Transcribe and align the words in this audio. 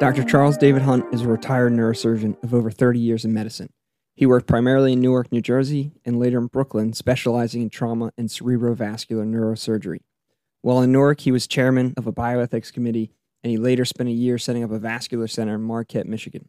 Dr. 0.00 0.24
Charles 0.24 0.56
David 0.56 0.82
Hunt 0.82 1.06
is 1.14 1.22
a 1.22 1.28
retired 1.28 1.72
neurosurgeon 1.72 2.42
of 2.42 2.52
over 2.52 2.68
30 2.68 2.98
years 2.98 3.24
in 3.24 3.32
medicine. 3.32 3.72
He 4.16 4.26
worked 4.26 4.48
primarily 4.48 4.92
in 4.92 5.00
Newark, 5.00 5.30
New 5.30 5.40
Jersey, 5.40 5.92
and 6.04 6.18
later 6.18 6.38
in 6.38 6.48
Brooklyn, 6.48 6.92
specializing 6.92 7.62
in 7.62 7.70
trauma 7.70 8.12
and 8.18 8.28
cerebrovascular 8.28 9.24
neurosurgery. 9.24 10.00
While 10.62 10.82
in 10.82 10.90
Newark, 10.90 11.20
he 11.20 11.30
was 11.30 11.46
chairman 11.46 11.94
of 11.96 12.08
a 12.08 12.12
bioethics 12.12 12.72
committee, 12.72 13.12
and 13.44 13.52
he 13.52 13.56
later 13.56 13.84
spent 13.84 14.08
a 14.08 14.12
year 14.12 14.36
setting 14.36 14.64
up 14.64 14.72
a 14.72 14.80
vascular 14.80 15.28
center 15.28 15.54
in 15.54 15.62
Marquette, 15.62 16.08
Michigan. 16.08 16.48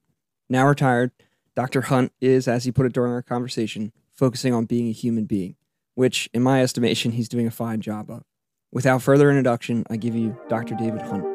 Now 0.50 0.68
retired, 0.68 1.12
Dr. 1.56 1.82
Hunt 1.82 2.14
is, 2.20 2.48
as 2.48 2.64
he 2.64 2.72
put 2.72 2.88
it 2.88 2.94
during 2.94 3.14
our 3.14 3.22
conversation, 3.22 3.92
focusing 4.12 4.56
on 4.56 4.66
being 4.66 4.90
a 4.90 4.92
human 4.92 5.26
being, 5.26 5.56
which, 5.94 6.30
in 6.34 6.42
my 6.42 6.64
estimation, 6.64 7.12
he's 7.12 7.30
doing 7.30 7.46
a 7.46 7.52
fine 7.52 7.80
job 7.80 8.10
of. 8.10 8.24
Without 8.72 9.04
further 9.04 9.30
introduction, 9.30 9.86
I 9.88 9.98
give 9.98 10.16
you 10.16 10.36
Dr. 10.50 10.74
David 10.76 11.04
Hunt. 11.04 11.35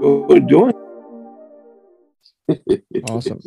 We're 0.00 0.40
doing. 0.40 0.72
Awesome. 3.08 3.40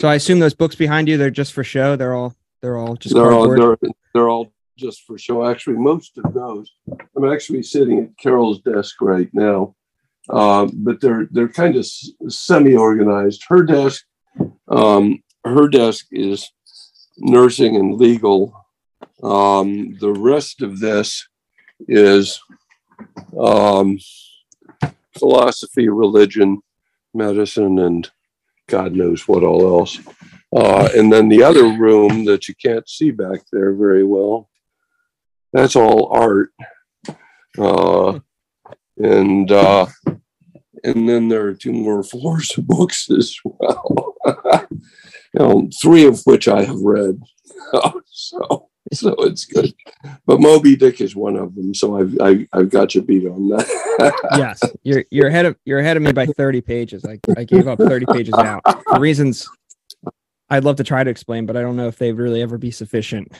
So 0.00 0.06
I 0.08 0.14
assume 0.14 0.38
those 0.38 0.54
books 0.54 0.76
behind 0.76 1.08
you, 1.08 1.16
they're 1.16 1.30
just 1.30 1.52
for 1.52 1.64
show. 1.64 1.96
They're 1.96 2.14
all 2.14 2.36
they're 2.62 2.76
all 2.76 2.94
just 2.96 3.14
They're 3.14 3.32
all 3.32 3.46
cardboard. 3.46 3.78
they're, 3.80 3.90
they're 4.14 4.28
all 4.28 4.52
just 4.78 5.02
for 5.02 5.18
show. 5.18 5.44
Actually, 5.48 5.76
most 5.76 6.16
of 6.18 6.32
those. 6.32 6.72
I'm 7.16 7.30
actually 7.32 7.62
sitting 7.64 7.98
at 8.00 8.16
Carol's 8.16 8.60
desk 8.60 9.00
right 9.00 9.28
now, 9.32 9.74
uh, 10.30 10.68
but 10.72 11.00
they're 11.00 11.26
they're 11.32 11.48
kind 11.48 11.74
of 11.76 11.86
semi-organized. 12.28 13.44
Her 13.48 13.64
desk, 13.64 14.04
um, 14.68 15.22
her 15.44 15.66
desk 15.68 16.06
is 16.12 16.48
nursing 17.18 17.74
and 17.76 17.94
legal. 17.94 18.54
Um, 19.22 19.96
the 19.98 20.12
rest 20.12 20.62
of 20.62 20.78
this 20.78 21.26
is 21.88 22.40
um, 23.38 23.98
philosophy, 25.18 25.88
religion, 25.88 26.60
medicine, 27.14 27.78
and 27.78 28.10
God 28.68 28.92
knows 28.92 29.26
what 29.28 29.44
all 29.44 29.78
else. 29.78 29.98
Uh, 30.54 30.88
and 30.96 31.12
then 31.12 31.28
the 31.28 31.42
other 31.42 31.64
room 31.64 32.24
that 32.24 32.48
you 32.48 32.54
can't 32.54 32.88
see 32.88 33.10
back 33.10 33.40
there 33.52 33.74
very 33.74 34.04
well, 34.04 34.48
that's 35.52 35.76
all 35.76 36.08
art. 36.12 36.50
Uh, 37.58 38.20
and 38.98 39.50
uh, 39.50 39.86
and 40.84 41.08
then 41.08 41.28
there 41.28 41.46
are 41.46 41.54
two 41.54 41.72
more 41.72 42.02
floors 42.12 42.56
of 42.56 42.66
books 42.66 43.10
as 43.10 43.36
well. 43.44 44.14
you 44.70 44.80
know, 45.34 45.68
three 45.80 46.06
of 46.06 46.20
which 46.24 46.48
I 46.48 46.64
have 46.64 46.80
read. 46.80 47.20
so 48.06 48.68
so 48.92 49.14
it's 49.18 49.44
good. 49.44 49.74
But 50.26 50.40
Moby 50.40 50.76
Dick 50.76 51.00
is 51.00 51.16
one 51.16 51.36
of 51.36 51.54
them. 51.54 51.74
So 51.74 51.98
I've 51.98 52.16
I, 52.20 52.46
I've 52.52 52.70
got 52.70 52.94
you 52.94 53.02
beat 53.02 53.26
on 53.26 53.48
that. 53.48 54.14
yes, 54.36 54.60
you're 54.82 55.04
you're 55.10 55.28
ahead 55.28 55.46
of 55.46 55.56
you're 55.64 55.80
ahead 55.80 55.96
of 55.96 56.02
me 56.02 56.12
by 56.12 56.26
30 56.26 56.60
pages. 56.60 57.04
I, 57.04 57.18
I 57.36 57.44
gave 57.44 57.68
up 57.68 57.78
30 57.78 58.06
pages 58.06 58.34
out 58.34 58.62
for 58.84 59.00
reasons 59.00 59.48
I'd 60.48 60.64
love 60.64 60.76
to 60.76 60.84
try 60.84 61.02
to 61.02 61.10
explain, 61.10 61.46
but 61.46 61.56
I 61.56 61.62
don't 61.62 61.76
know 61.76 61.88
if 61.88 61.98
they'd 61.98 62.12
really 62.12 62.42
ever 62.42 62.58
be 62.58 62.70
sufficient. 62.70 63.32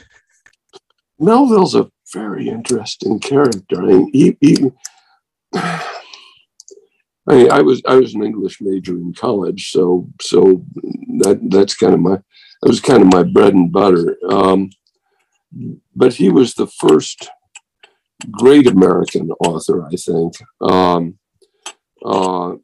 Melville's 1.19 1.75
a 1.75 1.91
very 2.13 2.49
interesting 2.49 3.21
character. 3.21 3.83
I 3.83 3.87
mean, 3.87 4.11
he, 4.13 4.37
he 4.41 4.71
I 7.29 7.35
mean, 7.35 7.51
I 7.51 7.61
was 7.61 7.83
I 7.87 7.97
was 7.97 8.15
an 8.15 8.23
English 8.23 8.61
major 8.61 8.95
in 8.95 9.13
college, 9.13 9.71
so 9.71 10.09
so 10.21 10.65
that 11.19 11.41
that's 11.51 11.75
kind 11.75 11.95
of 11.95 12.01
my 12.01 12.17
that 12.63 12.69
was 12.69 12.81
kind 12.81 13.03
of 13.03 13.13
my 13.13 13.23
bread 13.23 13.55
and 13.55 13.73
butter. 13.73 14.17
Um, 14.31 14.71
but 15.95 16.15
he 16.15 16.29
was 16.29 16.55
the 16.55 16.67
first 16.67 17.29
great 18.31 18.67
American 18.67 19.31
author, 19.45 19.87
I 19.87 19.97
think, 19.97 20.35
um, 20.61 21.19
uh, 22.05 22.55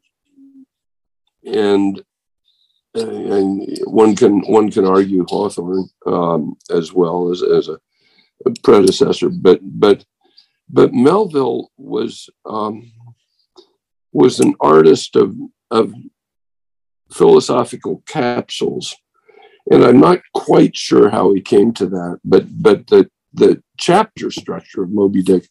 and, 1.45 2.01
and 2.95 3.77
one 3.85 4.15
can 4.15 4.41
one 4.41 4.71
can 4.71 4.85
argue 4.85 5.25
Hawthorne 5.27 5.89
um, 6.05 6.55
as 6.69 6.93
well 6.93 7.31
as 7.31 7.41
as 7.41 7.69
a 7.69 7.79
predecessor, 8.63 9.29
but 9.29 9.59
but 9.61 10.05
but 10.69 10.93
Melville 10.93 11.71
was 11.77 12.29
um, 12.45 12.91
was 14.11 14.39
an 14.39 14.55
artist 14.59 15.15
of 15.15 15.35
of 15.71 15.93
philosophical 17.11 18.03
capsules, 18.07 18.95
and 19.71 19.83
I'm 19.83 19.99
not 19.99 20.19
quite 20.33 20.75
sure 20.75 21.09
how 21.09 21.33
he 21.33 21.41
came 21.41 21.73
to 21.73 21.87
that, 21.87 22.19
but 22.23 22.45
but 22.61 22.87
the 22.87 23.09
the 23.33 23.61
chapter 23.77 24.29
structure 24.31 24.83
of 24.83 24.91
Moby 24.91 25.23
Dick 25.23 25.47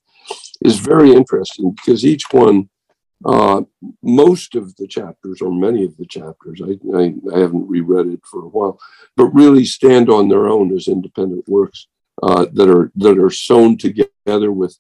is 0.61 0.79
very 0.79 1.13
interesting 1.13 1.73
because 1.73 2.05
each 2.05 2.25
one, 2.31 2.69
uh, 3.25 3.63
most 4.03 4.55
of 4.55 4.77
the 4.77 4.87
chapters 4.87 5.41
or 5.41 5.53
many 5.53 5.85
of 5.85 5.97
the 5.97 6.07
chapters, 6.07 6.61
I, 6.63 6.79
I 6.97 7.15
I 7.35 7.41
haven't 7.41 7.69
reread 7.69 8.07
it 8.07 8.21
for 8.31 8.45
a 8.45 8.49
while, 8.49 8.79
but 9.17 9.27
really 9.35 9.65
stand 9.65 10.11
on 10.11 10.29
their 10.29 10.47
own 10.49 10.75
as 10.77 10.89
independent 10.89 11.49
works 11.49 11.89
uh, 12.23 12.47
that 12.53 12.69
are 12.69 12.93
that 12.97 13.19
are 13.19 13.31
sewn 13.31 13.79
together 13.79 14.53
with 14.53 14.77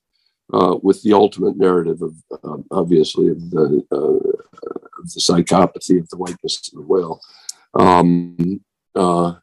uh, 0.52 0.76
with 0.82 1.02
the 1.02 1.14
ultimate 1.14 1.56
narrative 1.56 2.02
of 2.02 2.64
obviously 2.70 3.28
of 3.28 3.50
the 3.50 3.84
uh, 3.90 4.30
of 4.98 5.12
the 5.12 5.20
psychopathy 5.20 5.98
of 5.98 6.08
the 6.10 6.16
whiteness 6.16 6.68
of 6.68 6.74
the 6.74 6.86
whale, 6.86 7.20
um, 7.74 8.60
uh, 8.94 9.34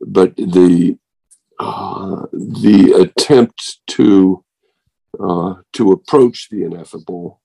but 0.00 0.36
the 0.36 0.98
uh, 1.58 2.26
the 2.32 2.92
attempt 3.04 3.80
to 3.88 4.44
to 5.72 5.92
approach 5.92 6.48
the 6.50 6.64
ineffable 6.64 7.40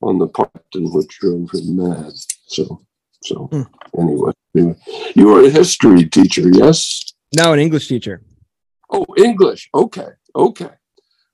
on 0.00 0.18
the 0.18 0.28
part 0.28 0.50
in 0.74 0.92
which 0.92 1.18
drove 1.18 1.50
him 1.52 1.76
mad. 1.76 2.12
So 2.46 2.80
so 3.22 3.48
Hmm. 3.52 3.62
anyway, 3.98 4.32
anyway, 4.56 4.76
you 5.16 5.26
were 5.26 5.44
a 5.44 5.50
history 5.50 6.08
teacher, 6.08 6.48
yes? 6.52 7.04
No, 7.36 7.52
an 7.52 7.58
English 7.58 7.88
teacher. 7.88 8.22
Oh, 8.90 9.04
English. 9.16 9.68
Okay, 9.74 10.10
okay. 10.34 10.70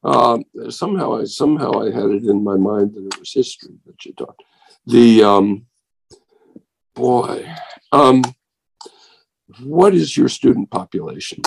Um, 0.02 0.44
somehow, 0.70 1.20
I 1.20 1.24
somehow 1.24 1.72
I 1.82 1.86
had 1.90 2.10
it 2.10 2.24
in 2.24 2.42
my 2.42 2.56
mind 2.56 2.94
that 2.94 3.06
it 3.06 3.18
was 3.18 3.32
history 3.32 3.76
that 3.86 4.04
you 4.04 4.12
taught. 4.14 4.38
The 4.86 5.22
um, 5.22 5.66
boy, 6.94 7.46
um, 7.92 8.22
what 9.62 9.94
is 9.94 10.16
your 10.16 10.28
student 10.28 10.70
population? 10.70 11.42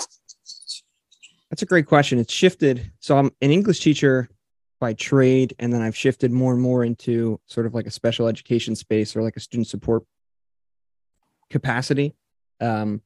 That's 1.50 1.62
a 1.62 1.66
great 1.66 1.86
question. 1.86 2.20
It's 2.20 2.34
shifted. 2.34 2.92
So 3.00 3.18
I'm 3.18 3.32
an 3.42 3.52
English 3.52 3.80
teacher 3.80 4.30
by 4.80 4.94
trade, 4.94 5.56
and 5.60 5.74
then 5.74 5.82
I've 5.82 5.96
shifted 5.96 6.32
more 6.32 6.54
and 6.54 6.62
more 6.62 6.84
into 6.84 7.40
sort 7.48 7.66
of 7.66 7.74
like 7.74 7.88
a 7.88 7.92
special 7.92 8.28
education 8.28 8.76
space 8.76 9.16
or 9.16 9.24
like 9.24 9.38
a 9.38 9.40
student 9.40 9.68
support 9.68 10.04
capacity. 11.50 12.16
Um, 12.60 13.02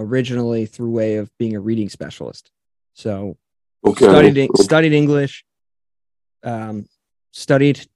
originally 0.00 0.66
through 0.66 0.90
way 0.90 1.16
of 1.16 1.30
being 1.38 1.54
a 1.54 1.60
reading 1.60 1.88
specialist. 1.88 2.50
So 2.94 3.36
Okay, 3.86 4.04
studied 4.04 4.50
studied 4.56 4.92
English, 4.92 5.44
um, 6.42 6.86
studied 7.32 7.86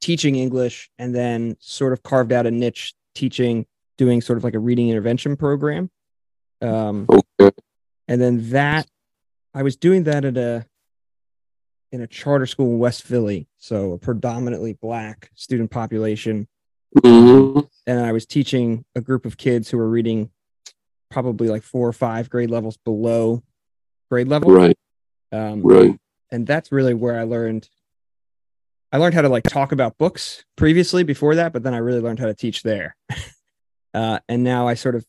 teaching 0.00 0.36
English, 0.36 0.90
and 0.98 1.14
then 1.14 1.56
sort 1.58 1.92
of 1.92 2.02
carved 2.02 2.32
out 2.32 2.46
a 2.46 2.50
niche 2.50 2.94
teaching, 3.14 3.66
doing 3.98 4.20
sort 4.20 4.36
of 4.36 4.44
like 4.44 4.54
a 4.54 4.58
reading 4.58 4.88
intervention 4.88 5.36
program. 5.36 5.90
Um, 6.60 7.06
okay, 7.10 7.54
and 8.08 8.20
then 8.20 8.50
that 8.50 8.86
I 9.54 9.62
was 9.62 9.76
doing 9.76 10.04
that 10.04 10.24
at 10.24 10.36
a 10.36 10.66
in 11.90 12.00
a 12.00 12.06
charter 12.06 12.46
school 12.46 12.68
in 12.72 12.78
West 12.78 13.02
Philly, 13.02 13.48
so 13.58 13.92
a 13.92 13.98
predominantly 13.98 14.72
black 14.74 15.30
student 15.34 15.70
population, 15.70 16.48
Mhm. 16.96 17.68
and 17.86 18.00
I 18.00 18.12
was 18.12 18.24
teaching 18.26 18.84
a 18.94 19.00
group 19.00 19.26
of 19.26 19.36
kids 19.36 19.68
who 19.70 19.76
were 19.76 19.88
reading 19.90 20.30
probably 21.10 21.48
like 21.48 21.62
four 21.62 21.86
or 21.86 21.92
five 21.92 22.30
grade 22.30 22.50
levels 22.50 22.78
below 22.78 23.42
grade 24.10 24.28
level. 24.28 24.50
right, 24.52 24.76
Um, 25.32 25.60
right, 25.62 25.98
and 26.30 26.46
that's 26.46 26.72
really 26.72 26.94
where 26.94 27.18
I 27.18 27.24
learned. 27.24 27.68
I 28.92 28.98
learned 28.98 29.14
how 29.14 29.22
to 29.22 29.28
like 29.28 29.44
talk 29.44 29.72
about 29.72 29.98
books 29.98 30.44
previously 30.56 31.02
before 31.02 31.34
that, 31.34 31.52
but 31.52 31.62
then 31.62 31.74
I 31.74 31.78
really 31.78 32.00
learned 32.00 32.18
how 32.20 32.26
to 32.26 32.34
teach 32.34 32.62
there. 32.62 32.94
uh, 33.94 34.18
and 34.28 34.42
now 34.42 34.68
I 34.68 34.74
sort 34.74 34.94
of 34.94 35.04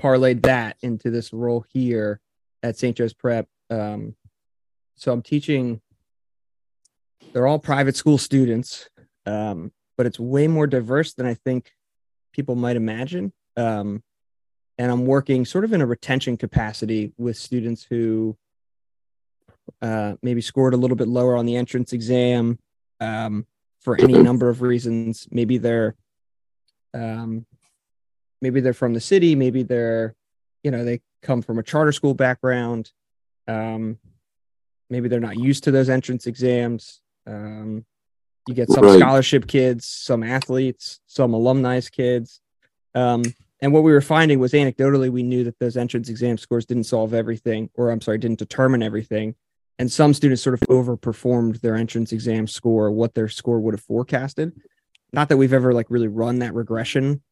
parlayed 0.00 0.42
that 0.42 0.76
into 0.82 1.10
this 1.10 1.32
role 1.32 1.64
here 1.72 2.20
at 2.62 2.76
St. 2.76 2.96
Joe's 2.96 3.12
Prep. 3.12 3.48
Um, 3.70 4.16
so 4.96 5.12
I'm 5.12 5.22
teaching. 5.22 5.80
They're 7.32 7.46
all 7.46 7.58
private 7.58 7.96
school 7.96 8.18
students, 8.18 8.88
um, 9.26 9.72
but 9.96 10.06
it's 10.06 10.20
way 10.20 10.46
more 10.46 10.66
diverse 10.66 11.14
than 11.14 11.26
I 11.26 11.34
think 11.34 11.72
people 12.32 12.54
might 12.54 12.76
imagine. 12.76 13.32
Um, 13.56 14.02
and 14.78 14.90
I'm 14.90 15.06
working 15.06 15.44
sort 15.44 15.64
of 15.64 15.72
in 15.72 15.80
a 15.80 15.86
retention 15.86 16.36
capacity 16.36 17.12
with 17.16 17.36
students 17.36 17.84
who 17.84 18.36
uh, 19.80 20.14
maybe 20.22 20.40
scored 20.40 20.74
a 20.74 20.76
little 20.76 20.96
bit 20.96 21.08
lower 21.08 21.36
on 21.36 21.46
the 21.46 21.56
entrance 21.56 21.92
exam 21.92 22.58
um, 23.00 23.46
for 23.80 24.00
any 24.00 24.14
number 24.14 24.48
of 24.48 24.62
reasons. 24.62 25.28
Maybe 25.30 25.58
they're, 25.58 25.94
um, 26.92 27.46
maybe 28.40 28.60
they're 28.60 28.74
from 28.74 28.94
the 28.94 29.00
city. 29.00 29.34
Maybe 29.34 29.62
they're, 29.62 30.14
you 30.62 30.70
know, 30.70 30.84
they 30.84 31.00
come 31.22 31.42
from 31.42 31.58
a 31.58 31.62
charter 31.62 31.92
school 31.92 32.14
background. 32.14 32.92
Um, 33.46 33.98
maybe 34.90 35.08
they're 35.08 35.20
not 35.20 35.38
used 35.38 35.64
to 35.64 35.70
those 35.70 35.88
entrance 35.88 36.26
exams. 36.26 37.00
Um, 37.26 37.84
you 38.46 38.54
get 38.54 38.68
some 38.68 38.84
Right. 38.84 38.98
scholarship 38.98 39.46
kids, 39.46 39.86
some 39.86 40.22
athletes, 40.22 41.00
some 41.06 41.32
alumni 41.32 41.80
kids. 41.80 42.40
Um, 42.94 43.22
and 43.60 43.72
what 43.72 43.82
we 43.82 43.92
were 43.92 44.02
finding 44.02 44.38
was 44.38 44.52
anecdotally, 44.52 45.10
we 45.10 45.22
knew 45.22 45.44
that 45.44 45.58
those 45.58 45.76
entrance 45.76 46.10
exam 46.10 46.36
scores 46.36 46.66
didn't 46.66 46.84
solve 46.84 47.14
everything, 47.14 47.70
or 47.74 47.90
I'm 47.90 48.02
sorry, 48.02 48.18
didn't 48.18 48.38
determine 48.38 48.82
everything. 48.82 49.34
And 49.78 49.90
some 49.90 50.12
students 50.12 50.42
sort 50.42 50.54
of 50.54 50.60
overperformed 50.68 51.60
their 51.60 51.74
entrance 51.74 52.12
exam 52.12 52.46
score, 52.46 52.90
what 52.90 53.14
their 53.14 53.28
score 53.28 53.58
would 53.60 53.74
have 53.74 53.80
forecasted. 53.82 54.52
Not 55.12 55.30
that 55.30 55.36
we've 55.36 55.52
ever 55.52 55.72
like 55.72 55.90
really 55.90 56.08
run 56.08 56.40
that 56.40 56.54
regression. 56.54 57.22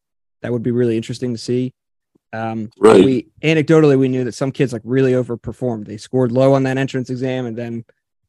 That 0.43 0.53
would 0.53 0.63
be 0.63 0.71
really 0.71 0.97
interesting 0.97 1.33
to 1.33 1.39
see. 1.39 1.73
Um, 2.33 2.71
Right. 2.79 3.05
we 3.05 3.27
anecdotally 3.43 3.99
we 3.99 4.09
knew 4.09 4.25
that 4.25 4.33
some 4.35 4.53
kids 4.53 4.73
like 4.73 4.83
really 4.85 5.13
overperformed. 5.13 5.87
They 5.87 5.97
scored 5.99 6.33
low 6.33 6.55
on 6.55 6.63
that 6.63 6.79
entrance 6.79 7.11
exam 7.11 7.47
and 7.47 7.57
then 7.57 7.85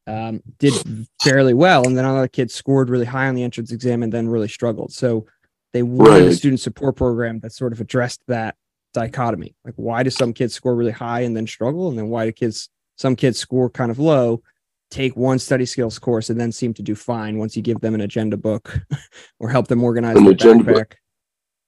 um, 0.06 0.42
did 0.60 0.74
fairly 1.22 1.54
well, 1.54 1.88
and 1.88 1.98
then 1.98 2.04
other 2.04 2.28
kids 2.28 2.54
scored 2.54 2.90
really 2.90 3.06
high 3.06 3.28
on 3.28 3.36
the 3.36 3.44
entrance 3.44 3.72
exam 3.72 4.04
and 4.04 4.12
then 4.12 4.28
really 4.28 4.50
struggled. 4.50 4.92
So 4.92 5.26
they 5.72 5.84
wanted 5.84 6.28
a 6.28 6.36
student 6.36 6.60
support 6.60 6.98
program 6.98 7.40
that 7.40 7.54
sort 7.54 7.72
of 7.72 7.80
addressed 7.80 8.22
that 8.28 8.56
dichotomy. 8.94 9.56
Like, 9.64 9.76
why 9.78 10.04
do 10.04 10.10
some 10.10 10.34
kids 10.34 10.54
score 10.54 10.76
really 10.76 10.92
high 10.92 11.22
and 11.22 11.36
then 11.36 11.48
struggle, 11.48 11.88
and 11.88 11.98
then 11.98 12.10
why 12.10 12.26
do 12.26 12.32
kids 12.34 12.70
some 12.98 13.16
kids 13.16 13.40
score 13.40 13.70
kind 13.70 13.90
of 13.90 13.98
low, 13.98 14.44
take 14.92 15.16
one 15.16 15.40
study 15.40 15.66
skills 15.66 15.98
course, 15.98 16.30
and 16.30 16.40
then 16.40 16.52
seem 16.52 16.74
to 16.76 16.84
do 16.84 16.94
fine 16.96 17.38
once 17.38 17.56
you 17.56 17.64
give 17.64 17.80
them 17.80 17.96
an 17.96 18.02
agenda 18.02 18.38
book 18.38 18.80
or 19.40 19.50
help 19.50 19.68
them 19.68 19.84
organize 19.84 20.18
An 20.18 20.26
their 20.26 20.34
agenda 20.34 20.64
book. 20.74 20.98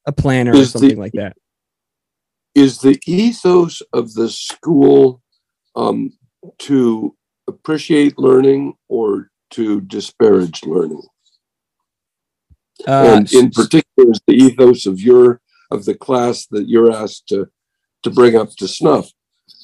A 0.05 0.11
planner 0.11 0.51
or 0.51 0.55
Is 0.55 0.73
the- 0.73 0.79
something 0.79 0.97
like 0.99 1.13
that. 1.13 1.35
is 2.53 2.79
the 2.79 2.99
ethos 3.05 3.81
of 3.93 4.13
the 4.13 4.29
school 4.29 5.21
um, 5.75 6.13
to 6.59 7.15
appreciate 7.47 8.17
learning 8.17 8.73
or 8.87 9.29
to 9.51 9.81
disparage 9.81 10.63
learning? 10.63 11.01
Uh, 12.87 13.15
and 13.17 13.31
in 13.33 13.49
particular, 13.51 14.11
is 14.11 14.21
the 14.27 14.33
ethos 14.33 14.85
of 14.85 14.99
your 15.01 15.41
of 15.71 15.85
the 15.85 15.95
class 15.95 16.45
that 16.47 16.67
you're 16.69 16.91
asked 16.91 17.27
to 17.29 17.47
to 18.03 18.09
bring 18.11 18.35
up 18.35 18.51
to 18.57 18.67
snuff, 18.67 19.09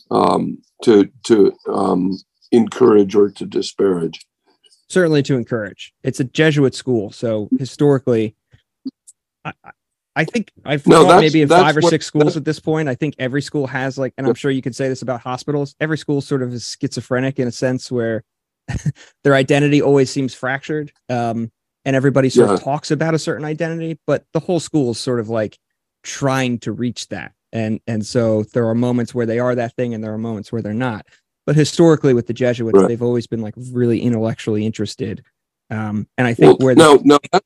um, 0.10 0.58
to 0.84 1.10
to 1.24 1.54
um, 1.68 2.18
encourage 2.52 3.16
or 3.16 3.30
to 3.30 3.46
disparage. 3.46 4.26
certainly 4.90 5.22
to 5.24 5.36
encourage. 5.36 5.94
It's 6.04 6.20
a 6.20 6.24
Jesuit 6.26 6.74
school, 6.76 7.12
so 7.12 7.50
historically, 7.60 8.36
I, 9.46 9.54
I- 10.16 10.26
think 10.26 10.52
I've 10.66 10.86
No, 10.88 11.04
taught 11.06 11.22
maybe 11.22 11.42
in 11.42 11.48
five 11.48 11.78
or 11.78 11.82
what- 11.82 11.90
six 11.90 12.06
schools 12.06 12.36
at 12.38 12.44
this 12.46 12.60
point. 12.60 12.90
I 12.90 12.96
think 12.96 13.16
every 13.18 13.42
school 13.42 13.68
has 13.68 13.98
like, 13.98 14.14
and 14.18 14.28
I'm 14.28 14.36
sure 14.36 14.52
you 14.52 14.62
could 14.62 14.76
say 14.76 14.90
this 14.90 15.02
about 15.02 15.22
hospitals. 15.22 15.76
Every 15.80 15.98
school 15.98 16.22
sort 16.22 16.42
of 16.44 16.54
is 16.54 16.76
schizophrenic 16.80 17.40
in 17.40 17.48
a 17.48 17.52
sense 17.52 17.92
where 17.92 18.24
their 19.24 19.36
identity 19.36 19.82
always 19.82 20.10
seems 20.10 20.34
fractured, 20.34 20.92
um, 21.10 21.52
and 21.86 21.96
everybody 21.96 22.30
sort 22.30 22.50
of 22.52 22.62
talks 22.62 22.92
about 22.92 23.14
a 23.16 23.20
certain 23.20 23.46
identity, 23.46 24.00
but 24.06 24.24
the 24.34 24.40
whole 24.40 24.60
school 24.60 24.92
is 24.92 25.00
sort 25.00 25.20
of 25.20 25.30
like 25.30 25.58
trying 26.04 26.60
to 26.60 26.72
reach 26.72 27.08
that. 27.10 27.32
And 27.54 27.80
and 27.88 28.06
so 28.06 28.44
there 28.54 28.68
are 28.68 28.76
moments 28.76 29.14
where 29.16 29.26
they 29.26 29.40
are 29.40 29.56
that 29.56 29.76
thing, 29.76 29.94
and 29.94 30.04
there 30.04 30.14
are 30.14 30.18
moments 30.18 30.52
where 30.52 30.62
they're 30.62 30.74
not. 30.74 31.06
But 31.46 31.56
historically, 31.56 32.14
with 32.14 32.28
the 32.28 32.34
Jesuits, 32.34 32.78
Right. 32.78 32.88
they've 32.88 33.02
always 33.02 33.28
been 33.28 33.42
like 33.42 33.56
really 33.72 34.02
intellectually 34.02 34.66
interested. 34.66 35.24
Um, 35.70 36.08
and 36.18 36.28
I 36.28 36.34
think 36.34 36.60
Well, 36.60 36.66
where 36.68 36.76
the, 36.76 36.84
no, 36.84 37.02
no, 37.04 37.20
that, 37.32 37.44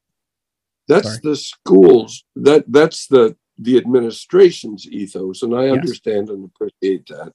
that's 0.88 1.08
Sorry. 1.08 1.20
the 1.24 1.36
schools. 1.36 2.24
That 2.36 2.66
that's 2.68 3.08
the 3.08 3.36
the 3.58 3.78
administration's 3.78 4.86
ethos, 4.88 5.42
and 5.42 5.56
I 5.56 5.66
Yes. 5.66 5.74
understand 5.74 6.30
and 6.30 6.46
appreciate 6.46 7.08
that. 7.08 7.34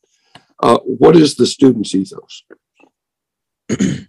Uh, 0.62 0.78
what 0.84 1.16
is 1.16 1.36
the 1.36 1.46
student's 1.46 1.94
ethos? 1.94 2.44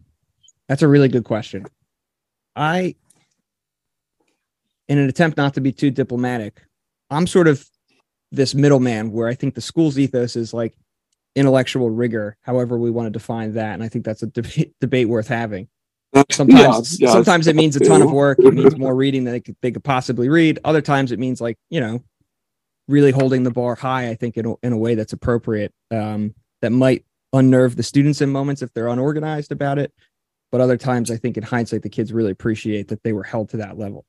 That's 0.67 0.81
a 0.81 0.87
really 0.87 1.07
good 1.07 1.23
question. 1.23 1.65
I, 2.55 2.95
in 4.89 4.97
an 4.97 5.07
attempt 5.07 5.37
not 5.37 5.53
to 5.53 5.61
be 5.61 5.71
too 5.71 5.91
diplomatic, 5.91 6.61
I'm 7.09 7.27
sort 7.27 7.47
of 7.47 7.65
this 8.31 8.53
middleman 8.53 9.11
where 9.11 9.27
I 9.27 9.33
think 9.33 9.55
the 9.55 9.61
school's 9.61 9.97
ethos 9.97 10.35
is 10.35 10.53
like 10.53 10.73
intellectual 11.35 11.89
rigor, 11.89 12.37
however 12.41 12.77
we 12.77 12.91
want 12.91 13.05
to 13.07 13.11
define 13.11 13.53
that. 13.53 13.73
And 13.73 13.83
I 13.83 13.87
think 13.87 14.03
that's 14.03 14.23
a 14.23 14.27
debate, 14.27 14.73
debate 14.81 15.07
worth 15.07 15.27
having. 15.27 15.67
Sometimes, 16.29 16.99
Yeah, 16.99 17.07
yeah, 17.07 17.13
sometimes 17.13 17.47
it 17.47 17.55
means 17.55 17.75
a 17.75 17.79
ton 17.79 18.01
of 18.01 18.11
work. 18.11 18.39
It 18.39 18.53
means 18.53 18.77
more 18.77 18.95
reading 18.95 19.23
than 19.23 19.33
they 19.33 19.39
could, 19.39 19.55
they 19.61 19.71
could 19.71 19.83
possibly 19.83 20.29
read. 20.29 20.59
Other 20.63 20.81
times 20.81 21.11
it 21.11 21.19
means 21.19 21.39
like, 21.39 21.57
you 21.69 21.79
know, 21.79 22.03
really 22.87 23.11
holding 23.11 23.43
the 23.43 23.51
bar 23.51 23.75
high, 23.75 24.09
I 24.09 24.15
think 24.15 24.37
in 24.37 24.45
a, 24.45 24.55
in 24.63 24.73
a 24.73 24.77
way 24.77 24.95
that's 24.95 25.13
appropriate, 25.13 25.73
um, 25.89 26.35
that 26.61 26.71
might 26.71 27.05
unnerve 27.33 27.77
the 27.77 27.83
students 27.83 28.19
in 28.19 28.29
moments 28.29 28.61
if 28.61 28.73
they're 28.73 28.89
unorganized 28.89 29.51
about 29.51 29.79
it. 29.79 29.93
But 30.51 30.59
other 30.59 30.75
times 30.75 31.09
I 31.09 31.15
think 31.15 31.37
in 31.37 31.43
hindsight, 31.43 31.81
the 31.81 31.89
kids 31.89 32.11
really 32.11 32.31
appreciate 32.31 32.89
that 32.89 33.03
they 33.03 33.13
were 33.13 33.23
held 33.23 33.49
to 33.51 33.57
that 33.57 33.77
level. 33.77 34.05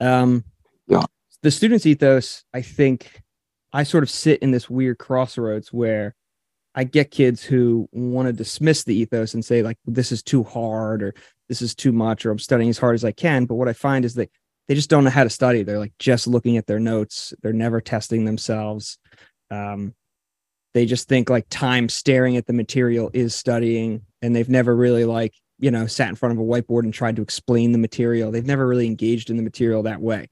Um, 0.00 0.44
Yeah. 0.88 1.04
The 1.42 1.50
students' 1.50 1.84
ethos, 1.84 2.44
I 2.54 2.62
think 2.62 3.20
I 3.72 3.82
sort 3.82 4.04
of 4.04 4.10
sit 4.10 4.40
in 4.40 4.52
this 4.52 4.70
weird 4.70 4.98
crossroads 4.98 5.72
where 5.72 6.14
I 6.74 6.84
get 6.84 7.10
kids 7.10 7.42
who 7.42 7.88
want 7.92 8.26
to 8.26 8.32
dismiss 8.32 8.84
the 8.84 8.94
ethos 8.94 9.34
and 9.34 9.44
say, 9.44 9.62
like, 9.62 9.76
this 9.84 10.12
is 10.12 10.22
too 10.22 10.42
hard 10.44 11.02
or 11.02 11.14
this 11.52 11.60
is 11.60 11.74
too 11.74 11.92
much 11.92 12.24
or 12.24 12.30
I'm 12.30 12.38
studying 12.38 12.70
as 12.70 12.78
hard 12.78 12.94
as 12.94 13.04
I 13.04 13.12
can. 13.12 13.44
But 13.44 13.56
what 13.56 13.68
I 13.68 13.74
find 13.74 14.06
is 14.06 14.14
that 14.14 14.30
they 14.68 14.74
just 14.74 14.88
don't 14.88 15.04
know 15.04 15.10
how 15.10 15.22
to 15.22 15.28
study. 15.28 15.62
They're 15.62 15.78
like 15.78 15.92
just 15.98 16.26
looking 16.26 16.56
at 16.56 16.66
their 16.66 16.80
notes. 16.80 17.34
They're 17.42 17.52
never 17.52 17.78
testing 17.78 18.24
themselves. 18.24 18.96
Um, 19.50 19.92
they 20.72 20.86
just 20.86 21.08
think 21.08 21.28
like 21.28 21.46
time 21.50 21.90
staring 21.90 22.38
at 22.38 22.46
the 22.46 22.54
material 22.54 23.10
is 23.12 23.34
studying, 23.34 24.00
and 24.22 24.34
they've 24.34 24.48
never 24.48 24.74
really 24.74 25.04
like 25.04 25.34
you 25.58 25.70
know 25.70 25.86
sat 25.86 26.08
in 26.08 26.14
front 26.14 26.32
of 26.32 26.38
a 26.38 26.42
whiteboard 26.42 26.84
and 26.84 26.94
tried 26.94 27.16
to 27.16 27.22
explain 27.22 27.72
the 27.72 27.78
material. 27.78 28.30
They've 28.30 28.46
never 28.46 28.66
really 28.66 28.86
engaged 28.86 29.28
in 29.28 29.36
the 29.36 29.42
material 29.42 29.82
that 29.82 30.00
way. 30.00 30.30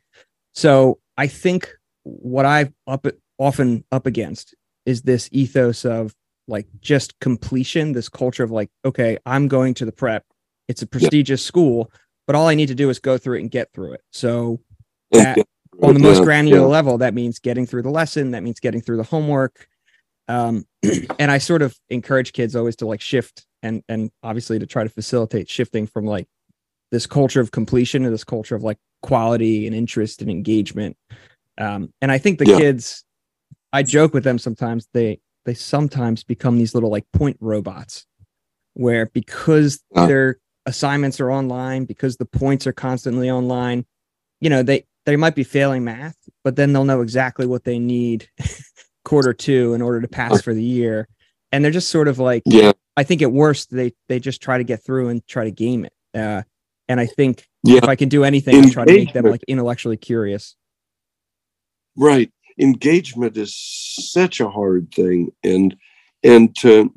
So 0.55 1.01
I 1.19 1.27
think 1.27 1.71
what 2.05 2.47
I've 2.47 2.73
up 2.87 3.07
often 3.39 3.85
up 3.93 4.07
against 4.07 4.55
is 4.87 5.03
this 5.03 5.29
ethos 5.33 5.85
of 5.85 6.15
like 6.49 6.67
just 6.81 7.21
completion, 7.21 7.93
this 7.93 8.09
culture 8.09 8.43
of 8.43 8.51
like, 8.51 8.71
okay, 8.87 9.19
I'm 9.27 9.49
going 9.49 9.75
to 9.75 9.85
the 9.85 9.93
prep. 9.93 10.25
It's 10.71 10.83
a 10.83 10.87
prestigious 10.87 11.45
school, 11.45 11.91
but 12.29 12.37
all 12.37 12.47
I 12.47 12.55
need 12.55 12.67
to 12.69 12.75
do 12.77 12.91
is 12.91 13.01
go 13.01 13.19
through 13.19 13.39
it 13.39 13.41
and 13.41 13.51
get 13.51 13.73
through 13.75 13.95
it. 13.95 14.03
So 14.13 14.61
that- 15.11 15.39
on 15.83 15.95
the 15.95 16.01
most 16.01 16.23
granular 16.23 16.61
yeah. 16.61 16.67
level, 16.67 16.99
that 16.99 17.15
means 17.15 17.39
getting 17.39 17.65
through 17.67 17.83
the 17.83 17.91
lesson. 17.91 18.33
That 18.33 18.43
means 18.43 18.61
getting 18.61 18.81
through 18.83 18.99
the 18.99 19.03
homework. 19.03 19.67
Um, 20.29 20.65
and 21.19 21.31
I 21.31 21.39
sort 21.39 21.63
of 21.63 21.77
encourage 21.89 22.33
kids 22.33 22.55
always 22.55 22.77
to 22.77 22.87
like 22.87 23.01
shift 23.01 23.47
and 23.63 23.83
and 23.89 24.11
obviously 24.23 24.59
to 24.59 24.67
try 24.67 24.85
to 24.85 24.89
facilitate 24.91 25.49
shifting 25.49 25.87
from 25.87 26.05
like 26.07 26.29
this 26.93 27.07
culture 27.07 27.41
of 27.41 27.51
completion 27.51 28.03
to 28.05 28.11
this 28.11 28.25
culture 28.25 28.55
of 28.55 28.63
like 28.63 28.79
quality 29.03 29.67
and 29.67 29.75
interest 29.75 30.23
and 30.23 30.31
engagement. 30.31 30.97
Um, 31.59 31.93
and 32.01 32.13
I 32.13 32.19
think 32.19 32.39
the 32.39 32.47
Yeah. 32.47 32.59
kids, 32.59 33.05
I 33.73 33.83
joke 33.83 34.13
with 34.15 34.23
them 34.25 34.39
sometimes. 34.39 34.87
They 34.93 35.21
they 35.47 35.55
sometimes 35.55 36.23
become 36.25 36.59
these 36.59 36.75
little 36.75 36.91
like 36.91 37.07
point 37.13 37.39
robots, 37.41 38.07
where 38.75 39.07
because 39.07 39.81
Uh. 39.97 40.07
their 40.07 40.37
assignments 40.67 41.21
are 41.21 41.31
online, 41.31 41.85
because 41.85 42.17
the 42.17 42.27
points 42.27 42.67
are 42.67 42.73
constantly 42.73 43.31
online, 43.31 43.85
you 44.41 44.51
know 44.51 44.63
they 44.63 44.87
they 45.07 45.17
might 45.17 45.35
be 45.35 45.45
failing 45.45 45.85
math, 45.85 46.17
but 46.45 46.57
then 46.57 46.73
they'll 46.73 46.85
know 46.85 47.01
exactly 47.01 47.47
what 47.47 47.65
they 47.65 47.79
need 47.79 48.29
quarter 49.05 49.33
two 49.33 49.75
in 49.75 49.83
order 49.83 50.01
to 50.01 50.09
pass 50.09 50.43
for 50.43 50.55
the 50.55 50.63
year. 50.63 51.09
And 51.53 51.65
they're 51.65 51.73
just 51.73 51.91
sort 51.91 52.07
of 52.07 52.19
like, 52.19 52.43
Yeah, 52.47 52.73
I 52.97 53.03
think 53.03 53.23
at 53.23 53.33
worst 53.33 53.71
they 53.71 53.93
they 54.09 54.21
just 54.21 54.43
try 54.43 54.59
to 54.59 54.65
get 54.65 54.85
through 54.85 55.09
and 55.09 55.27
try 55.27 55.45
to 55.45 55.51
game 55.51 55.85
it. 55.85 55.93
Uh, 56.15 56.43
and 56.89 57.01
I 57.01 57.07
think 57.07 57.47
yeah, 57.63 57.79
if 57.79 57.85
I 57.85 57.97
can 57.97 58.09
do 58.09 58.25
anything, 58.25 58.65
I 58.65 58.71
try 58.71 58.85
to 58.85 58.93
make 58.93 59.13
them 59.13 59.25
like 59.25 59.43
intellectually 59.49 59.97
curious. 59.97 60.57
right. 61.97 62.31
Engagement 62.59 63.37
is 63.37 63.57
such 63.57 64.41
a 64.41 64.51
hard 64.51 64.93
thing, 64.93 65.31
and 65.43 65.75
and 66.23 66.55
to 66.57 66.93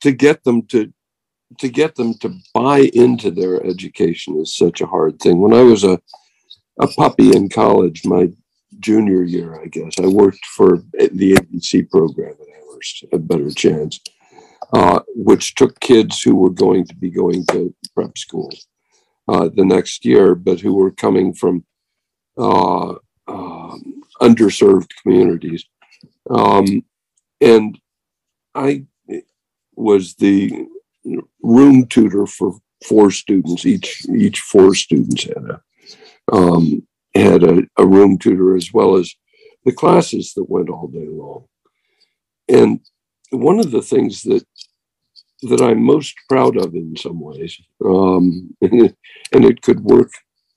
to 0.00 0.12
get 0.12 0.44
them 0.44 0.62
to 0.68 0.92
to 1.58 1.68
get 1.68 1.94
them 1.94 2.14
to 2.18 2.34
buy 2.54 2.90
into 2.92 3.30
their 3.30 3.64
education 3.64 4.38
is 4.40 4.56
such 4.56 4.80
a 4.80 4.86
hard 4.86 5.18
thing. 5.20 5.40
When 5.40 5.54
I 5.54 5.62
was 5.62 5.84
a 5.84 5.98
a 6.78 6.86
puppy 6.88 7.34
in 7.34 7.48
college, 7.48 8.04
my 8.04 8.28
junior 8.80 9.22
year, 9.22 9.60
I 9.60 9.66
guess, 9.66 9.94
I 9.98 10.06
worked 10.06 10.44
for 10.44 10.78
the 10.92 11.32
ABC 11.34 11.90
program 11.90 12.34
at 12.40 12.62
Amherst, 12.62 13.04
a 13.12 13.18
better 13.18 13.50
chance, 13.50 14.00
uh, 14.72 15.00
which 15.14 15.54
took 15.54 15.80
kids 15.80 16.20
who 16.20 16.36
were 16.36 16.50
going 16.50 16.86
to 16.86 16.94
be 16.94 17.10
going 17.10 17.46
to 17.46 17.74
prep 17.94 18.18
school 18.18 18.52
uh, 19.28 19.48
the 19.54 19.64
next 19.64 20.04
year, 20.04 20.34
but 20.34 20.60
who 20.60 20.74
were 20.74 20.90
coming 20.90 21.32
from 21.32 21.64
uh, 22.36 22.94
um, 23.28 24.02
underserved 24.20 24.90
communities. 25.02 25.64
Um, 26.28 26.84
and 27.40 27.78
I 28.54 28.84
was 29.74 30.14
the 30.14 30.66
room 31.42 31.86
tutor 31.86 32.26
for 32.26 32.58
four 32.84 33.10
students. 33.10 33.64
Each 33.64 34.06
each 34.08 34.40
four 34.40 34.74
students 34.74 35.24
had 35.24 35.44
a 35.50 35.60
um, 36.32 36.86
had 37.14 37.42
a, 37.42 37.62
a 37.78 37.86
room 37.86 38.18
tutor 38.18 38.56
as 38.56 38.72
well 38.72 38.96
as 38.96 39.14
the 39.64 39.72
classes 39.72 40.32
that 40.34 40.50
went 40.50 40.70
all 40.70 40.88
day 40.88 41.08
long. 41.08 41.44
And 42.48 42.80
one 43.30 43.58
of 43.58 43.70
the 43.70 43.82
things 43.82 44.22
that 44.22 44.44
that 45.42 45.60
I'm 45.60 45.82
most 45.82 46.14
proud 46.28 46.56
of 46.56 46.74
in 46.74 46.96
some 46.96 47.20
ways, 47.20 47.60
um, 47.84 48.56
and, 48.62 48.94
it, 49.32 49.60
could 49.62 49.80
work. 49.80 50.10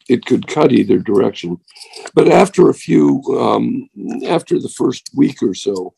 It 0.07 0.25
could 0.25 0.47
cut 0.47 0.71
either 0.71 0.97
direction, 0.97 1.57
but 2.15 2.29
after 2.29 2.69
a 2.69 2.73
few, 2.73 3.21
um, 3.37 3.89
after 4.25 4.57
the 4.57 4.69
first 4.69 5.09
week 5.15 5.43
or 5.43 5.53
so, 5.53 5.93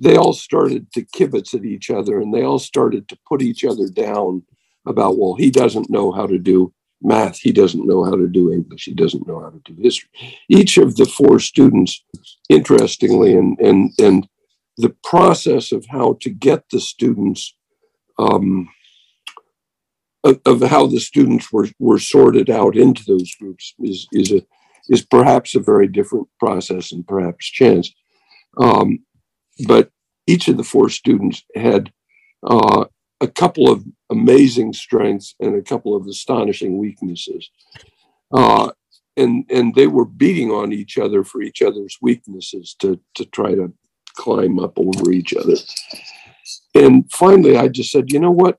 they 0.00 0.16
all 0.16 0.32
started 0.32 0.90
to 0.92 1.02
kibitz 1.02 1.54
at 1.54 1.64
each 1.64 1.90
other, 1.90 2.20
and 2.20 2.32
they 2.32 2.42
all 2.42 2.58
started 2.58 3.08
to 3.08 3.18
put 3.28 3.42
each 3.42 3.64
other 3.64 3.88
down 3.88 4.42
about, 4.86 5.18
well, 5.18 5.34
he 5.34 5.50
doesn't 5.50 5.90
know 5.90 6.10
how 6.10 6.26
to 6.26 6.38
do 6.38 6.72
math, 7.02 7.38
he 7.38 7.52
doesn't 7.52 7.86
know 7.86 8.04
how 8.04 8.16
to 8.16 8.26
do 8.26 8.50
English, 8.52 8.84
he 8.84 8.94
doesn't 8.94 9.26
know 9.26 9.40
how 9.40 9.50
to 9.50 9.60
do 9.64 9.80
history. 9.80 10.08
Each 10.48 10.78
of 10.78 10.96
the 10.96 11.06
four 11.06 11.38
students, 11.38 12.02
interestingly, 12.48 13.34
and 13.34 13.58
and 13.60 13.90
and 13.98 14.28
the 14.76 14.94
process 15.04 15.72
of 15.72 15.84
how 15.86 16.16
to 16.22 16.30
get 16.30 16.64
the 16.70 16.80
students 16.80 17.54
um, 18.18 18.68
of, 20.24 20.40
of, 20.44 20.62
how 20.62 20.86
the 20.86 21.00
students 21.00 21.52
were, 21.52 21.68
were 21.78 21.98
sorted 21.98 22.50
out 22.50 22.76
into 22.76 23.02
those 23.06 23.34
groups 23.36 23.74
is, 23.78 24.06
is, 24.12 24.32
a, 24.32 24.42
is 24.88 25.02
perhaps 25.02 25.54
a 25.54 25.60
very 25.60 25.88
different 25.88 26.28
process 26.38 26.92
and 26.92 27.06
perhaps 27.06 27.46
chance. 27.46 27.92
Um, 28.58 28.98
but 29.66 29.90
each 30.26 30.48
of 30.48 30.56
the 30.56 30.64
four 30.64 30.88
students 30.88 31.44
had 31.54 31.92
uh, 32.46 32.84
a 33.20 33.28
couple 33.28 33.70
of 33.70 33.84
amazing 34.10 34.72
strengths 34.72 35.34
and 35.40 35.54
a 35.54 35.62
couple 35.62 35.94
of 35.94 36.06
astonishing 36.06 36.78
weaknesses. 36.78 37.50
Uh, 38.32 38.70
and, 39.16 39.44
and 39.50 39.74
they 39.74 39.86
were 39.86 40.04
beating 40.04 40.50
on 40.50 40.72
each 40.72 40.96
other 40.96 41.24
for 41.24 41.42
each 41.42 41.62
other's 41.62 41.98
weaknesses 42.00 42.74
to, 42.78 43.00
to 43.14 43.24
try 43.26 43.54
to 43.54 43.72
climb 44.14 44.58
up 44.58 44.78
over 44.78 45.10
each 45.10 45.34
other. 45.34 45.56
And 46.74 47.10
finally, 47.10 47.56
I 47.56 47.68
just 47.68 47.90
said, 47.90 48.12
you 48.12 48.20
know 48.20 48.30
what? 48.30 48.58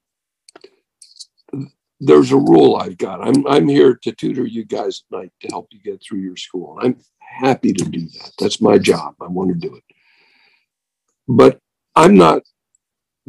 There's 2.00 2.32
a 2.32 2.38
rule 2.38 2.78
I've 2.78 2.98
got. 2.98 3.22
I'm, 3.22 3.46
I'm 3.48 3.68
here 3.68 3.96
to 4.04 4.12
tutor 4.12 4.46
you 4.46 4.66
guys 4.66 5.04
at 5.12 5.18
night 5.18 5.32
to 5.42 5.48
help 5.50 5.68
you 5.72 5.80
get 5.80 6.02
through 6.02 6.20
your 6.20 6.36
school. 6.36 6.80
I'm 6.82 6.98
happy 7.20 7.74
to 7.74 7.86
do 7.86 8.08
that. 8.08 8.32
That's 8.40 8.60
my 8.60 8.78
job. 8.78 9.16
I 9.22 9.28
want 9.28 9.50
to 9.50 9.56
do 9.56 9.76
it. 9.76 9.84
But 11.32 11.60
I'm 11.96 12.16
not 12.16 12.42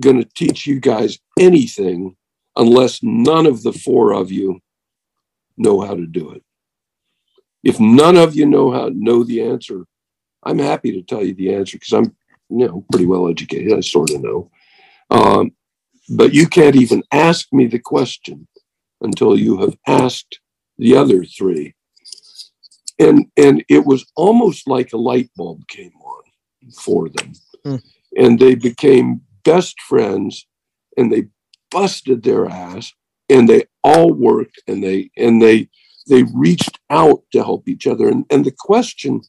going 0.00 0.16
to 0.16 0.28
teach 0.34 0.66
you 0.66 0.80
guys 0.80 1.20
anything 1.38 2.16
unless 2.56 3.00
none 3.00 3.46
of 3.46 3.62
the 3.62 3.72
four 3.72 4.12
of 4.12 4.32
you 4.32 4.60
know 5.56 5.80
how 5.80 5.94
to 5.94 6.06
do 6.06 6.32
it. 6.32 6.42
If 7.62 7.78
none 7.78 8.16
of 8.16 8.34
you 8.34 8.46
know 8.46 8.72
how 8.72 8.90
know 8.92 9.22
the 9.22 9.42
answer, 9.42 9.84
I'm 10.42 10.58
happy 10.58 10.90
to 10.92 11.02
tell 11.02 11.24
you 11.24 11.34
the 11.34 11.54
answer 11.54 11.78
because 11.78 11.92
I'm 11.92 12.16
you 12.50 12.66
know 12.66 12.84
pretty 12.90 13.06
well 13.06 13.28
educated. 13.28 13.72
I 13.72 13.80
sort 13.80 14.10
of 14.10 14.20
know. 14.20 14.50
Um, 15.10 15.52
but 16.08 16.34
you 16.34 16.48
can't 16.48 16.74
even 16.74 17.04
ask 17.12 17.46
me 17.52 17.66
the 17.66 17.78
question 17.78 18.48
until 19.00 19.38
you 19.38 19.58
have 19.58 19.76
asked 19.86 20.40
the 20.76 20.96
other 20.96 21.24
three. 21.24 21.74
And 22.98 23.26
and 23.36 23.64
it 23.68 23.86
was 23.86 24.04
almost 24.16 24.66
like 24.66 24.92
a 24.92 24.96
light 24.96 25.30
bulb 25.36 25.68
came 25.68 25.92
on 26.02 26.22
for 26.72 27.08
them. 27.08 27.32
Mm. 27.66 27.82
And 28.16 28.38
they 28.38 28.54
became 28.54 29.22
best 29.44 29.80
friends 29.80 30.46
and 30.96 31.12
they 31.12 31.28
busted 31.70 32.22
their 32.22 32.46
ass 32.46 32.92
and 33.28 33.48
they 33.48 33.64
all 33.82 34.12
worked 34.12 34.60
and 34.66 34.82
they 34.82 35.10
and 35.16 35.40
they 35.40 35.68
they 36.08 36.24
reached 36.34 36.78
out 36.90 37.22
to 37.32 37.42
help 37.42 37.68
each 37.68 37.86
other. 37.86 38.08
And 38.08 38.24
and 38.30 38.44
the 38.44 38.54
question, 38.56 39.22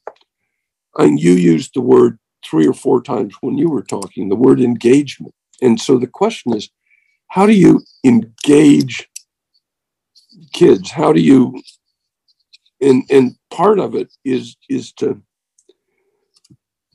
and 0.96 1.18
you 1.18 1.32
used 1.32 1.72
the 1.74 1.80
word 1.80 2.18
three 2.44 2.66
or 2.66 2.74
four 2.74 3.02
times 3.02 3.34
when 3.40 3.56
you 3.56 3.70
were 3.70 3.82
talking, 3.82 4.28
the 4.28 4.36
word 4.36 4.60
engagement. 4.60 5.34
And 5.62 5.80
so 5.80 5.98
the 5.98 6.06
question 6.06 6.54
is, 6.54 6.68
how 7.28 7.46
do 7.46 7.52
you 7.52 7.80
engage 8.04 9.08
kids? 10.52 10.90
How 10.90 11.12
do 11.12 11.20
you 11.20 11.60
and 12.80 13.04
and 13.10 13.36
part 13.50 13.78
of 13.78 13.94
it 13.94 14.12
is 14.24 14.56
is 14.68 14.92
to 14.94 15.20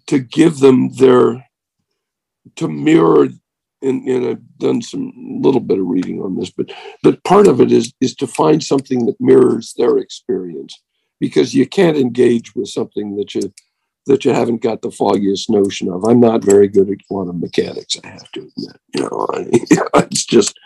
to 0.09 0.19
give 0.19 0.59
them 0.59 0.89
their 0.93 1.45
to 2.55 2.67
mirror 2.67 3.29
and, 3.81 4.07
and 4.07 4.27
I've 4.27 4.57
done 4.57 4.81
some 4.81 5.13
little 5.41 5.61
bit 5.61 5.79
of 5.79 5.85
reading 5.85 6.19
on 6.21 6.35
this, 6.35 6.49
but 6.49 6.69
but 7.01 7.23
part 7.23 7.47
of 7.47 7.61
it 7.61 7.71
is 7.71 7.93
is 8.01 8.13
to 8.15 8.27
find 8.27 8.63
something 8.63 9.05
that 9.05 9.21
mirrors 9.21 9.73
their 9.77 9.97
experience 9.97 10.81
because 11.19 11.53
you 11.53 11.65
can't 11.65 11.97
engage 11.97 12.55
with 12.55 12.67
something 12.67 13.15
that 13.15 13.33
you 13.35 13.53
that 14.05 14.25
you 14.25 14.33
haven't 14.33 14.61
got 14.61 14.81
the 14.81 14.91
foggiest 14.91 15.49
notion 15.49 15.89
of. 15.89 16.03
I'm 16.03 16.19
not 16.19 16.43
very 16.43 16.67
good 16.67 16.89
at 16.89 17.05
quantum 17.07 17.39
mechanics. 17.39 17.97
I 18.03 18.07
have 18.07 18.31
to 18.31 18.39
admit, 18.39 18.77
you 18.95 19.01
know, 19.01 19.27
I, 19.33 19.45
it's 20.11 20.25
just 20.25 20.59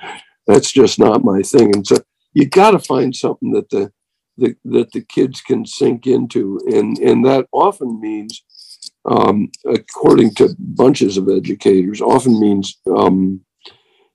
that's 0.48 0.72
just 0.72 0.98
not 0.98 1.24
my 1.24 1.42
thing. 1.42 1.76
And 1.76 1.86
so 1.86 1.98
you 2.34 2.48
got 2.48 2.72
to 2.72 2.80
find 2.80 3.16
something 3.16 3.52
that 3.52 3.70
the, 3.70 3.92
the 4.38 4.56
that 4.66 4.92
the 4.94 5.02
kids 5.02 5.42
can 5.42 5.66
sink 5.66 6.08
into, 6.08 6.60
and 6.68 6.98
and 6.98 7.26
that 7.26 7.48
often 7.52 8.00
means, 8.00 8.44
um, 9.06 9.50
according 9.66 10.34
to 10.36 10.56
bunches 10.58 11.18
of 11.18 11.30
educators, 11.30 12.02
often 12.02 12.40
means 12.40 12.78
um, 12.88 13.42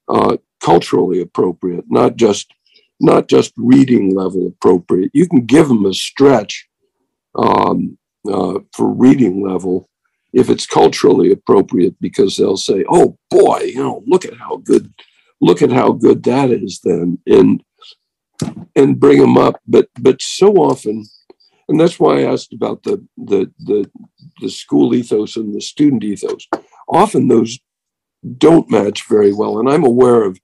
uh, 0.09 0.37
culturally 0.63 1.21
appropriate, 1.21 1.85
not 1.89 2.17
just 2.17 2.53
not 3.01 3.29
just 3.29 3.53
reading 3.57 4.15
level 4.15 4.49
appropriate. 4.49 5.11
You 5.15 5.29
can 5.29 5.47
give 5.47 5.69
them 5.69 5.87
a 5.87 5.95
stretch. 5.95 6.67
Um, 7.35 7.99
uh, 8.29 8.59
for 8.73 8.93
reading 8.93 9.43
level 9.47 9.89
if 10.33 10.51
it's 10.51 10.67
culturally 10.67 11.33
appropriate 11.33 11.95
because 12.01 12.37
they'll 12.37 12.57
say 12.57 12.85
oh 12.89 13.17
boy 13.31 13.61
you 13.61 13.83
know 13.83 14.03
look 14.07 14.25
at 14.25 14.37
how 14.37 14.57
good 14.57 14.93
look 15.41 15.63
at 15.63 15.71
how 15.71 15.93
good 15.93 16.23
that 16.25 16.51
is 16.51 16.81
then 16.85 17.19
and 17.27 17.63
and 18.77 19.01
bring 19.01 19.21
them 19.21 19.39
up 19.39 19.61
but 19.67 19.89
but 20.01 20.21
so 20.21 20.53
often 20.55 21.05
and 21.69 21.79
that's 21.81 22.01
why 22.01 22.21
i 22.21 22.33
asked 22.33 22.53
about 22.53 22.83
the 22.83 23.05
the 23.17 23.51
the, 23.61 23.91
the 24.41 24.51
school 24.51 24.95
ethos 24.95 25.37
and 25.37 25.55
the 25.55 25.61
student 25.61 26.05
ethos. 26.05 26.47
Often 26.89 27.29
those 27.29 27.59
don't 28.39 28.71
match 28.71 29.09
very 29.09 29.33
well 29.33 29.59
and 29.61 29.69
i'm 29.69 29.85
aware 29.85 30.25
of 30.25 30.39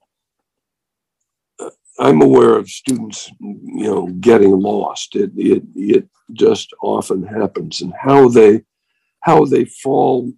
I'm 1.97 2.21
aware 2.21 2.55
of 2.55 2.69
students, 2.69 3.31
you 3.39 3.85
know, 3.85 4.07
getting 4.19 4.51
lost. 4.51 5.15
It, 5.15 5.31
it, 5.37 5.63
it 5.75 6.09
just 6.33 6.73
often 6.81 7.23
happens, 7.23 7.81
and 7.81 7.93
how 7.97 8.27
they 8.27 8.63
how 9.21 9.45
they 9.45 9.65
fall 9.65 10.31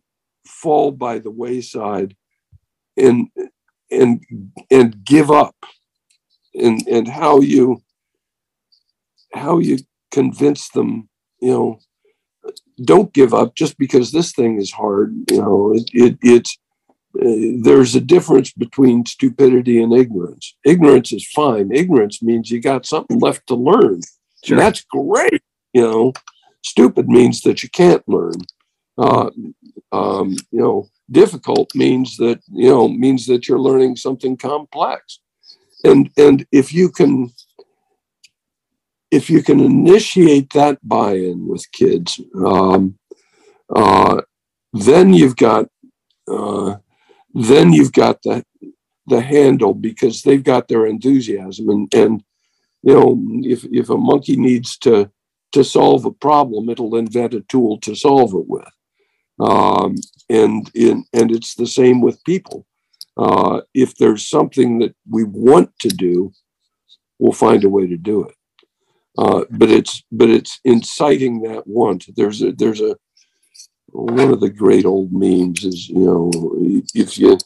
fall 0.45 0.91
by 0.91 1.17
the 1.19 1.31
wayside, 1.31 2.15
and 2.95 3.27
and 3.89 4.23
and 4.69 5.03
give 5.03 5.31
up, 5.31 5.55
and 6.53 6.85
and 6.87 7.07
how 7.07 7.39
you 7.39 7.81
how 9.33 9.57
you 9.57 9.79
convince 10.11 10.69
them, 10.69 11.09
you 11.41 11.51
know, 11.51 11.79
don't 12.83 13.13
give 13.13 13.33
up 13.33 13.55
just 13.55 13.77
because 13.77 14.11
this 14.11 14.31
thing 14.31 14.59
is 14.59 14.71
hard. 14.71 15.13
You 15.29 15.37
know, 15.37 15.73
it, 15.73 15.89
it 15.93 16.17
it's 16.21 16.57
there's 17.13 17.95
a 17.95 18.01
difference 18.01 18.51
between 18.51 19.05
stupidity 19.05 19.81
and 19.81 19.93
ignorance. 19.93 20.55
Ignorance 20.63 21.11
is 21.11 21.27
fine. 21.27 21.71
Ignorance 21.73 22.21
means 22.21 22.51
you 22.51 22.61
got 22.61 22.85
something 22.85 23.19
left 23.19 23.47
to 23.47 23.55
learn. 23.55 24.01
Sure. 24.43 24.57
that's 24.57 24.83
great. 24.83 25.41
You 25.73 25.81
know, 25.81 26.13
stupid 26.63 27.07
means 27.07 27.41
that 27.41 27.63
you 27.63 27.69
can't 27.69 28.07
learn. 28.07 28.35
Uh, 28.97 29.29
um, 29.91 30.35
you 30.51 30.59
know, 30.59 30.87
difficult 31.11 31.73
means 31.75 32.17
that 32.17 32.39
you 32.51 32.69
know 32.69 32.87
means 32.87 33.25
that 33.27 33.47
you're 33.47 33.59
learning 33.59 33.95
something 33.95 34.37
complex. 34.37 35.19
And 35.83 36.09
and 36.17 36.45
if 36.51 36.73
you 36.73 36.89
can 36.89 37.31
if 39.11 39.29
you 39.29 39.41
can 39.41 39.59
initiate 39.59 40.51
that 40.53 40.77
buy-in 40.83 41.47
with 41.47 41.71
kids, 41.71 42.19
um, 42.45 42.97
uh, 43.73 44.21
then 44.73 45.13
you've 45.13 45.35
got 45.35 45.67
uh, 46.29 46.75
then 47.33 47.71
you've 47.71 47.93
got 47.93 48.21
the 48.23 48.43
the 49.07 49.21
handle 49.21 49.73
because 49.73 50.21
they've 50.21 50.43
got 50.43 50.67
their 50.67 50.85
enthusiasm. 50.85 51.69
And 51.69 51.93
and 51.93 52.23
you 52.83 52.93
know 52.93 53.21
if 53.43 53.63
if 53.65 53.89
a 53.89 53.97
monkey 53.97 54.35
needs 54.35 54.77
to 54.79 55.09
to 55.53 55.63
solve 55.63 56.03
a 56.05 56.11
problem 56.11 56.69
it'll 56.69 56.97
invent 56.97 57.33
a 57.33 57.41
tool 57.41 57.79
to 57.79 57.95
solve 57.95 58.33
it 58.33 58.47
with. 58.47 58.67
Um, 59.39 59.95
and 60.29 60.69
in 60.73 61.05
and 61.13 61.31
it's 61.31 61.55
the 61.55 61.67
same 61.67 62.01
with 62.01 62.23
people. 62.25 62.65
Uh, 63.15 63.61
if 63.73 63.95
there's 63.95 64.27
something 64.27 64.79
that 64.79 64.93
we 65.09 65.23
want 65.23 65.71
to 65.79 65.89
do 65.89 66.31
we'll 67.19 67.31
find 67.31 67.63
a 67.63 67.69
way 67.69 67.87
to 67.87 67.97
do 67.97 68.23
it 68.23 68.35
uh, 69.17 69.43
but 69.51 69.69
it's 69.69 70.03
but 70.11 70.29
it's 70.29 70.59
inciting 70.63 71.41
that 71.41 71.65
want 71.65 72.05
there's 72.15 72.41
a 72.41 72.51
there's 72.51 72.81
a 72.81 72.95
one 73.87 74.31
of 74.31 74.39
the 74.39 74.49
great 74.49 74.85
old 74.85 75.11
memes 75.11 75.63
is 75.63 75.89
you 75.89 76.05
know 76.05 76.31
if 76.93 77.17
you 77.17 77.37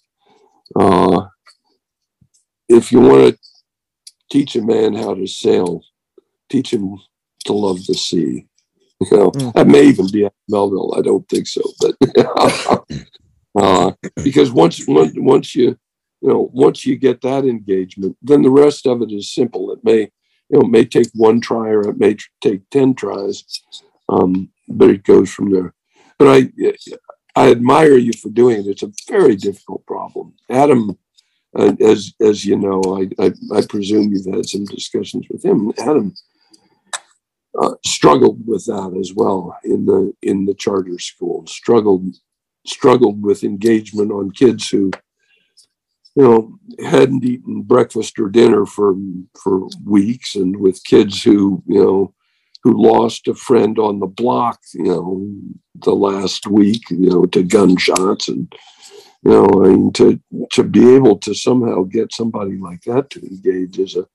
uh, 0.80 1.26
if 2.68 2.92
you 2.92 3.00
want 3.00 3.36
to 3.36 3.40
teach 4.30 4.56
a 4.56 4.62
man 4.62 4.94
how 4.94 5.14
to 5.14 5.28
sail, 5.28 5.82
teach 6.50 6.72
him 6.72 6.98
to 7.46 7.54
love 7.54 7.86
the 7.86 7.94
sea. 7.94 8.48
You 9.02 9.18
know, 9.18 9.32
mm. 9.32 9.54
that 9.54 9.68
may 9.68 9.84
even 9.84 10.08
be 10.12 10.26
at 10.26 10.34
Melville. 10.48 10.94
I 10.98 11.02
don't 11.02 11.28
think 11.28 11.48
so, 11.48 11.62
but 11.80 11.96
uh, 13.60 13.92
because 14.24 14.52
once 14.52 14.86
once 14.88 15.14
once 15.16 15.56
you 15.56 15.78
you 16.22 16.30
know, 16.30 16.50
once 16.54 16.86
you 16.86 16.96
get 16.98 17.22
that 17.22 17.46
engagement, 17.46 18.16
then 18.22 18.44
the 18.44 18.50
rest 18.50 18.86
of 18.86 19.02
it 19.02 19.12
is 19.12 19.34
simple. 19.34 19.72
It 19.74 19.80
may, 19.84 20.12
you 20.52 20.60
know, 20.60 20.66
it 20.66 20.72
may 20.72 20.86
take 20.86 21.08
one 21.14 21.40
try 21.40 21.70
or 21.70 21.90
it 21.90 21.98
may 21.98 22.18
take 22.42 22.70
10 22.72 22.96
tries, 22.96 23.44
um, 24.10 24.50
but 24.68 24.90
it 24.90 25.04
goes 25.04 25.32
from 25.32 25.52
there. 25.52 25.74
But 26.20 26.28
I, 26.28 26.74
I 27.36 27.52
admire 27.52 27.98
you 27.98 28.12
for 28.14 28.30
doing 28.30 28.60
it. 28.60 28.68
It's 28.68 28.84
a 28.84 28.92
very 29.08 29.36
difficult 29.36 29.86
problem. 29.86 30.34
Adam, 30.50 30.98
uh, 31.58 31.74
as 31.82 32.14
as 32.22 32.46
you 32.46 32.58
know, 32.58 32.82
I, 32.86 33.26
I, 33.26 33.32
I 33.58 33.66
presume 33.66 34.12
you've 34.12 34.34
had 34.34 34.48
some 34.48 34.66
discussions 34.66 35.26
with 35.30 35.44
him. 35.44 35.72
Adam 35.80 36.14
uh, 37.60 37.74
struggled 37.86 38.46
with 38.46 38.66
that 38.66 38.96
as 39.00 39.14
well 39.14 39.58
in 39.64 39.86
the 39.86 40.14
in 40.22 40.46
the 40.46 40.54
charter 40.54 41.00
school. 41.00 41.46
Struggled 41.48 42.06
struggled 42.66 43.22
with 43.24 43.44
engagement 43.44 44.12
on 44.12 44.32
kids 44.32 44.70
who 44.70 44.92
you 46.16 46.24
know, 46.24 46.60
hadn't 46.86 47.24
eaten 47.24 47.62
breakfast 47.62 48.20
or 48.20 48.30
dinner 48.30 48.66
for 48.66 48.96
for 49.42 49.68
weeks, 49.86 50.36
and 50.36 50.58
with 50.58 50.84
kids 50.84 51.24
who 51.24 51.64
you 51.68 51.84
know 51.84 52.14
who 52.64 52.82
lost 52.82 53.28
a 53.28 53.34
friend 53.34 53.80
on 53.80 54.00
the 54.00 54.08
block, 54.08 54.60
you 54.74 54.84
know, 54.84 55.28
the 55.76 55.94
last 55.94 56.46
week, 56.48 56.84
you 56.92 57.10
know, 57.10 57.26
to 57.26 57.44
gunshots, 57.44 58.28
and 58.28 58.54
you 59.24 59.32
know, 59.32 59.48
I 59.64 59.70
mean, 59.70 59.94
to 59.94 60.20
to 60.52 60.64
be 60.64 60.96
able 60.96 61.18
to 61.20 61.34
somehow 61.34 61.84
get 61.84 62.14
somebody 62.14 62.58
like 62.58 62.82
that 62.82 63.10
to 63.12 63.22
engage 63.22 63.80
is 63.80 63.96
a 63.96 64.06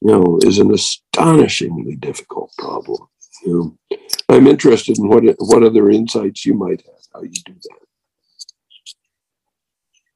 you 0.00 0.12
know 0.12 0.38
is 0.42 0.58
an 0.58 0.72
astonishingly 0.72 1.96
difficult 1.96 2.52
problem. 2.56 3.08
You 3.44 3.76
know, 3.90 3.98
I'm 4.28 4.46
interested 4.46 4.98
in 4.98 5.08
what 5.08 5.24
what 5.38 5.64
other 5.64 5.90
insights 5.90 6.46
you 6.46 6.54
might 6.54 6.82
have 6.82 6.94
how 7.12 7.22
you 7.22 7.30
do 7.44 7.54
that. 7.54 7.78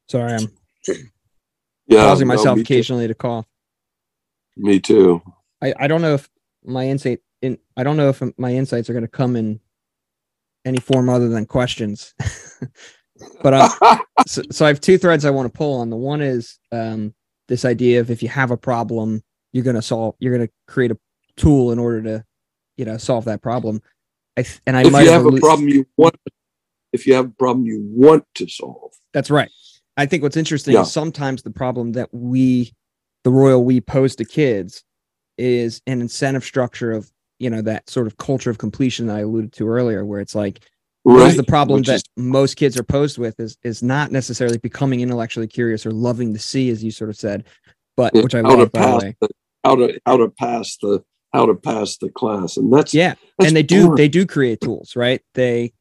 Sorry, 0.08 0.32
I'm 0.32 0.59
yeah, 1.86 2.04
causing 2.04 2.28
myself 2.28 2.56
no, 2.56 2.62
occasionally 2.62 3.04
too. 3.04 3.08
to 3.08 3.14
cough. 3.14 3.46
Me 4.56 4.80
too. 4.80 5.22
I, 5.62 5.74
I 5.78 5.86
don't 5.86 6.02
know 6.02 6.14
if 6.14 6.28
my 6.64 6.86
insight 6.86 7.20
in 7.42 7.58
I 7.76 7.82
don't 7.82 7.96
know 7.96 8.08
if 8.08 8.22
my 8.38 8.52
insights 8.52 8.90
are 8.90 8.92
going 8.92 9.04
to 9.04 9.08
come 9.08 9.36
in 9.36 9.60
any 10.64 10.78
form 10.78 11.08
other 11.08 11.28
than 11.28 11.46
questions. 11.46 12.14
but 13.42 13.54
uh, 13.54 13.98
so, 14.26 14.42
so 14.50 14.64
I 14.64 14.68
have 14.68 14.80
two 14.80 14.98
threads 14.98 15.24
I 15.24 15.30
want 15.30 15.52
to 15.52 15.56
pull 15.56 15.80
on. 15.80 15.90
The 15.90 15.96
one 15.96 16.20
is 16.20 16.58
um, 16.72 17.14
this 17.48 17.64
idea 17.64 18.00
of 18.00 18.10
if 18.10 18.22
you 18.22 18.28
have 18.28 18.50
a 18.50 18.56
problem, 18.56 19.22
you're 19.52 19.64
going 19.64 19.76
to 19.76 19.82
solve. 19.82 20.16
You're 20.18 20.36
going 20.36 20.46
to 20.46 20.52
create 20.66 20.90
a 20.90 20.98
tool 21.36 21.72
in 21.72 21.78
order 21.78 22.02
to, 22.02 22.24
you 22.76 22.84
know, 22.84 22.98
solve 22.98 23.24
that 23.24 23.42
problem. 23.42 23.82
I 24.38 24.44
and 24.66 24.76
I 24.76 24.82
if 24.82 24.92
might 24.92 25.02
you 25.04 25.10
have, 25.10 25.24
have 25.24 25.34
a 25.34 25.38
problem 25.38 25.68
you 25.68 25.86
want. 25.96 26.16
If 26.92 27.06
you 27.06 27.14
have 27.14 27.26
a 27.26 27.34
problem 27.38 27.66
you 27.66 27.82
want 27.84 28.24
to 28.36 28.48
solve, 28.48 28.92
that's 29.12 29.30
right. 29.30 29.50
I 29.96 30.06
think 30.06 30.22
what's 30.22 30.36
interesting 30.36 30.74
yeah. 30.74 30.82
is 30.82 30.92
sometimes 30.92 31.42
the 31.42 31.50
problem 31.50 31.92
that 31.92 32.08
we, 32.12 32.72
the 33.24 33.30
royal 33.30 33.64
we 33.64 33.80
pose 33.80 34.16
to 34.16 34.24
kids, 34.24 34.84
is 35.38 35.80
an 35.86 36.00
incentive 36.00 36.44
structure 36.44 36.92
of 36.92 37.10
you 37.38 37.48
know 37.48 37.62
that 37.62 37.88
sort 37.88 38.06
of 38.06 38.18
culture 38.18 38.50
of 38.50 38.58
completion 38.58 39.06
that 39.06 39.16
I 39.16 39.20
alluded 39.20 39.52
to 39.54 39.68
earlier, 39.68 40.04
where 40.04 40.20
it's 40.20 40.34
like 40.34 40.60
right. 41.04 41.34
the 41.34 41.42
problem 41.42 41.80
Which 41.80 41.86
that 41.86 41.94
is- 41.96 42.04
most 42.16 42.56
kids 42.56 42.78
are 42.78 42.84
posed 42.84 43.18
with 43.18 43.40
is 43.40 43.56
is 43.62 43.82
not 43.82 44.12
necessarily 44.12 44.58
becoming 44.58 45.00
intellectually 45.00 45.48
curious 45.48 45.86
or 45.86 45.92
loving 45.92 46.32
to 46.34 46.38
see, 46.38 46.70
as 46.70 46.84
you 46.84 46.90
sort 46.90 47.10
of 47.10 47.16
said, 47.16 47.44
but 47.96 48.14
yeah, 48.14 48.22
which 48.22 48.34
I 48.34 48.40
love 48.40 48.70
by 48.72 48.86
the 48.86 48.96
way. 48.96 49.16
The, 49.20 49.28
how 49.64 49.76
to 49.76 50.00
how 50.06 50.16
to 50.18 50.28
pass 50.28 50.76
the 50.80 51.02
how 51.32 51.46
to 51.46 51.54
pass 51.54 51.96
the 51.98 52.10
class, 52.10 52.56
and 52.56 52.72
that's 52.72 52.92
yeah, 52.92 53.14
that's 53.38 53.48
and 53.48 53.56
they 53.56 53.62
do 53.62 53.94
they 53.96 54.08
do 54.08 54.26
create 54.26 54.60
tools, 54.60 54.96
right? 54.96 55.22
They 55.34 55.72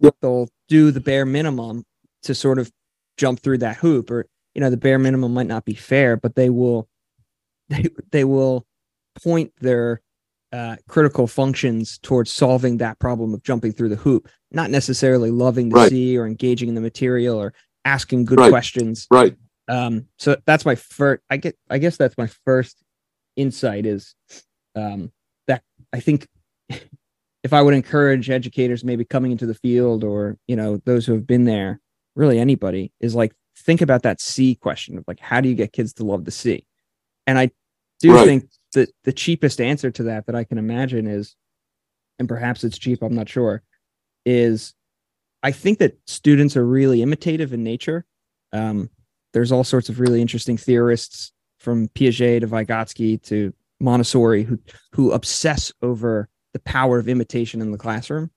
yep. 0.00 0.14
they'll 0.20 0.48
do 0.68 0.90
the 0.90 1.00
bare 1.00 1.26
minimum 1.26 1.84
to 2.22 2.34
sort 2.34 2.58
of 2.58 2.70
jump 3.18 3.40
through 3.40 3.58
that 3.58 3.76
hoop 3.76 4.10
or 4.10 4.26
you 4.54 4.60
know 4.60 4.70
the 4.70 4.76
bare 4.76 4.98
minimum 4.98 5.34
might 5.34 5.46
not 5.46 5.64
be 5.64 5.74
fair 5.74 6.16
but 6.16 6.34
they 6.34 6.48
will 6.48 6.88
they, 7.68 7.84
they 8.10 8.24
will 8.24 8.66
point 9.22 9.52
their 9.60 10.00
uh, 10.50 10.76
critical 10.88 11.26
functions 11.26 11.98
towards 11.98 12.32
solving 12.32 12.78
that 12.78 12.98
problem 12.98 13.34
of 13.34 13.42
jumping 13.42 13.72
through 13.72 13.90
the 13.90 13.96
hoop 13.96 14.28
not 14.50 14.70
necessarily 14.70 15.30
loving 15.30 15.68
to 15.68 15.76
right. 15.76 15.90
see 15.90 16.16
or 16.16 16.26
engaging 16.26 16.70
in 16.70 16.74
the 16.74 16.80
material 16.80 17.36
or 17.36 17.52
asking 17.84 18.24
good 18.24 18.38
right. 18.38 18.48
questions 18.48 19.06
right 19.10 19.36
um 19.68 20.06
so 20.18 20.36
that's 20.46 20.64
my 20.64 20.74
first 20.74 21.20
i 21.28 21.36
get 21.36 21.54
i 21.68 21.76
guess 21.76 21.98
that's 21.98 22.16
my 22.16 22.26
first 22.46 22.82
insight 23.36 23.84
is 23.84 24.14
um 24.74 25.12
that 25.46 25.62
i 25.92 26.00
think 26.00 26.26
if 26.70 27.52
i 27.52 27.60
would 27.60 27.74
encourage 27.74 28.30
educators 28.30 28.82
maybe 28.82 29.04
coming 29.04 29.32
into 29.32 29.44
the 29.44 29.54
field 29.54 30.02
or 30.02 30.38
you 30.46 30.56
know 30.56 30.80
those 30.86 31.04
who 31.04 31.12
have 31.12 31.26
been 31.26 31.44
there 31.44 31.78
really 32.18 32.38
anybody 32.38 32.92
is 33.00 33.14
like 33.14 33.32
think 33.56 33.80
about 33.80 34.02
that 34.02 34.20
sea 34.20 34.54
question 34.54 34.98
of 34.98 35.04
like 35.06 35.20
how 35.20 35.40
do 35.40 35.48
you 35.48 35.54
get 35.54 35.72
kids 35.72 35.92
to 35.94 36.04
love 36.04 36.24
the 36.24 36.30
sea 36.30 36.66
and 37.26 37.38
i 37.38 37.50
do 38.00 38.14
right. 38.14 38.26
think 38.26 38.50
that 38.74 38.90
the 39.04 39.12
cheapest 39.12 39.60
answer 39.60 39.90
to 39.90 40.02
that 40.02 40.26
that 40.26 40.34
i 40.34 40.44
can 40.44 40.58
imagine 40.58 41.06
is 41.06 41.34
and 42.18 42.28
perhaps 42.28 42.64
it's 42.64 42.78
cheap 42.78 43.02
i'm 43.02 43.14
not 43.14 43.28
sure 43.28 43.62
is 44.26 44.74
i 45.42 45.50
think 45.50 45.78
that 45.78 45.96
students 46.06 46.56
are 46.56 46.66
really 46.66 47.02
imitative 47.02 47.52
in 47.52 47.62
nature. 47.62 48.04
Um, 48.52 48.90
there's 49.32 49.52
all 49.52 49.64
sorts 49.64 49.88
of 49.88 50.00
really 50.00 50.20
interesting 50.20 50.56
theorists 50.56 51.32
from 51.58 51.88
piaget 51.88 52.40
to 52.40 52.48
vygotsky 52.48 53.22
to 53.24 53.52
montessori 53.80 54.42
who 54.42 54.58
who 54.92 55.12
obsess 55.12 55.72
over 55.82 56.28
the 56.52 56.58
power 56.60 56.98
of 56.98 57.08
imitation 57.08 57.60
in 57.60 57.70
the 57.70 57.78
classroom. 57.78 58.30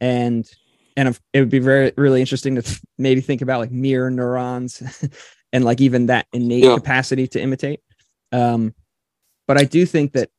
And 0.00 0.48
and 0.96 1.18
it 1.32 1.40
would 1.40 1.50
be 1.50 1.58
very 1.58 1.92
really 1.96 2.20
interesting 2.20 2.54
to 2.56 2.80
maybe 2.98 3.20
think 3.20 3.42
about 3.42 3.60
like 3.60 3.70
mirror 3.70 4.10
neurons 4.10 4.82
and 5.52 5.64
like 5.64 5.80
even 5.80 6.06
that 6.06 6.26
innate 6.32 6.64
yeah. 6.64 6.74
capacity 6.74 7.26
to 7.26 7.40
imitate 7.40 7.80
um 8.32 8.74
but 9.46 9.58
i 9.58 9.64
do 9.64 9.86
think 9.86 10.12
that 10.12 10.30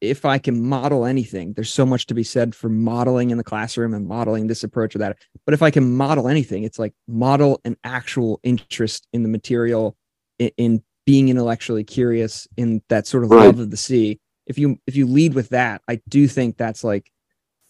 if 0.00 0.24
i 0.24 0.38
can 0.38 0.66
model 0.66 1.04
anything 1.04 1.52
there's 1.54 1.72
so 1.72 1.86
much 1.86 2.06
to 2.06 2.14
be 2.14 2.24
said 2.24 2.54
for 2.54 2.68
modeling 2.68 3.30
in 3.30 3.38
the 3.38 3.44
classroom 3.44 3.94
and 3.94 4.06
modeling 4.06 4.46
this 4.46 4.64
approach 4.64 4.94
or 4.94 4.98
that 4.98 5.16
but 5.44 5.54
if 5.54 5.62
i 5.62 5.70
can 5.70 5.96
model 5.96 6.28
anything 6.28 6.64
it's 6.64 6.78
like 6.78 6.94
model 7.06 7.60
an 7.64 7.76
actual 7.84 8.40
interest 8.42 9.06
in 9.12 9.22
the 9.22 9.28
material 9.28 9.96
in, 10.38 10.50
in 10.56 10.82
being 11.04 11.28
intellectually 11.28 11.84
curious 11.84 12.46
in 12.56 12.80
that 12.88 13.06
sort 13.06 13.24
of 13.24 13.30
right. 13.30 13.46
love 13.46 13.58
of 13.58 13.70
the 13.70 13.76
sea 13.76 14.20
if 14.46 14.58
you 14.58 14.78
if 14.86 14.96
you 14.96 15.06
lead 15.06 15.34
with 15.34 15.48
that 15.50 15.82
i 15.88 16.00
do 16.08 16.26
think 16.28 16.56
that's 16.56 16.84
like 16.84 17.10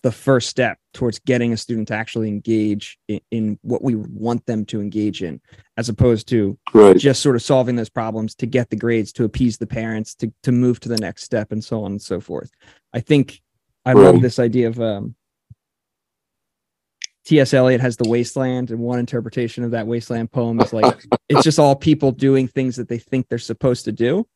the 0.03 0.13
first 0.13 0.49
step 0.49 0.79
towards 0.93 1.19
getting 1.21 1.53
a 1.53 1.57
student 1.57 1.89
to 1.89 1.95
actually 1.95 2.29
engage 2.29 2.99
in, 3.09 3.21
in, 3.31 3.59
what 3.63 3.83
we 3.83 3.95
want 3.95 4.45
them 4.47 4.65
to 4.67 4.81
engage 4.81 5.23
in 5.23 5.41
as 5.77 5.89
opposed 5.89 6.29
to 6.29 6.59
right. 6.75 6.97
just 6.99 7.23
sort 7.23 7.37
of 7.37 7.43
solving 7.43 7.77
those 7.77 7.89
problems 7.89 8.35
to 8.35 8.47
get 8.47 8.69
the 8.71 8.77
grades 8.77 9.13
to 9.13 9.25
appease 9.25 9.59
the 9.59 9.67
parents 9.67 10.15
to, 10.15 10.33
to 10.43 10.53
move 10.53 10.81
to 10.81 10.89
the 10.89 10.99
next 10.99 11.23
step 11.23 11.53
and 11.53 11.63
so 11.63 11.85
on 11.85 11.93
and 11.93 12.03
so 12.03 12.21
forth 12.21 12.51
i 12.93 13.01
think 13.01 13.41
i 13.87 13.93
right. 13.93 14.03
love 14.03 14.21
this 14.21 14.39
idea 14.39 14.69
of 14.69 14.81
um, 14.81 15.15
ts 17.25 17.55
eliot 17.55 17.81
has 17.81 17.97
the 17.97 18.09
wasteland 18.09 18.71
and 18.71 18.81
one 18.81 18.99
interpretation 18.99 19.63
of 19.63 19.71
that 19.71 19.87
wasteland 19.87 20.31
poem 20.31 20.61
is 20.61 20.73
like 20.73 21.05
it's 21.29 21.45
just 21.45 21.59
all 21.59 21.77
people 21.77 22.11
doing 22.11 22.49
things 22.49 22.77
that 22.77 22.89
they 22.89 22.99
think 22.99 23.29
they're 23.29 23.39
supposed 23.39 23.85
to 23.85 23.93
do 23.93 24.27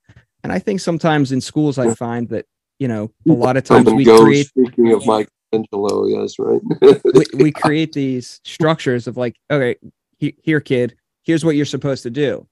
and 0.44 0.52
i 0.52 0.58
think 0.58 0.80
sometimes 0.80 1.32
in 1.32 1.40
schools 1.40 1.76
i 1.76 1.92
find 1.94 2.28
that 2.28 2.46
you 2.78 2.86
know 2.86 3.10
a 3.28 3.32
lot 3.32 3.56
of 3.56 3.64
times 3.64 3.90
we 3.90 4.04
create 4.04 4.46
speaking 4.46 4.92
of 4.92 5.04
my 5.06 5.26
Angelo, 5.52 6.06
yes, 6.06 6.38
right. 6.38 6.60
we, 6.80 7.24
we 7.34 7.52
create 7.52 7.92
these 7.92 8.40
structures 8.44 9.06
of 9.06 9.16
like, 9.16 9.36
okay, 9.50 9.76
he, 10.18 10.36
here, 10.42 10.60
kid, 10.60 10.96
here's 11.22 11.44
what 11.44 11.56
you're 11.56 11.64
supposed 11.64 12.02
to 12.04 12.10
do. 12.10 12.46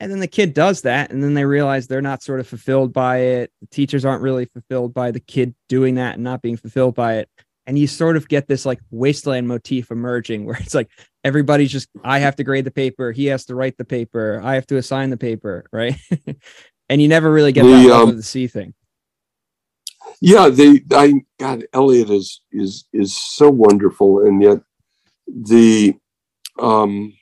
And 0.00 0.12
then 0.12 0.20
the 0.20 0.28
kid 0.28 0.54
does 0.54 0.82
that, 0.82 1.10
and 1.10 1.22
then 1.22 1.34
they 1.34 1.44
realize 1.44 1.86
they're 1.86 2.00
not 2.00 2.22
sort 2.22 2.38
of 2.38 2.46
fulfilled 2.46 2.92
by 2.92 3.18
it. 3.18 3.52
The 3.60 3.66
teachers 3.66 4.04
aren't 4.04 4.22
really 4.22 4.44
fulfilled 4.44 4.94
by 4.94 5.10
the 5.10 5.20
kid 5.20 5.54
doing 5.68 5.96
that 5.96 6.14
and 6.14 6.24
not 6.24 6.40
being 6.40 6.56
fulfilled 6.56 6.94
by 6.94 7.16
it. 7.16 7.28
And 7.66 7.78
you 7.78 7.86
sort 7.86 8.16
of 8.16 8.28
get 8.28 8.46
this 8.46 8.64
like 8.64 8.80
wasteland 8.90 9.48
motif 9.48 9.90
emerging 9.90 10.46
where 10.46 10.56
it's 10.56 10.74
like 10.74 10.88
everybody's 11.24 11.72
just, 11.72 11.88
I 12.04 12.20
have 12.20 12.36
to 12.36 12.44
grade 12.44 12.64
the 12.64 12.70
paper, 12.70 13.10
he 13.10 13.26
has 13.26 13.44
to 13.46 13.56
write 13.56 13.76
the 13.76 13.84
paper, 13.84 14.40
I 14.42 14.54
have 14.54 14.66
to 14.68 14.76
assign 14.76 15.10
the 15.10 15.16
paper, 15.16 15.64
right? 15.72 15.96
and 16.88 17.02
you 17.02 17.08
never 17.08 17.30
really 17.30 17.52
get 17.52 17.64
the, 17.64 17.88
that 17.88 17.90
um, 17.90 18.10
of 18.10 18.16
the 18.16 18.22
sea 18.22 18.46
thing 18.46 18.74
yeah 20.20 20.48
they 20.48 20.82
i 20.92 21.14
god 21.38 21.64
eliot 21.72 22.10
is 22.10 22.40
is 22.52 22.86
is 22.92 23.16
so 23.16 23.50
wonderful 23.50 24.20
and 24.26 24.42
yet 24.42 24.60
the 25.26 25.94
um 26.58 27.12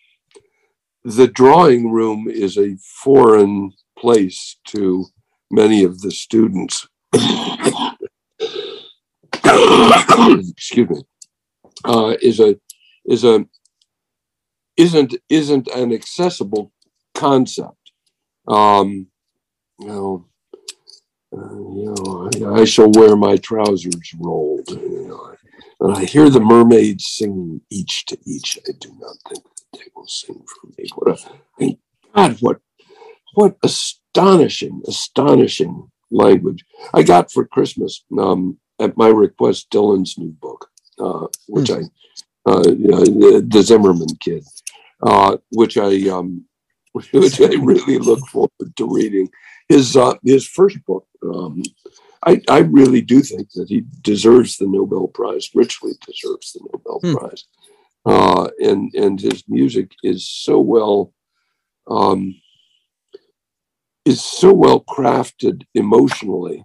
the 1.07 1.29
drawing 1.29 1.93
room 1.93 2.27
is 2.29 2.59
a 2.59 2.77
foreign 3.05 3.73
place 3.97 4.57
to 4.67 5.07
many 5.51 5.85
of 5.85 6.01
the 6.01 6.11
students. 6.11 6.89
Excuse 9.45 10.91
me. 10.91 11.03
Uh, 11.85 12.17
is 12.21 12.41
a 12.41 12.59
is 13.05 13.23
a 13.25 13.47
isn't 14.77 15.15
isn't 15.29 15.69
an 15.69 15.93
accessible 15.93 16.73
concept. 17.15 17.93
Um 18.49 19.07
you 19.79 19.87
know 19.87 20.27
you 21.37 21.95
know, 21.97 22.55
I, 22.57 22.61
I, 22.61 22.65
shall 22.65 22.91
wear 22.91 23.17
my 23.17 23.37
trousers 23.37 24.15
rolled. 24.19 24.69
You 24.71 25.09
know, 25.09 25.37
and 25.81 25.97
I 25.97 26.05
hear 26.05 26.31
the 26.31 26.41
mermaids 26.41 27.07
sing 27.07 27.61
each 27.71 28.07
to 28.07 28.19
each. 28.25 28.59
I 28.67 28.73
do 28.81 28.89
not 28.99 29.17
think 29.29 29.45
that 29.45 29.79
they 29.79 29.85
will 29.95 30.07
sing 30.07 30.43
for 30.47 30.69
me. 30.77 30.89
What 30.95 31.21
a 31.61 31.79
God, 32.15 32.37
what 32.41 32.61
what 33.35 33.57
astonishing, 33.63 34.83
astonishing 34.87 35.91
language. 36.11 36.65
I 36.95 37.03
got 37.03 37.31
for 37.31 37.47
Christmas 37.47 38.03
um, 38.19 38.59
at 38.81 38.97
my 38.97 39.09
request 39.09 39.71
Dylan's 39.71 40.17
new 40.17 40.35
book, 40.41 40.71
uh, 40.99 41.27
which 41.49 41.69
mm. 41.69 41.89
I, 42.47 42.51
uh, 42.51 42.63
you 42.67 42.89
know, 42.89 43.05
the, 43.05 43.47
the 43.47 43.63
Zimmerman 43.63 44.17
Kid, 44.21 44.45
uh, 45.03 45.37
which 45.51 45.77
I 45.77 46.09
um, 46.09 46.46
which 47.13 47.41
I 47.41 47.55
really 47.61 47.99
look 47.99 48.27
forward 48.29 48.77
to 48.77 48.89
reading. 48.89 49.29
His 49.69 49.97
uh, 49.97 50.15
his 50.25 50.47
first 50.47 50.85
book, 50.87 51.07
um, 51.23 51.63
I, 52.25 52.41
I 52.49 52.59
really 52.59 53.01
do 53.01 53.21
think 53.21 53.51
that 53.53 53.69
he 53.69 53.85
deserves 54.03 54.57
the 54.57 54.67
Nobel 54.67 55.09
Prize, 55.09 55.51
richly 55.55 55.93
deserves 56.07 56.53
the 56.53 56.61
Nobel 56.73 57.01
hmm. 57.01 57.17
Prize. 57.17 57.45
Uh, 58.05 58.49
and 58.61 58.95
and 58.95 59.21
his 59.21 59.43
music 59.49 59.91
is 60.05 60.29
so 60.29 60.61
well 60.61 61.13
um, 61.91 62.35
is 64.05 64.23
so 64.23 64.53
well 64.53 64.81
crafted 64.81 65.65
emotionally 65.75 66.65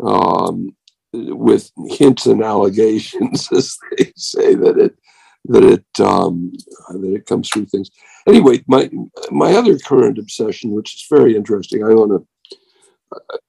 um, 0.00 0.76
with 1.12 1.70
hints 1.88 2.26
and 2.26 2.42
allegations, 2.42 3.48
as 3.52 3.78
they 3.96 4.12
say 4.16 4.54
that 4.54 4.78
it 4.78 4.96
that 5.48 5.64
it 5.64 6.00
um, 6.00 6.52
that 6.90 7.14
it 7.14 7.26
comes 7.26 7.48
through 7.48 7.66
things. 7.66 7.90
Anyway, 8.26 8.62
my 8.66 8.90
my 9.30 9.52
other 9.52 9.78
current 9.78 10.18
obsession, 10.18 10.70
which 10.72 10.94
is 10.94 11.06
very 11.10 11.36
interesting, 11.36 11.82
I 11.82 11.88
own 11.88 12.12
a 12.12 12.20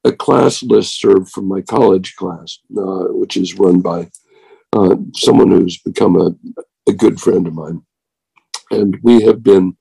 a 0.04 0.12
class 0.12 0.62
listserv 0.62 1.30
from 1.30 1.48
my 1.48 1.62
college 1.62 2.16
class, 2.16 2.60
uh, 2.78 3.08
which 3.10 3.38
is 3.38 3.56
run 3.56 3.82
by 3.82 4.10
uh, 4.74 4.96
someone 5.14 5.50
who's 5.50 5.78
become 5.80 6.16
a, 6.16 6.36
a 6.90 6.94
good 6.94 7.20
friend 7.20 7.48
of 7.48 7.54
mine. 7.54 7.82
And 8.72 8.98
we 9.02 9.24
have 9.24 9.44
been 9.44 9.78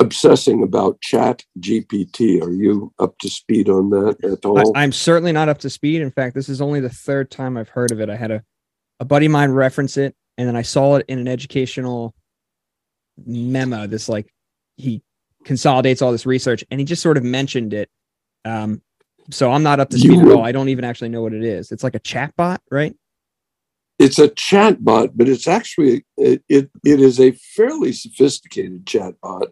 obsessing 0.00 0.62
about 0.62 1.00
chat 1.00 1.44
gpt 1.60 2.42
are 2.42 2.50
you 2.50 2.92
up 2.98 3.16
to 3.18 3.28
speed 3.28 3.68
on 3.68 3.90
that 3.90 4.16
at 4.24 4.44
all 4.44 4.76
I, 4.76 4.82
am 4.82 4.90
certainly 4.90 5.30
not 5.32 5.48
up 5.48 5.58
to 5.58 5.70
speed 5.70 6.00
in 6.00 6.10
fact 6.10 6.34
this 6.34 6.48
is 6.48 6.60
only 6.60 6.80
the 6.80 6.90
third 6.90 7.30
time 7.30 7.56
i've 7.56 7.68
heard 7.68 7.92
of 7.92 8.00
it 8.00 8.10
i 8.10 8.16
had 8.16 8.32
a, 8.32 8.42
a 8.98 9.04
buddy 9.04 9.26
of 9.26 9.32
mine 9.32 9.52
reference 9.52 9.96
it 9.96 10.16
and 10.38 10.48
then 10.48 10.56
i 10.56 10.62
saw 10.62 10.96
it 10.96 11.04
in 11.08 11.18
an 11.18 11.28
educational 11.28 12.14
memo 13.26 13.86
this 13.86 14.08
like 14.08 14.32
he 14.76 15.02
consolidates 15.44 16.02
all 16.02 16.12
this 16.12 16.26
research 16.26 16.64
and 16.70 16.80
he 16.80 16.86
just 16.86 17.02
sort 17.02 17.16
of 17.16 17.24
mentioned 17.24 17.74
it 17.74 17.90
um, 18.44 18.82
so 19.30 19.52
I'm 19.52 19.62
not 19.62 19.80
up 19.80 19.90
to 19.90 19.98
speed 19.98 20.12
you, 20.12 20.30
at 20.30 20.36
all. 20.36 20.44
I 20.44 20.52
don't 20.52 20.68
even 20.68 20.84
actually 20.84 21.10
know 21.10 21.22
what 21.22 21.32
it 21.32 21.44
is. 21.44 21.70
It's 21.70 21.84
like 21.84 21.94
a 21.94 22.00
chat 22.00 22.34
bot, 22.36 22.60
right? 22.70 22.94
It's 23.98 24.18
a 24.18 24.28
chat 24.28 24.84
bot, 24.84 25.16
but 25.16 25.28
it's 25.28 25.46
actually 25.46 26.04
it, 26.16 26.42
it, 26.48 26.70
it 26.84 27.00
is 27.00 27.20
a 27.20 27.32
fairly 27.32 27.92
sophisticated 27.92 28.86
chat 28.86 29.14
bot, 29.22 29.48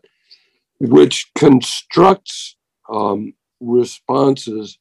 which 0.80 1.30
constructs 1.36 2.56
um, 2.92 3.34
responses 3.60 4.78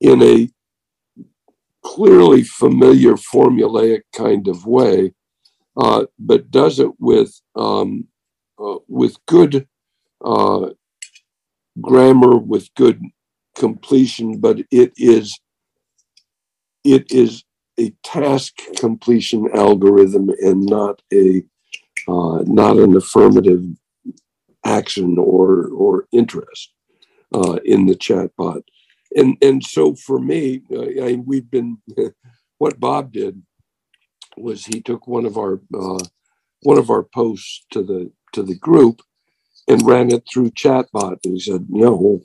in 0.00 0.22
a 0.22 0.48
clearly 1.84 2.42
familiar 2.42 3.12
formulaic 3.12 4.02
kind 4.12 4.48
of 4.48 4.66
way, 4.66 5.12
uh, 5.76 6.06
but 6.18 6.50
does 6.50 6.80
it 6.80 6.90
with 6.98 7.40
um, 7.56 8.06
uh, 8.58 8.78
with 8.88 9.16
good 9.26 9.68
uh, 10.24 10.70
grammar, 11.80 12.36
with 12.36 12.72
good 12.74 13.00
completion, 13.54 14.40
but 14.40 14.60
it 14.70 14.92
is 14.96 15.38
it 16.84 17.10
is 17.10 17.44
a 17.78 17.90
task 18.02 18.54
completion 18.76 19.48
algorithm 19.54 20.30
and 20.40 20.64
not 20.64 21.02
a 21.12 21.42
uh, 22.06 22.42
not 22.46 22.76
an 22.76 22.96
affirmative 22.96 23.64
action 24.64 25.16
or 25.18 25.68
or 25.68 26.06
interest 26.12 26.72
uh, 27.34 27.58
in 27.64 27.86
the 27.86 27.94
chatbot. 27.94 28.62
And 29.14 29.36
and 29.42 29.62
so 29.62 29.94
for 29.94 30.18
me, 30.18 30.62
uh, 30.72 31.04
I, 31.04 31.22
we've 31.24 31.50
been 31.50 31.78
what 32.58 32.80
Bob 32.80 33.12
did 33.12 33.42
was 34.36 34.66
he 34.66 34.80
took 34.80 35.06
one 35.06 35.26
of 35.26 35.38
our 35.38 35.60
uh, 35.74 36.04
one 36.62 36.78
of 36.78 36.90
our 36.90 37.02
posts 37.02 37.64
to 37.70 37.82
the 37.82 38.10
to 38.32 38.42
the 38.42 38.56
group 38.56 39.00
and 39.68 39.86
ran 39.86 40.12
it 40.12 40.24
through 40.30 40.50
chatbot. 40.50 41.18
And 41.24 41.34
he 41.34 41.40
said, 41.40 41.66
you 41.72 41.80
know, 41.80 42.22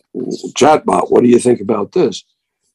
chatbot, 0.57 1.09
what 1.09 1.23
do 1.23 1.29
you 1.29 1.39
think 1.39 1.61
about 1.61 1.93
this? 1.93 2.25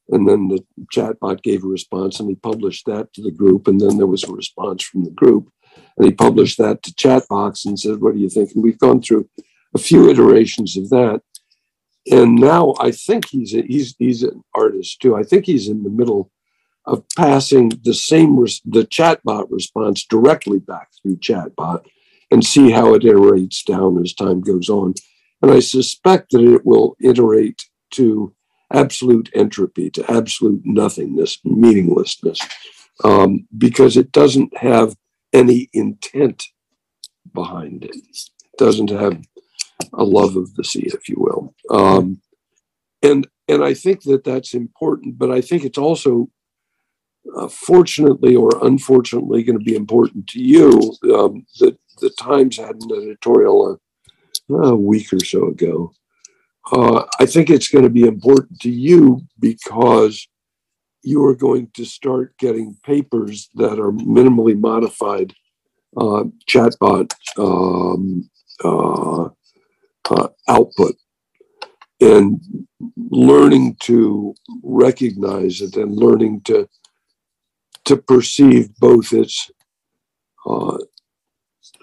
And 0.09 0.27
then 0.27 0.47
the 0.47 0.63
chatbot 0.93 1.43
gave 1.43 1.63
a 1.63 1.67
response 1.67 2.19
and 2.19 2.29
he 2.29 2.35
published 2.35 2.85
that 2.85 3.13
to 3.13 3.21
the 3.21 3.31
group. 3.31 3.67
And 3.67 3.79
then 3.79 3.97
there 3.97 4.07
was 4.07 4.23
a 4.23 4.31
response 4.31 4.83
from 4.83 5.03
the 5.03 5.11
group. 5.11 5.49
And 5.97 6.05
he 6.05 6.11
published 6.11 6.57
that 6.57 6.83
to 6.83 6.93
Chatbox 6.93 7.65
and 7.65 7.79
said, 7.79 8.01
What 8.01 8.13
do 8.13 8.19
you 8.19 8.29
think? 8.29 8.51
And 8.53 8.63
we've 8.63 8.79
gone 8.79 9.01
through 9.01 9.29
a 9.73 9.77
few 9.77 10.09
iterations 10.09 10.77
of 10.77 10.89
that. 10.89 11.21
And 12.11 12.35
now 12.35 12.75
I 12.79 12.91
think 12.91 13.29
he's 13.29 13.55
a, 13.55 13.61
he's 13.61 13.95
he's 13.97 14.23
an 14.23 14.43
artist 14.53 15.01
too. 15.01 15.15
I 15.15 15.23
think 15.23 15.45
he's 15.45 15.67
in 15.67 15.83
the 15.83 15.89
middle 15.89 16.31
of 16.85 17.03
passing 17.17 17.69
the 17.83 17.93
same 17.93 18.39
res- 18.39 18.61
the 18.63 18.85
chatbot 18.85 19.47
response 19.49 20.05
directly 20.05 20.59
back 20.59 20.89
through 21.01 21.17
chatbot 21.17 21.83
and 22.31 22.45
see 22.45 22.71
how 22.71 22.93
it 22.93 23.03
iterates 23.03 23.63
down 23.63 24.01
as 24.01 24.13
time 24.13 24.41
goes 24.41 24.69
on. 24.69 24.93
And 25.41 25.51
I 25.51 25.59
suspect 25.59 26.31
that 26.31 26.41
it 26.41 26.65
will 26.65 26.95
iterate 27.01 27.63
to 27.91 28.33
absolute 28.71 29.29
entropy, 29.33 29.89
to 29.91 30.11
absolute 30.11 30.61
nothingness, 30.63 31.39
meaninglessness, 31.43 32.39
um, 33.03 33.47
because 33.57 33.97
it 33.97 34.11
doesn't 34.11 34.55
have 34.57 34.95
any 35.33 35.69
intent 35.73 36.45
behind 37.33 37.83
it. 37.85 37.95
It 37.95 38.57
doesn't 38.57 38.89
have 38.89 39.21
a 39.93 40.03
love 40.03 40.35
of 40.35 40.53
the 40.55 40.63
sea, 40.63 40.83
if 40.85 41.07
you 41.09 41.15
will. 41.17 41.53
Um, 41.69 42.21
and 43.01 43.27
and 43.47 43.63
I 43.63 43.73
think 43.73 44.03
that 44.03 44.23
that's 44.23 44.53
important, 44.53 45.17
but 45.17 45.29
I 45.31 45.41
think 45.41 45.63
it's 45.63 45.77
also 45.77 46.29
uh, 47.35 47.47
fortunately 47.47 48.35
or 48.35 48.49
unfortunately 48.65 49.43
going 49.43 49.59
to 49.59 49.63
be 49.63 49.75
important 49.75 50.27
to 50.27 50.41
you 50.41 50.95
um, 51.15 51.45
that 51.59 51.77
the 52.01 52.09
Times 52.19 52.57
had 52.57 52.75
an 52.75 52.91
editorial 52.91 53.79
a, 54.49 54.53
a 54.53 54.75
week 54.75 55.13
or 55.13 55.23
so 55.23 55.47
ago. 55.47 55.93
Uh, 56.71 57.03
I 57.19 57.25
think 57.25 57.49
it's 57.49 57.67
going 57.67 57.83
to 57.83 57.89
be 57.89 58.07
important 58.07 58.59
to 58.61 58.71
you 58.71 59.21
because 59.39 60.27
you 61.03 61.23
are 61.25 61.35
going 61.35 61.69
to 61.75 61.85
start 61.85 62.35
getting 62.39 62.75
papers 62.83 63.49
that 63.53 63.79
are 63.79 63.91
minimally 63.91 64.59
modified 64.59 65.33
uh, 65.95 66.23
chatbot 66.49 67.13
um, 67.37 68.29
uh, 70.09 70.27
output 70.47 70.95
and 72.01 72.41
learning 72.97 73.75
to 73.81 74.33
recognize 74.63 75.61
it 75.61 75.75
and 75.77 75.95
learning 75.95 76.41
to 76.41 76.67
to 77.85 77.97
perceive 77.97 78.75
both 78.77 79.13
its 79.13 79.49
uh, 80.47 80.77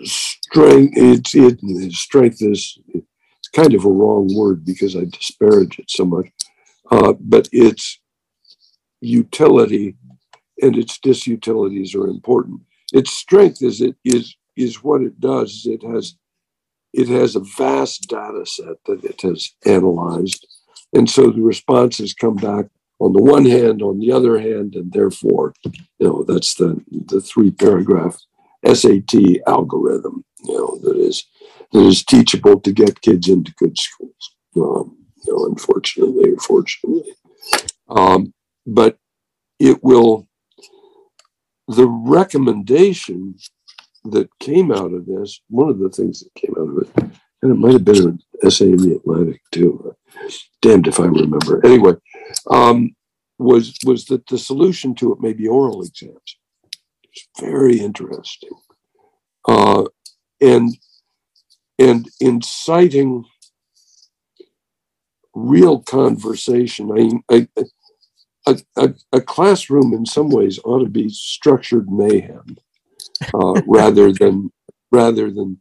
strength. 0.05 0.95
It's 0.97 1.35
it, 1.35 1.61
strength 1.93 2.39
is 2.41 2.79
it's 2.89 3.49
kind 3.53 3.75
of 3.75 3.85
a 3.85 3.91
wrong 3.91 4.29
word 4.35 4.65
because 4.65 4.97
I 4.97 5.05
disparage 5.05 5.79
it 5.79 5.91
so 5.91 6.05
much, 6.05 6.27
uh, 6.91 7.15
but 7.21 7.49
its 7.53 8.01
utility 9.01 9.97
and 10.61 10.77
its 10.77 10.99
disutilities 10.99 11.95
are 11.95 12.07
important. 12.07 12.61
Its 12.93 13.11
strength 13.11 13.63
is 13.63 13.81
it 13.81 13.97
is 14.05 14.37
is 14.57 14.83
what 14.85 15.03
it 15.03 15.19
does. 15.21 15.63
It 15.65 15.83
has 15.83 16.17
it 16.93 17.09
has 17.09 17.37
a 17.37 17.41
vast 17.41 18.09
data 18.09 18.45
set 18.45 18.77
that 18.87 19.05
it 19.05 19.23
has 19.23 19.51
analyzed, 19.65 20.47
and 20.93 21.09
so 21.09 21.31
the 21.31 21.43
responses 21.43 22.15
come 22.15 22.37
back 22.37 22.67
on 23.03 23.13
the 23.13 23.23
one 23.23 23.45
hand, 23.45 23.83
on 23.83 23.99
the 23.99 24.13
other 24.13 24.39
hand, 24.39 24.77
and 24.77 24.93
therefore, 24.93 25.55
you 25.65 26.07
know, 26.07 26.23
that's 26.23 26.55
the 26.55 26.81
the 27.07 27.21
three 27.21 27.51
paragraph 27.51 28.21
SAT 28.65 29.15
algorithm, 29.47 30.25
you 30.45 30.55
know, 30.55 30.79
that 30.83 30.97
is 30.97 31.25
that 31.73 31.81
is 31.81 32.05
teachable 32.05 32.61
to 32.61 32.73
get 32.73 33.01
kids 33.01 33.29
into 33.29 33.53
good 33.59 33.77
schools. 33.77 34.37
Um, 34.57 34.97
you 35.25 35.33
know, 35.33 35.47
unfortunately 35.47 36.33
or 36.33 36.39
fortunately, 36.39 37.15
um, 37.89 38.33
but 38.67 38.99
it 39.59 39.83
will. 39.83 40.29
The 41.69 41.89
recommendation 41.89 43.37
that 44.05 44.29
came 44.39 44.73
out 44.73 44.93
of 44.93 45.07
this, 45.07 45.41
one 45.49 45.69
of 45.69 45.79
the 45.79 45.91
things 45.91 46.21
that 46.21 46.35
came 46.35 46.55
out 46.59 46.69
of 46.69 46.79
it, 46.79 47.13
and 47.43 47.53
it 47.53 47.57
might 47.57 47.73
have 47.73 47.85
been 47.85 48.09
an 48.09 48.23
essay 48.45 48.67
in 48.71 48.77
the 48.77 48.97
Atlantic 48.97 49.41
too. 49.51 49.95
Damned 50.61 50.89
if 50.89 51.01
I 51.01 51.05
remember. 51.05 51.65
Anyway, 51.65 51.95
um, 52.51 52.95
was 53.39 53.77
was 53.85 54.07
that 54.07 54.27
the 54.27 54.39
solution 54.39 54.95
to 54.97 55.13
it 55.13 55.21
may 55.21 55.33
be 55.33 55.49
oral 55.49 55.83
exams. 55.83 56.37
It's 57.05 57.29
very 57.39 57.79
interesting, 57.79 58.51
uh, 59.49 59.85
and 60.41 60.77
and 61.79 62.09
inciting 62.21 63.25
real 65.35 65.81
conversation. 65.81 67.23
I 67.31 67.37
a, 67.37 67.49
a, 68.47 68.59
a, 68.77 68.95
a, 69.13 69.21
classroom 69.21 69.95
in 69.95 70.05
some 70.05 70.29
ways 70.29 70.59
ought 70.65 70.81
to 70.81 70.91
be 70.91 71.09
structured 71.09 71.91
mayhem 71.91 72.57
uh, 73.35 73.61
rather 73.67 74.13
than 74.13 74.51
rather 74.91 75.31
than 75.31 75.61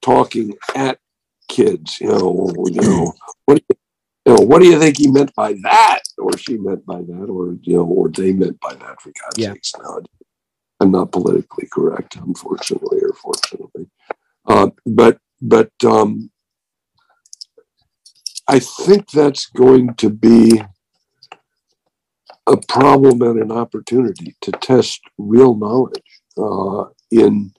talking 0.00 0.54
at 0.74 0.98
kids. 1.48 2.00
You 2.00 2.08
know, 2.08 2.52
you 2.66 2.80
know 2.80 3.12
what 3.44 3.58
do 3.58 3.76
you 4.24 4.34
know, 4.34 4.44
what 4.44 4.62
do 4.62 4.68
you 4.68 4.78
think 4.78 4.98
he 4.98 5.10
meant 5.10 5.34
by 5.34 5.54
that, 5.62 6.02
or 6.18 6.36
she 6.36 6.56
meant 6.56 6.86
by 6.86 6.98
that, 6.98 7.26
or 7.28 7.56
you 7.62 7.76
know, 7.76 7.84
or 7.84 8.08
they 8.08 8.32
meant 8.32 8.60
by 8.60 8.74
that? 8.74 9.00
For 9.00 9.12
God's 9.22 9.38
yeah. 9.38 9.52
sakes, 9.52 9.72
now 9.78 9.98
I'm 10.80 10.90
not 10.90 11.12
politically 11.12 11.68
correct, 11.72 12.16
unfortunately 12.16 13.00
or 13.02 13.14
fortunately. 13.14 13.88
Uh, 14.46 14.70
but 14.86 15.18
but 15.40 15.70
um, 15.84 16.30
I 18.48 18.58
think 18.58 19.10
that's 19.10 19.46
going 19.46 19.94
to 19.94 20.10
be 20.10 20.62
a 22.46 22.56
problem 22.68 23.22
and 23.22 23.40
an 23.40 23.52
opportunity 23.52 24.34
to 24.40 24.50
test 24.52 25.00
real 25.16 25.54
knowledge 25.54 26.11
uh, 26.38 26.84
in 27.10 27.52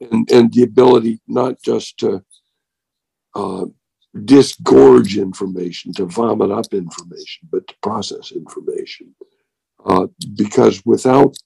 and, 0.00 0.52
the 0.52 0.62
ability 0.62 1.20
not 1.26 1.60
just 1.62 1.98
to 1.98 2.22
uh, 3.34 3.64
disgorge 4.24 5.16
information, 5.16 5.92
to 5.94 6.06
vomit 6.06 6.50
up 6.50 6.72
information, 6.72 7.48
but 7.50 7.66
to 7.68 7.74
process 7.82 8.32
information. 8.32 9.14
Uh, 9.84 10.06
because 10.36 10.84
without 10.84 11.36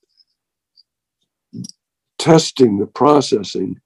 testing 2.19 2.79
the 2.79 2.87
processing, 2.87 3.81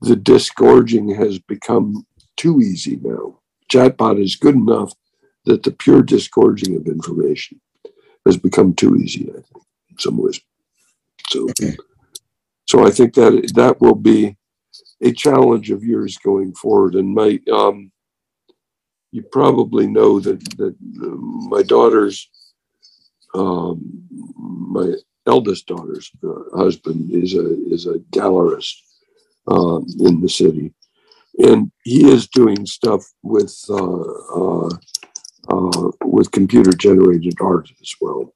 the 0.00 0.16
disgorging 0.16 1.14
has 1.14 1.38
become 1.38 2.06
too 2.36 2.60
easy 2.60 2.98
now. 3.02 3.38
Chatbot 3.70 4.22
is 4.22 4.36
good 4.36 4.54
enough 4.54 4.94
that 5.44 5.62
the 5.62 5.72
pure 5.72 6.02
disgorging 6.02 6.76
of 6.76 6.86
information 6.86 7.60
has 8.24 8.36
become 8.36 8.74
too 8.74 8.96
easy, 8.96 9.28
I 9.30 9.34
think, 9.34 9.64
in 9.90 9.98
some 9.98 10.16
ways. 10.16 10.40
So, 11.28 11.46
so 12.70 12.86
I 12.86 12.90
think 12.92 13.14
that 13.14 13.50
that 13.56 13.80
will 13.80 13.96
be 13.96 14.36
a 15.02 15.10
challenge 15.12 15.72
of 15.72 15.82
yours 15.82 16.16
going 16.18 16.52
forward. 16.54 16.94
And 16.94 17.12
my, 17.12 17.40
um, 17.52 17.90
you 19.10 19.22
probably 19.22 19.88
know 19.88 20.20
that 20.20 20.38
that 20.58 20.76
my 21.54 21.62
daughter's, 21.64 22.30
um, 23.34 23.76
my 24.78 24.88
eldest 25.26 25.66
daughter's 25.66 26.12
uh, 26.22 26.56
husband 26.56 27.10
is 27.10 27.34
a 27.34 27.46
is 27.74 27.86
a 27.86 27.98
gallerist 28.16 28.76
uh, 29.48 29.78
in 30.06 30.20
the 30.20 30.28
city, 30.28 30.72
and 31.38 31.72
he 31.82 32.08
is 32.08 32.28
doing 32.28 32.64
stuff 32.66 33.02
with 33.24 33.52
uh, 33.68 34.04
uh, 34.40 34.70
uh, 35.54 35.90
with 36.04 36.30
computer 36.30 36.72
generated 36.72 37.34
art 37.40 37.68
as 37.80 37.92
well, 38.00 38.32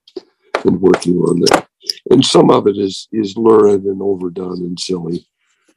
and 0.64 0.80
working 0.80 1.18
on 1.18 1.38
that. 1.42 1.68
And 2.10 2.24
some 2.24 2.50
of 2.50 2.66
it 2.66 2.76
is 2.76 3.08
is 3.12 3.36
lurid 3.36 3.84
and 3.84 4.02
overdone 4.02 4.58
and 4.58 4.78
silly. 4.78 5.26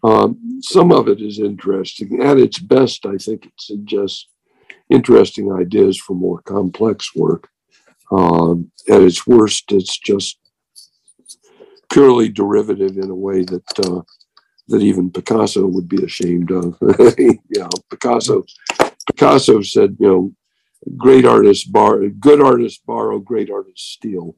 Um, 0.04 0.60
some 0.62 0.92
of 0.92 1.08
it 1.08 1.22
is 1.22 1.40
interesting. 1.40 2.22
At 2.22 2.38
its 2.38 2.60
best, 2.60 3.06
I 3.06 3.18
think 3.18 3.46
it 3.46 3.54
suggests 3.58 4.28
interesting 4.90 5.52
ideas 5.52 5.98
for 5.98 6.16
more 6.16 6.42
complex 6.42 7.16
work. 7.16 7.50
Um, 8.12 8.72
at 8.90 9.02
its 9.02 9.26
worst, 9.28 9.72
it's 9.72 9.98
just 9.98 10.38
purely 11.92 12.30
derivative 12.30 12.98
in 12.98 13.10
a 13.10 13.16
way 13.16 13.44
that 13.44 13.80
uh, 13.80 14.02
that 14.70 14.82
even 14.82 15.10
Picasso 15.10 15.66
would 15.66 15.88
be 15.88 16.04
ashamed 16.04 16.52
of. 16.52 16.78
you 17.18 17.40
know, 17.52 17.70
Picasso 17.90 18.44
Picasso 19.08 19.62
said, 19.62 19.98
you 20.00 20.08
know, 20.08 20.34
great 20.98 21.26
artists 21.26 21.66
borrow, 21.66 22.10
good 22.10 22.42
artists 22.42 22.82
borrow, 22.86 23.20
great 23.20 23.50
artists 23.50 23.94
steal, 23.94 24.36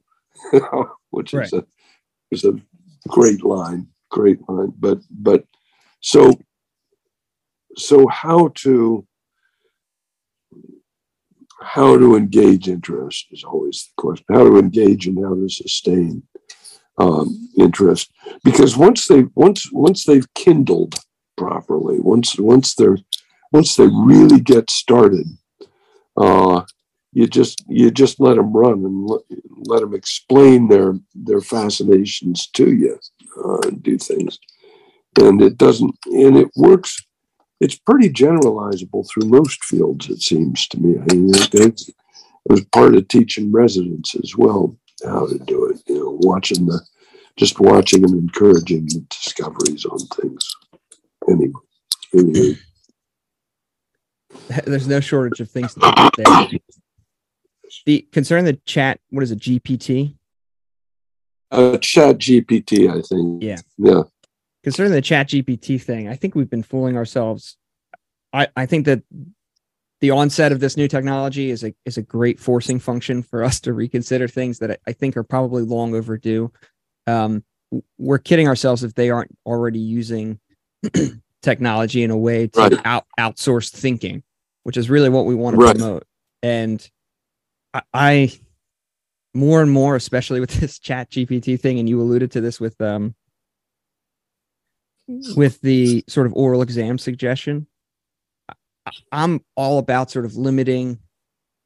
which 1.10 1.32
right. 1.32 1.46
is 1.46 1.52
a 1.52 1.64
is 2.30 2.44
a 2.44 2.52
great 3.08 3.44
line, 3.44 3.88
great 4.10 4.40
line. 4.48 4.72
But 4.78 4.98
but 5.10 5.44
so 6.00 6.32
so 7.76 8.06
how 8.08 8.48
to 8.56 9.06
how 11.62 11.98
to 11.98 12.16
engage 12.16 12.68
interest 12.68 13.26
is 13.30 13.44
always 13.44 13.88
the 13.96 14.02
question. 14.02 14.26
How 14.30 14.44
to 14.44 14.58
engage 14.58 15.06
and 15.06 15.22
how 15.22 15.34
to 15.34 15.48
sustain 15.48 16.22
um, 16.98 17.48
interest, 17.58 18.12
because 18.44 18.76
once 18.76 19.06
they 19.08 19.24
once 19.34 19.70
once 19.72 20.04
they've 20.04 20.32
kindled 20.34 20.96
properly, 21.36 21.98
once 22.00 22.38
once 22.38 22.74
they're 22.74 22.98
once 23.52 23.76
they 23.76 23.88
really 23.88 24.40
get 24.40 24.70
started, 24.70 25.26
uh, 26.16 26.62
you 27.12 27.26
just 27.26 27.64
you 27.68 27.90
just 27.90 28.20
let 28.20 28.36
them 28.36 28.52
run 28.52 28.84
and 28.84 29.08
let, 29.66 29.80
them 29.80 29.94
explain 29.94 30.68
their 30.68 30.94
their 31.14 31.40
fascinations 31.40 32.46
to 32.48 32.72
you, 32.72 32.98
uh, 33.44 33.58
and 33.68 33.82
do 33.82 33.98
things, 33.98 34.38
and 35.18 35.42
it 35.42 35.58
doesn't 35.58 35.94
and 36.06 36.36
it 36.36 36.48
works 36.56 37.02
it's 37.60 37.78
pretty 37.78 38.08
generalizable 38.10 39.06
through 39.08 39.28
most 39.28 39.62
fields, 39.64 40.08
it 40.08 40.22
seems 40.22 40.66
to 40.68 40.80
me. 40.80 40.98
I 40.98 41.14
mean, 41.14 41.30
it, 41.34 41.54
it 41.54 41.92
was 42.48 42.64
part 42.66 42.94
of 42.94 43.06
teaching 43.08 43.52
residents 43.52 44.14
as 44.16 44.34
well 44.36 44.76
how 45.04 45.26
to 45.26 45.38
do 45.38 45.66
it. 45.66 45.82
You 45.86 45.96
know, 45.96 46.18
watching 46.22 46.66
the, 46.66 46.80
just 47.36 47.60
watching 47.60 48.04
and 48.04 48.14
encouraging 48.14 48.86
the 48.86 49.04
discoveries 49.10 49.84
on 49.84 49.98
things. 49.98 50.56
Anyway, 51.28 51.52
anyway. 52.16 52.56
There's 54.64 54.88
no 54.88 55.00
shortage 55.00 55.40
of 55.40 55.50
things 55.50 55.74
to 55.74 55.80
do 55.80 56.24
there. 56.24 56.60
The 57.86 58.06
concern 58.12 58.44
the 58.44 58.54
chat, 58.66 59.00
what 59.10 59.22
is 59.22 59.32
it, 59.32 59.38
GPT? 59.38 60.16
Uh, 61.50 61.78
chat 61.78 62.18
GPT, 62.18 62.88
I 62.88 63.02
think. 63.02 63.42
Yeah. 63.42 63.58
Yeah 63.78 64.02
concerning 64.62 64.92
the 64.92 65.02
chat 65.02 65.28
gpt 65.28 65.80
thing 65.80 66.08
i 66.08 66.14
think 66.14 66.34
we've 66.34 66.50
been 66.50 66.62
fooling 66.62 66.96
ourselves 66.96 67.56
i 68.32 68.46
i 68.56 68.66
think 68.66 68.86
that 68.86 69.02
the 70.00 70.10
onset 70.10 70.52
of 70.52 70.60
this 70.60 70.76
new 70.76 70.88
technology 70.88 71.50
is 71.50 71.64
a 71.64 71.74
is 71.84 71.96
a 71.96 72.02
great 72.02 72.38
forcing 72.38 72.78
function 72.78 73.22
for 73.22 73.42
us 73.44 73.60
to 73.60 73.72
reconsider 73.72 74.28
things 74.28 74.58
that 74.58 74.70
i, 74.70 74.76
I 74.86 74.92
think 74.92 75.16
are 75.16 75.24
probably 75.24 75.62
long 75.62 75.94
overdue 75.94 76.52
um, 77.06 77.44
we're 77.98 78.18
kidding 78.18 78.46
ourselves 78.46 78.84
if 78.84 78.94
they 78.94 79.10
aren't 79.10 79.36
already 79.46 79.78
using 79.78 80.38
technology 81.42 82.02
in 82.02 82.10
a 82.10 82.16
way 82.16 82.46
to 82.48 82.60
right. 82.60 82.74
out 82.84 83.06
outsource 83.18 83.70
thinking 83.70 84.22
which 84.64 84.76
is 84.76 84.90
really 84.90 85.08
what 85.08 85.24
we 85.24 85.34
want 85.34 85.56
to 85.56 85.62
right. 85.62 85.76
promote 85.76 86.04
and 86.42 86.88
I, 87.74 87.82
I 87.92 88.32
more 89.34 89.62
and 89.62 89.70
more 89.70 89.96
especially 89.96 90.40
with 90.40 90.50
this 90.60 90.78
chat 90.78 91.10
gpt 91.10 91.60
thing 91.60 91.78
and 91.78 91.88
you 91.88 92.00
alluded 92.00 92.30
to 92.32 92.40
this 92.40 92.60
with 92.60 92.80
um 92.80 93.14
with 95.36 95.60
the 95.60 96.04
sort 96.08 96.26
of 96.26 96.34
oral 96.34 96.62
exam 96.62 96.98
suggestion. 96.98 97.66
I'm 99.12 99.44
all 99.56 99.78
about 99.78 100.10
sort 100.10 100.24
of 100.24 100.36
limiting 100.36 100.98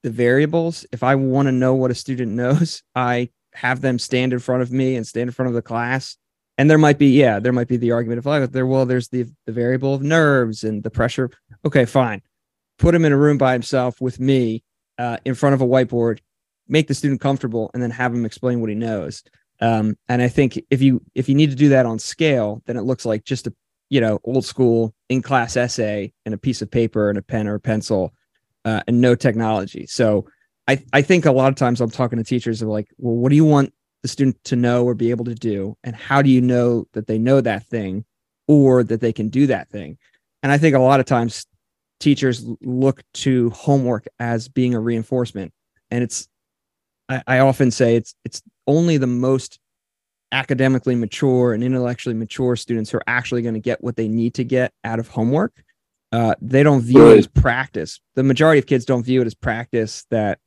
the 0.02 0.10
variables. 0.10 0.86
If 0.92 1.02
I 1.02 1.14
want 1.14 1.46
to 1.46 1.52
know 1.52 1.74
what 1.74 1.90
a 1.90 1.94
student 1.94 2.32
knows, 2.42 2.82
I 2.94 3.30
have 3.54 3.80
them 3.80 3.98
stand 3.98 4.32
in 4.32 4.38
front 4.38 4.62
of 4.62 4.72
me 4.72 4.96
and 4.96 5.06
stand 5.06 5.28
in 5.28 5.32
front 5.32 5.48
of 5.48 5.54
the 5.54 5.62
class. 5.62 6.16
And 6.56 6.70
there 6.70 6.78
might 6.78 6.98
be, 6.98 7.08
yeah, 7.08 7.40
there 7.40 7.52
might 7.52 7.68
be 7.68 7.76
the 7.76 7.90
argument 7.90 8.18
of 8.18 8.26
like, 8.26 8.52
there, 8.52 8.66
well, 8.66 8.86
there's 8.86 9.08
the, 9.08 9.26
the 9.46 9.52
variable 9.52 9.94
of 9.94 10.02
nerves 10.02 10.62
and 10.62 10.82
the 10.82 10.90
pressure. 10.90 11.30
Okay, 11.64 11.84
fine. 11.84 12.22
Put 12.78 12.94
him 12.94 13.04
in 13.04 13.12
a 13.12 13.16
room 13.16 13.38
by 13.38 13.52
himself 13.52 14.00
with 14.00 14.20
me 14.20 14.62
uh, 14.98 15.18
in 15.24 15.34
front 15.34 15.54
of 15.54 15.60
a 15.60 15.66
whiteboard, 15.66 16.20
make 16.68 16.88
the 16.88 16.94
student 16.94 17.20
comfortable, 17.20 17.70
and 17.74 17.82
then 17.82 17.90
have 17.90 18.14
him 18.14 18.24
explain 18.24 18.60
what 18.60 18.70
he 18.70 18.76
knows. 18.76 19.22
Um, 19.60 19.96
and 20.08 20.20
I 20.20 20.28
think 20.28 20.60
if 20.70 20.82
you 20.82 21.02
if 21.14 21.28
you 21.28 21.34
need 21.34 21.50
to 21.50 21.56
do 21.56 21.68
that 21.70 21.86
on 21.86 21.98
scale, 21.98 22.62
then 22.66 22.76
it 22.76 22.82
looks 22.82 23.04
like 23.04 23.24
just 23.24 23.46
a 23.46 23.54
you 23.88 24.00
know 24.00 24.18
old 24.24 24.44
school 24.44 24.94
in 25.08 25.22
class 25.22 25.56
essay 25.56 26.12
and 26.24 26.34
a 26.34 26.38
piece 26.38 26.62
of 26.62 26.70
paper 26.70 27.08
and 27.08 27.18
a 27.18 27.22
pen 27.22 27.46
or 27.46 27.54
a 27.54 27.60
pencil 27.60 28.12
uh, 28.64 28.82
and 28.86 29.00
no 29.00 29.14
technology. 29.14 29.86
So 29.86 30.26
I 30.66 30.82
I 30.92 31.02
think 31.02 31.24
a 31.24 31.32
lot 31.32 31.48
of 31.48 31.56
times 31.56 31.80
I'm 31.80 31.90
talking 31.90 32.18
to 32.18 32.24
teachers 32.24 32.62
of 32.62 32.68
like, 32.68 32.88
well, 32.98 33.14
what 33.14 33.30
do 33.30 33.36
you 33.36 33.44
want 33.44 33.72
the 34.02 34.08
student 34.08 34.42
to 34.44 34.56
know 34.56 34.84
or 34.84 34.94
be 34.94 35.10
able 35.10 35.24
to 35.26 35.34
do, 35.34 35.76
and 35.84 35.94
how 35.94 36.20
do 36.20 36.30
you 36.30 36.40
know 36.40 36.86
that 36.92 37.06
they 37.06 37.18
know 37.18 37.40
that 37.40 37.66
thing 37.66 38.04
or 38.48 38.82
that 38.82 39.00
they 39.00 39.12
can 39.12 39.28
do 39.28 39.46
that 39.46 39.68
thing? 39.70 39.98
And 40.42 40.52
I 40.52 40.58
think 40.58 40.74
a 40.74 40.80
lot 40.80 41.00
of 41.00 41.06
times 41.06 41.46
teachers 42.04 42.44
look 42.60 43.02
to 43.14 43.48
homework 43.50 44.06
as 44.18 44.46
being 44.46 44.74
a 44.74 44.80
reinforcement, 44.80 45.52
and 45.90 46.04
it's 46.04 46.28
I, 47.08 47.22
I 47.26 47.38
often 47.38 47.70
say 47.70 47.96
it's 47.96 48.14
it's 48.24 48.42
only 48.66 48.98
the 48.98 49.06
most 49.06 49.58
academically 50.30 50.94
mature 50.94 51.54
and 51.54 51.64
intellectually 51.64 52.14
mature 52.14 52.56
students 52.56 52.90
who 52.90 52.98
are 52.98 53.04
actually 53.06 53.40
going 53.40 53.54
to 53.54 53.60
get 53.60 53.82
what 53.82 53.96
they 53.96 54.08
need 54.08 54.34
to 54.34 54.44
get 54.44 54.72
out 54.84 54.98
of 54.98 55.08
homework. 55.08 55.64
Uh, 56.12 56.34
they 56.42 56.62
don't 56.62 56.82
view 56.82 57.06
right. 57.06 57.14
it 57.14 57.18
as 57.18 57.26
practice. 57.26 58.00
The 58.16 58.22
majority 58.22 58.58
of 58.58 58.66
kids 58.66 58.84
don't 58.84 59.04
view 59.04 59.22
it 59.22 59.26
as 59.26 59.34
practice 59.34 60.04
that, 60.10 60.38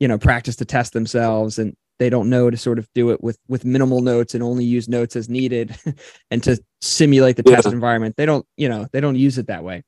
you 0.00 0.08
know, 0.08 0.18
practice 0.18 0.56
to 0.56 0.64
test 0.64 0.92
themselves 0.94 1.58
and 1.58 1.76
they 1.98 2.08
don't 2.08 2.30
know 2.30 2.50
to 2.50 2.56
sort 2.56 2.78
of 2.78 2.88
do 2.94 3.10
it 3.10 3.22
with 3.22 3.38
with 3.48 3.64
minimal 3.64 4.00
notes 4.00 4.34
and 4.34 4.42
only 4.42 4.64
use 4.64 4.88
notes 4.88 5.14
as 5.14 5.28
needed 5.28 5.76
and 6.30 6.42
to 6.44 6.58
simulate 6.80 7.36
the 7.36 7.44
yeah. 7.46 7.56
test 7.56 7.68
environment. 7.68 8.16
They 8.16 8.26
don't, 8.26 8.46
you 8.56 8.68
know, 8.68 8.86
they 8.92 9.00
don't 9.00 9.16
use 9.16 9.38
it 9.38 9.48
that 9.48 9.62
way. 9.62 9.82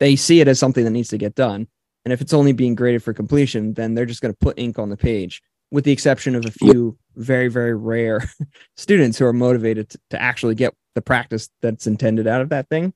They 0.00 0.16
see 0.16 0.40
it 0.40 0.48
as 0.48 0.58
something 0.58 0.84
that 0.84 0.90
needs 0.90 1.08
to 1.10 1.18
get 1.18 1.34
done. 1.34 1.68
And 2.04 2.12
if 2.12 2.20
it's 2.20 2.34
only 2.34 2.52
being 2.52 2.74
graded 2.74 3.02
for 3.02 3.12
completion, 3.12 3.74
then 3.74 3.94
they're 3.94 4.06
just 4.06 4.20
going 4.20 4.32
to 4.32 4.38
put 4.38 4.58
ink 4.58 4.78
on 4.78 4.90
the 4.90 4.96
page 4.96 5.42
with 5.72 5.84
the 5.84 5.92
exception 5.92 6.36
of 6.36 6.44
a 6.44 6.50
few 6.52 6.96
very 7.16 7.48
very 7.48 7.74
rare 7.74 8.22
students 8.76 9.18
who 9.18 9.26
are 9.26 9.32
motivated 9.32 9.88
to, 9.88 9.98
to, 10.10 10.22
actually 10.22 10.54
get 10.54 10.72
the 10.94 11.02
practice 11.02 11.48
that's 11.60 11.88
intended 11.88 12.28
out 12.28 12.40
of 12.40 12.50
that 12.50 12.68
thing 12.68 12.92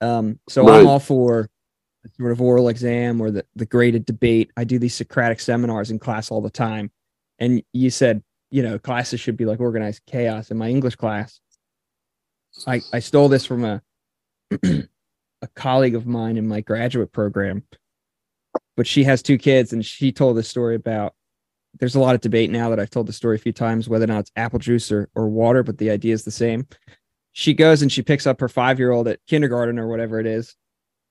um, 0.00 0.38
so 0.48 0.64
right. 0.64 0.78
i'm 0.78 0.86
all 0.86 1.00
for 1.00 1.50
sort 2.18 2.32
of 2.32 2.40
oral 2.40 2.68
exam 2.68 3.20
or 3.20 3.30
the, 3.30 3.44
the 3.54 3.66
graded 3.66 4.04
debate. 4.04 4.50
I 4.56 4.64
do 4.64 4.78
these 4.78 4.94
Socratic 4.94 5.40
seminars 5.40 5.90
in 5.90 5.98
class 5.98 6.30
all 6.30 6.40
the 6.40 6.50
time. 6.50 6.90
And 7.38 7.62
you 7.72 7.90
said, 7.90 8.22
you 8.50 8.62
know, 8.62 8.78
classes 8.78 9.20
should 9.20 9.36
be 9.36 9.44
like 9.44 9.60
organized 9.60 10.02
chaos 10.06 10.50
in 10.50 10.58
my 10.58 10.68
English 10.68 10.96
class. 10.96 11.40
I, 12.66 12.80
I 12.92 13.00
stole 13.00 13.28
this 13.28 13.44
from 13.44 13.64
a 13.64 13.82
a 15.42 15.48
colleague 15.48 15.94
of 15.94 16.06
mine 16.06 16.36
in 16.36 16.46
my 16.46 16.60
graduate 16.60 17.12
program, 17.12 17.62
but 18.76 18.86
she 18.86 19.04
has 19.04 19.22
two 19.22 19.38
kids 19.38 19.72
and 19.72 19.84
she 19.84 20.12
told 20.12 20.36
this 20.36 20.48
story 20.48 20.74
about 20.74 21.14
there's 21.80 21.94
a 21.94 22.00
lot 22.00 22.14
of 22.14 22.20
debate 22.20 22.50
now 22.50 22.70
that 22.70 22.78
I've 22.78 22.90
told 22.90 23.06
the 23.06 23.12
story 23.12 23.36
a 23.36 23.40
few 23.40 23.52
times 23.52 23.88
whether 23.88 24.04
or 24.04 24.08
not 24.08 24.20
it's 24.20 24.32
apple 24.36 24.58
juice 24.58 24.92
or, 24.92 25.08
or 25.14 25.28
water, 25.28 25.62
but 25.62 25.78
the 25.78 25.90
idea 25.90 26.14
is 26.14 26.24
the 26.24 26.30
same. 26.30 26.66
She 27.32 27.52
goes 27.52 27.82
and 27.82 27.90
she 27.90 28.02
picks 28.02 28.26
up 28.26 28.40
her 28.40 28.48
five 28.48 28.78
year 28.78 28.92
old 28.92 29.08
at 29.08 29.20
kindergarten 29.26 29.78
or 29.78 29.88
whatever 29.88 30.20
it 30.20 30.26
is. 30.26 30.54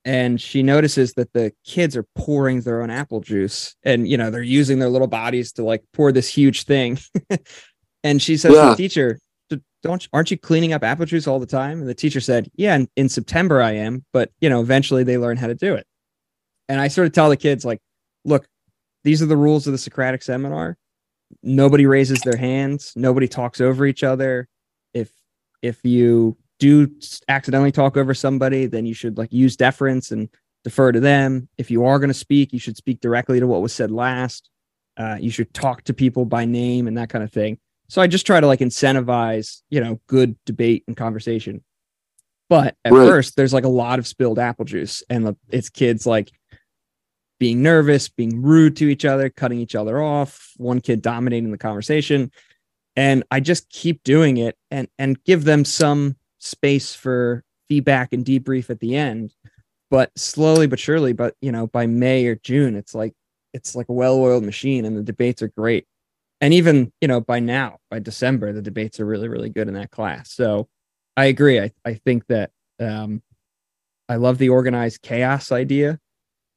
And 0.06 0.40
she 0.40 0.64
notices 0.64 1.14
that 1.14 1.32
the 1.34 1.54
kids 1.66 1.96
are 1.96 2.06
pouring 2.16 2.62
their 2.62 2.82
own 2.82 2.90
apple 2.90 3.22
juice 3.22 3.76
and, 3.84 4.08
you 4.08 4.18
know, 4.18 4.30
they're 4.30 4.42
using 4.42 4.80
their 4.80 4.90
little 4.90 5.08
bodies 5.08 5.54
to 5.54 5.64
like 5.64 5.84
pour 5.94 6.12
this 6.12 6.28
huge 6.28 6.64
thing. 6.64 6.98
and 8.04 8.22
she 8.22 8.38
says 8.38 8.54
yeah. 8.54 8.64
to 8.64 8.70
the 8.72 8.76
teacher, 8.76 9.20
don't 9.84 10.08
aren't 10.14 10.32
you 10.32 10.38
cleaning 10.38 10.74
up 10.74 10.84
apple 10.84 11.06
juice 11.06 11.28
all 11.28 11.40
the 11.40 11.46
time? 11.46 11.80
And 11.80 11.88
the 11.88 11.94
teacher 11.94 12.20
said, 12.20 12.50
yeah, 12.56 12.76
in, 12.76 12.90
in 12.96 13.10
September 13.10 13.62
I 13.62 13.74
am, 13.74 14.04
but 14.14 14.32
you 14.42 14.50
know, 14.50 14.62
eventually 14.62 15.04
they 15.04 15.18
learn 15.18 15.38
how 15.38 15.48
to 15.48 15.56
do 15.56 15.76
it. 15.76 15.86
And 16.70 16.80
I 16.80 16.88
sort 16.88 17.08
of 17.08 17.14
tell 17.14 17.30
the 17.30 17.38
kids 17.38 17.66
like, 17.66 17.80
look, 18.26 18.48
these 19.04 19.22
are 19.22 19.28
the 19.28 19.38
rules 19.38 19.68
of 19.68 19.74
the 19.74 19.78
Socratic 19.78 20.24
seminar. 20.24 20.78
Nobody 21.44 21.86
raises 21.86 22.22
their 22.22 22.38
hands. 22.38 22.94
Nobody 22.96 23.28
talks 23.28 23.60
over 23.60 23.86
each 23.86 24.04
other. 24.04 24.48
If 24.94 25.12
if 25.62 25.84
you 25.84 26.38
do 26.60 26.90
accidentally 27.28 27.72
talk 27.72 27.98
over 27.98 28.14
somebody, 28.14 28.66
then 28.66 28.86
you 28.86 28.94
should 28.94 29.18
like 29.18 29.34
use 29.34 29.58
deference 29.58 30.12
and 30.12 30.30
defer 30.64 30.92
to 30.92 31.00
them. 31.00 31.50
If 31.58 31.70
you 31.70 31.86
are 31.86 32.00
going 32.00 32.10
to 32.10 32.14
speak, 32.14 32.54
you 32.54 32.60
should 32.60 32.78
speak 32.78 33.02
directly 33.02 33.40
to 33.40 33.48
what 33.48 33.62
was 33.62 33.74
said 33.74 33.92
last. 33.92 34.50
Uh, 34.96 35.18
you 35.20 35.32
should 35.32 35.54
talk 35.54 35.84
to 35.84 35.94
people 35.94 36.24
by 36.24 36.46
name 36.46 36.88
and 36.88 36.98
that 36.98 37.10
kind 37.10 37.24
of 37.24 37.34
thing. 37.34 37.58
So 37.90 38.02
I 38.02 38.08
just 38.08 38.26
try 38.26 38.40
to 38.40 38.48
like 38.48 38.60
incentivize, 38.60 39.62
you 39.70 39.82
know, 39.82 40.00
good 40.08 40.36
debate 40.46 40.84
and 40.88 40.98
conversation. 40.98 41.64
But 42.50 42.76
at 42.86 42.94
right. 42.94 43.08
first, 43.08 43.36
there's 43.36 43.54
like 43.54 43.64
a 43.64 43.70
lot 43.70 44.00
of 44.00 44.08
spilled 44.08 44.40
apple 44.40 44.66
juice, 44.66 45.04
and 45.10 45.36
it's 45.50 45.70
kids 45.70 46.06
like 46.06 46.32
being 47.40 47.62
nervous, 47.62 48.10
being 48.10 48.42
rude 48.42 48.76
to 48.78 48.88
each 48.88 49.06
other, 49.06 49.30
cutting 49.30 49.60
each 49.60 49.76
other 49.76 50.02
off, 50.02 50.52
one 50.58 50.80
kid 50.80 51.02
dominating 51.02 51.52
the 51.52 51.58
conversation. 51.58 52.32
And 52.96 53.24
I 53.32 53.40
just 53.40 53.70
keep 53.70 54.04
doing 54.04 54.38
it 54.38 54.56
and 54.70 54.88
and 55.00 55.24
give 55.24 55.44
them 55.44 55.66
some 55.66 56.16
space 56.40 56.94
for 56.94 57.44
feedback 57.70 58.14
and 58.14 58.24
debrief 58.24 58.70
at 58.70 58.80
the 58.80 58.96
end. 58.96 59.34
But 59.90 60.12
slowly 60.18 60.68
but 60.68 60.80
surely, 60.80 61.14
but 61.14 61.36
you 61.42 61.52
know, 61.52 61.68
by 61.68 61.88
May 61.88 62.26
or 62.28 62.36
June, 62.36 62.76
it's 62.76 62.94
like 62.94 63.14
it's 63.54 63.76
like 63.76 63.90
a 63.90 63.94
well-oiled 63.94 64.44
machine 64.44 64.86
and 64.86 64.96
the 64.96 65.04
debates 65.04 65.42
are 65.42 65.48
great. 65.50 65.86
And 66.44 66.54
even, 66.54 66.92
you 67.00 67.08
know, 67.08 67.22
by 67.22 67.40
now, 67.40 67.78
by 67.90 68.00
December, 68.00 68.52
the 68.52 68.62
debates 68.62 69.00
are 69.00 69.06
really, 69.06 69.30
really 69.30 69.48
good 69.48 69.70
in 69.70 69.76
that 69.76 69.92
class. 69.92 70.34
So 70.34 70.68
I 71.16 71.28
agree. 71.28 71.58
I, 71.62 71.72
I 71.86 71.94
think 71.94 72.28
that 72.28 72.52
um 72.82 73.22
I 74.10 74.18
love 74.18 74.40
the 74.40 74.50
organized 74.50 75.02
chaos 75.02 75.54
idea 75.54 76.00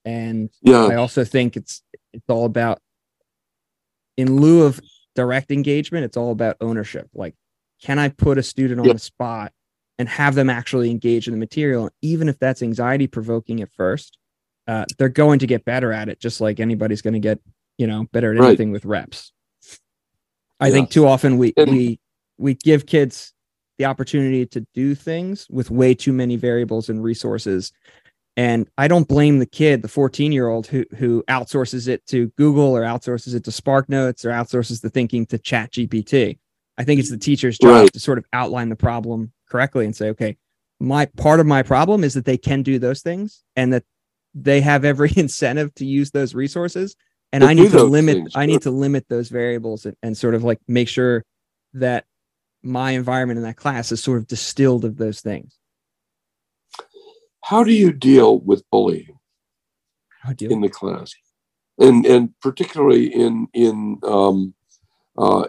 and 0.04 0.50
yeah. 0.60 0.86
I 0.86 0.96
also 0.96 1.24
think 1.24 1.56
it's 1.56 1.84
it's 2.12 2.28
all 2.28 2.46
about 2.46 2.80
in 4.16 4.40
lieu 4.40 4.64
of 4.64 4.80
direct 5.14 5.52
engagement, 5.52 6.04
it's 6.04 6.16
all 6.16 6.32
about 6.32 6.56
ownership. 6.60 7.08
Like, 7.14 7.36
can 7.80 8.00
I 8.00 8.08
put 8.08 8.38
a 8.38 8.42
student 8.42 8.80
on 8.80 8.86
yeah. 8.86 8.94
the 8.94 8.98
spot 8.98 9.52
and 10.00 10.08
have 10.08 10.34
them 10.34 10.50
actually 10.50 10.90
engage 10.90 11.28
in 11.28 11.32
the 11.32 11.38
material, 11.38 11.90
even 12.02 12.28
if 12.28 12.40
that's 12.40 12.60
anxiety 12.60 13.06
provoking 13.06 13.60
at 13.62 13.70
first? 13.76 14.18
Uh, 14.66 14.84
they're 14.98 15.08
going 15.08 15.38
to 15.38 15.46
get 15.46 15.64
better 15.64 15.92
at 15.92 16.08
it, 16.08 16.18
just 16.18 16.40
like 16.40 16.58
anybody's 16.58 17.02
going 17.02 17.14
to 17.14 17.20
get, 17.20 17.38
you 17.78 17.86
know, 17.86 18.08
better 18.12 18.32
at 18.32 18.40
right. 18.40 18.48
anything 18.48 18.72
with 18.72 18.84
reps. 18.84 19.30
I 20.60 20.68
yeah. 20.68 20.72
think 20.72 20.90
too 20.90 21.06
often 21.06 21.38
we 21.38 21.52
and- 21.56 21.70
we 21.70 22.00
we 22.38 22.54
give 22.54 22.86
kids 22.86 23.32
the 23.78 23.84
opportunity 23.84 24.46
to 24.46 24.66
do 24.74 24.94
things 24.94 25.46
with 25.50 25.70
way 25.70 25.94
too 25.94 26.12
many 26.12 26.36
variables 26.36 26.88
and 26.88 27.02
resources 27.02 27.72
and 28.36 28.68
I 28.76 28.86
don't 28.86 29.08
blame 29.08 29.38
the 29.38 29.46
kid, 29.46 29.80
the 29.80 29.88
14 29.88 30.30
year 30.30 30.48
old 30.48 30.66
who 30.66 30.84
who 30.96 31.24
outsources 31.28 31.88
it 31.88 32.06
to 32.08 32.28
Google 32.36 32.76
or 32.76 32.82
outsources 32.82 33.34
it 33.34 33.44
to 33.44 33.52
Spark 33.52 33.88
Notes 33.88 34.24
or 34.24 34.30
outsources 34.30 34.82
the 34.82 34.90
thinking 34.90 35.26
to 35.26 35.38
Chat 35.38 35.72
GPT. 35.72 36.38
I 36.76 36.84
think 36.84 37.00
it's 37.00 37.10
the 37.10 37.16
teacher's 37.16 37.58
job 37.58 37.70
right. 37.70 37.92
to 37.92 38.00
sort 38.00 38.18
of 38.18 38.26
outline 38.34 38.68
the 38.68 38.76
problem 38.76 39.32
correctly 39.48 39.86
and 39.86 39.96
say, 39.96 40.10
okay, 40.10 40.36
my 40.78 41.06
part 41.06 41.40
of 41.40 41.46
my 41.46 41.62
problem 41.62 42.04
is 42.04 42.12
that 42.12 42.26
they 42.26 42.36
can 42.36 42.62
do 42.62 42.78
those 42.78 43.00
things 43.00 43.42
and 43.56 43.72
that 43.72 43.84
they 44.34 44.60
have 44.60 44.84
every 44.84 45.10
incentive 45.16 45.74
to 45.76 45.86
use 45.86 46.10
those 46.10 46.34
resources. 46.34 46.94
And 47.32 47.44
I 47.44 47.54
need 47.54 47.72
to 47.72 47.82
limit 47.82 48.16
things, 48.16 48.32
I 48.34 48.46
need 48.46 48.62
to 48.62 48.70
limit 48.70 49.06
those 49.08 49.28
variables 49.28 49.84
and, 49.84 49.96
and 50.02 50.16
sort 50.16 50.34
of 50.34 50.44
like 50.44 50.60
make 50.68 50.88
sure 50.88 51.24
that 51.74 52.04
my 52.62 52.92
environment 52.92 53.38
in 53.38 53.44
that 53.44 53.56
class 53.56 53.92
is 53.92 54.02
sort 54.02 54.18
of 54.18 54.26
distilled 54.26 54.84
of 54.84 54.96
those 54.96 55.20
things. 55.20 55.58
How 57.44 57.62
do 57.62 57.72
you 57.72 57.92
deal 57.92 58.40
with 58.40 58.68
bullying 58.70 59.18
in 60.40 60.60
the 60.60 60.68
class, 60.68 61.14
and 61.78 62.04
and 62.04 62.34
particularly 62.40 63.06
in 63.06 63.46
in 63.52 64.00
um, 64.02 64.54
uh, 65.16 65.46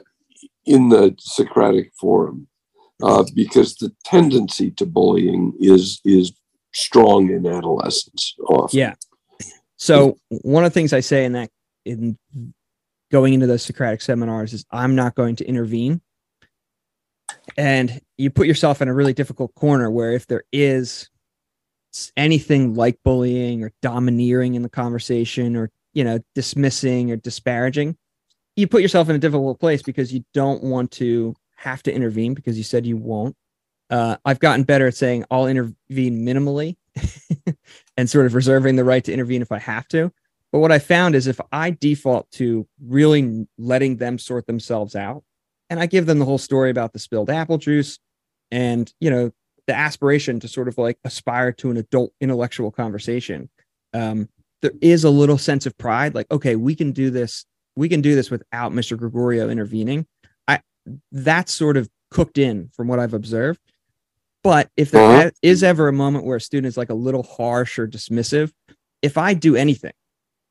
in 0.66 0.90
the 0.90 1.16
Socratic 1.20 1.92
forum, 2.00 2.48
uh, 3.02 3.24
because 3.34 3.76
the 3.76 3.92
tendency 4.04 4.70
to 4.72 4.86
bullying 4.86 5.54
is 5.60 6.00
is 6.06 6.34
strong 6.74 7.32
in 7.32 7.48
adolescence 7.48 8.36
often. 8.48 8.78
Yeah. 8.78 8.94
So 9.78 10.18
one 10.30 10.64
of 10.64 10.72
the 10.72 10.74
things 10.74 10.94
I 10.94 11.00
say 11.00 11.26
in 11.26 11.34
that 11.34 11.50
in 11.88 12.18
going 13.12 13.34
into 13.34 13.48
those 13.48 13.64
Socratic 13.64 14.02
seminars 14.02 14.54
is 14.54 14.66
I'm 14.72 14.96
not 14.96 15.16
going 15.16 15.36
to 15.38 15.46
intervene. 15.46 16.02
And 17.58 18.02
you 18.18 18.30
put 18.30 18.48
yourself 18.48 18.82
in 18.82 18.88
a 18.88 18.94
really 18.94 19.14
difficult 19.14 19.54
corner 19.56 19.90
where 19.90 20.12
if 20.12 20.28
there 20.28 20.44
is 20.52 21.10
anything 22.16 22.76
like 22.76 23.00
bullying 23.04 23.64
or 23.64 23.72
domineering 23.82 24.56
in 24.56 24.62
the 24.62 24.70
conversation 24.70 25.56
or 25.56 25.72
you 25.94 26.04
know 26.04 26.20
dismissing 26.36 27.12
or 27.12 27.16
disparaging 27.16 27.98
you 28.56 28.68
put 28.68 28.82
yourself 28.82 29.10
in 29.10 29.16
a 29.16 29.20
difficult 29.20 29.60
place 29.60 29.82
because 29.82 30.14
you 30.14 30.24
don't 30.34 30.64
want 30.64 30.92
to 30.92 31.36
have 31.56 31.82
to 31.84 31.94
intervene 31.94 32.34
because 32.34 32.58
you 32.58 32.64
said 32.64 32.86
you 32.86 32.98
won't 32.98 33.36
uh, 33.90 34.18
i've 34.26 34.40
gotten 34.40 34.64
better 34.64 34.88
at 34.88 34.96
saying 34.96 35.26
i'll 35.32 35.48
intervene 35.48 36.24
minimally 36.24 36.76
and 37.98 38.10
sort 38.10 38.26
of 38.26 38.36
reserving 38.36 38.76
the 38.76 38.84
right 38.84 39.04
to 39.04 39.14
intervene 39.14 39.42
if 39.42 39.52
i 39.52 39.58
have 39.58 39.88
to 39.88 40.12
but 40.58 40.62
what 40.62 40.72
i 40.72 40.80
found 40.80 41.14
is 41.14 41.28
if 41.28 41.40
i 41.52 41.70
default 41.70 42.30
to 42.32 42.68
really 42.84 43.46
letting 43.60 43.98
them 43.98 44.18
sort 44.18 44.48
themselves 44.48 44.96
out 44.96 45.24
and 45.70 45.80
i 45.80 45.86
give 45.86 46.08
them 46.08 46.18
the 46.18 46.26
whole 46.26 46.40
story 46.40 46.72
about 46.72 46.94
the 46.94 47.00
spilled 47.00 47.30
apple 47.30 47.60
juice 47.60 48.00
and 48.50 48.92
you 49.00 49.12
know 49.12 49.32
the 49.68 49.76
aspiration 49.76 50.40
to 50.40 50.48
sort 50.48 50.68
of 50.68 50.76
like 50.80 50.98
aspire 51.04 51.52
to 51.52 51.70
an 51.70 51.78
adult 51.78 52.12
intellectual 52.20 52.72
conversation 52.72 53.52
um, 53.94 54.28
there 54.64 54.72
is 54.82 55.04
a 55.04 55.12
little 55.12 55.38
sense 55.38 55.68
of 55.68 55.78
pride 55.78 56.16
like 56.16 56.26
okay 56.32 56.56
we 56.56 56.74
can 56.74 56.92
do 56.92 57.12
this 57.12 57.46
we 57.76 57.88
can 57.88 58.02
do 58.02 58.16
this 58.16 58.32
without 58.32 58.72
mr 58.72 58.98
gregorio 58.98 59.52
intervening 59.52 60.08
i 60.48 60.60
that's 61.12 61.54
sort 61.54 61.78
of 61.78 61.88
cooked 62.10 62.40
in 62.40 62.68
from 62.74 62.88
what 62.88 62.98
i've 62.98 63.14
observed 63.14 63.60
but 64.44 64.72
if 64.76 64.90
there 64.90 65.04
uh-huh. 65.04 65.32
is 65.44 65.62
ever 65.62 65.88
a 65.88 65.94
moment 65.94 66.26
where 66.26 66.38
a 66.38 66.42
student 66.42 66.68
is 66.68 66.78
like 66.78 66.90
a 66.90 66.96
little 66.96 67.22
harsh 67.22 67.78
or 67.78 67.88
dismissive 67.88 68.52
if 69.04 69.20
i 69.20 69.36
do 69.36 69.56
anything 69.56 69.94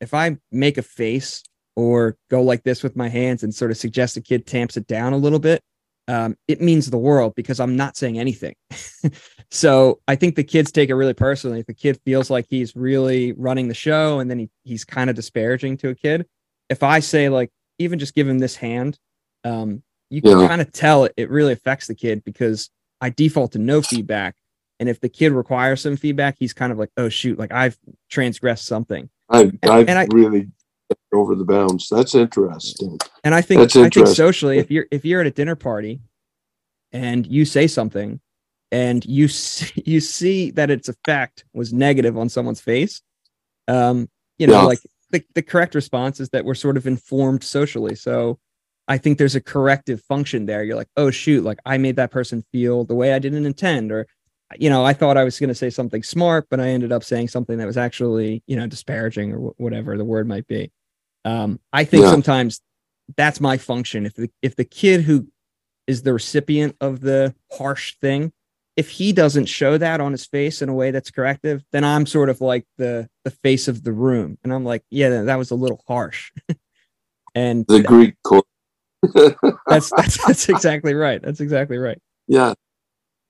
if 0.01 0.15
i 0.15 0.37
make 0.51 0.79
a 0.79 0.83
face 0.83 1.43
or 1.77 2.17
go 2.31 2.43
like 2.43 2.63
this 2.63 2.83
with 2.83 2.97
my 2.97 3.09
hands 3.09 3.43
and 3.43 3.55
sort 3.55 3.71
of 3.71 3.77
suggest 3.77 4.17
a 4.17 4.21
kid 4.21 4.47
tamps 4.47 4.77
it 4.77 4.87
down 4.87 5.13
a 5.13 5.19
little 5.19 5.39
bit 5.39 5.63
um, 6.09 6.37
it 6.47 6.61
means 6.61 6.89
the 6.89 6.99
world 6.99 7.35
because 7.35 7.59
I'm 7.59 7.77
not 7.77 7.97
saying 7.97 8.19
anything. 8.19 8.55
so 9.51 10.01
I 10.07 10.15
think 10.15 10.37
the 10.37 10.45
kids 10.45 10.71
take 10.71 10.89
it 10.89 10.95
really 10.95 11.15
personally. 11.15 11.61
If 11.61 11.67
the 11.67 11.75
kid 11.75 12.01
feels 12.05 12.31
like 12.31 12.47
he's 12.49 12.77
really 12.77 13.33
running 13.33 13.69
the 13.69 13.75
show 13.75 14.21
and 14.21 14.31
then 14.31 14.39
he, 14.39 14.51
he's 14.63 14.85
kind 14.85 15.11
of 15.11 15.17
disparaging 15.17 15.79
to 15.79 15.89
a 15.89 15.95
kid, 15.95 16.27
if 16.69 16.83
I 16.83 17.01
say 17.01 17.29
like 17.29 17.51
even 17.79 17.99
just 17.99 18.15
give 18.15 18.29
him 18.29 18.39
this 18.39 18.57
hand, 18.57 18.99
um, 19.45 19.83
you 20.11 20.23
can 20.23 20.39
yeah. 20.39 20.49
kind 20.49 20.61
of 20.61 20.71
tell 20.73 21.05
it, 21.05 21.15
it 21.17 21.29
really 21.29 21.53
affects 21.53 21.89
the 21.89 21.95
kid 21.95 22.23
because 22.23 22.71
I 23.01 23.11
default 23.11 23.53
to 23.53 23.59
no 23.59 23.83
feedback. 23.83 24.37
And 24.79 24.89
if 24.89 25.01
the 25.01 25.09
kid 25.09 25.33
requires 25.33 25.81
some 25.81 25.97
feedback, 25.97 26.37
he's 26.39 26.53
kind 26.53 26.71
of 26.71 26.79
like, 26.79 26.91
oh 26.97 27.09
shoot, 27.09 27.39
like 27.39 27.51
I've 27.51 27.77
transgressed 28.11 28.67
something. 28.67 29.11
I've, 29.29 29.59
and, 29.63 29.73
I've 29.73 29.89
and 29.89 29.99
I, 29.99 30.07
really 30.13 30.49
over 31.13 31.35
the 31.35 31.45
bounds. 31.45 31.89
That's 31.89 32.15
interesting. 32.15 32.99
And 33.25 33.35
I 33.35 33.41
think 33.41 33.77
I 33.77 33.89
think 33.89 34.07
socially, 34.07 34.59
if 34.59 34.71
you're 34.71 34.87
if 34.91 35.05
you're 35.05 35.21
at 35.21 35.27
a 35.27 35.31
dinner 35.31 35.57
party 35.57 36.01
and 36.93 37.27
you 37.27 37.45
say 37.45 37.67
something 37.67 38.21
and 38.71 39.05
you 39.05 39.29
see, 39.29 39.83
you 39.87 40.01
see 40.01 40.51
that 40.53 40.71
its 40.71 40.89
effect 40.89 41.45
was 41.53 41.73
negative 41.73 42.17
on 42.17 42.29
someone's 42.29 42.61
face, 42.61 43.03
um, 43.69 44.09
you 44.39 44.47
know, 44.47 44.61
yeah. 44.61 44.63
like 44.63 44.81
the, 45.11 45.25
the 45.35 45.43
correct 45.43 45.75
response 45.75 46.21
is 46.21 46.29
that 46.31 46.45
we're 46.45 46.55
sort 46.55 46.77
of 46.77 46.87
informed 46.87 47.43
socially. 47.43 47.95
So 47.95 48.39
I 48.89 48.99
think 48.99 49.19
there's 49.19 49.35
a 49.35 49.41
corrective 49.41 50.01
function 50.03 50.47
there. 50.47 50.63
You're 50.63 50.77
like, 50.77 50.91
oh 50.97 51.11
shoot, 51.11 51.45
like 51.45 51.59
I 51.65 51.79
made 51.79 51.97
that 51.97 52.11
person 52.11 52.45
feel 52.53 52.85
the 52.85 52.95
way 52.95 53.13
I 53.13 53.19
didn't 53.19 53.47
intend, 53.47 53.91
or 53.91 54.07
you 54.59 54.71
know, 54.71 54.85
I 54.85 54.93
thought 54.93 55.17
I 55.17 55.25
was 55.25 55.39
going 55.41 55.49
to 55.49 55.55
say 55.55 55.71
something 55.71 56.03
smart, 56.03 56.47
but 56.51 56.61
I 56.61 56.69
ended 56.69 56.93
up 56.93 57.03
saying 57.03 57.29
something 57.29 57.59
that 57.59 57.67
was 57.67 57.77
actually, 57.77 58.43
you 58.47 58.57
know, 58.57 58.67
disparaging 58.67 59.33
or 59.33 59.39
wh- 59.39 59.61
whatever 59.61 59.97
the 59.97 60.05
word 60.05 60.29
might 60.29 60.47
be. 60.47 60.71
Um, 61.25 61.59
I 61.73 61.85
think 61.85 62.05
Yeah. 62.05 62.11
sometimes 62.11 62.61
that's 63.17 63.41
my 63.41 63.57
function. 63.57 64.07
If 64.07 64.15
the 64.15 64.31
if 64.43 64.55
the 64.57 64.65
kid 64.65 65.03
who 65.03 65.27
is 65.87 66.03
the 66.03 66.13
recipient 66.13 66.77
of 66.81 67.01
the 67.01 67.35
harsh 67.53 67.97
thing, 68.01 68.33
if 68.77 68.89
he 68.91 69.13
doesn't 69.13 69.47
show 69.47 69.79
that 69.79 70.01
on 70.01 70.13
his 70.13 70.27
face 70.27 70.63
in 70.63 70.69
a 70.69 70.75
way 70.75 70.91
that's 70.91 71.11
corrective, 71.11 71.65
then 71.73 71.83
I'm 71.83 72.07
sort 72.07 72.29
of 72.29 72.41
like 72.41 72.65
the 72.79 73.09
the 73.25 73.31
face 73.31 73.67
of 73.69 73.83
the 73.83 73.93
room, 73.93 74.39
and 74.45 74.53
I'm 74.53 74.65
like, 74.65 74.85
yeah, 74.91 75.23
that 75.23 75.37
was 75.37 75.51
a 75.51 75.55
little 75.57 75.83
harsh. 75.89 76.31
and 77.35 77.65
The 77.67 77.83
Greek 77.83 78.15
chord. 78.23 78.45
that's 79.67 79.91
that's 79.91 80.25
that's 80.25 80.49
exactly 80.49 80.95
right. 80.95 81.21
That's 81.23 81.41
exactly 81.41 81.79
right. 81.79 81.99
Yeah, 82.29 82.55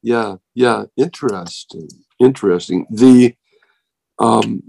yeah, 0.07 0.37
yeah. 0.55 0.85
Interesting, 0.97 1.89
interesting. 2.21 2.87
The 2.91 3.35
um, 4.21 4.63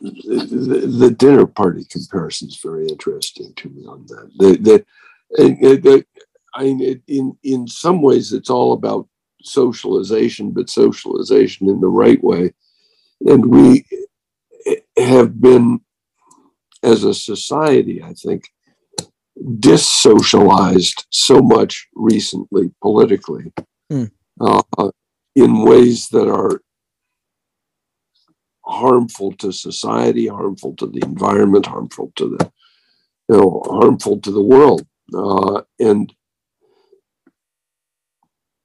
the, 0.00 0.86
the 1.00 1.10
dinner 1.10 1.46
party 1.46 1.84
comparison 1.90 2.46
is 2.46 2.60
very 2.62 2.86
interesting 2.86 3.52
to 3.56 3.68
me 3.70 3.84
on 3.86 4.06
that. 4.06 4.30
The, 4.38 4.84
the, 5.36 6.06
I 6.54 6.62
mean, 6.62 7.02
in 7.08 7.36
in 7.42 7.66
some 7.66 8.02
ways, 8.02 8.32
it's 8.32 8.50
all 8.50 8.72
about 8.72 9.08
socialization, 9.42 10.52
but 10.52 10.70
socialization 10.70 11.68
in 11.68 11.80
the 11.80 11.88
right 11.88 12.22
way. 12.22 12.54
And 13.26 13.46
we 13.46 13.84
have 14.96 15.40
been, 15.40 15.80
as 16.84 17.02
a 17.02 17.14
society, 17.14 18.00
I 18.00 18.12
think, 18.12 18.44
dissocialized 19.58 21.04
so 21.10 21.42
much 21.42 21.88
recently 21.96 22.70
politically. 22.80 23.52
Uh, 24.42 24.90
in 25.36 25.62
ways 25.64 26.08
that 26.08 26.28
are 26.28 26.62
harmful 28.64 29.32
to 29.32 29.52
society, 29.52 30.26
harmful 30.26 30.74
to 30.76 30.86
the 30.86 31.00
environment, 31.04 31.66
harmful 31.66 32.12
to 32.16 32.36
the 32.36 32.52
you 33.28 33.36
know, 33.36 33.62
harmful 33.66 34.20
to 34.20 34.30
the 34.30 34.42
world, 34.42 34.86
uh, 35.14 35.62
and 35.78 36.12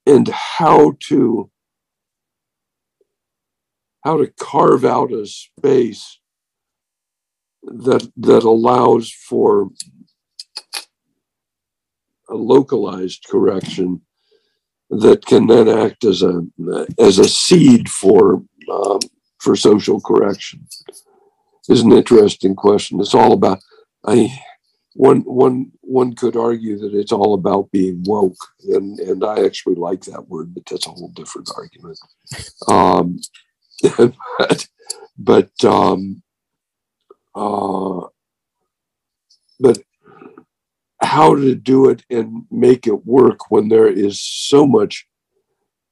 and 0.05 0.27
how 0.29 0.95
to 1.01 1.49
how 4.03 4.17
to 4.17 4.31
carve 4.39 4.85
out 4.85 5.11
a 5.11 5.25
space 5.25 6.19
that 7.63 8.09
that 8.17 8.43
allows 8.43 9.11
for 9.11 9.69
a 12.29 12.35
localized 12.35 13.25
correction 13.29 14.01
that 14.89 15.25
can 15.25 15.47
then 15.47 15.67
act 15.67 16.05
as 16.05 16.21
a 16.21 16.43
as 16.99 17.19
a 17.19 17.27
seed 17.27 17.89
for 17.89 18.43
um, 18.71 18.99
for 19.39 19.55
social 19.55 19.99
correction 19.99 20.65
is 21.69 21.81
an 21.81 21.91
interesting 21.91 22.55
question. 22.55 22.99
It's 22.99 23.13
all 23.13 23.33
about 23.33 23.59
I 24.05 24.31
one 24.93 25.21
one 25.21 25.71
one 25.81 26.15
could 26.15 26.35
argue 26.35 26.77
that 26.79 26.93
it's 26.93 27.11
all 27.11 27.33
about 27.33 27.71
being 27.71 28.03
woke, 28.05 28.37
and 28.69 28.99
and 28.99 29.23
I 29.23 29.45
actually 29.45 29.75
like 29.75 30.01
that 30.05 30.27
word, 30.27 30.53
but 30.53 30.65
that's 30.65 30.87
a 30.87 30.91
whole 30.91 31.11
different 31.15 31.49
argument. 31.55 31.99
Um, 32.67 33.19
but 34.39 34.67
but 35.17 35.65
um, 35.65 36.23
uh, 37.35 38.07
but 39.59 39.79
how 41.07 41.35
to 41.35 41.55
do 41.55 41.89
it 41.89 42.03
and 42.09 42.45
make 42.51 42.85
it 42.87 43.05
work 43.05 43.49
when 43.49 43.69
there 43.69 43.87
is 43.87 44.21
so 44.21 44.67
much 44.67 45.07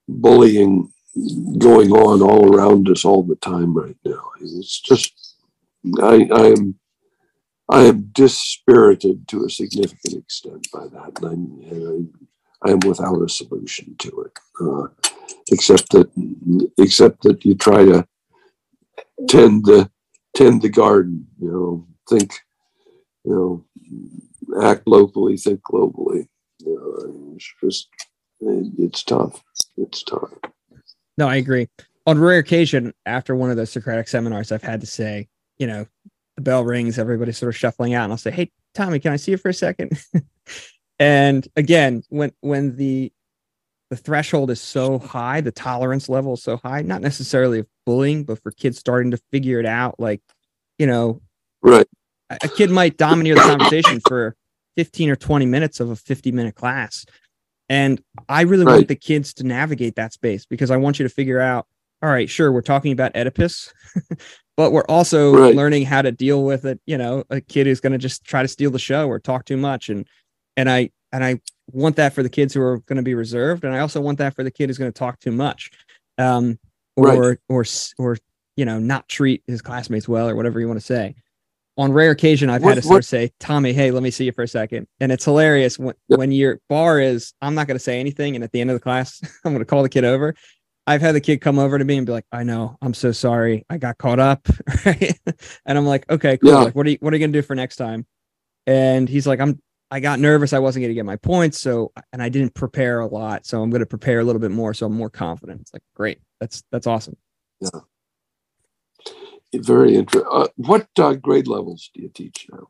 bullying 0.08 0.92
going 1.58 1.92
on 1.92 2.22
all 2.22 2.54
around 2.54 2.90
us 2.90 3.06
all 3.06 3.24
the 3.24 3.38
time 3.38 3.74
right 3.74 3.98
now. 4.04 4.24
It's 4.42 4.80
just 4.80 5.14
I 6.02 6.28
I 6.32 6.46
am 6.48 6.76
I 7.70 7.82
am 7.84 8.10
dispirited 8.12 9.28
to 9.30 9.46
a 9.46 9.50
significant 9.50 10.16
extent 10.24 10.68
by 10.72 10.88
that, 10.88 11.14
and 11.24 12.12
I, 12.64 12.68
I 12.68 12.72
am 12.74 12.80
without 12.86 13.22
a 13.22 13.30
solution 13.30 13.96
to 14.00 14.12
it, 14.26 14.40
uh, 14.62 14.88
except 15.52 15.92
that 15.92 16.10
except 16.78 17.24
that 17.24 17.44
you 17.44 17.56
try 17.56 17.86
to 17.86 18.08
tend 19.28 19.66
the 19.66 19.90
tend 20.36 20.62
the 20.62 20.70
garden. 20.70 21.28
You 21.40 21.52
know, 21.52 21.88
think, 22.10 22.34
you 23.24 23.34
know, 23.34 23.66
act 24.64 24.88
locally, 24.88 25.38
think 25.38 25.62
globally. 25.62 26.28
You 26.60 26.76
know, 26.76 27.34
it's 27.36 27.54
just 27.62 27.90
it's 28.42 29.04
tough. 29.04 29.44
It's 29.78 30.04
tough. 30.04 30.32
No, 31.18 31.28
I 31.28 31.36
agree. 31.36 31.68
On 32.08 32.20
rare 32.20 32.40
occasion, 32.40 32.94
after 33.06 33.36
one 33.36 33.50
of 33.50 33.58
those 33.58 33.72
Socratic 33.72 34.08
seminars, 34.08 34.52
I've 34.52 34.62
had 34.62 34.82
to 34.82 34.88
say, 34.88 35.28
you 35.58 35.66
know, 35.68 35.88
the 36.36 36.42
bell 36.42 36.64
rings, 36.64 37.00
everybody's 37.00 37.38
sort 37.38 37.50
of 37.50 37.58
shuffling 37.58 37.94
out, 37.94 38.04
and 38.04 38.14
I'll 38.14 38.18
say, 38.18 38.32
"Hey, 38.32 38.52
Tommy, 38.74 39.00
can 39.00 39.14
I 39.14 39.16
see 39.16 39.32
you 39.32 39.38
for 39.38 39.50
a 39.50 39.54
second? 39.54 39.98
and 41.00 41.48
again, 41.56 42.04
when 42.10 42.32
when 42.42 42.76
the 42.76 43.12
the 43.90 43.96
threshold 43.98 44.52
is 44.52 44.60
so 44.62 45.00
high, 45.00 45.42
the 45.42 45.52
tolerance 45.52 46.10
level 46.10 46.34
is 46.34 46.44
so 46.44 46.58
high, 46.58 46.82
not 46.82 47.02
necessarily 47.02 47.60
of 47.60 47.68
bullying, 47.86 48.24
but 48.24 48.42
for 48.42 48.52
kids 48.52 48.80
starting 48.80 49.12
to 49.12 49.18
figure 49.32 49.60
it 49.60 49.66
out, 49.66 50.00
like, 50.00 50.22
you 50.80 50.88
know, 50.88 51.22
Right. 51.62 51.88
a 52.32 52.38
a 52.44 52.48
kid 52.50 52.72
might 52.72 52.98
domineer 52.98 53.36
the 53.36 53.42
conversation 53.42 54.02
for 54.08 54.36
15 54.76 55.10
or 55.10 55.16
20 55.16 55.46
minutes 55.46 55.80
of 55.80 55.90
a 55.90 55.96
50 55.96 56.32
minute 56.32 56.56
class. 56.56 57.06
And 57.70 58.02
I 58.30 58.42
really 58.42 58.66
want 58.66 58.88
the 58.88 58.96
kids 58.96 59.34
to 59.36 59.44
navigate 59.44 59.96
that 59.96 60.14
space 60.14 60.46
because 60.46 60.70
I 60.72 60.78
want 60.78 61.00
you 61.00 61.04
to 61.08 61.14
figure 61.14 61.40
out, 61.40 61.66
all 62.04 62.10
right, 62.10 62.30
sure, 62.30 62.52
we're 62.52 62.62
talking 62.62 62.92
about 62.92 63.16
Oedipus, 63.16 63.74
but 64.58 64.72
we're 64.72 64.86
also 64.86 65.34
Right. 65.34 65.56
learning 65.56 65.86
how 65.86 66.02
to 66.02 66.12
deal 66.12 66.44
with 66.44 66.66
it, 66.66 66.80
you 66.86 66.98
know, 66.98 67.24
a 67.30 67.42
kid 67.42 67.66
who's 67.66 67.80
going 67.80 67.94
to 67.94 67.98
just 67.98 68.24
try 68.24 68.42
to 68.42 68.48
steal 68.48 68.70
the 68.70 68.80
show 68.80 69.08
or 69.08 69.20
talk 69.20 69.46
too 69.46 69.58
much. 69.58 69.90
And, 69.90 70.08
and 70.58 70.70
I, 70.70 70.92
and 71.12 71.24
I 71.24 71.40
want 71.72 71.96
that 71.96 72.14
for 72.14 72.22
the 72.22 72.30
kids 72.30 72.54
who 72.54 72.62
are 72.62 72.80
going 72.82 72.98
to 72.98 73.04
be 73.04 73.16
reserved. 73.16 73.64
And 73.64 73.74
I 73.74 73.80
also 73.80 74.02
want 74.02 74.20
that 74.20 74.36
for 74.36 74.44
the 74.44 74.52
kid 74.52 74.70
who's 74.70 74.78
going 74.78 74.92
to 74.92 74.98
talk 75.00 75.20
too 75.20 75.32
much. 75.32 75.72
Um, 76.18 76.60
or, 76.96 77.04
Right. 77.30 77.38
or, 77.50 77.62
s- 77.62 77.94
or, 77.98 78.18
you 78.56 78.66
know, 78.66 78.78
not 78.80 79.10
treat 79.10 79.44
his 79.48 79.62
classmates 79.62 80.08
well 80.08 80.30
or 80.30 80.36
whatever 80.36 80.60
you 80.60 80.68
want 80.68 80.80
to 80.80 80.86
say 80.86 81.16
on 81.78 81.92
rare 81.92 82.12
occasion 82.12 82.50
I've 82.50 82.64
What- 82.64 82.76
had 82.78 82.86
a 82.86 82.88
what- 82.88 83.04
say, 83.06 83.32
Tommy, 83.40 83.74
hey, 83.74 83.92
let 83.92 84.02
me 84.04 84.12
see 84.12 84.26
you 84.26 84.32
for 84.32 84.44
a 84.44 84.48
second. 84.48 84.88
And 85.00 85.12
it's 85.12 85.26
hilarious 85.26 85.78
when, 85.78 85.94
Yep. 86.10 86.20
when 86.20 86.32
your 86.32 86.60
bar 86.70 87.00
is, 87.00 87.34
I'm 87.42 87.54
not 87.56 87.68
going 87.68 87.76
to 87.76 87.84
say 87.84 88.00
anything. 88.00 88.36
And 88.36 88.44
at 88.44 88.52
the 88.52 88.62
end 88.62 88.70
of 88.70 88.76
the 88.76 88.80
class, 88.82 89.20
I'm 89.46 89.52
going 89.52 89.60
to 89.60 89.66
call 89.66 89.84
the 89.84 89.90
kid 89.90 90.06
over. 90.06 90.36
I've 90.88 91.02
had 91.02 91.16
the 91.16 91.22
kid 91.22 91.42
come 91.42 91.58
over 91.60 91.78
to 91.80 91.84
me 91.84 91.98
and 91.98 92.06
be 92.06 92.12
like, 92.14 92.26
I 92.32 92.44
know, 92.44 92.78
I'm 92.82 92.94
so 92.94 93.12
sorry. 93.12 93.66
I 93.70 93.78
got 93.78 93.98
caught 93.98 94.20
up. 94.20 94.48
Right. 94.86 95.20
And 95.66 95.78
I'm 95.78 95.86
like, 95.86 96.10
okay, 96.12 96.38
cool. 96.38 96.52
Yeah. 96.52 96.58
Like, 96.60 96.76
what 96.76 96.86
are 96.86 96.92
you, 96.92 96.98
what 97.02 97.12
are 97.12 97.16
you 97.18 97.20
going 97.22 97.34
to 97.34 97.40
do 97.40 97.42
for 97.46 97.56
next 97.56 97.78
time? 97.78 98.06
And 98.68 99.10
he's 99.10 99.26
like, 99.26 99.40
I'm, 99.40 99.60
I 99.90 100.00
got 100.00 100.20
nervous. 100.20 100.54
I 100.54 100.60
wasn't 100.60 100.84
going 100.84 100.92
to 100.92 100.96
get 100.96 101.06
my 101.06 101.16
points. 101.16 101.60
So, 101.60 101.92
and 102.14 102.22
I 102.22 102.30
didn't 102.30 102.54
prepare 102.54 103.00
a 103.00 103.08
lot. 103.08 103.46
So 103.48 103.62
I'm 103.64 103.70
going 103.72 103.80
to 103.82 103.86
prepare 103.88 104.20
a 104.20 104.24
little 104.24 104.40
bit 104.40 104.52
more. 104.52 104.74
So 104.76 104.86
I'm 104.86 104.94
more 104.94 105.10
confident. 105.10 105.62
It's 105.62 105.74
like, 105.74 105.82
great. 105.96 106.20
That's, 106.40 106.64
that's 106.72 106.86
awesome. 106.88 107.18
Very 109.60 109.96
interesting. 109.96 110.30
Uh, 110.32 110.48
what 110.58 110.88
uh, 111.00 111.14
grade 111.14 111.48
levels 111.48 111.90
do 111.94 112.02
you 112.02 112.10
teach 112.10 112.48
now? 112.52 112.68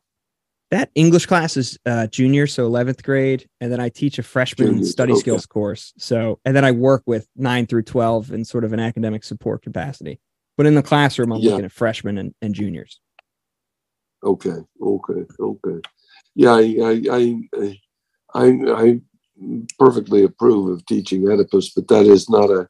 that 0.70 0.90
English 0.94 1.26
class 1.26 1.56
is 1.56 1.78
uh, 1.86 2.06
junior, 2.08 2.46
so 2.46 2.68
11th 2.68 3.02
grade, 3.02 3.48
and 3.60 3.70
then 3.70 3.80
I 3.80 3.88
teach 3.88 4.18
a 4.18 4.22
freshman 4.22 4.68
Junior, 4.68 4.84
study 4.84 5.12
okay. 5.12 5.20
skills 5.20 5.46
course. 5.46 5.92
So, 5.96 6.40
and 6.44 6.56
then 6.56 6.64
I 6.64 6.72
work 6.72 7.02
with 7.06 7.28
nine 7.36 7.66
through 7.66 7.82
12 7.82 8.32
in 8.32 8.44
sort 8.44 8.64
of 8.64 8.72
an 8.72 8.80
academic 8.80 9.22
support 9.22 9.62
capacity. 9.62 10.20
But 10.56 10.66
in 10.66 10.74
the 10.74 10.82
classroom, 10.82 11.32
I'm 11.32 11.40
Yeah. 11.40 11.52
looking 11.52 11.66
at 11.66 11.72
freshmen 11.72 12.18
and, 12.18 12.34
and 12.42 12.54
juniors. 12.54 13.00
Okay, 14.24 14.56
okay, 14.82 15.26
okay. 15.38 15.88
Yeah, 16.34 16.52
I, 16.52 16.76
I, 16.82 17.02
I, 17.12 17.80
I, 18.34 18.46
I 18.74 19.00
perfectly 19.78 20.24
approve 20.24 20.68
of 20.70 20.84
teaching 20.86 21.28
Oedipus, 21.28 21.74
but 21.74 21.86
that 21.88 22.06
is 22.06 22.28
not 22.28 22.50
a 22.50 22.66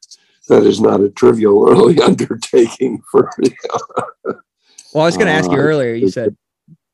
that 0.49 0.63
is 0.63 0.79
not 0.79 1.01
a 1.01 1.09
trivial 1.09 1.69
early 1.69 1.99
undertaking 2.09 3.01
for 3.11 3.29
me. 3.37 3.55
Well, 4.25 5.03
I 5.03 5.05
was 5.05 5.17
going 5.17 5.27
to 5.27 5.33
ask 5.33 5.51
you 5.51 5.57
Uh, 5.57 5.61
earlier. 5.61 5.93
You 5.93 6.09
said 6.09 6.35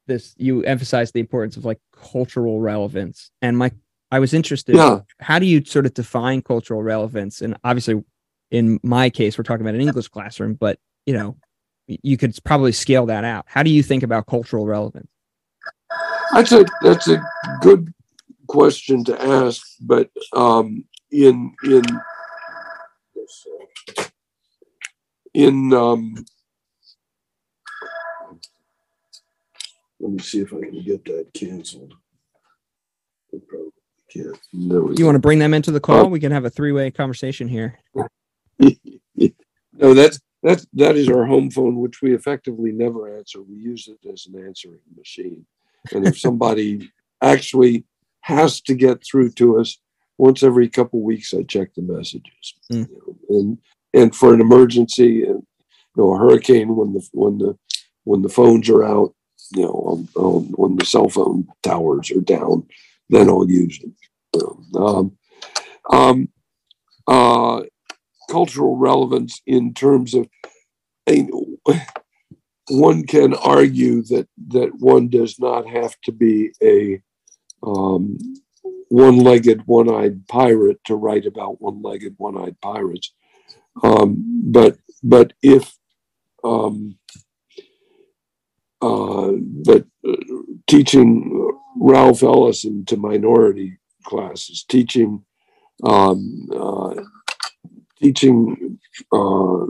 this. 0.07 0.33
You 0.37 0.63
emphasized 0.63 1.13
the 1.13 1.19
importance 1.19 1.57
of 1.57 1.65
like 1.65 1.79
cultural 1.95 2.59
relevance, 2.59 3.31
and 3.41 3.57
my 3.57 3.71
I 4.11 4.19
was 4.19 4.33
interested. 4.33 4.75
Yeah, 4.75 5.01
How 5.19 5.39
do 5.39 5.45
you 5.45 5.63
sort 5.65 5.85
of 5.85 5.93
define 5.93 6.41
cultural 6.41 6.83
relevance? 6.83 7.41
And 7.41 7.57
obviously, 7.63 8.03
in 8.51 8.79
my 8.83 9.09
case, 9.09 9.37
we're 9.37 9.43
talking 9.43 9.65
about 9.65 9.75
an 9.75 9.81
English 9.81 10.07
classroom, 10.09 10.53
but 10.55 10.79
you 11.05 11.13
know, 11.13 11.37
you 11.87 12.17
could 12.17 12.37
probably 12.43 12.71
scale 12.71 13.05
that 13.07 13.23
out. 13.23 13.45
How 13.47 13.63
do 13.63 13.69
you 13.69 13.83
think 13.83 14.03
about 14.03 14.27
cultural 14.27 14.65
relevance? 14.65 15.07
that's 16.33 16.51
a 16.51 16.65
that's 16.81 17.07
a 17.07 17.21
good 17.61 17.93
question 18.47 19.03
to 19.05 19.21
ask, 19.21 19.61
but 19.81 20.09
um, 20.33 20.85
in 21.11 21.53
in 21.65 21.83
in 25.33 25.73
um, 25.73 26.15
let 29.99 30.11
me 30.11 30.19
see 30.19 30.41
if 30.41 30.53
I 30.53 30.59
can 30.59 30.83
get 30.83 31.05
that 31.05 31.33
canceled. 31.33 31.93
I 33.33 33.37
probably 33.47 33.71
can't. 34.11 34.37
There 34.53 34.81
we 34.81 34.95
Do 34.95 35.01
you 35.01 35.05
want 35.05 35.15
to 35.15 35.19
bring 35.19 35.39
them 35.39 35.53
into 35.53 35.71
the 35.71 35.77
Uh, 35.77 35.81
call? 35.81 36.09
we 36.09 36.19
can 36.19 36.31
have 36.31 36.45
a 36.45 36.49
three 36.49 36.71
way 36.71 36.91
conversation 36.91 37.47
here. 37.47 37.79
no, 38.59 39.93
that's 39.93 40.19
that 40.43 40.65
that 40.73 40.95
is 40.95 41.09
our 41.09 41.25
home 41.25 41.49
phone, 41.49 41.77
which 41.79 42.01
we 42.01 42.13
effectively 42.13 42.71
never 42.71 43.17
answer. 43.17 43.41
We 43.41 43.55
use 43.55 43.87
it 43.87 44.07
as 44.11 44.27
an 44.27 44.45
answering 44.45 44.79
machine. 44.95 45.45
And 45.93 46.05
if 46.07 46.19
somebody 46.27 46.91
actually 47.21 47.85
has 48.21 48.61
to 48.61 48.75
get 48.75 49.03
through 49.03 49.31
to 49.31 49.59
us, 49.59 49.77
once 50.17 50.43
every 50.43 50.69
couple 50.69 50.99
of 50.99 51.05
weeks, 51.05 51.33
I 51.33 51.43
check 51.43 51.73
the 51.73 51.81
messages. 51.81 52.53
Mm. 52.71 52.89
You 52.89 53.01
know, 53.29 53.37
and 53.39 53.57
and 53.93 54.15
for 54.15 54.33
an 54.33 54.41
emergency, 54.41 55.23
and 55.23 55.43
you 55.95 56.03
know, 56.03 56.13
a 56.13 56.17
hurricane 56.17 56.75
when 56.75 56.93
the 56.93 57.07
when 57.11 57.37
the 57.37 57.57
when 58.03 58.21
the 58.21 58.29
phones 58.29 58.69
are 58.69 58.83
out, 58.83 59.13
you 59.53 59.63
know, 59.63 59.71
on, 59.85 60.09
on, 60.15 60.43
when 60.55 60.75
the 60.75 60.85
cell 60.85 61.09
phone 61.09 61.47
towers 61.61 62.11
are 62.11 62.21
down, 62.21 62.67
then 63.09 63.29
I'll 63.29 63.49
use 63.49 63.79
them. 63.79 63.95
Um, 64.75 65.17
um, 65.91 66.29
uh, 67.07 67.61
cultural 68.29 68.77
relevance 68.77 69.41
in 69.45 69.73
terms 69.73 70.13
of 70.13 70.27
I 71.07 71.11
mean, 71.11 71.57
one 72.69 73.05
can 73.05 73.33
argue 73.33 74.03
that 74.03 74.27
that 74.49 74.71
one 74.79 75.09
does 75.09 75.39
not 75.39 75.67
have 75.67 75.95
to 76.05 76.11
be 76.11 76.51
a 76.61 77.01
um, 77.61 78.17
one-legged, 78.89 79.63
one-eyed 79.65 80.27
pirate 80.27 80.79
to 80.85 80.95
write 80.95 81.25
about 81.25 81.61
one-legged, 81.61 82.15
one-eyed 82.17 82.59
pirates. 82.61 83.13
Um, 83.81 84.43
but 84.45 84.77
but 85.01 85.33
if 85.41 85.75
um, 86.43 86.97
uh, 88.81 89.31
but 89.65 89.85
uh, 90.07 90.15
teaching 90.67 91.51
Ralph 91.79 92.21
Ellison 92.21 92.85
to 92.85 92.97
minority 92.97 93.77
classes, 94.03 94.63
teaching 94.67 95.23
um, 95.83 96.47
uh, 96.55 96.95
teaching 98.01 98.79
uh, 99.11 99.65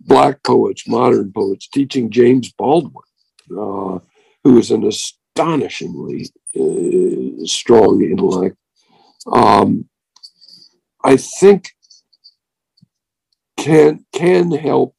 black 0.00 0.42
poets, 0.44 0.86
modern 0.86 1.32
poets, 1.32 1.68
teaching 1.68 2.10
James 2.10 2.52
Baldwin, 2.52 3.02
uh, 3.50 3.98
who 4.44 4.58
is 4.58 4.70
an 4.70 4.84
astonishingly 4.84 6.30
uh, 6.58 7.44
strong 7.44 8.02
intellect. 8.02 8.56
Um, 9.30 9.88
I 11.02 11.16
think 11.16 11.70
can 13.66 14.04
can 14.12 14.50
help 14.52 14.94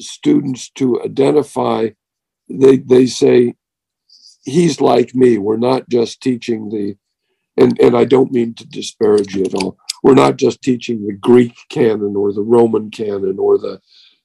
students 0.00 0.70
to 0.70 1.02
identify. 1.02 1.90
They 2.48 2.78
they 2.78 3.06
say 3.06 3.54
he's 4.44 4.80
like 4.80 5.14
me. 5.14 5.38
We're 5.38 5.56
not 5.56 5.88
just 5.88 6.20
teaching 6.20 6.68
the, 6.70 6.96
and 7.56 7.78
and 7.80 7.96
I 7.96 8.04
don't 8.04 8.32
mean 8.32 8.54
to 8.54 8.66
disparage 8.66 9.34
you 9.34 9.44
at 9.44 9.54
all 9.54 9.78
we're 10.02 10.14
not 10.14 10.36
just 10.36 10.62
teaching 10.62 11.06
the 11.06 11.12
Greek 11.12 11.54
canon 11.68 12.14
or 12.16 12.32
the 12.32 12.42
Roman 12.42 12.90
canon 12.90 13.36
or 13.38 13.58
the 13.58 13.80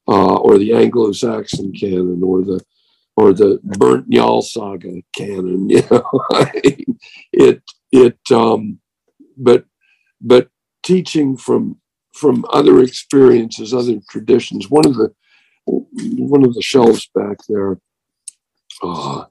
uh, 0.08 0.36
or 0.36 0.58
the 0.58 0.74
Anglo-Saxon 0.74 1.74
canon 1.74 2.22
or 2.24 2.44
the 2.44 2.64
or 3.18 3.34
the 3.34 3.60
Burnt 3.64 4.10
Njal 4.10 4.44
saga 4.44 5.02
canon. 5.14 5.70
You 5.70 5.84
know, 5.90 6.04
it 7.34 7.64
it 7.92 8.20
um, 8.32 8.80
but 9.38 9.66
but 10.22 10.50
teaching 10.84 11.38
from 11.38 11.78
from 12.16 12.46
other 12.50 12.82
experiences, 12.82 13.74
other 13.74 14.00
traditions. 14.10 14.70
One 14.70 14.86
of 14.86 14.96
the 14.96 15.14
one 15.66 16.46
of 16.46 16.54
the 16.54 16.62
shelves 16.62 17.10
back 17.14 17.38
there 17.50 17.80
uh, 18.84 19.26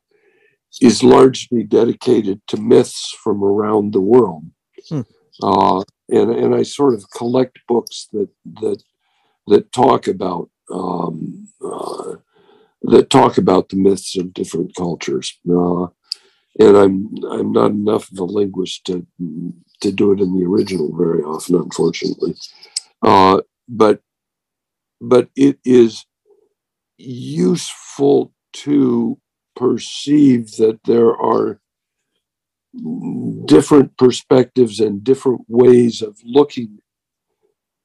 is 0.81 1.03
largely 1.03 1.63
dedicated 1.63 2.41
to 2.49 2.57
myths 2.57 3.17
from 3.23 3.43
around 3.43 3.93
the 3.93 4.01
world. 4.01 4.45
Hmm. 4.89 5.03
Uh, 5.43 5.83
and 6.09 6.31
and 6.31 6.55
I 6.55 6.63
sort 6.63 6.95
of 6.95 7.05
collect 7.17 7.59
books 7.67 8.09
that 8.13 8.29
that 8.61 8.83
that 9.47 9.73
talk 9.73 10.07
about 10.07 10.51
um, 10.73 11.49
uh, 11.65 12.17
that 12.83 13.11
talk 13.11 13.39
about 13.39 13.69
the 13.69 13.77
myths 13.77 14.17
of 14.17 14.35
different 14.35 14.75
cultures. 14.75 15.39
Uh, 15.49 15.87
and 16.61 16.77
I'm 16.77 17.09
I'm 17.31 17.53
not 17.53 17.71
enough 17.71 18.11
of 18.13 18.19
a 18.19 18.25
linguist 18.25 18.85
to 18.87 19.07
to 19.81 19.93
do 19.93 20.13
it 20.13 20.21
in 20.21 20.39
the 20.39 20.47
original 20.47 20.95
very 20.97 21.23
often, 21.23 21.57
unfortunately. 21.57 22.35
Uh, 23.05 23.43
but 23.69 24.01
but 25.01 25.29
it 25.37 25.59
is 25.65 26.07
useful 26.97 28.33
to 28.55 29.19
perceive 29.55 30.53
that 30.57 30.81
there 30.85 31.15
are 31.15 31.61
different 33.45 33.97
perspectives 33.99 34.81
and 34.81 35.05
different 35.05 35.43
ways 35.49 36.03
of 36.03 36.19
looking 36.25 36.79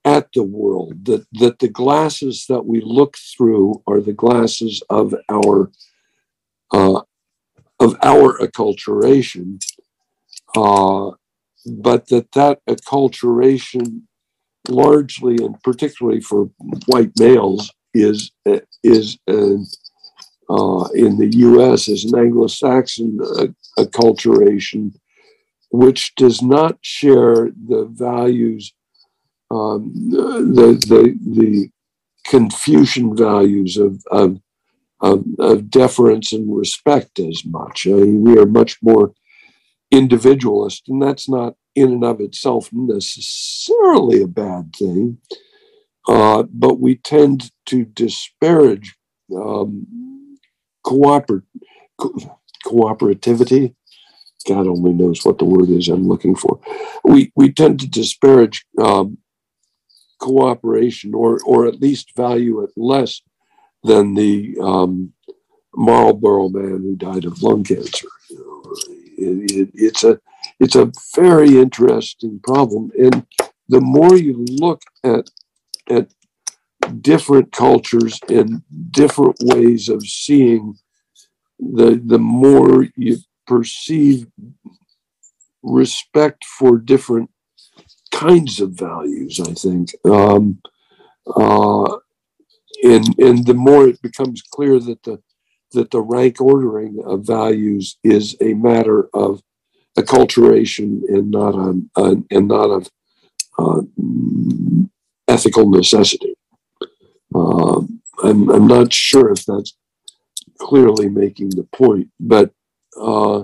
at 0.05 0.29
the 0.33 0.43
world 0.43 1.05
that 1.05 1.25
that 1.33 1.59
the 1.59 1.67
glasses 1.67 2.45
that 2.47 2.65
we 2.65 2.81
look 2.81 3.17
through 3.17 3.83
are 3.85 3.99
the 3.99 4.13
glasses 4.13 4.81
of 4.89 5.13
our 5.29 5.69
uh, 6.71 7.01
of 7.79 7.95
our 8.01 8.37
acculturation 8.39 9.61
uh, 10.55 11.11
but 11.65 12.07
that 12.07 12.31
that 12.31 12.59
acculturation 12.67 14.03
largely 14.69 15.43
and 15.43 15.61
particularly 15.63 16.21
for 16.21 16.49
white 16.85 17.11
males 17.19 17.71
is 17.93 18.31
is 18.83 19.17
an 19.27 19.65
uh, 20.49 20.85
in 20.95 21.17
the 21.17 21.29
U.S. 21.37 21.87
as 21.87 22.05
an 22.05 22.17
Anglo-Saxon 22.17 23.19
uh, 23.21 23.47
acculturation, 23.77 24.93
which 25.69 26.15
does 26.15 26.41
not 26.41 26.77
share 26.81 27.51
the 27.67 27.87
values, 27.91 28.73
um, 29.51 29.93
the, 30.09 30.73
the 30.87 31.15
the 31.21 31.69
Confucian 32.25 33.15
values 33.15 33.77
of, 33.77 34.01
of 34.11 34.39
of, 35.01 35.23
of, 35.39 35.69
deference 35.69 36.33
and 36.33 36.53
respect 36.53 37.19
as 37.19 37.43
much. 37.45 37.87
I 37.87 37.91
mean, 37.91 38.21
we 38.21 38.37
are 38.37 38.45
much 38.45 38.77
more 38.81 39.13
individualist, 39.91 40.89
and 40.89 41.01
that's 41.01 41.29
not 41.29 41.55
in 41.79 41.91
and 41.91 42.03
of 42.03 42.19
itself 42.21 42.69
necessarily 42.71 44.21
a 44.21 44.27
bad 44.27 44.73
thing. 44.75 45.17
Uh, 46.07 46.43
but 46.51 46.79
we 46.79 46.95
tend 46.95 47.51
to 47.67 47.85
disparage 47.85 48.95
um, 49.35 49.85
cooper- 50.83 51.45
co- 51.97 52.39
cooperativity. 52.65 53.75
God 54.47 54.67
only 54.67 54.93
knows 54.93 55.23
what 55.25 55.37
the 55.37 55.45
word 55.45 55.69
is 55.69 55.87
I'm 55.89 56.07
looking 56.07 56.35
for. 56.35 56.59
We 57.03 57.31
we 57.35 57.51
tend 57.51 57.79
to 57.81 57.87
disparage 57.87 58.65
um, 58.81 59.17
cooperation, 60.19 61.13
or 61.13 61.39
or 61.45 61.67
at 61.67 61.81
least 61.81 62.15
value 62.15 62.61
it 62.63 62.71
less 62.75 63.21
than 63.83 64.15
the 64.15 64.57
um, 64.61 65.13
Marlboro 65.75 66.49
man 66.49 66.81
who 66.81 66.95
died 66.95 67.25
of 67.25 67.43
lung 67.43 67.63
cancer. 67.63 68.07
It, 69.17 69.51
it, 69.51 69.69
it's 69.73 70.03
a 70.03 70.19
it's 70.59 70.75
a 70.75 70.91
very 71.15 71.57
interesting 71.57 72.39
problem, 72.43 72.91
and 72.97 73.25
the 73.67 73.81
more 73.81 74.15
you 74.17 74.45
look 74.49 74.81
at 75.03 75.29
at 75.89 76.09
different 77.01 77.51
cultures 77.51 78.19
and 78.29 78.61
different 78.91 79.37
ways 79.41 79.89
of 79.89 80.03
seeing 80.03 80.75
the 81.59 82.01
the 82.05 82.19
more 82.19 82.87
you 82.95 83.17
perceive 83.45 84.27
respect 85.61 86.45
for 86.45 86.77
different 86.77 87.29
kinds 88.11 88.59
of 88.59 88.71
values 88.71 89.39
i 89.39 89.53
think. 89.53 89.89
Um, 90.05 90.61
uh, 91.35 91.97
and 92.83 93.17
and 93.19 93.45
the 93.45 93.53
more 93.53 93.87
it 93.87 94.01
becomes 94.01 94.41
clear 94.41 94.79
that 94.79 95.03
the 95.03 95.21
that 95.73 95.91
the 95.91 96.01
rank 96.01 96.41
ordering 96.41 97.01
of 97.05 97.25
values 97.25 97.97
is 98.03 98.35
a 98.41 98.53
matter 98.53 99.09
of 99.13 99.41
acculturation 100.01 101.01
and 101.09 101.31
not 101.31 101.55
on, 101.55 101.89
on 101.95 102.25
and 102.31 102.47
not 102.47 102.69
of 102.69 102.89
uh, 103.57 103.81
ethical 105.27 105.69
necessity 105.69 106.35
um, 107.35 108.01
I'm, 108.23 108.49
I'm 108.49 108.67
not 108.67 108.93
sure 108.93 109.31
if 109.31 109.45
that's 109.45 109.75
clearly 110.59 111.09
making 111.09 111.51
the 111.51 111.63
point, 111.63 112.09
but 112.19 112.51
uh, 112.99 113.43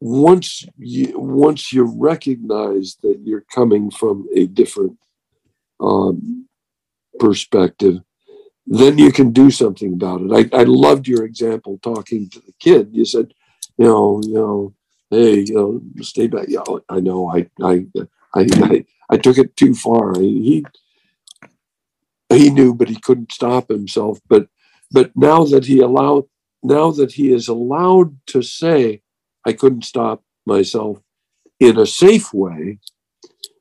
once 0.00 0.64
you 0.78 1.18
once 1.18 1.72
you 1.72 1.84
recognize 1.84 2.96
that 3.02 3.20
you're 3.24 3.44
coming 3.54 3.90
from 3.90 4.26
a 4.34 4.46
different 4.46 4.98
um, 5.80 6.48
perspective, 7.20 7.98
then 8.66 8.98
you 8.98 9.12
can 9.12 9.30
do 9.30 9.50
something 9.50 9.92
about 9.92 10.22
it. 10.22 10.52
I, 10.52 10.60
I 10.60 10.64
loved 10.64 11.06
your 11.06 11.24
example 11.24 11.78
talking 11.82 12.28
to 12.30 12.40
the 12.40 12.52
kid. 12.58 12.88
You 12.92 13.04
said, 13.04 13.32
you 13.78 13.84
know, 13.86 14.20
you 14.24 14.34
know, 14.34 14.74
hey, 15.10 15.40
you 15.40 15.54
know, 15.54 16.02
stay 16.02 16.26
back. 16.26 16.46
Yeah, 16.48 16.62
I 16.88 17.00
know. 17.00 17.30
I 17.30 17.48
I 17.62 17.86
I 18.34 18.46
I, 18.54 18.84
I 19.10 19.16
took 19.16 19.38
it 19.38 19.56
too 19.56 19.74
far. 19.74 20.18
He 20.18 20.64
he 22.30 22.50
knew, 22.50 22.74
but 22.74 22.88
he 22.88 22.98
couldn't 22.98 23.32
stop 23.32 23.68
himself. 23.68 24.18
But 24.28 24.48
but 24.90 25.12
now 25.16 25.44
that 25.44 25.66
he 25.66 25.80
allowed, 25.80 26.24
now 26.62 26.90
that 26.92 27.12
he 27.12 27.32
is 27.32 27.48
allowed 27.48 28.16
to 28.28 28.42
say, 28.42 29.02
I 29.46 29.52
couldn't 29.52 29.84
stop 29.84 30.22
myself 30.46 30.98
in 31.60 31.78
a 31.78 31.86
safe 31.86 32.32
way, 32.34 32.78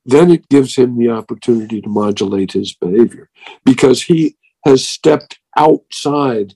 then 0.05 0.32
it 0.32 0.49
gives 0.49 0.76
him 0.76 0.97
the 0.97 1.09
opportunity 1.09 1.82
to 1.82 1.89
modulate 1.89 2.51
his 2.53 2.74
behavior 2.74 3.30
because 3.66 4.03
he 4.03 4.36
has 4.66 4.88
stepped 4.88 5.39
outside 5.57 6.55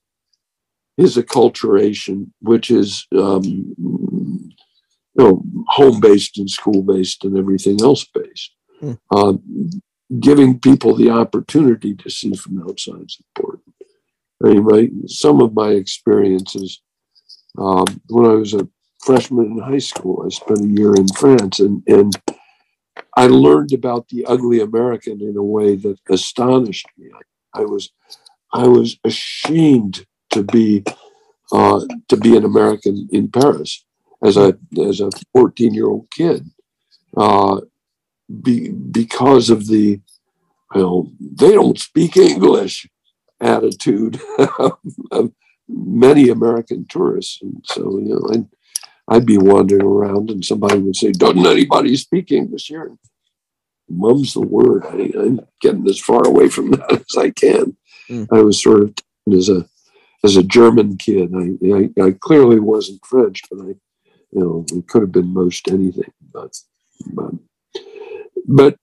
his 0.97 1.17
acculturation, 1.17 2.31
which 2.41 2.71
is 2.71 3.07
um, 3.17 3.43
you 3.43 4.53
know 5.15 5.43
home 5.67 5.99
based 5.99 6.37
and 6.37 6.49
school 6.49 6.83
based 6.83 7.23
and 7.23 7.37
everything 7.37 7.81
else 7.81 8.05
based. 8.05 8.51
Hmm. 8.79 8.93
Uh, 9.11 9.33
giving 10.19 10.59
people 10.59 10.95
the 10.95 11.09
opportunity 11.09 11.95
to 11.95 12.09
see 12.09 12.35
from 12.35 12.61
outside 12.61 13.05
is 13.07 13.21
important. 13.35 13.73
I 14.43 14.49
mean, 14.49 14.63
my, 14.63 14.89
some 15.07 15.41
of 15.41 15.53
my 15.53 15.69
experiences 15.69 16.81
um, 17.57 17.85
when 18.09 18.25
I 18.25 18.33
was 18.33 18.53
a 18.53 18.67
freshman 19.03 19.45
in 19.45 19.59
high 19.59 19.79
school, 19.79 20.23
I 20.25 20.29
spent 20.29 20.61
a 20.61 20.67
year 20.67 20.95
in 20.95 21.07
France, 21.07 21.59
and 21.59 21.83
and 21.87 22.13
I 23.15 23.27
learned 23.27 23.73
about 23.73 24.09
the 24.09 24.25
ugly 24.25 24.59
American 24.59 25.21
in 25.21 25.37
a 25.37 25.43
way 25.43 25.75
that 25.75 25.97
astonished 26.09 26.87
me. 26.97 27.09
I, 27.13 27.61
I 27.61 27.65
was 27.65 27.91
I 28.53 28.67
was 28.67 28.97
ashamed 29.03 30.05
to 30.35 30.43
be 30.43 30.83
uh, 31.51 31.79
to 32.09 32.17
be 32.17 32.35
an 32.35 32.43
American 32.43 33.07
in 33.11 33.29
Paris 33.29 33.85
as 34.23 34.37
a 34.37 34.57
as 34.87 34.99
a 34.99 35.09
14 35.33 35.73
year 35.73 35.87
old 35.87 36.09
kid, 36.11 36.49
uh, 37.17 37.61
be, 38.43 38.69
because 38.69 39.49
of 39.49 39.67
the 39.67 40.01
you 40.75 40.81
know 40.81 41.11
they 41.19 41.51
don't 41.51 41.79
speak 41.79 42.17
English 42.17 42.87
attitude 43.39 44.19
of 45.11 45.31
many 45.69 46.29
American 46.29 46.85
tourists, 46.87 47.39
and 47.41 47.63
so 47.65 47.97
you 47.99 48.15
know 48.15 48.29
I'd, 48.33 48.47
I'd 49.07 49.25
be 49.25 49.37
wandering 49.37 49.85
around 49.85 50.29
and 50.29 50.43
somebody 50.43 50.79
would 50.79 50.95
say, 50.95 51.11
"Doesn't 51.11 51.45
anybody 51.45 51.95
speak 51.95 52.31
English 52.31 52.67
here?" 52.67 52.91
Mum's 53.87 54.33
the 54.33 54.41
word. 54.41 54.83
I, 54.85 55.11
am 55.25 55.41
getting 55.61 55.87
as 55.87 55.99
far 55.99 56.27
away 56.27 56.49
from 56.49 56.71
that 56.71 56.91
as 56.91 57.17
I 57.17 57.29
can. 57.29 57.77
Mm. 58.09 58.27
I 58.31 58.41
was 58.41 58.61
sort 58.61 58.81
of 58.81 58.93
as 59.31 59.47
a 59.49 59.65
as 60.25 60.35
a 60.35 60.43
German 60.43 60.97
kid. 60.97 61.31
I, 61.33 62.03
I, 62.03 62.07
I 62.07 62.11
clearly 62.19 62.59
wasn't 62.59 63.05
French, 63.05 63.41
but 63.49 63.61
I, 63.61 63.67
you 64.31 64.41
know, 64.41 64.65
it 64.73 64.87
could 64.87 65.03
have 65.03 65.11
been 65.11 65.33
most 65.33 65.69
anything. 65.69 66.11
But, 66.33 66.57
but, 67.13 67.33
but, 68.47 68.77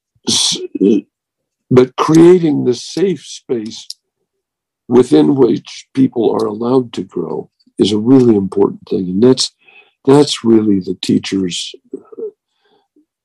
but 1.71 1.97
creating 1.97 2.65
the 2.65 2.75
safe 2.75 3.25
space 3.27 3.87
within 4.89 5.35
which 5.35 5.89
people 5.95 6.31
are 6.31 6.47
allowed 6.47 6.93
to 6.93 7.03
grow 7.03 7.51
is 7.79 7.93
a 7.93 7.99
really 7.99 8.37
important 8.37 8.83
thing, 8.89 9.09
and 9.09 9.23
that's 9.23 9.51
that's 10.05 10.45
really 10.45 10.81
the 10.81 10.97
teacher's. 11.03 11.75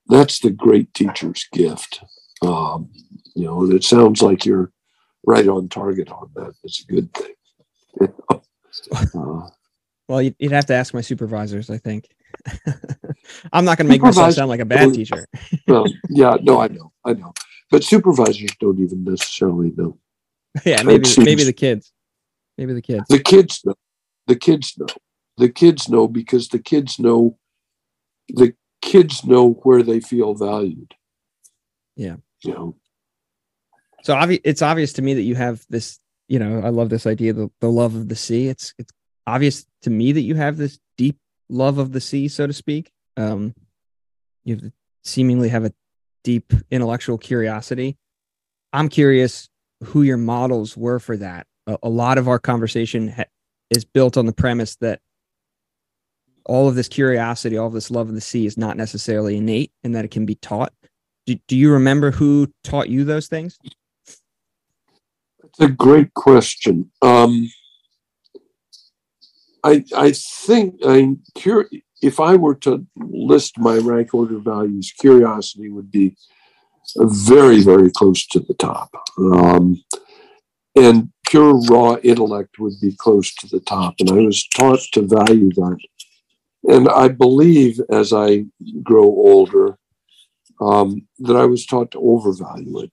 That's 0.06 0.38
the 0.38 0.50
great 0.50 0.94
teacher's 0.94 1.46
gift. 1.52 2.00
Um, 2.42 2.90
you 3.34 3.44
know, 3.44 3.64
and 3.64 3.74
it 3.74 3.84
sounds 3.84 4.22
like 4.22 4.46
you're 4.46 4.72
right 5.26 5.46
on 5.46 5.68
target 5.68 6.10
on 6.10 6.30
that. 6.34 6.54
It's 6.64 6.82
a 6.82 6.92
good 6.92 7.12
thing. 7.12 7.34
Uh, 8.00 8.38
well, 10.08 10.22
you'd 10.22 10.52
have 10.52 10.66
to 10.66 10.74
ask 10.74 10.94
my 10.94 11.00
supervisors, 11.00 11.70
I 11.70 11.78
think. 11.78 12.08
I'm 13.52 13.64
not 13.64 13.78
going 13.78 13.86
to 13.86 13.90
make 13.92 14.02
myself 14.02 14.34
sound 14.34 14.48
like 14.48 14.60
a 14.60 14.64
bad 14.64 14.94
teacher. 14.94 15.26
well, 15.68 15.84
yeah, 16.08 16.36
no, 16.40 16.60
I 16.60 16.68
know, 16.68 16.92
I 17.04 17.14
know, 17.14 17.32
but 17.70 17.84
supervisors 17.84 18.50
don't 18.60 18.78
even 18.80 19.04
necessarily 19.04 19.72
know. 19.76 19.98
Yeah, 20.64 20.82
maybe 20.82 21.06
seems, 21.06 21.24
maybe 21.24 21.44
the 21.44 21.52
kids, 21.52 21.92
maybe 22.56 22.72
the 22.72 22.82
kids. 22.82 23.04
The 23.08 23.20
kids 23.20 23.62
know. 23.64 23.74
The 24.26 24.36
kids 24.36 24.76
know. 24.78 24.86
The 25.36 25.48
kids 25.48 25.88
know 25.88 26.08
because 26.08 26.48
the 26.48 26.58
kids 26.58 26.98
know. 26.98 27.38
The 28.28 28.54
kids 28.82 29.24
know 29.24 29.52
where 29.62 29.82
they 29.82 30.00
feel 30.00 30.34
valued. 30.34 30.94
Yeah. 31.96 32.16
You 32.42 32.52
know. 32.52 32.76
So 34.02 34.14
obvi- 34.14 34.40
it's 34.44 34.62
obvious 34.62 34.94
to 34.94 35.02
me 35.02 35.14
that 35.14 35.22
you 35.22 35.34
have 35.34 35.64
this 35.68 35.98
you 36.28 36.38
know, 36.38 36.60
I 36.60 36.68
love 36.68 36.90
this 36.90 37.06
idea, 37.06 37.32
the, 37.32 37.50
the 37.60 37.70
love 37.70 37.94
of 37.94 38.08
the 38.08 38.16
sea. 38.16 38.48
It's 38.48 38.74
it's 38.78 38.92
obvious 39.26 39.66
to 39.82 39.90
me 39.90 40.12
that 40.12 40.20
you 40.20 40.34
have 40.34 40.56
this 40.56 40.78
deep 40.96 41.18
love 41.48 41.78
of 41.78 41.92
the 41.92 42.00
sea, 42.00 42.28
so 42.28 42.46
to 42.46 42.52
speak. 42.52 42.90
Um, 43.16 43.54
you 44.44 44.72
seemingly 45.02 45.48
have 45.48 45.64
a 45.64 45.72
deep 46.22 46.52
intellectual 46.70 47.18
curiosity. 47.18 47.96
I'm 48.72 48.88
curious 48.88 49.48
who 49.84 50.02
your 50.02 50.16
models 50.16 50.76
were 50.76 50.98
for 50.98 51.16
that. 51.16 51.46
A, 51.66 51.78
a 51.84 51.88
lot 51.88 52.18
of 52.18 52.28
our 52.28 52.38
conversation 52.38 53.08
ha- 53.08 53.24
is 53.70 53.84
built 53.84 54.16
on 54.16 54.26
the 54.26 54.32
premise 54.32 54.76
that 54.76 55.00
all 56.44 56.68
of 56.68 56.74
this 56.74 56.88
curiosity, 56.88 57.56
all 57.56 57.66
of 57.66 57.72
this 57.74 57.90
love 57.90 58.08
of 58.08 58.14
the 58.14 58.20
sea 58.20 58.46
is 58.46 58.56
not 58.56 58.76
necessarily 58.76 59.36
innate 59.36 59.72
and 59.84 59.94
that 59.94 60.04
it 60.04 60.10
can 60.10 60.26
be 60.26 60.34
taught. 60.34 60.72
Do, 61.26 61.36
do 61.46 61.56
you 61.56 61.72
remember 61.72 62.10
who 62.10 62.50
taught 62.64 62.88
you 62.88 63.04
those 63.04 63.28
things? 63.28 63.58
It's 65.58 65.72
a 65.72 65.74
great 65.74 66.14
question. 66.14 66.90
Um, 67.02 67.50
I 69.64 69.84
I 69.96 70.12
think 70.12 70.76
I'm 70.86 71.20
if 72.00 72.20
I 72.20 72.36
were 72.36 72.54
to 72.56 72.86
list 72.96 73.58
my 73.58 73.78
rank 73.78 74.14
order 74.14 74.38
values, 74.38 74.92
curiosity 74.92 75.68
would 75.68 75.90
be 75.90 76.16
very 76.96 77.60
very 77.60 77.90
close 77.90 78.24
to 78.28 78.38
the 78.38 78.54
top, 78.54 78.90
um, 79.18 79.82
and 80.76 81.10
pure 81.26 81.60
raw 81.68 81.96
intellect 82.04 82.60
would 82.60 82.74
be 82.80 82.94
close 82.96 83.34
to 83.34 83.48
the 83.48 83.60
top. 83.60 83.94
And 83.98 84.10
I 84.10 84.20
was 84.20 84.46
taught 84.48 84.80
to 84.92 85.02
value 85.02 85.50
that, 85.54 85.78
and 86.64 86.88
I 86.88 87.08
believe 87.08 87.80
as 87.90 88.12
I 88.12 88.44
grow 88.84 89.06
older 89.06 89.76
um, 90.60 91.08
that 91.18 91.36
I 91.36 91.46
was 91.46 91.66
taught 91.66 91.90
to 91.92 91.98
overvalue 91.98 92.78
it 92.84 92.92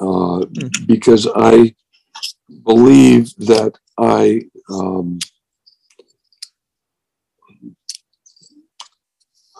uh, 0.00 0.42
mm-hmm. 0.42 0.86
because 0.86 1.28
I 1.36 1.74
believe 2.64 3.34
that 3.36 3.74
I 3.98 4.42
um, 4.70 5.18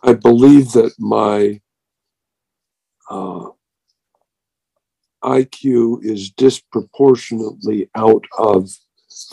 I 0.02 0.14
believe 0.14 0.72
that 0.72 0.92
my 0.98 1.60
uh, 3.10 3.50
IQ 5.22 6.04
is 6.04 6.30
disproportionately 6.30 7.90
out 7.94 8.24
of 8.38 8.70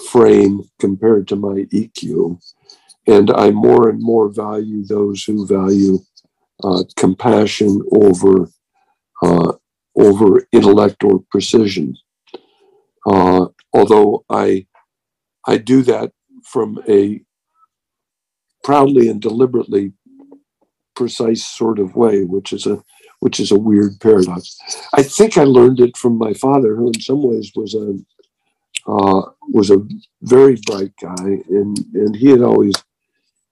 frame 0.10 0.64
compared 0.80 1.28
to 1.30 1.36
my 1.36 1.66
EQ. 1.74 2.39
And 3.08 3.32
I 3.32 3.51
more 3.51 3.89
and 3.89 4.01
more 4.01 4.30
value 4.30 4.86
those 4.86 5.24
who 5.24 5.47
value 5.47 5.99
uh, 6.64 6.84
compassion 6.97 7.82
over 7.91 8.49
uh, 9.24 9.53
over 9.95 10.47
intellect 10.51 11.03
or 11.03 11.24
precision. 11.32 11.95
Uh, 13.08 13.47
although 13.74 14.26
I 14.30 14.68
I 15.45 15.58
do 15.58 15.82
that 15.84 16.12
from 16.43 16.80
a 16.88 17.22
proudly 18.64 19.08
and 19.08 19.22
deliberately 19.22 19.93
precise 20.93 21.45
sort 21.45 21.80
of 21.80 21.95
way, 21.95 22.24
which 22.24 22.51
is 22.51 22.66
a 22.66 22.84
which 23.20 23.39
is 23.39 23.51
a 23.51 23.58
weird 23.58 23.99
paradox. 23.99 24.58
I 24.93 25.03
think 25.03 25.38
I 25.38 25.43
learned 25.43 25.80
it 25.80 25.95
from 25.97 26.18
my 26.18 26.34
father, 26.34 26.76
who 26.76 26.88
in 26.88 26.99
some 26.99 27.24
ways 27.24 27.51
was 27.55 27.74
a 27.76 27.97
uh, 28.91 29.22
was 29.53 29.70
a 29.70 29.86
very 30.22 30.58
bright 30.66 30.93
guy, 31.01 31.41
and 31.49 31.78
and 31.93 32.16
he 32.16 32.28
had 32.28 32.41
always 32.41 32.76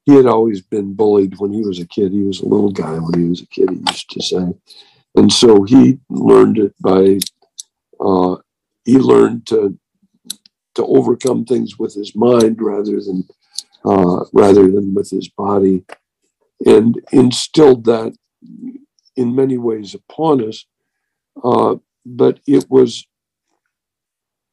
he 0.05 0.15
had 0.15 0.25
always 0.25 0.61
been 0.61 0.93
bullied 0.93 1.39
when 1.39 1.51
he 1.53 1.61
was 1.61 1.79
a 1.79 1.87
kid. 1.87 2.11
He 2.11 2.23
was 2.23 2.41
a 2.41 2.47
little 2.47 2.71
guy 2.71 2.95
when 2.99 3.19
he 3.19 3.29
was 3.29 3.41
a 3.41 3.47
kid. 3.47 3.69
He 3.69 3.77
used 3.77 4.09
to 4.11 4.21
say, 4.21 4.53
and 5.15 5.31
so 5.31 5.63
he 5.63 5.99
learned 6.09 6.57
it 6.57 6.75
by 6.81 7.19
uh, 7.99 8.35
he 8.85 8.97
learned 8.97 9.45
to 9.47 9.77
to 10.75 10.85
overcome 10.85 11.45
things 11.45 11.79
with 11.79 11.93
his 11.93 12.15
mind 12.15 12.61
rather 12.61 12.99
than 13.01 13.27
uh, 13.85 14.25
rather 14.33 14.63
than 14.63 14.93
with 14.93 15.09
his 15.09 15.29
body, 15.29 15.83
and 16.65 17.01
instilled 17.11 17.85
that 17.85 18.13
in 19.15 19.35
many 19.35 19.57
ways 19.57 19.93
upon 19.93 20.47
us. 20.47 20.65
Uh, 21.43 21.75
but 22.05 22.39
it 22.47 22.65
was 22.69 23.07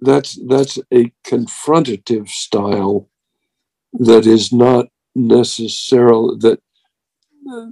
that's 0.00 0.38
that's 0.48 0.78
a 0.92 1.12
confrontative 1.24 2.28
style 2.28 3.08
that 3.92 4.26
is 4.26 4.52
not 4.52 4.86
necessarily 5.14 6.36
that 6.40 6.60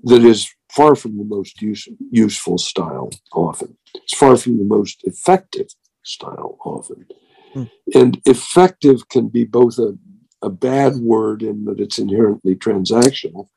that 0.04 0.24
is 0.24 0.52
far 0.70 0.94
from 0.94 1.16
the 1.16 1.24
most 1.24 1.61
use, 1.62 1.88
useful 2.11 2.58
style 2.58 3.11
often 3.32 3.76
it's 3.94 4.14
far 4.14 4.36
from 4.36 4.58
the 4.58 4.64
most 4.64 5.02
effective 5.04 5.68
style 6.11 6.58
often. 6.64 7.06
Hmm. 7.52 7.64
And 7.94 8.20
effective 8.26 9.08
can 9.08 9.28
be 9.28 9.44
both 9.44 9.78
a, 9.78 9.96
a 10.42 10.50
bad 10.50 10.96
word 10.96 11.42
in 11.42 11.64
that 11.64 11.80
it's 11.80 11.98
inherently 11.98 12.54
transactional, 12.54 13.48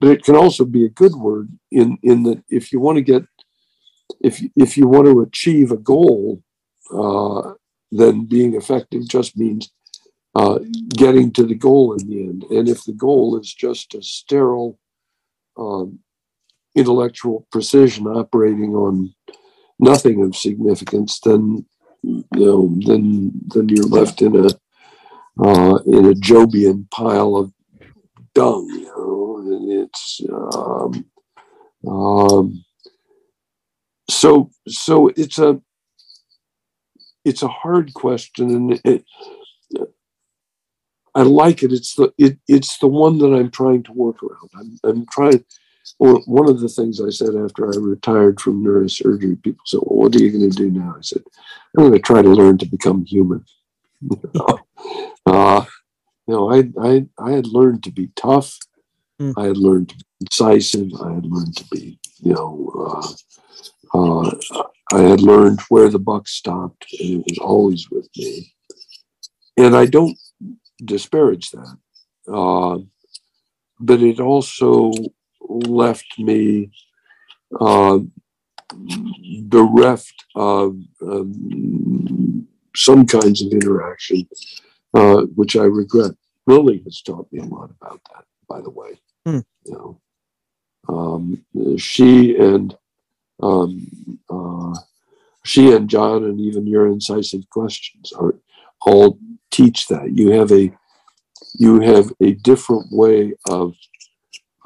but 0.00 0.10
it 0.10 0.24
can 0.24 0.36
also 0.36 0.64
be 0.64 0.84
a 0.84 0.90
good 0.90 1.14
word 1.14 1.48
in, 1.70 1.98
in 2.02 2.22
that 2.24 2.42
if 2.48 2.72
you 2.72 2.80
want 2.80 2.96
to 2.96 3.02
get, 3.02 3.24
if, 4.20 4.42
if 4.56 4.76
you 4.76 4.88
want 4.88 5.06
to 5.06 5.20
achieve 5.20 5.70
a 5.70 5.76
goal, 5.76 6.42
uh, 6.92 7.52
then 7.90 8.26
being 8.26 8.54
effective 8.54 9.08
just 9.08 9.36
means 9.36 9.70
uh, 10.34 10.58
getting 10.88 11.32
to 11.32 11.44
the 11.44 11.54
goal 11.54 11.94
in 11.94 12.06
the 12.06 12.22
end. 12.24 12.44
And 12.50 12.68
if 12.68 12.84
the 12.84 12.92
goal 12.92 13.38
is 13.40 13.52
just 13.54 13.94
a 13.94 14.02
sterile, 14.02 14.78
um, 15.56 16.00
intellectual 16.74 17.46
precision 17.50 18.06
operating 18.06 18.74
on 18.74 19.14
nothing 19.78 20.22
of 20.22 20.36
significance, 20.36 21.20
then 21.20 21.64
you 22.06 22.24
know, 22.32 22.74
then 22.86 23.32
then 23.48 23.68
you're 23.68 23.86
left 23.86 24.22
in 24.22 24.36
a 24.36 24.48
uh, 25.42 25.78
in 25.86 26.06
a 26.06 26.14
Jobian 26.14 26.88
pile 26.90 27.36
of 27.36 27.52
dung. 28.34 28.68
You 28.70 28.84
know, 28.84 29.38
and 29.38 29.72
it's 29.72 30.20
um, 30.32 31.06
um, 31.88 32.64
so 34.08 34.50
so 34.68 35.08
it's 35.16 35.38
a 35.38 35.60
it's 37.24 37.42
a 37.42 37.48
hard 37.48 37.92
question, 37.94 38.50
and 38.50 38.80
it, 38.84 39.04
I 41.14 41.22
like 41.22 41.62
it. 41.62 41.72
It's 41.72 41.94
the 41.96 42.12
it, 42.18 42.38
it's 42.46 42.78
the 42.78 42.86
one 42.86 43.18
that 43.18 43.34
I'm 43.34 43.50
trying 43.50 43.82
to 43.84 43.92
work 43.92 44.22
around. 44.22 44.50
I'm 44.54 44.78
I'm 44.84 45.06
trying. 45.10 45.44
Well, 45.98 46.22
one 46.26 46.48
of 46.48 46.60
the 46.60 46.68
things 46.68 47.00
I 47.00 47.10
said 47.10 47.34
after 47.36 47.66
I 47.66 47.76
retired 47.78 48.40
from 48.40 48.64
neurosurgery, 48.64 49.42
people 49.42 49.62
said, 49.66 49.80
"Well, 49.82 49.98
what 50.00 50.16
are 50.16 50.18
you 50.18 50.30
going 50.30 50.50
to 50.50 50.56
do 50.56 50.70
now?" 50.70 50.94
I 50.96 51.00
said, 51.00 51.22
"I'm 51.76 51.84
going 51.84 51.92
to 51.92 51.98
try 51.98 52.22
to 52.22 52.28
learn 52.28 52.58
to 52.58 52.66
become 52.66 53.04
human." 53.04 53.44
uh, 55.26 55.64
you 56.26 56.34
know, 56.34 56.52
I 56.52 56.64
I 56.80 57.06
I 57.18 57.32
had 57.32 57.46
learned 57.46 57.82
to 57.84 57.92
be 57.92 58.10
tough. 58.16 58.58
Mm. 59.20 59.34
I 59.36 59.46
had 59.46 59.56
learned 59.56 59.90
to 59.90 59.96
be 59.96 60.04
decisive. 60.28 60.90
I 61.02 61.14
had 61.14 61.26
learned 61.26 61.56
to 61.56 61.64
be, 61.70 61.98
you 62.18 62.34
know, 62.34 62.70
uh, 63.94 63.98
uh, 63.98 64.30
I 64.92 65.02
had 65.02 65.20
learned 65.20 65.60
where 65.68 65.88
the 65.88 65.98
buck 65.98 66.28
stopped, 66.28 66.86
and 67.00 67.20
it 67.20 67.24
was 67.26 67.38
always 67.38 67.90
with 67.90 68.08
me. 68.16 68.52
And 69.56 69.74
I 69.74 69.86
don't 69.86 70.18
disparage 70.84 71.50
that, 71.52 71.78
uh, 72.30 72.78
but 73.80 74.02
it 74.02 74.20
also 74.20 74.92
left 75.48 76.18
me 76.18 76.70
uh, 77.60 77.98
bereft 79.42 80.24
of 80.34 80.76
um, 81.02 82.46
some 82.74 83.06
kinds 83.06 83.42
of 83.42 83.52
interaction, 83.52 84.28
uh, 84.94 85.22
which 85.34 85.56
I 85.56 85.64
regret. 85.64 86.12
Lily 86.46 86.80
has 86.84 87.02
taught 87.02 87.26
me 87.32 87.40
a 87.40 87.44
lot 87.44 87.70
about 87.80 88.00
that, 88.12 88.24
by 88.48 88.60
the 88.60 88.70
way. 88.70 89.00
Hmm. 89.24 89.40
You 89.64 89.72
know, 89.72 90.00
um, 90.88 91.78
she 91.78 92.36
and 92.36 92.76
um, 93.42 94.20
uh, 94.30 94.74
she 95.44 95.72
and 95.74 95.88
John 95.88 96.24
and 96.24 96.40
even 96.40 96.66
your 96.66 96.86
incisive 96.86 97.48
questions 97.50 98.12
are 98.12 98.34
all 98.82 99.18
teach 99.50 99.88
that 99.88 100.12
you 100.12 100.30
have 100.32 100.52
a 100.52 100.72
you 101.58 101.80
have 101.80 102.12
a 102.20 102.32
different 102.32 102.86
way 102.92 103.34
of 103.48 103.74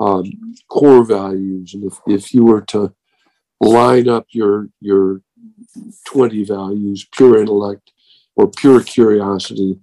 um, 0.01 0.25
core 0.69 1.05
values. 1.05 1.75
And 1.75 1.85
if, 1.85 2.01
if 2.07 2.35
you 2.35 2.45
were 2.45 2.63
to 2.63 2.95
line 3.61 4.09
up 4.09 4.27
your 4.31 4.69
your 4.81 5.21
20 6.07 6.45
values 6.45 7.07
pure 7.13 7.39
intellect 7.39 7.93
or 8.35 8.51
pure 8.51 8.83
curiosity 8.83 9.79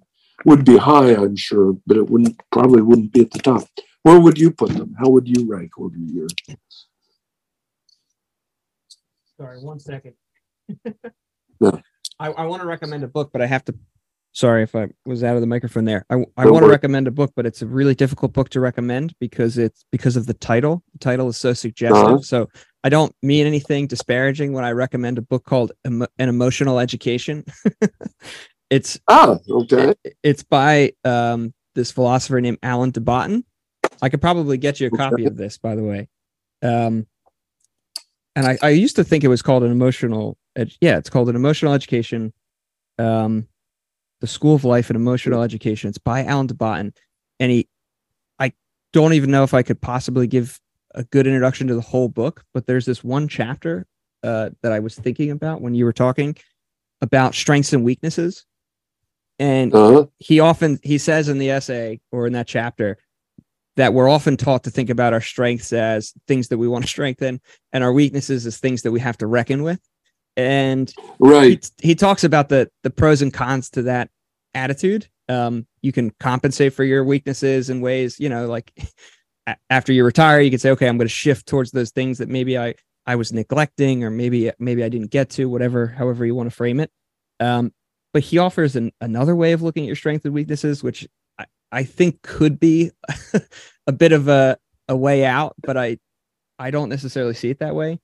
would 0.45 0.65
be 0.65 0.77
high 0.77 1.13
i'm 1.13 1.35
sure 1.35 1.77
but 1.85 1.95
it 1.95 2.09
wouldn't 2.09 2.35
probably 2.51 2.81
wouldn't 2.81 3.13
be 3.13 3.21
at 3.21 3.31
the 3.31 3.39
top. 3.39 3.67
Where 4.03 4.19
would 4.19 4.37
you 4.37 4.51
put 4.51 4.69
them? 4.69 4.95
How 4.97 5.09
would 5.09 5.27
you 5.27 5.45
rank 5.47 5.71
over 5.77 5.95
your 5.95 6.27
sorry 9.39 9.59
one 9.59 9.79
second. 9.79 10.13
Yeah. 11.59 11.71
I, 12.19 12.31
I 12.31 12.45
want 12.45 12.63
to 12.63 12.67
recommend 12.67 13.03
a 13.03 13.07
book 13.07 13.29
but 13.31 13.43
i 13.43 13.45
have 13.45 13.63
to 13.65 13.75
sorry 14.31 14.63
if 14.63 14.75
I 14.75 14.87
was 15.05 15.23
out 15.23 15.35
of 15.35 15.41
the 15.41 15.47
microphone 15.47 15.85
there. 15.85 16.05
I, 16.09 16.23
I 16.37 16.45
want 16.45 16.63
to 16.63 16.69
recommend 16.69 17.07
a 17.07 17.11
book, 17.11 17.33
but 17.35 17.45
it's 17.45 17.61
a 17.61 17.67
really 17.67 17.95
difficult 17.95 18.33
book 18.33 18.49
to 18.49 18.59
recommend 18.59 19.13
because 19.19 19.57
it's 19.57 19.85
because 19.91 20.15
of 20.15 20.27
the 20.27 20.33
title. 20.33 20.83
The 20.93 20.99
title 20.99 21.27
is 21.29 21.37
so 21.37 21.53
suggestive. 21.53 22.05
Uh-huh. 22.05 22.21
So 22.21 22.49
I 22.83 22.89
don't 22.89 23.13
mean 23.21 23.45
anything 23.47 23.87
disparaging 23.87 24.53
when 24.53 24.63
I 24.63 24.71
recommend 24.71 25.17
a 25.17 25.21
book 25.21 25.43
called 25.43 25.71
An 25.83 26.07
Emotional 26.19 26.79
Education. 26.79 27.43
it's 28.69 28.99
oh 29.07 29.39
okay. 29.49 29.93
It, 30.03 30.17
it's 30.23 30.43
by 30.43 30.93
um, 31.03 31.53
this 31.75 31.91
philosopher 31.91 32.39
named 32.41 32.59
Alan 32.63 32.91
de 32.91 33.01
Botton. 33.01 33.43
I 34.01 34.09
could 34.09 34.21
probably 34.21 34.57
get 34.57 34.79
you 34.79 34.87
a 34.87 34.91
copy 34.91 35.25
of 35.25 35.37
this, 35.37 35.57
by 35.57 35.75
the 35.75 35.83
way. 35.83 36.09
Um, 36.61 37.07
and 38.35 38.45
I, 38.45 38.57
I 38.61 38.69
used 38.69 38.95
to 38.97 39.03
think 39.03 39.23
it 39.23 39.29
was 39.29 39.41
called 39.41 39.63
an 39.63 39.71
emotional. 39.71 40.37
yeah, 40.55 40.97
it's 40.97 41.09
called 41.09 41.29
an 41.29 41.35
emotional 41.35 41.73
education. 41.73 42.33
Um, 42.99 43.47
the 44.21 44.27
School 44.27 44.55
of 44.55 44.63
Life 44.63 44.89
and 44.89 44.97
Emotional 44.97 45.43
Education. 45.43 45.89
It's 45.89 45.97
by 45.97 46.23
Alan 46.23 46.47
de 46.47 46.53
Botton. 46.53 46.93
And 47.39 47.51
he, 47.51 47.67
I 48.39 48.53
don't 48.93 49.13
even 49.13 49.31
know 49.31 49.43
if 49.43 49.53
I 49.53 49.63
could 49.63 49.81
possibly 49.81 50.27
give 50.27 50.59
a 50.95 51.03
good 51.03 51.27
introduction 51.27 51.67
to 51.67 51.75
the 51.75 51.81
whole 51.81 52.09
book, 52.09 52.43
but 52.53 52.65
there's 52.65 52.85
this 52.85 53.03
one 53.03 53.27
chapter 53.27 53.85
uh, 54.23 54.49
that 54.63 54.71
I 54.71 54.79
was 54.79 54.95
thinking 54.95 55.31
about 55.31 55.61
when 55.61 55.75
you 55.75 55.85
were 55.85 55.93
talking 55.93 56.35
about 57.01 57.35
strengths 57.35 57.73
and 57.73 57.83
weaknesses. 57.83 58.45
And 59.39 59.73
uh-huh. 59.73 60.07
he 60.17 60.39
often 60.39 60.79
he 60.81 60.97
says 60.97 61.29
in 61.29 61.37
the 61.37 61.51
essay 61.51 62.01
or 62.11 62.25
in 62.25 62.33
that 62.33 62.47
chapter 62.47 62.97
that 63.75 63.93
we're 63.93 64.09
often 64.09 64.35
taught 64.35 64.63
to 64.63 64.71
think 64.71 64.89
about 64.89 65.13
our 65.13 65.21
strengths 65.21 65.71
as 65.71 66.13
things 66.27 66.47
that 66.47 66.57
we 66.57 66.67
want 66.67 66.83
to 66.83 66.89
strengthen 66.97 67.39
and 67.71 67.83
our 67.83 67.93
weaknesses 67.93 68.47
as 68.47 68.57
things 68.57 68.81
that 68.81 68.91
we 68.91 68.99
have 68.99 69.17
to 69.19 69.27
reckon 69.27 69.61
with 69.61 69.79
and 70.37 70.93
right. 71.19 71.69
he, 71.81 71.89
he, 71.89 71.95
talks 71.95 72.23
about 72.23 72.47
the 72.47 72.69
the 72.83 72.89
pros 72.89 73.21
and 73.21 73.33
cons 73.33 73.69
to 73.71 73.81
that 73.83 74.09
attitude. 74.53 75.09
Um 75.27 75.67
you 75.81 75.91
can 75.91 76.11
compensate 76.19 76.73
for 76.73 76.83
your 76.83 77.03
weaknesses 77.03 77.69
in 77.69 77.81
ways 77.81 78.19
you 78.19 78.29
know 78.29 78.47
like 78.47 78.71
after 79.69 79.93
you 79.93 80.03
retire 80.03 80.41
you 80.41 80.49
can 80.49 80.59
say 80.59 80.71
okay 80.71 80.87
i'm 80.87 80.97
going 80.97 81.07
to 81.07 81.13
shift 81.13 81.47
towards 81.47 81.71
those 81.71 81.91
things 81.91 82.17
that 82.17 82.27
maybe 82.27 82.57
i 82.57 82.73
i 83.05 83.15
was 83.15 83.31
neglecting 83.31 84.03
or 84.03 84.09
maybe 84.09 84.51
maybe 84.59 84.83
i 84.83 84.89
didn't 84.89 85.11
get 85.11 85.29
to 85.29 85.45
whatever 85.49 85.87
however 85.87 86.25
you 86.25 86.35
want 86.35 86.49
to 86.49 86.55
frame 86.55 86.79
it. 86.79 86.91
Um 87.39 87.73
but 88.13 88.23
he 88.23 88.37
offers 88.37 88.75
an, 88.75 88.91
another 88.99 89.35
way 89.35 89.51
of 89.51 89.61
looking 89.61 89.83
at 89.83 89.87
your 89.87 89.95
strengths 89.95 90.25
and 90.25 90.33
weaknesses 90.33 90.83
which 90.83 91.07
i, 91.39 91.45
I 91.71 91.83
think 91.83 92.21
could 92.21 92.59
be 92.59 92.91
a 93.87 93.91
bit 93.91 94.11
of 94.11 94.27
a 94.27 94.57
a 94.89 94.95
way 94.95 95.25
out 95.25 95.55
but 95.61 95.77
i 95.77 95.97
i 96.59 96.71
don't 96.71 96.89
necessarily 96.89 97.33
see 97.33 97.49
it 97.49 97.59
that 97.59 97.75
way 97.75 97.99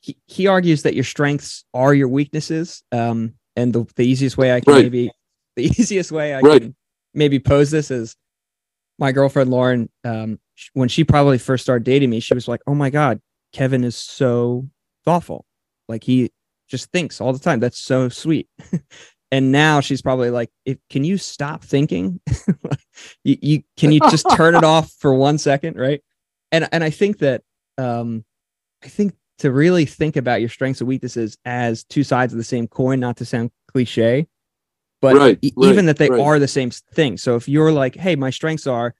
he, 0.00 0.16
he 0.26 0.46
argues 0.46 0.82
that 0.82 0.94
your 0.94 1.04
strengths 1.04 1.64
are 1.74 1.94
your 1.94 2.08
weaknesses. 2.08 2.82
Um, 2.92 3.34
and 3.56 3.72
the, 3.72 3.86
the 3.96 4.04
easiest 4.04 4.38
way 4.38 4.52
I 4.52 4.60
can 4.60 4.72
right. 4.72 4.82
maybe 4.82 5.10
the 5.56 5.64
easiest 5.64 6.12
way 6.12 6.34
I 6.34 6.40
right. 6.40 6.62
can 6.62 6.76
maybe 7.14 7.38
pose 7.38 7.70
this 7.70 7.90
is 7.90 8.16
my 8.98 9.12
girlfriend 9.12 9.50
Lauren, 9.50 9.88
um, 10.04 10.38
when 10.74 10.88
she 10.88 11.04
probably 11.04 11.38
first 11.38 11.64
started 11.64 11.84
dating 11.84 12.10
me, 12.10 12.20
she 12.20 12.34
was 12.34 12.46
like, 12.46 12.60
"Oh 12.66 12.74
my 12.74 12.90
god, 12.90 13.20
Kevin 13.52 13.82
is 13.82 13.96
so 13.96 14.68
thoughtful. 15.04 15.46
Like 15.88 16.04
he 16.04 16.30
just 16.68 16.92
thinks 16.92 17.20
all 17.20 17.32
the 17.32 17.38
time. 17.38 17.60
That's 17.60 17.78
so 17.78 18.10
sweet." 18.10 18.48
and 19.32 19.50
now 19.50 19.80
she's 19.80 20.02
probably 20.02 20.30
like, 20.30 20.50
if, 20.66 20.78
"Can 20.90 21.02
you 21.02 21.16
stop 21.16 21.64
thinking? 21.64 22.20
you, 23.24 23.38
you 23.40 23.62
can 23.76 23.90
you 23.90 24.00
just 24.10 24.26
turn 24.32 24.54
it 24.54 24.64
off 24.64 24.92
for 24.98 25.14
one 25.14 25.38
second, 25.38 25.76
right?" 25.76 26.02
And 26.52 26.68
and 26.70 26.84
I 26.84 26.90
think 26.90 27.18
that 27.18 27.42
um, 27.78 28.24
I 28.84 28.88
think 28.88 29.14
to 29.40 29.50
really 29.50 29.86
think 29.86 30.16
about 30.16 30.40
your 30.40 30.50
strengths 30.50 30.80
and 30.80 30.88
weaknesses 30.88 31.36
as 31.44 31.84
two 31.84 32.04
sides 32.04 32.32
of 32.32 32.36
the 32.36 32.44
same 32.44 32.68
coin, 32.68 33.00
not 33.00 33.16
to 33.16 33.24
sound 33.24 33.50
cliche, 33.72 34.26
but 35.00 35.16
right, 35.16 35.38
e- 35.40 35.52
right, 35.56 35.70
even 35.70 35.86
that 35.86 35.96
they 35.96 36.10
right. 36.10 36.20
are 36.20 36.38
the 36.38 36.48
same 36.48 36.70
thing. 36.70 37.16
So 37.16 37.36
if 37.36 37.48
you're 37.48 37.72
like, 37.72 37.96
hey, 37.96 38.16
my 38.16 38.30
strengths 38.30 38.66
are, 38.66 38.94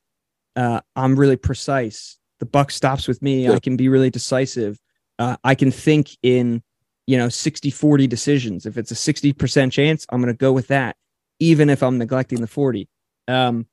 uh, 0.56 0.80
I'm 0.96 1.14
really 1.16 1.36
precise. 1.36 2.18
The 2.38 2.46
buck 2.46 2.70
stops 2.70 3.06
with 3.06 3.20
me. 3.20 3.44
Yeah. 3.44 3.52
I 3.52 3.60
can 3.60 3.76
be 3.76 3.88
really 3.88 4.08
decisive. 4.08 4.78
Uh, 5.18 5.36
I 5.44 5.54
can 5.54 5.70
think 5.70 6.16
in, 6.22 6.62
you 7.06 7.18
know, 7.18 7.28
60 7.28 7.70
40 7.70 8.06
decisions. 8.06 8.64
If 8.64 8.78
it's 8.78 8.90
a 8.90 8.94
60% 8.94 9.70
chance, 9.72 10.06
I'm 10.08 10.22
going 10.22 10.32
to 10.32 10.38
go 10.38 10.52
with 10.52 10.68
that, 10.68 10.96
even 11.38 11.68
if 11.68 11.82
I'm 11.82 11.98
neglecting 11.98 12.40
the 12.40 12.46
40. 12.46 12.88
Um, 13.28 13.66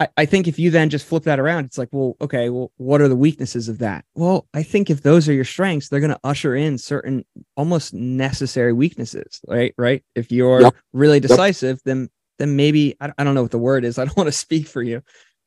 I, 0.00 0.08
I 0.16 0.24
think 0.24 0.48
if 0.48 0.58
you 0.58 0.70
then 0.70 0.88
just 0.88 1.06
flip 1.06 1.24
that 1.24 1.38
around, 1.38 1.66
it's 1.66 1.76
like, 1.76 1.90
well, 1.92 2.16
okay, 2.22 2.48
well, 2.48 2.72
what 2.78 3.02
are 3.02 3.08
the 3.08 3.16
weaknesses 3.16 3.68
of 3.68 3.78
that? 3.78 4.04
Well, 4.14 4.48
I 4.54 4.62
think 4.62 4.88
if 4.88 5.02
those 5.02 5.28
are 5.28 5.32
your 5.32 5.44
strengths, 5.44 5.88
they're 5.88 6.00
going 6.00 6.10
to 6.10 6.20
usher 6.24 6.56
in 6.56 6.78
certain 6.78 7.24
almost 7.56 7.92
necessary 7.92 8.72
weaknesses, 8.72 9.40
right? 9.46 9.74
Right. 9.76 10.02
If 10.14 10.32
you're 10.32 10.62
yep. 10.62 10.76
really 10.94 11.20
decisive, 11.20 11.76
yep. 11.76 11.82
then 11.84 12.10
then 12.38 12.56
maybe 12.56 12.96
I, 13.00 13.12
I 13.18 13.24
don't 13.24 13.34
know 13.34 13.42
what 13.42 13.50
the 13.50 13.58
word 13.58 13.84
is. 13.84 13.98
I 13.98 14.06
don't 14.06 14.16
want 14.16 14.28
to 14.28 14.32
speak 14.32 14.66
for 14.66 14.82
you, 14.82 15.02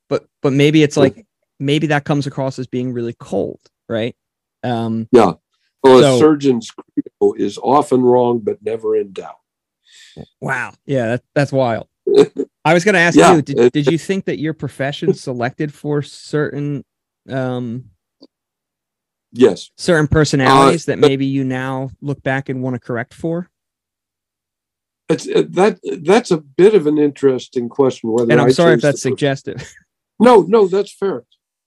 but 0.08 0.24
but 0.40 0.52
maybe 0.52 0.84
it's 0.84 0.96
like 0.96 1.26
maybe 1.58 1.88
that 1.88 2.04
comes 2.04 2.26
across 2.26 2.58
as 2.58 2.68
being 2.68 2.92
really 2.92 3.14
cold, 3.18 3.60
right? 3.88 4.14
Um, 4.62 5.08
yeah. 5.10 5.32
Well, 5.82 6.00
so, 6.00 6.16
a 6.16 6.18
surgeon's 6.18 6.70
credo 6.70 7.34
is 7.36 7.58
often 7.58 8.02
wrong, 8.02 8.38
but 8.38 8.62
never 8.62 8.96
in 8.96 9.12
doubt. 9.12 9.36
Wow. 10.40 10.72
Yeah, 10.86 11.06
that, 11.06 11.22
that's 11.34 11.52
wild. 11.52 11.88
I 12.64 12.72
was 12.72 12.84
going 12.84 12.94
to 12.94 13.00
ask 13.00 13.16
yeah, 13.16 13.36
you, 13.36 13.42
did, 13.42 13.72
did 13.72 13.86
you 13.86 13.98
think 13.98 14.24
that 14.24 14.38
your 14.38 14.54
profession 14.54 15.12
selected 15.12 15.72
for 15.72 16.00
certain, 16.00 16.84
um, 17.28 17.90
yes, 19.32 19.70
certain 19.76 20.08
personalities 20.08 20.88
uh, 20.88 20.92
that 20.92 20.98
maybe 20.98 21.26
you 21.26 21.44
now 21.44 21.90
look 22.00 22.22
back 22.22 22.48
and 22.48 22.62
want 22.62 22.74
to 22.74 22.80
correct 22.80 23.12
for? 23.12 23.50
It's 25.10 25.28
uh, 25.28 25.42
that 25.50 25.78
that's 26.02 26.30
a 26.30 26.38
bit 26.38 26.74
of 26.74 26.86
an 26.86 26.96
interesting 26.96 27.68
question. 27.68 28.10
Whether 28.10 28.32
and 28.32 28.40
I'm 28.40 28.48
I 28.48 28.52
sorry 28.52 28.74
if 28.74 28.80
that's 28.80 29.02
suggestive. 29.02 29.72
No, 30.20 30.42
no, 30.42 30.68
that's 30.68 30.92
fair. 30.92 31.24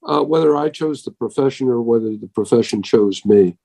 uh, 0.08 0.24
whether 0.24 0.56
I 0.56 0.70
chose 0.70 1.04
the 1.04 1.12
profession 1.12 1.68
or 1.68 1.82
whether 1.82 2.16
the 2.16 2.30
profession 2.34 2.82
chose 2.82 3.26
me. 3.26 3.58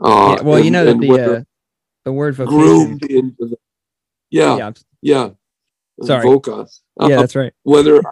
Uh, 0.00 0.36
yeah, 0.38 0.42
well, 0.44 0.56
and- 0.56 0.64
you 0.64 0.70
know 0.70 0.84
that 0.84 1.00
the 1.00 1.12
uh, 1.12 1.42
the 2.04 2.12
word 2.12 2.36
vocation. 2.36 2.56
groomed 2.56 3.02
into 3.02 3.46
the 3.46 3.56
yeah 4.30 4.56
yeah, 4.56 4.70
yeah, 5.02 5.30
Sorry. 6.06 6.24
Uh, 7.00 7.08
yeah, 7.08 7.16
that's 7.16 7.34
right. 7.36 7.52
whether 7.62 8.02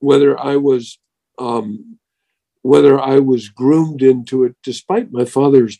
whether 0.00 0.38
I 0.38 0.56
was 0.56 0.98
um, 1.38 1.98
whether 2.62 3.00
I 3.00 3.18
was 3.18 3.48
groomed 3.48 4.02
into 4.02 4.44
it, 4.44 4.54
despite 4.62 5.12
my 5.12 5.24
father's 5.24 5.78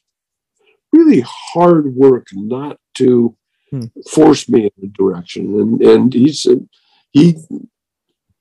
really 0.92 1.22
hard 1.26 1.94
work 1.94 2.26
not 2.32 2.78
to 2.94 3.36
Hmm. 3.70 3.86
force 4.08 4.48
me 4.48 4.70
in 4.76 4.84
a 4.84 4.86
direction, 4.88 5.58
and 5.60 5.82
and 5.82 6.12
he 6.14 6.32
said 6.32 6.68
he 7.10 7.34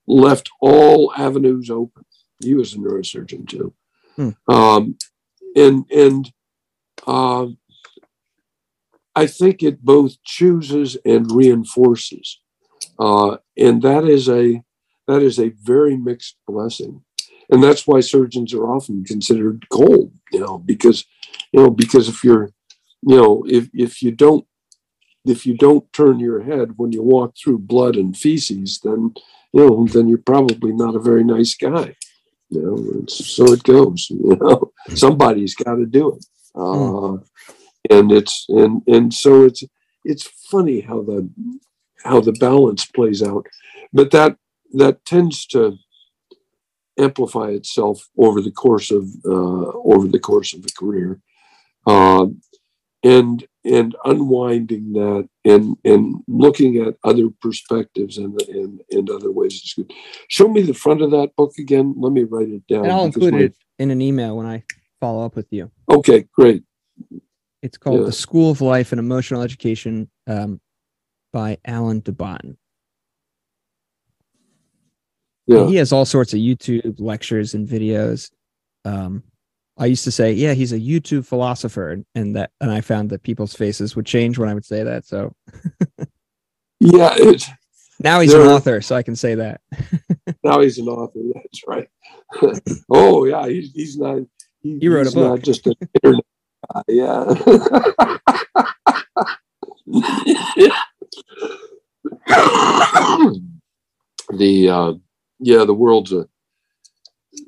left 0.05 0.49
all 0.61 1.11
avenues 1.18 1.70
open. 1.70 2.03
He 2.39 2.53
was 2.53 2.74
a 2.74 2.78
neurosurgeon 2.78 3.47
too, 3.47 3.74
Hmm. 4.18 4.30
um, 4.47 4.97
and 5.55 5.86
and 5.91 6.32
um, 7.07 7.57
I 9.16 9.26
think 9.28 9.64
it 9.64 9.82
both 9.84 10.22
chooses 10.24 10.97
and 11.05 11.32
reinforces, 11.32 12.39
uh, 12.99 13.37
and 13.57 13.81
that 13.81 14.05
is 14.05 14.29
a 14.29 14.61
that 15.07 15.21
is 15.21 15.39
a 15.39 15.49
very 15.63 15.97
mixed 15.97 16.37
blessing, 16.47 17.03
and 17.49 17.63
that's 17.63 17.85
why 17.85 17.99
surgeons 17.99 18.53
are 18.53 18.67
often 18.67 19.03
considered 19.03 19.65
cold, 19.69 20.11
you 20.31 20.39
know, 20.39 20.57
because 20.57 21.05
you 21.51 21.61
know 21.61 21.69
because 21.69 22.07
if 22.07 22.23
you're 22.23 22.51
you 23.01 23.17
know 23.17 23.43
if 23.47 23.69
if 23.73 24.01
you 24.01 24.11
don't 24.11 24.45
if 25.25 25.45
you 25.45 25.55
don't 25.55 25.91
turn 25.93 26.19
your 26.19 26.43
head 26.43 26.73
when 26.77 26.91
you 26.91 27.01
walk 27.01 27.35
through 27.37 27.59
blood 27.59 27.95
and 27.95 28.17
feces, 28.17 28.79
then 28.83 29.13
you 29.53 29.67
know 29.67 29.87
then 29.87 30.07
you're 30.07 30.17
probably 30.17 30.71
not 30.71 30.95
a 30.95 30.99
very 30.99 31.23
nice 31.23 31.55
guy. 31.55 31.95
You 32.49 32.61
know, 32.61 33.01
it's, 33.01 33.25
so 33.35 33.51
it 33.51 33.63
goes. 33.63 34.07
You 34.09 34.35
know, 34.35 34.71
somebody's 34.95 35.55
got 35.55 35.75
to 35.75 35.85
do 35.85 36.15
it, 36.15 36.25
uh, 36.55 37.13
and 37.89 38.11
it's 38.11 38.45
and 38.49 38.81
and 38.87 39.13
so 39.13 39.45
it's 39.45 39.63
it's 40.05 40.23
funny 40.23 40.81
how 40.81 41.01
the 41.01 41.29
how 42.03 42.19
the 42.21 42.33
balance 42.33 42.85
plays 42.85 43.21
out, 43.23 43.47
but 43.91 44.11
that 44.11 44.37
that 44.73 45.05
tends 45.05 45.45
to 45.47 45.77
amplify 46.99 47.49
itself 47.49 48.07
over 48.17 48.41
the 48.41 48.51
course 48.51 48.91
of 48.91 49.07
uh, 49.25 49.71
over 49.83 50.07
the 50.07 50.19
course 50.19 50.53
of 50.53 50.63
a 50.65 50.73
career, 50.79 51.19
um, 51.87 52.41
and 53.03 53.45
and 53.65 53.95
unwinding 54.05 54.93
that 54.93 55.27
and 55.45 55.77
and 55.85 56.15
looking 56.27 56.77
at 56.77 56.95
other 57.03 57.29
perspectives 57.41 58.17
and 58.17 58.39
and, 58.49 58.81
and 58.91 59.09
other 59.09 59.31
ways 59.31 59.53
is 59.53 59.73
good. 59.75 59.91
Show 60.27 60.47
me 60.47 60.61
the 60.61 60.73
front 60.73 61.01
of 61.01 61.11
that 61.11 61.35
book 61.35 61.53
again. 61.57 61.95
Let 61.97 62.11
me 62.11 62.23
write 62.23 62.49
it 62.49 62.67
down. 62.67 62.83
And 62.85 62.91
I'll 62.93 63.05
include 63.05 63.33
my- 63.33 63.39
it 63.41 63.55
in 63.79 63.91
an 63.91 64.01
email 64.01 64.37
when 64.37 64.45
I 64.45 64.63
follow 64.99 65.25
up 65.25 65.35
with 65.35 65.47
you. 65.51 65.71
Okay, 65.89 66.25
great. 66.33 66.63
It's 67.61 67.77
called 67.77 68.01
Yeah. 68.01 68.05
The 68.05 68.11
School 68.11 68.51
of 68.51 68.59
Life 68.61 68.91
and 68.91 68.99
Emotional 68.99 69.41
Education 69.41 70.09
um, 70.27 70.59
by 71.34 71.57
Alan 71.65 71.99
de 71.99 72.13
Botton. 72.13 72.57
Yeah, 75.47 75.67
He 75.67 75.75
has 75.75 75.91
all 75.91 76.05
sorts 76.05 76.31
of 76.34 76.39
YouTube 76.39 76.95
lectures 76.99 77.53
and 77.53 77.67
videos. 77.67 78.31
Um, 78.86 79.23
I 79.77 79.88
used 79.88 80.05
to 80.05 80.11
say, 80.11 80.31
yeah, 80.31 80.53
he's 80.53 80.71
a 80.71 80.79
YouTube 80.79 81.25
philosopher, 81.25 82.03
and, 82.15 82.36
that, 82.36 82.51
and 82.61 82.71
I 82.71 82.79
found 82.81 83.09
that 83.09 83.23
people's 83.23 83.55
faces 83.55 83.95
would 83.95 84.05
change 84.05 84.38
when 84.38 84.47
I 84.47 84.53
would 84.53 84.63
say 84.63 84.84
that. 84.84 85.05
So 85.05 85.36
yeah. 86.79 87.15
It's, 87.17 87.49
now 87.99 88.19
he's 88.19 88.34
an 88.34 88.41
author, 88.41 88.81
so 88.81 88.95
I 88.95 89.03
can 89.03 89.15
say 89.15 89.36
that. 89.36 89.61
now 90.43 90.61
he's 90.61 90.77
an 90.77 90.88
author. 90.88 91.19
That's 91.34 91.61
right. 91.67 91.88
oh 92.89 93.25
yeah, 93.25 93.47
he's, 93.47 93.71
he's 93.73 93.97
not. 93.97 94.19
He, 94.61 94.77
He 94.79 94.88
wrote 94.88 95.07
a 95.07 95.09
he's 95.09 95.15
not 95.15 95.36
book. 95.36 95.43
just 95.43 95.67
an 95.67 95.73
internet 95.95 96.25
guy. 96.73 96.81
Yeah. 96.88 97.23
the 104.30 104.70
uh, 104.70 104.93
yeah, 105.39 105.66
the 105.66 105.74
world's 105.74 106.14
a 106.14 106.28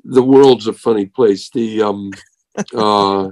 the 0.04 0.22
world's 0.22 0.66
a 0.66 0.72
funny 0.72 1.06
place. 1.06 1.50
The 1.50 1.82
um 1.82 2.10
uh 2.74 3.28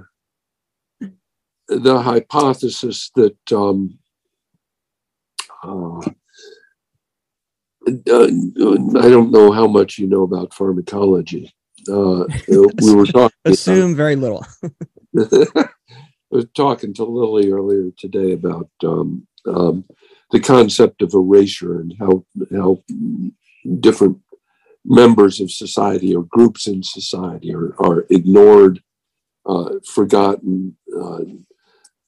the 1.68 2.00
hypothesis 2.00 3.10
that 3.16 3.36
um 3.52 3.98
uh, 5.62 6.00
uh, 7.88 8.26
I 8.26 9.08
don't 9.08 9.30
know 9.30 9.52
how 9.52 9.66
much 9.66 9.98
you 9.98 10.06
know 10.06 10.22
about 10.22 10.54
pharmacology. 10.54 11.54
Uh, 11.88 12.24
we 12.48 12.94
were 12.94 13.06
talking. 13.12 13.36
Assume 13.44 13.94
very 13.94 14.16
little. 14.16 14.44
I 15.18 15.68
was 16.30 16.46
talking 16.56 16.94
to 16.94 17.04
Lily 17.04 17.50
earlier 17.50 17.90
today 17.96 18.32
about 18.32 18.70
um, 18.82 19.26
um, 19.46 19.84
the 20.30 20.40
concept 20.40 21.02
of 21.02 21.14
erasure 21.14 21.80
and 21.80 21.94
how 21.98 22.24
how 22.50 22.82
different 23.80 24.18
members 24.84 25.40
of 25.40 25.50
society 25.50 26.14
or 26.14 26.24
groups 26.24 26.66
in 26.66 26.82
society 26.82 27.54
are, 27.54 27.74
are 27.78 28.04
ignored, 28.10 28.82
uh, 29.46 29.70
forgotten, 29.86 30.76
uh, 31.00 31.20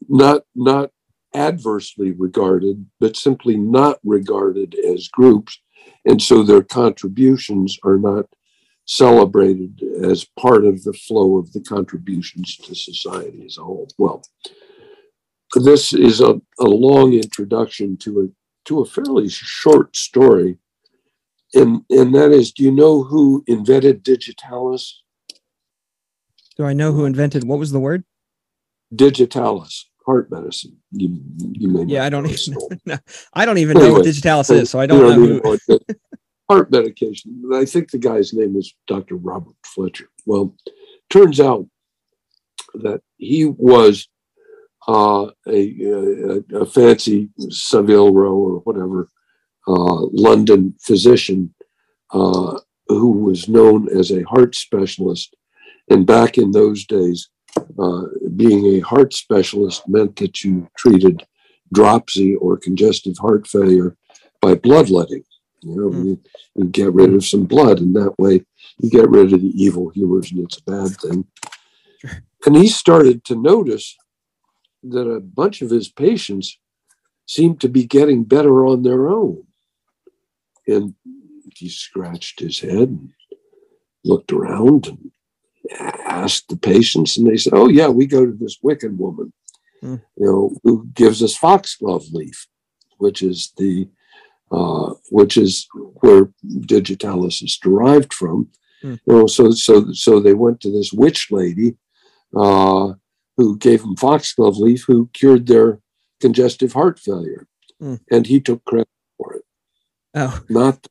not 0.08 0.42
not 0.54 0.90
adversely 1.34 2.12
regarded, 2.12 2.86
but 3.00 3.16
simply 3.16 3.56
not 3.56 3.98
regarded 4.04 4.74
as 4.74 5.08
groups, 5.08 5.60
and 6.04 6.20
so 6.20 6.42
their 6.42 6.62
contributions 6.62 7.78
are 7.84 7.98
not 7.98 8.26
celebrated 8.86 9.82
as 10.02 10.24
part 10.38 10.64
of 10.64 10.84
the 10.84 10.92
flow 10.92 11.38
of 11.38 11.52
the 11.52 11.60
contributions 11.60 12.56
to 12.56 12.74
society 12.74 13.44
as 13.44 13.58
a 13.58 13.64
whole. 13.64 13.88
Well, 13.98 14.22
this 15.54 15.92
is 15.92 16.20
a, 16.20 16.40
a 16.60 16.64
long 16.64 17.14
introduction 17.14 17.96
to 17.98 18.20
a 18.22 18.28
to 18.66 18.80
a 18.80 18.86
fairly 18.86 19.28
short 19.28 19.96
story. 19.96 20.58
And 21.54 21.82
and 21.90 22.14
that 22.14 22.32
is, 22.32 22.52
do 22.52 22.62
you 22.64 22.72
know 22.72 23.02
who 23.02 23.44
invented 23.46 24.02
digitalis? 24.02 25.02
Do 26.56 26.64
I 26.64 26.72
know 26.72 26.92
who 26.92 27.04
invented 27.04 27.44
what 27.44 27.58
was 27.58 27.70
the 27.70 27.80
word? 27.80 28.04
Digitalis, 28.94 29.88
heart 30.04 30.30
medicine. 30.30 30.76
You 30.90 31.20
you 31.38 31.68
may 31.68 31.84
Yeah, 31.84 32.04
I 32.04 32.08
don't 32.10 32.26
even 32.26 32.56
know. 32.86 32.98
I 33.32 33.44
don't 33.44 33.58
even 33.58 33.78
know 33.78 33.92
what 33.92 34.04
digitalis 34.04 34.50
is, 34.50 34.70
so 34.70 34.78
I 34.80 34.82
you 34.84 34.88
don't 34.88 35.00
know 35.02 35.40
who. 35.40 35.58
know 35.68 35.78
heart 36.48 36.70
medication. 36.70 37.42
I 37.52 37.64
think 37.64 37.90
the 37.90 37.98
guy's 37.98 38.32
name 38.32 38.54
was 38.54 38.74
Dr. 38.86 39.16
Robert 39.16 39.56
Fletcher. 39.64 40.08
Well, 40.26 40.54
turns 41.10 41.40
out 41.40 41.66
that 42.74 43.00
he 43.16 43.46
was 43.46 44.08
uh, 44.88 45.26
a, 45.48 45.60
a, 45.82 46.58
a 46.62 46.66
fancy 46.66 47.28
Savile 47.50 48.12
Row 48.12 48.34
or 48.34 48.58
whatever 48.60 49.10
uh, 49.66 50.00
London 50.12 50.74
physician 50.80 51.54
uh, 52.12 52.58
who 52.88 53.10
was 53.10 53.48
known 53.48 53.88
as 53.88 54.10
a 54.12 54.22
heart 54.22 54.54
specialist. 54.54 55.34
And 55.90 56.06
back 56.06 56.38
in 56.38 56.50
those 56.52 56.84
days, 56.86 57.28
uh, 57.78 58.02
being 58.36 58.66
a 58.66 58.80
heart 58.80 59.12
specialist 59.14 59.88
meant 59.88 60.16
that 60.16 60.44
you 60.44 60.68
treated 60.76 61.26
dropsy 61.72 62.36
or 62.36 62.56
congestive 62.56 63.16
heart 63.18 63.46
failure 63.46 63.96
by 64.40 64.54
bloodletting. 64.54 65.24
You 65.62 65.76
know, 65.76 65.88
Hmm. 65.90 66.04
you, 66.04 66.20
you 66.54 66.64
get 66.66 66.92
rid 66.92 67.12
of 67.12 67.24
some 67.24 67.44
blood, 67.44 67.80
and 67.80 67.96
that 67.96 68.14
way 68.18 68.44
you 68.78 68.90
get 68.90 69.08
rid 69.08 69.32
of 69.32 69.40
the 69.40 69.52
evil 69.64 69.88
humors, 69.88 70.30
and 70.30 70.40
it's 70.44 70.58
a 70.58 70.70
bad 70.70 70.96
thing. 71.00 71.24
Sure. 71.98 72.22
And 72.44 72.56
he 72.56 72.68
started 72.68 73.24
to 73.24 73.34
notice 73.34 73.96
that 74.90 75.08
a 75.08 75.20
bunch 75.20 75.62
of 75.62 75.70
his 75.70 75.88
patients 75.88 76.58
seemed 77.26 77.60
to 77.60 77.68
be 77.68 77.84
getting 77.84 78.24
better 78.24 78.66
on 78.66 78.82
their 78.82 79.08
own. 79.08 79.44
And 80.66 80.94
he 81.54 81.68
scratched 81.68 82.40
his 82.40 82.60
head 82.60 82.88
and 82.88 83.10
looked 84.04 84.32
around 84.32 84.86
and 84.86 85.10
asked 86.06 86.48
the 86.48 86.56
patients, 86.56 87.16
and 87.16 87.26
they 87.26 87.36
said, 87.36 87.54
Oh, 87.54 87.68
yeah, 87.68 87.88
we 87.88 88.06
go 88.06 88.24
to 88.26 88.32
this 88.32 88.58
Wiccan 88.62 88.96
woman, 88.96 89.32
Hmm. 89.80 89.96
you 90.16 90.26
know, 90.26 90.56
who 90.62 90.86
gives 90.94 91.22
us 91.22 91.36
foxglove 91.36 92.06
leaf, 92.12 92.46
which 92.98 93.22
is 93.22 93.52
the 93.56 93.88
uh, 94.52 94.94
which 95.10 95.36
is 95.36 95.66
where 96.00 96.30
digitalis 96.60 97.42
is 97.42 97.58
derived 97.60 98.14
from. 98.14 98.48
Hmm. 98.80 98.94
You 99.06 99.14
know, 99.14 99.26
so 99.26 99.50
so 99.50 99.92
so 99.92 100.20
they 100.20 100.34
went 100.34 100.60
to 100.60 100.70
this 100.72 100.92
witch 100.92 101.30
lady 101.30 101.76
uh, 102.34 102.94
who 103.36 103.56
gave 103.58 103.82
them 103.82 103.96
foxglove 103.96 104.56
leaf, 104.56 104.84
who 104.86 105.08
cured 105.12 105.46
their 105.46 105.80
congestive 106.20 106.72
heart 106.72 106.98
failure, 106.98 107.46
Hmm. 107.80 107.96
and 108.10 108.26
he 108.26 108.40
took 108.40 108.64
credit 108.64 108.88
for 109.18 109.34
it. 109.34 109.44
Oh, 110.14 110.42
Not 110.48 110.86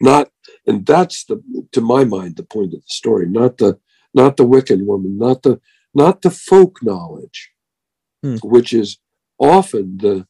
not, 0.00 0.30
and 0.66 0.84
that's 0.84 1.24
the 1.24 1.40
to 1.72 1.80
my 1.80 2.04
mind 2.04 2.36
the 2.36 2.42
point 2.42 2.74
of 2.74 2.80
the 2.80 2.86
story. 2.88 3.26
Not 3.28 3.58
the 3.58 3.78
not 4.12 4.36
the 4.36 4.44
Wiccan 4.46 4.84
woman, 4.86 5.16
not 5.18 5.42
the 5.42 5.60
not 5.94 6.22
the 6.22 6.30
folk 6.30 6.82
knowledge, 6.82 7.50
Hmm. 8.22 8.36
which 8.42 8.72
is 8.72 8.98
often 9.38 9.98
the 9.98 10.26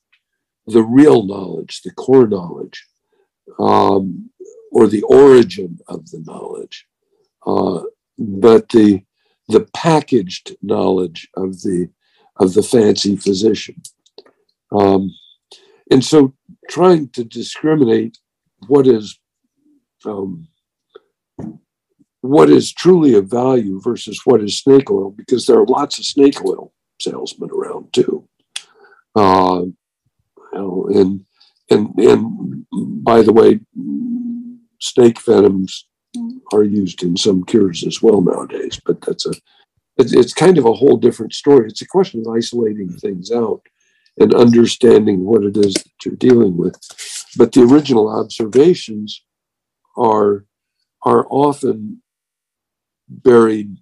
the 0.66 0.82
real 0.82 1.24
knowledge, 1.24 1.80
the 1.82 1.90
core 1.92 2.26
knowledge, 2.26 2.86
um, 3.58 4.30
or 4.70 4.86
the 4.86 5.02
origin 5.02 5.78
of 5.88 6.10
the 6.10 6.20
knowledge. 6.26 6.86
Uh, 7.46 7.82
but 8.18 8.68
the 8.70 9.02
the 9.48 9.66
packaged 9.74 10.56
knowledge 10.62 11.28
of 11.36 11.62
the 11.62 11.88
of 12.36 12.54
the 12.54 12.62
fancy 12.62 13.16
physician. 13.16 13.80
Um, 14.72 15.14
and 15.90 16.04
so 16.04 16.34
trying 16.68 17.10
to 17.10 17.24
discriminate 17.24 18.18
what 18.66 18.86
is 18.86 19.18
um, 20.04 20.48
what 22.20 22.50
is 22.50 22.72
truly 22.72 23.14
of 23.14 23.28
value 23.28 23.80
versus 23.80 24.20
what 24.24 24.42
is 24.42 24.58
snake 24.58 24.90
oil, 24.90 25.10
because 25.10 25.46
there 25.46 25.58
are 25.58 25.66
lots 25.66 25.98
of 25.98 26.04
snake 26.04 26.44
oil 26.44 26.72
salesmen 27.00 27.50
around 27.50 27.92
too. 27.92 28.26
Uh, 29.14 29.64
and 30.52 31.24
and 31.70 31.88
and 31.98 32.66
by 33.04 33.22
the 33.22 33.32
way, 33.32 33.60
snake 34.80 35.20
venoms 35.20 35.86
are 36.52 36.64
used 36.64 37.02
in 37.02 37.16
some 37.16 37.44
cures 37.44 37.84
as 37.84 38.02
well 38.02 38.20
nowadays. 38.20 38.80
But 38.84 39.00
that's 39.00 39.26
a 39.26 39.32
it's, 39.96 40.12
it's 40.12 40.34
kind 40.34 40.58
of 40.58 40.64
a 40.64 40.72
whole 40.72 40.96
different 40.96 41.32
story. 41.32 41.68
It's 41.68 41.82
a 41.82 41.86
question 41.86 42.20
of 42.20 42.34
isolating 42.34 42.90
things 42.90 43.30
out 43.30 43.62
and 44.18 44.34
understanding 44.34 45.24
what 45.24 45.44
it 45.44 45.56
is 45.56 45.74
that 45.74 45.92
you're 46.04 46.16
dealing 46.16 46.56
with. 46.56 46.76
But 47.36 47.52
the 47.52 47.62
original 47.62 48.08
observations 48.08 49.22
are 49.96 50.44
are 51.02 51.26
often 51.28 52.02
buried 53.08 53.76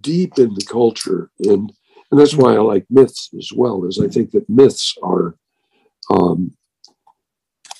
deep 0.00 0.38
in 0.38 0.54
the 0.54 0.64
culture 0.64 1.30
and 1.40 1.72
and 2.12 2.20
that's 2.20 2.36
why 2.36 2.54
I 2.54 2.58
like 2.58 2.84
myths 2.90 3.30
as 3.38 3.50
well, 3.56 3.86
is 3.86 3.98
I 3.98 4.06
think 4.06 4.32
that 4.32 4.48
myths 4.48 4.94
are 5.02 5.34
um, 6.10 6.54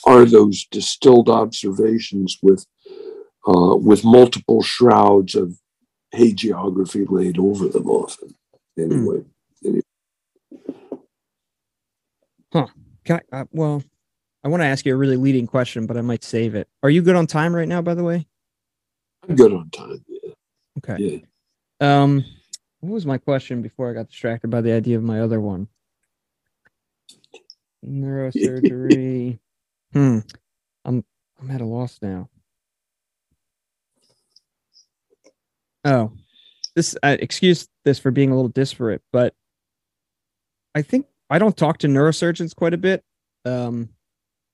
are 0.06 0.24
those 0.24 0.64
distilled 0.70 1.28
observations 1.28 2.38
with 2.42 2.64
uh, 3.46 3.76
with 3.76 4.04
multiple 4.04 4.62
shrouds 4.62 5.34
of 5.34 5.58
hagiography 6.14 7.08
laid 7.08 7.38
over 7.38 7.68
them 7.68 7.88
often. 7.88 8.34
Anyway. 8.78 9.24
Hmm. 9.62 9.68
anyway. 9.68 9.82
Huh. 12.52 12.66
Can 13.04 13.20
I, 13.32 13.40
uh, 13.40 13.44
well, 13.50 13.82
I 14.44 14.48
want 14.48 14.62
to 14.62 14.66
ask 14.66 14.84
you 14.84 14.94
a 14.94 14.96
really 14.96 15.16
leading 15.16 15.46
question, 15.46 15.86
but 15.86 15.96
I 15.96 16.02
might 16.02 16.24
save 16.24 16.54
it. 16.54 16.68
Are 16.82 16.90
you 16.90 17.02
good 17.02 17.16
on 17.16 17.26
time 17.26 17.54
right 17.54 17.68
now, 17.68 17.80
by 17.80 17.94
the 17.94 18.04
way? 18.04 18.26
I'm 19.28 19.36
good 19.36 19.52
on 19.52 19.70
time. 19.70 20.04
Yeah. 20.08 20.32
Okay. 20.78 21.22
Yeah. 21.80 22.02
Um, 22.02 22.24
what 22.80 22.92
was 22.92 23.06
my 23.06 23.18
question 23.18 23.62
before 23.62 23.90
I 23.90 23.94
got 23.94 24.08
distracted 24.08 24.50
by 24.50 24.60
the 24.60 24.72
idea 24.72 24.96
of 24.96 25.02
my 25.02 25.20
other 25.20 25.40
one? 25.40 25.68
Neurosurgery. 27.86 29.38
hmm. 29.92 30.18
I'm 30.84 31.04
I'm 31.40 31.50
at 31.50 31.60
a 31.60 31.64
loss 31.64 31.98
now. 32.02 32.28
Oh, 35.84 36.12
this 36.74 36.96
uh, 37.02 37.16
excuse 37.18 37.68
this 37.84 37.98
for 37.98 38.10
being 38.10 38.30
a 38.30 38.34
little 38.34 38.48
disparate, 38.48 39.02
but 39.12 39.34
I 40.74 40.82
think 40.82 41.06
I 41.28 41.38
don't 41.38 41.56
talk 41.56 41.78
to 41.78 41.88
neurosurgeons 41.88 42.54
quite 42.54 42.74
a 42.74 42.78
bit. 42.78 43.04
Um, 43.44 43.90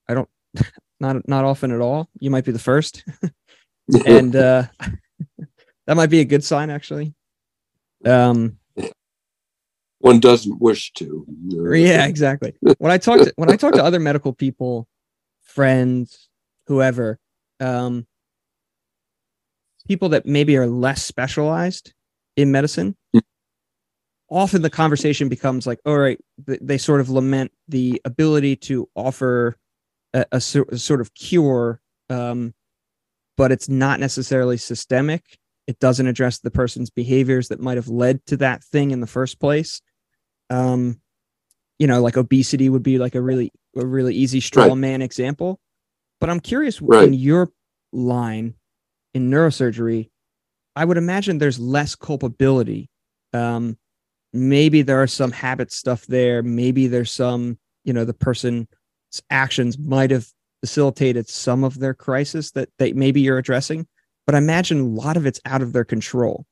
I 0.09 0.15
don't 0.15 0.29
not 1.01 1.29
not 1.29 1.45
often 1.45 1.73
at 1.73 1.81
all. 1.81 2.09
You 2.19 2.31
might 2.31 2.45
be 2.45 2.53
the 2.53 2.59
first, 2.59 3.05
and 4.07 4.35
uh, 4.35 4.65
that 5.87 5.97
might 5.97 6.11
be 6.11 6.21
a 6.21 6.25
good 6.25 6.45
sign 6.45 6.71
actually. 6.71 7.15
Um, 8.05 8.59
one 9.99 10.21
doesn't 10.21 10.61
wish 10.61 10.93
to. 10.95 11.27
Yeah, 11.51 12.07
exactly. 12.07 12.55
When 12.79 12.93
I 12.93 12.99
talk 12.99 13.19
to 13.21 13.33
when 13.37 13.51
I 13.51 13.57
talk 13.57 13.75
to 13.75 13.85
other 13.85 14.01
medical 14.01 14.33
people, 14.33 14.87
friends, 15.43 16.29
whoever, 16.67 17.19
um, 17.61 18.07
people 19.89 20.11
that 20.11 20.27
maybe 20.27 20.57
are 20.57 20.67
less 20.67 21.03
specialized 21.03 21.93
in 22.37 22.53
medicine, 22.53 22.97
hmm. 23.13 23.19
often 24.31 24.63
the 24.63 24.71
conversation 24.71 25.29
becomes 25.29 25.67
like, 25.67 25.81
all 25.85 25.99
right, 25.99 26.21
they 26.39 26.79
sort 26.79 27.01
of 27.01 27.11
lament 27.11 27.51
the 27.67 28.01
ability 28.05 28.55
to 28.55 28.89
offer 28.95 29.57
a, 30.15 30.25
a, 30.31 30.37
a 30.37 30.41
sort 30.79 31.01
of 31.01 31.15
cure, 31.15 31.81
um, 32.11 32.55
but 33.37 33.51
it's 33.51 33.69
not 33.69 33.99
necessarily 33.99 34.57
systemic 34.57 35.39
it 35.69 35.79
doesn't 35.81 36.07
address 36.07 36.39
the 36.39 36.51
person's 36.51 36.89
behaviors 36.89 37.49
that 37.49 37.61
might 37.61 37.77
have 37.77 37.89
led 37.89 38.25
to 38.25 38.39
that 38.39 38.65
thing 38.65 38.91
in 38.91 39.01
the 39.01 39.07
first 39.07 39.39
place. 39.39 39.83
Um, 40.49 41.03
you 41.79 41.87
know, 41.87 42.01
like 42.01 42.17
obesity 42.17 42.71
would 42.71 42.83
be 42.83 42.99
like 42.99 43.15
a 43.15 43.21
really 43.21 43.53
a 43.77 43.85
really 43.85 44.15
easy 44.15 44.41
straw 44.41 44.65
right. 44.65 44.77
man 44.77 45.03
example. 45.03 45.61
But 46.21 46.31
I'm 46.31 46.41
curious 46.41 46.81
right. 46.81 47.07
in 47.07 47.13
your 47.13 47.51
line 47.93 48.55
in 49.19 49.31
neurosurgery, 49.31 50.11
I 50.75 50.85
would 50.85 50.97
imagine 50.97 51.39
there's 51.39 51.59
less 51.59 51.95
culpability. 51.95 52.89
Um, 53.33 53.77
maybe 54.33 54.83
there 54.83 55.03
are 55.03 55.07
some 55.07 55.33
habit 55.33 55.73
stuff 55.73 56.07
there. 56.07 56.43
Maybe 56.43 56.87
there's 56.87 57.13
some, 57.13 57.59
you 57.85 57.93
know, 57.93 58.05
the 58.05 58.15
person's 58.15 58.67
actions 59.31 59.79
might 59.79 60.11
have 60.11 60.27
facilitated 60.61 61.29
some 61.29 61.65
of 61.65 61.79
their 61.79 61.95
crisis 61.95 62.51
that 62.53 62.69
they 62.79 62.93
maybe 62.93 63.21
you're 63.21 63.39
addressing 63.39 63.87
but 64.29 64.35
I 64.35 64.39
imagine 64.39 64.81
a 64.81 64.85
lot 64.85 65.17
of 65.17 65.25
it's 65.25 65.41
out 65.47 65.63
of 65.63 65.73
their 65.73 65.87
control. 65.87 66.45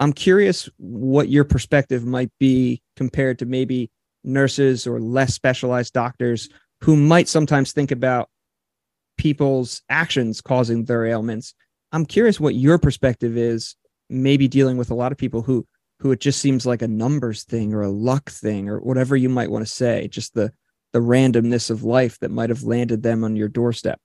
I'm 0.00 0.14
curious 0.14 0.70
what 0.78 1.28
your 1.28 1.44
perspective 1.44 2.06
might 2.06 2.30
be 2.40 2.80
compared 2.96 3.40
to 3.40 3.44
maybe 3.44 3.90
nurses 4.24 4.86
or 4.86 4.98
less 5.00 5.34
specialized 5.34 5.92
doctors 5.92 6.48
who 6.80 6.96
might 6.96 7.28
sometimes 7.28 7.72
think 7.72 7.90
about 7.90 8.30
people's 9.18 9.82
actions 9.90 10.40
causing 10.40 10.86
their 10.86 11.04
ailments. 11.04 11.52
I'm 11.92 12.06
curious 12.06 12.38
what 12.38 12.54
your 12.54 12.78
perspective 12.78 13.36
is, 13.36 13.76
maybe 14.08 14.48
dealing 14.48 14.76
with 14.76 14.90
a 14.90 14.94
lot 14.94 15.12
of 15.12 15.18
people 15.18 15.42
who 15.42 15.66
who 16.00 16.12
it 16.12 16.20
just 16.20 16.40
seems 16.40 16.64
like 16.64 16.80
a 16.80 16.88
numbers 16.88 17.44
thing 17.44 17.74
or 17.74 17.82
a 17.82 17.90
luck 17.90 18.30
thing 18.30 18.70
or 18.70 18.78
whatever 18.80 19.16
you 19.16 19.28
might 19.28 19.50
want 19.50 19.66
to 19.66 19.72
say, 19.72 20.08
just 20.08 20.34
the 20.34 20.52
the 20.92 20.98
randomness 20.98 21.70
of 21.70 21.84
life 21.84 22.18
that 22.18 22.30
might 22.30 22.50
have 22.50 22.64
landed 22.64 23.02
them 23.02 23.22
on 23.22 23.36
your 23.36 23.48
doorstep. 23.48 24.00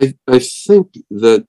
I, 0.00 0.14
I 0.26 0.38
think 0.38 0.94
that 1.10 1.46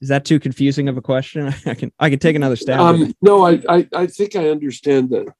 is 0.00 0.08
that 0.08 0.24
too 0.24 0.38
confusing 0.38 0.88
of 0.88 0.96
a 0.96 1.02
question? 1.02 1.52
I 1.66 1.74
can 1.74 1.92
I 1.98 2.10
can 2.10 2.18
take 2.18 2.36
another 2.36 2.56
stab. 2.56 2.80
Um, 2.80 3.14
no, 3.22 3.46
I, 3.46 3.62
I 3.68 3.88
I 3.94 4.06
think 4.06 4.36
I 4.36 4.48
understand 4.50 5.10
the 5.10 5.32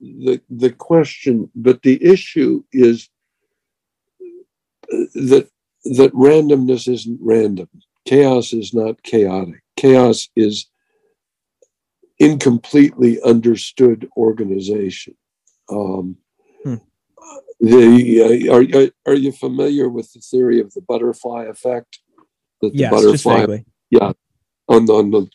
the 0.00 0.40
the 0.48 0.70
question, 0.70 1.50
but 1.54 1.82
the 1.82 2.02
issue 2.02 2.64
is 2.72 3.08
that 4.88 5.48
that 5.84 6.12
randomness 6.12 6.92
isn't 6.92 7.18
random. 7.20 7.68
Chaos 8.04 8.52
is 8.52 8.74
not 8.74 9.02
chaotic. 9.02 9.62
Chaos 9.76 10.28
is 10.36 10.66
incompletely 12.18 13.20
understood 13.22 14.08
organization. 14.16 15.14
Um, 15.70 16.16
the 17.62 18.48
uh, 18.48 18.52
are 18.52 19.12
are 19.12 19.16
you 19.16 19.30
familiar 19.30 19.88
with 19.88 20.12
the 20.12 20.20
theory 20.20 20.60
of 20.60 20.74
the 20.74 20.80
butterfly 20.80 21.44
effect? 21.44 22.00
That 22.60 22.72
the 22.72 22.78
yes, 22.78 22.90
butterfly, 22.90 23.58
yeah, 23.90 24.12
on 24.68 24.86
the, 24.86 24.92
on 24.92 25.10
the 25.12 25.28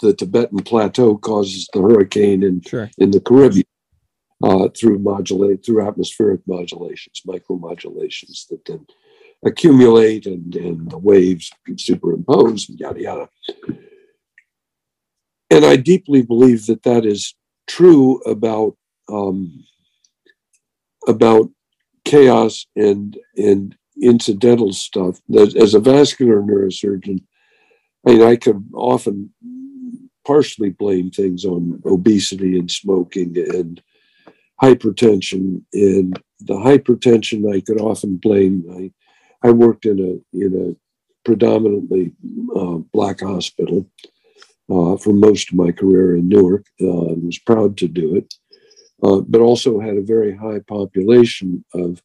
the 0.00 0.14
Tibetan 0.14 0.60
plateau 0.60 1.16
causes 1.16 1.68
the 1.72 1.82
hurricane 1.82 2.44
in 2.44 2.60
sure. 2.60 2.88
in 2.98 3.10
the 3.10 3.20
Caribbean 3.20 3.64
uh, 4.44 4.68
through 4.68 5.00
modulate 5.00 5.66
through 5.66 5.86
atmospheric 5.86 6.40
modulations, 6.46 7.22
micromodulations 7.26 8.46
that 8.48 8.64
then 8.64 8.86
accumulate 9.44 10.26
and, 10.26 10.54
and 10.56 10.90
the 10.90 10.98
waves 10.98 11.50
superimpose, 11.76 12.68
and 12.68 12.78
yada 12.78 13.00
yada. 13.00 13.28
And 15.50 15.64
I 15.64 15.76
deeply 15.76 16.22
believe 16.22 16.66
that 16.66 16.82
that 16.84 17.04
is 17.04 17.34
true 17.66 18.20
about 18.22 18.76
um, 19.08 19.64
about 21.06 21.50
chaos 22.04 22.66
and 22.76 23.18
and 23.36 23.76
incidental 24.00 24.72
stuff. 24.72 25.20
As 25.36 25.74
a 25.74 25.80
vascular 25.80 26.40
neurosurgeon, 26.42 27.22
I 28.06 28.10
mean, 28.10 28.22
I 28.22 28.36
could 28.36 28.64
often 28.74 29.32
partially 30.24 30.70
blame 30.70 31.10
things 31.10 31.44
on 31.44 31.82
obesity 31.84 32.58
and 32.58 32.70
smoking 32.70 33.36
and 33.36 33.82
hypertension. 34.62 35.62
And 35.72 36.20
the 36.40 36.54
hypertension, 36.54 37.52
I 37.52 37.60
could 37.60 37.80
often 37.80 38.16
blame. 38.16 38.92
I, 39.42 39.50
worked 39.50 39.86
in 39.86 39.98
a 40.00 40.36
in 40.36 40.52
a 40.54 40.76
predominantly 41.24 42.12
uh, 42.54 42.78
black 42.92 43.20
hospital 43.20 43.86
uh, 44.70 44.96
for 44.96 45.12
most 45.12 45.50
of 45.50 45.56
my 45.56 45.72
career 45.72 46.16
in 46.16 46.28
Newark. 46.28 46.66
Uh, 46.80 47.12
I 47.12 47.14
was 47.14 47.38
proud 47.38 47.76
to 47.78 47.88
do 47.88 48.16
it 48.16 48.34
uh, 49.02 49.20
but 49.20 49.40
also 49.40 49.80
had 49.80 49.96
a 49.96 50.02
very 50.02 50.34
high 50.36 50.60
population 50.60 51.64
of 51.74 52.02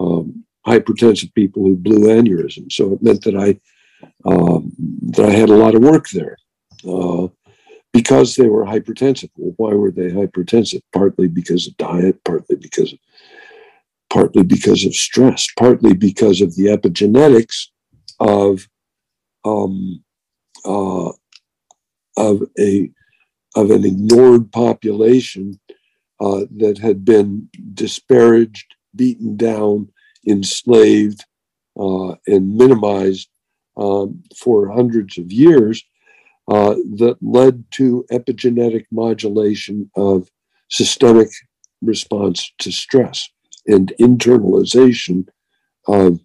um, 0.00 0.44
hypertensive 0.66 1.32
people 1.34 1.62
who 1.62 1.76
blew 1.76 2.08
aneurysms. 2.08 2.72
So 2.72 2.92
it 2.92 3.02
meant 3.02 3.22
that 3.22 3.36
I 3.36 3.60
um, 4.24 4.72
that 5.12 5.26
I 5.26 5.30
had 5.30 5.48
a 5.48 5.56
lot 5.56 5.74
of 5.74 5.82
work 5.82 6.08
there 6.10 6.36
uh, 6.86 7.28
because 7.92 8.34
they 8.34 8.48
were 8.48 8.64
hypertensive. 8.64 9.30
Well, 9.36 9.54
why 9.56 9.74
were 9.74 9.90
they 9.90 10.10
hypertensive? 10.10 10.82
Partly 10.92 11.28
because 11.28 11.66
of 11.66 11.76
diet, 11.76 12.22
partly 12.24 12.56
because 12.56 12.92
of, 12.92 12.98
partly 14.16 14.44
because 14.44 14.86
of 14.86 14.94
stress, 14.94 15.46
partly 15.58 15.92
because 15.92 16.40
of 16.40 16.56
the 16.56 16.68
epigenetics 16.68 17.66
of 18.18 18.66
um, 19.44 20.02
uh, 20.64 21.12
of 22.16 22.42
a 22.58 22.90
of 23.56 23.70
an 23.70 23.84
ignored 23.84 24.50
population 24.52 25.60
uh, 26.20 26.44
that 26.56 26.78
had 26.78 27.04
been 27.04 27.46
disparaged, 27.74 28.74
beaten 28.94 29.36
down, 29.36 29.86
enslaved, 30.26 31.22
uh, 31.78 32.14
and 32.26 32.56
minimized 32.56 33.28
um, 33.76 34.22
for 34.34 34.70
hundreds 34.70 35.18
of 35.18 35.30
years, 35.30 35.84
uh, 36.48 36.74
that 36.96 37.18
led 37.20 37.64
to 37.72 38.06
epigenetic 38.10 38.86
modulation 38.90 39.90
of 39.94 40.30
systemic 40.70 41.28
response 41.82 42.50
to 42.58 42.72
stress 42.72 43.28
and 43.66 43.92
internalization 44.00 45.26
of, 45.86 46.20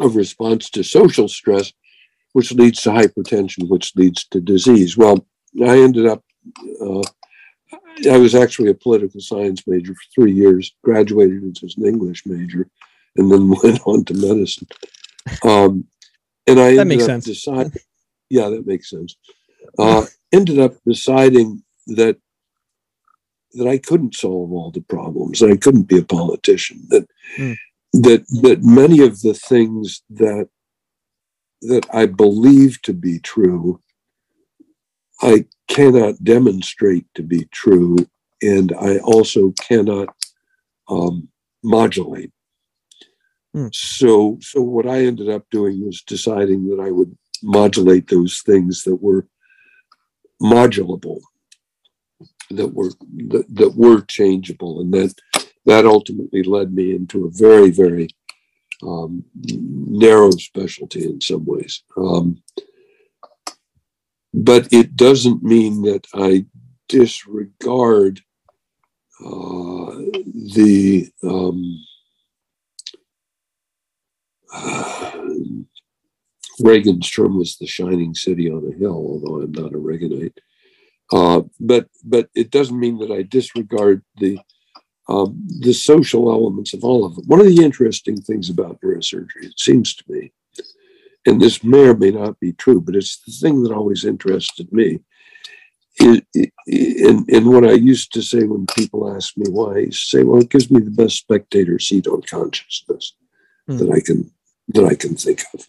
of 0.00 0.16
response 0.16 0.70
to 0.70 0.82
social 0.82 1.28
stress, 1.28 1.72
which 2.32 2.52
leads 2.52 2.82
to 2.82 2.90
hypertension, 2.90 3.68
which 3.68 3.94
leads 3.96 4.26
to 4.28 4.40
disease. 4.40 4.96
Well, 4.96 5.26
I 5.62 5.78
ended 5.78 6.06
up, 6.06 6.22
uh, 6.80 7.02
I 8.10 8.18
was 8.18 8.34
actually 8.34 8.70
a 8.70 8.74
political 8.74 9.20
science 9.20 9.66
major 9.66 9.94
for 9.94 10.00
three 10.14 10.32
years, 10.32 10.74
graduated 10.84 11.58
as 11.64 11.76
an 11.76 11.86
English 11.86 12.26
major, 12.26 12.68
and 13.16 13.30
then 13.30 13.48
went 13.62 13.80
on 13.86 14.04
to 14.04 14.14
medicine. 14.14 14.68
Um, 15.44 15.86
and 16.46 16.60
I 16.60 16.76
that 16.76 16.86
makes 16.86 17.04
sense. 17.04 17.24
Deciding, 17.24 17.72
yeah, 18.30 18.48
that 18.50 18.66
makes 18.66 18.90
sense. 18.90 19.16
Uh, 19.78 20.06
ended 20.32 20.60
up 20.60 20.74
deciding 20.86 21.62
that 21.88 22.18
that 23.54 23.66
I 23.66 23.78
couldn't 23.78 24.14
solve 24.14 24.52
all 24.52 24.70
the 24.70 24.82
problems, 24.82 25.40
that 25.40 25.50
I 25.50 25.56
couldn't 25.56 25.84
be 25.84 25.98
a 25.98 26.04
politician, 26.04 26.86
that 26.90 27.08
mm. 27.38 27.56
that 27.92 28.26
that 28.42 28.62
many 28.62 29.00
of 29.00 29.20
the 29.22 29.34
things 29.34 30.02
that 30.10 30.48
that 31.62 31.86
I 31.92 32.06
believe 32.06 32.82
to 32.82 32.92
be 32.92 33.18
true, 33.20 33.80
I 35.22 35.46
cannot 35.68 36.22
demonstrate 36.22 37.06
to 37.14 37.22
be 37.22 37.46
true, 37.46 37.96
and 38.42 38.72
I 38.78 38.98
also 38.98 39.52
cannot 39.60 40.08
um, 40.88 41.28
modulate. 41.62 42.32
Mm. 43.54 43.74
So, 43.74 44.38
so 44.42 44.60
what 44.60 44.86
I 44.86 45.06
ended 45.06 45.30
up 45.30 45.44
doing 45.50 45.84
was 45.84 46.02
deciding 46.02 46.68
that 46.68 46.80
I 46.80 46.90
would 46.90 47.16
modulate 47.42 48.08
those 48.08 48.42
things 48.44 48.82
that 48.84 48.96
were 48.96 49.26
modulable 50.40 51.20
that 52.50 52.72
were 52.72 52.90
that, 53.28 53.46
that 53.48 53.76
were 53.76 54.02
changeable, 54.02 54.80
and 54.80 54.92
that 54.94 55.14
that 55.64 55.86
ultimately 55.86 56.42
led 56.42 56.72
me 56.72 56.94
into 56.94 57.26
a 57.26 57.30
very 57.30 57.70
very 57.70 58.08
um, 58.82 59.24
narrow 59.34 60.30
specialty 60.30 61.04
in 61.04 61.20
some 61.20 61.44
ways. 61.44 61.82
Um, 61.96 62.42
but 64.34 64.72
it 64.72 64.96
doesn't 64.96 65.42
mean 65.42 65.82
that 65.82 66.06
I 66.14 66.44
disregard 66.88 68.20
uh, 69.18 69.96
the 70.54 71.10
um, 71.22 71.82
uh, 74.52 75.22
Reagan's 76.60 77.10
term 77.10 77.36
was 77.36 77.56
the 77.56 77.66
shining 77.66 78.14
city 78.14 78.50
on 78.50 78.70
a 78.70 78.76
hill, 78.76 78.92
although 78.92 79.42
I'm 79.42 79.52
not 79.52 79.72
a 79.72 79.78
Reaganite. 79.78 80.36
Uh, 81.12 81.42
but 81.60 81.88
but 82.04 82.28
it 82.34 82.50
doesn't 82.50 82.80
mean 82.80 82.98
that 82.98 83.12
I 83.12 83.22
disregard 83.22 84.02
the 84.18 84.38
um, 85.08 85.46
the 85.60 85.72
social 85.72 86.30
elements 86.30 86.74
of 86.74 86.82
all 86.82 87.04
of 87.04 87.16
it. 87.16 87.26
One 87.26 87.40
of 87.40 87.46
the 87.46 87.64
interesting 87.64 88.20
things 88.20 88.50
about 88.50 88.80
neurosurgery, 88.80 89.44
it 89.44 89.58
seems 89.58 89.94
to 89.94 90.04
me, 90.08 90.32
and 91.26 91.40
this 91.40 91.62
may 91.62 91.88
or 91.88 91.96
may 91.96 92.10
not 92.10 92.40
be 92.40 92.52
true, 92.52 92.80
but 92.80 92.96
it's 92.96 93.18
the 93.24 93.32
thing 93.32 93.62
that 93.62 93.72
always 93.72 94.04
interested 94.04 94.72
me. 94.72 95.00
It, 95.98 96.26
it, 96.34 96.52
and, 96.66 97.26
and 97.30 97.46
what 97.46 97.64
I 97.64 97.72
used 97.72 98.12
to 98.12 98.22
say 98.22 98.44
when 98.44 98.66
people 98.66 99.14
ask 99.14 99.36
me 99.36 99.46
why, 99.48 99.76
I 99.76 99.88
say, 99.90 100.24
well, 100.24 100.42
it 100.42 100.50
gives 100.50 100.70
me 100.70 100.80
the 100.80 100.90
best 100.90 101.16
spectator 101.16 101.78
seat 101.78 102.06
on 102.06 102.20
consciousness 102.22 103.14
mm. 103.68 103.78
that 103.78 103.90
I 103.90 104.00
can 104.00 104.30
that 104.68 104.84
I 104.84 104.94
can 104.94 105.16
think 105.16 105.44
of. 105.54 105.68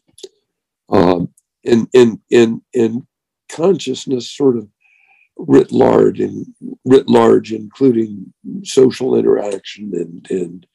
Um, 0.89 1.33
and 1.63 1.87
and 1.93 2.19
and 2.31 2.61
and 2.73 3.07
consciousness 3.49 4.29
sort 4.29 4.57
of 4.57 4.67
writ 5.37 5.71
large 5.71 6.19
and 6.19 6.45
writ 6.85 7.09
large, 7.09 7.51
including 7.51 8.33
social 8.63 9.15
interaction 9.15 9.91
and 9.93 10.27
and 10.29 10.67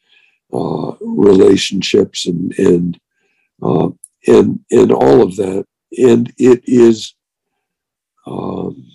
uh, 0.53 0.93
relationships 1.01 2.27
and 2.27 2.57
and 2.59 3.01
uh, 3.63 3.89
and 4.27 4.61
and 4.71 4.93
all 4.93 5.23
of 5.23 5.37
that. 5.37 5.67
And 5.99 6.33
it 6.39 6.63
is. 6.65 7.15
Um, 8.27 8.87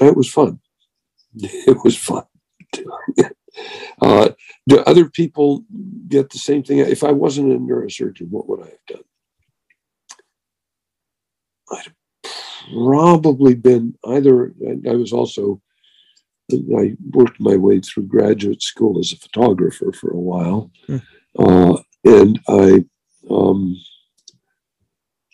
it 0.00 0.16
was 0.16 0.30
fun. 0.30 0.60
It 1.42 1.78
was 1.82 1.96
fun. 1.96 2.24
uh, 4.00 4.30
do 4.68 4.78
other 4.80 5.08
people 5.10 5.64
get 6.08 6.30
the 6.30 6.38
same 6.38 6.62
thing? 6.62 6.78
If 6.78 7.02
I 7.02 7.10
wasn't 7.10 7.52
a 7.52 7.58
neurosurgeon, 7.58 8.28
what 8.30 8.48
would 8.48 8.60
I 8.62 8.66
have 8.70 8.86
done? 8.86 9.04
I'd 11.70 11.92
probably 12.72 13.54
been 13.54 13.94
either, 14.06 14.54
I 14.88 14.94
was 14.94 15.12
also, 15.12 15.60
I 16.52 16.94
worked 17.10 17.40
my 17.40 17.56
way 17.56 17.80
through 17.80 18.06
graduate 18.06 18.62
school 18.62 18.98
as 18.98 19.12
a 19.12 19.16
photographer 19.16 19.92
for 19.92 20.10
a 20.10 20.20
while. 20.20 20.70
Hmm. 20.86 20.96
Uh, 21.38 21.76
and 22.04 22.40
I, 22.48 22.84
um, 23.30 23.76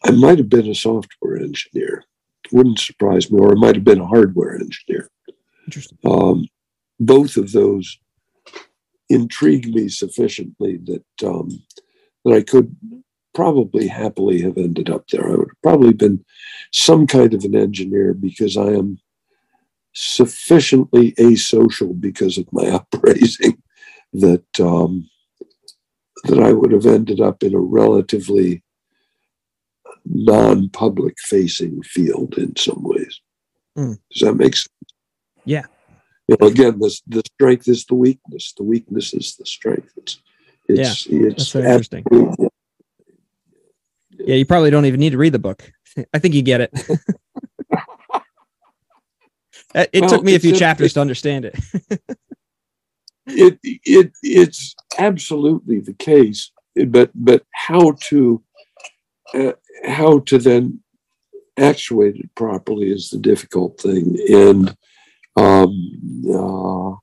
I 0.05 0.12
might 0.12 0.39
have 0.39 0.49
been 0.49 0.68
a 0.68 0.74
software 0.74 1.37
engineer. 1.37 2.05
Wouldn't 2.53 2.78
surprise 2.78 3.31
me, 3.31 3.39
or 3.39 3.53
I 3.53 3.61
might 3.61 3.74
have 3.74 3.85
been 3.85 4.01
a 4.01 4.07
hardware 4.07 4.55
engineer. 4.55 5.11
Interesting. 5.66 5.99
Um, 6.05 6.49
both 6.99 7.37
of 7.37 7.53
those 7.53 7.99
intrigued 9.09 9.72
me 9.74 9.89
sufficiently 9.89 10.78
that 10.85 11.28
um, 11.28 11.62
that 12.24 12.35
I 12.35 12.43
could 12.43 12.76
probably 13.35 13.87
happily 13.87 14.43
have 14.43 14.59
ended 14.59 14.91
up 14.91 15.09
there. 15.09 15.26
I 15.26 15.31
would 15.31 15.49
have 15.49 15.62
probably 15.62 15.93
been 15.93 16.24
some 16.72 17.07
kind 17.07 17.35
of 17.35 17.45
an 17.45 17.55
engineer 17.55 18.14
because 18.14 18.57
I 18.57 18.68
am 18.72 18.99
sufficiently 19.93 21.13
asocial 21.13 21.99
because 21.99 22.38
of 22.38 22.53
my 22.53 22.68
upbringing 22.71 23.63
that 24.13 24.61
um, 24.61 25.09
that 26.25 26.38
I 26.38 26.53
would 26.53 26.72
have 26.72 26.87
ended 26.87 27.21
up 27.21 27.42
in 27.42 27.54
a 27.54 27.61
relatively 27.61 28.63
non-public 30.04 31.14
facing 31.18 31.83
field 31.83 32.34
in 32.37 32.57
some 32.57 32.83
ways. 32.83 33.21
Mm. 33.76 33.99
Does 34.13 34.22
that 34.22 34.34
make 34.34 34.57
sense? 34.57 34.68
Yeah. 35.45 35.64
You 36.29 36.37
know, 36.41 36.46
again, 36.46 36.79
the, 36.79 37.00
the 37.07 37.22
strength 37.34 37.68
is 37.68 37.84
the 37.87 37.95
weakness. 37.95 38.53
The 38.57 38.64
weakness 38.64 39.14
is 39.14 39.37
the 39.37 39.46
strength. 39.46 39.92
It's, 39.96 40.18
it's, 40.68 41.07
yeah, 41.07 41.26
it's 41.26 41.37
that's 41.37 41.49
so 41.49 41.59
interesting 41.61 42.50
yeah, 44.25 44.37
you 44.37 44.45
probably 44.45 44.71
don't 44.71 44.87
even 44.87 45.01
need 45.01 45.11
to 45.11 45.18
read 45.18 45.33
the 45.33 45.38
book. 45.38 45.72
I 46.14 46.18
think 46.18 46.34
you 46.34 46.42
get 46.42 46.61
it. 46.61 46.71
it 49.75 50.01
well, 50.01 50.11
took 50.11 50.25
me 50.25 50.34
a 50.34 50.41
few 50.41 50.55
chapters 50.55 50.92
it, 50.92 50.95
to 50.95 51.01
understand 51.01 51.45
it. 51.47 51.59
it 53.26 53.59
it 53.63 54.13
it's 54.22 54.75
absolutely 54.99 55.80
the 55.80 55.95
case, 55.95 56.51
but 56.87 57.11
but 57.14 57.45
how 57.53 57.92
to 58.09 58.42
uh, 59.34 59.53
how 59.87 60.18
to 60.21 60.38
then 60.38 60.80
actuate 61.59 62.17
it 62.17 62.34
properly 62.34 62.91
is 62.91 63.11
the 63.11 63.18
difficult 63.18 63.80
thing, 63.80 64.17
and 64.29 64.76
um, 65.37 66.22
uh, 66.29 66.97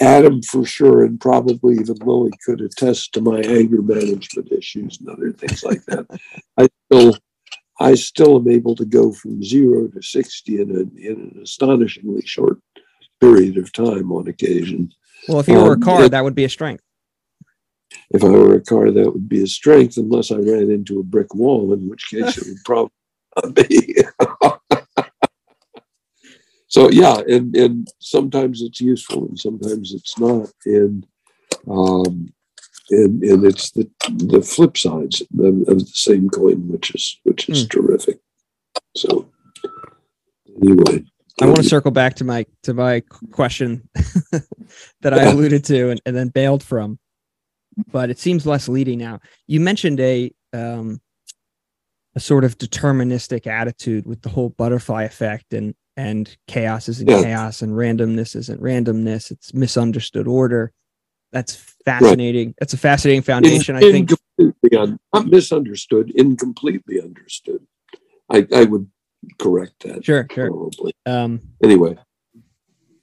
Adam 0.00 0.42
for 0.42 0.64
sure, 0.64 1.04
and 1.04 1.20
probably 1.20 1.74
even 1.74 1.96
Lily 1.96 2.32
could 2.44 2.60
attest 2.60 3.12
to 3.12 3.20
my 3.20 3.40
anger 3.40 3.82
management 3.82 4.50
issues 4.50 4.98
and 4.98 5.08
other 5.10 5.32
things 5.32 5.62
like 5.62 5.84
that. 5.84 6.06
I 6.58 6.68
still, 6.86 7.18
I 7.78 7.94
still 7.94 8.36
am 8.36 8.48
able 8.48 8.74
to 8.76 8.86
go 8.86 9.12
from 9.12 9.42
zero 9.42 9.88
to 9.88 10.02
sixty 10.02 10.60
in, 10.60 10.70
a, 10.70 10.80
in 10.98 11.32
an 11.34 11.40
astonishingly 11.42 12.22
short 12.22 12.58
period 13.20 13.58
of 13.58 13.72
time 13.72 14.10
on 14.10 14.26
occasion. 14.26 14.90
Well, 15.28 15.40
if 15.40 15.48
you 15.48 15.54
were 15.54 15.74
um, 15.74 15.82
a 15.82 15.84
car, 15.84 16.04
it, 16.04 16.10
that 16.10 16.24
would 16.24 16.34
be 16.34 16.44
a 16.44 16.48
strength. 16.48 16.82
If 18.10 18.24
I 18.24 18.28
were 18.28 18.54
a 18.54 18.60
car, 18.60 18.90
that 18.90 19.12
would 19.12 19.28
be 19.28 19.42
a 19.42 19.46
strength, 19.46 19.96
unless 19.98 20.30
I 20.30 20.36
ran 20.36 20.70
into 20.70 20.98
a 20.98 21.04
brick 21.04 21.34
wall, 21.34 21.72
in 21.74 21.88
which 21.88 22.08
case 22.08 22.38
it 22.38 22.46
would 22.46 22.64
probably 22.64 23.66
be. 23.68 23.96
so 26.70 26.88
yeah, 26.88 27.18
and 27.28 27.54
and 27.56 27.88
sometimes 27.98 28.62
it's 28.62 28.80
useful 28.80 29.26
and 29.26 29.38
sometimes 29.38 29.92
it's 29.92 30.16
not, 30.18 30.48
and 30.64 31.04
um, 31.68 32.32
and 32.90 33.22
and 33.24 33.44
it's 33.44 33.72
the 33.72 33.90
the 34.08 34.40
flip 34.40 34.78
sides 34.78 35.20
of, 35.20 35.28
of 35.66 35.80
the 35.80 35.92
same 35.92 36.30
coin, 36.30 36.68
which 36.68 36.94
is 36.94 37.18
which 37.24 37.48
is 37.48 37.66
mm. 37.66 37.70
terrific. 37.70 38.20
So 38.96 39.28
anyway, 40.62 41.04
I 41.40 41.46
want 41.46 41.56
to 41.56 41.64
circle 41.64 41.90
back 41.90 42.14
to 42.16 42.24
my 42.24 42.46
to 42.62 42.72
my 42.72 43.02
question 43.32 43.88
that 45.00 45.12
I 45.12 45.24
alluded 45.24 45.64
to 45.64 45.90
and, 45.90 46.00
and 46.06 46.14
then 46.14 46.28
bailed 46.28 46.62
from, 46.62 47.00
but 47.90 48.10
it 48.10 48.20
seems 48.20 48.46
less 48.46 48.68
leading 48.68 49.00
now. 49.00 49.18
You 49.48 49.58
mentioned 49.58 49.98
a 49.98 50.30
um, 50.52 51.00
a 52.14 52.20
sort 52.20 52.44
of 52.44 52.58
deterministic 52.58 53.48
attitude 53.48 54.06
with 54.06 54.22
the 54.22 54.28
whole 54.28 54.50
butterfly 54.50 55.02
effect 55.02 55.52
and 55.52 55.74
and 56.00 56.34
chaos 56.46 56.88
isn't 56.88 57.08
yeah. 57.08 57.22
chaos 57.22 57.60
and 57.60 57.72
randomness 57.72 58.34
isn't 58.34 58.60
randomness. 58.62 59.30
It's 59.30 59.52
misunderstood 59.52 60.26
order. 60.26 60.72
That's 61.30 61.54
fascinating. 61.84 62.48
Right. 62.48 62.56
That's 62.58 62.72
a 62.72 62.78
fascinating 62.78 63.22
foundation. 63.22 63.76
In, 63.76 63.84
I 63.84 63.92
think 63.92 64.10
un, 64.74 64.98
not 65.14 65.26
misunderstood, 65.26 66.10
incompletely 66.14 67.02
understood. 67.02 67.66
I, 68.30 68.46
I 68.54 68.64
would 68.64 68.90
correct 69.38 69.74
that. 69.80 70.02
Sure, 70.02 70.26
sure. 70.32 70.48
Probably. 70.48 70.94
Um, 71.04 71.40
anyway, 71.62 71.98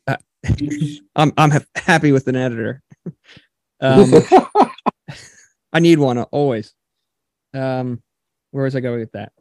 uh, 0.07 0.17
I'm 1.15 1.31
I'm 1.37 1.51
happy 1.75 2.11
with 2.11 2.27
an 2.27 2.35
editor. 2.35 2.81
um, 3.79 4.11
I 5.71 5.79
need 5.79 5.99
one 5.99 6.17
always. 6.17 6.73
Um, 7.53 8.01
where 8.49 8.63
was 8.63 8.75
I 8.75 8.79
going 8.79 9.01
with 9.01 9.11
that? 9.11 9.33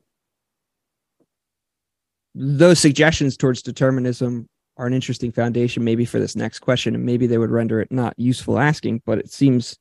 Those 2.38 2.78
suggestions 2.78 3.36
towards 3.36 3.62
determinism 3.62 4.46
are 4.76 4.86
an 4.86 4.92
interesting 4.92 5.32
foundation, 5.32 5.84
maybe 5.84 6.04
for 6.04 6.18
this 6.18 6.36
next 6.36 6.58
question, 6.58 6.94
and 6.94 7.04
maybe 7.04 7.26
they 7.26 7.38
would 7.38 7.50
render 7.50 7.80
it 7.80 7.90
not 7.90 8.12
useful 8.18 8.58
asking. 8.58 9.02
But 9.06 9.18
it 9.18 9.32
seems 9.32 9.78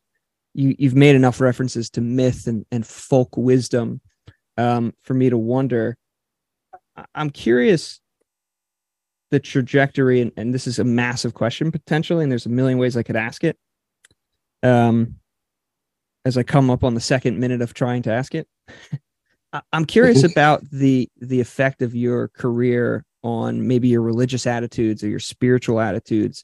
you 0.53 0.73
you've 0.79 0.95
made 0.95 1.15
enough 1.15 1.41
references 1.41 1.89
to 1.91 2.01
myth 2.01 2.47
and 2.47 2.65
and 2.71 2.87
folk 2.87 3.35
wisdom 3.35 3.99
um, 4.57 4.93
for 5.03 5.13
me 5.13 5.29
to 5.29 5.37
wonder 5.37 5.97
I'm 7.13 7.29
curious 7.29 7.99
the 9.31 9.39
trajectory, 9.39 10.21
and, 10.21 10.31
and 10.37 10.53
this 10.53 10.67
is 10.67 10.79
a 10.79 10.83
massive 10.83 11.33
question 11.33 11.71
potentially, 11.71 12.23
and 12.23 12.31
there's 12.31 12.45
a 12.45 12.49
million 12.49 12.77
ways 12.77 12.95
I 12.95 13.03
could 13.03 13.15
ask 13.15 13.43
it. 13.43 13.57
Um, 14.63 15.15
as 16.23 16.37
I 16.37 16.43
come 16.43 16.69
up 16.69 16.83
on 16.83 16.93
the 16.93 17.01
second 17.01 17.39
minute 17.39 17.61
of 17.61 17.73
trying 17.73 18.03
to 18.03 18.11
ask 18.11 18.33
it, 18.33 18.47
I'm 19.73 19.85
curious 19.85 20.19
mm-hmm. 20.19 20.31
about 20.31 20.63
the 20.71 21.09
the 21.19 21.41
effect 21.41 21.81
of 21.81 21.95
your 21.95 22.29
career 22.29 23.05
on 23.23 23.67
maybe 23.67 23.87
your 23.87 24.01
religious 24.01 24.45
attitudes 24.45 25.03
or 25.03 25.07
your 25.07 25.19
spiritual 25.19 25.79
attitudes. 25.79 26.43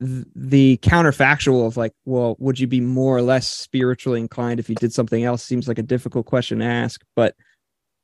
The 0.00 0.78
counterfactual 0.78 1.66
of 1.66 1.76
like, 1.76 1.92
well, 2.04 2.36
would 2.40 2.58
you 2.58 2.66
be 2.66 2.80
more 2.80 3.16
or 3.16 3.22
less 3.22 3.48
spiritually 3.48 4.18
inclined 4.18 4.58
if 4.58 4.68
you 4.68 4.74
did 4.74 4.92
something 4.92 5.22
else? 5.22 5.44
Seems 5.44 5.68
like 5.68 5.78
a 5.78 5.82
difficult 5.82 6.26
question 6.26 6.58
to 6.58 6.64
ask, 6.64 7.02
but 7.14 7.36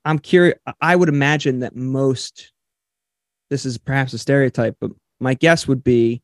I'm 0.04 0.18
curious. 0.18 0.58
I 0.80 0.94
would 0.94 1.08
imagine 1.08 1.58
that 1.60 1.74
most, 1.74 2.52
this 3.50 3.66
is 3.66 3.78
perhaps 3.78 4.12
a 4.12 4.18
stereotype, 4.18 4.76
but 4.80 4.92
my 5.18 5.34
guess 5.34 5.66
would 5.66 5.82
be 5.82 6.22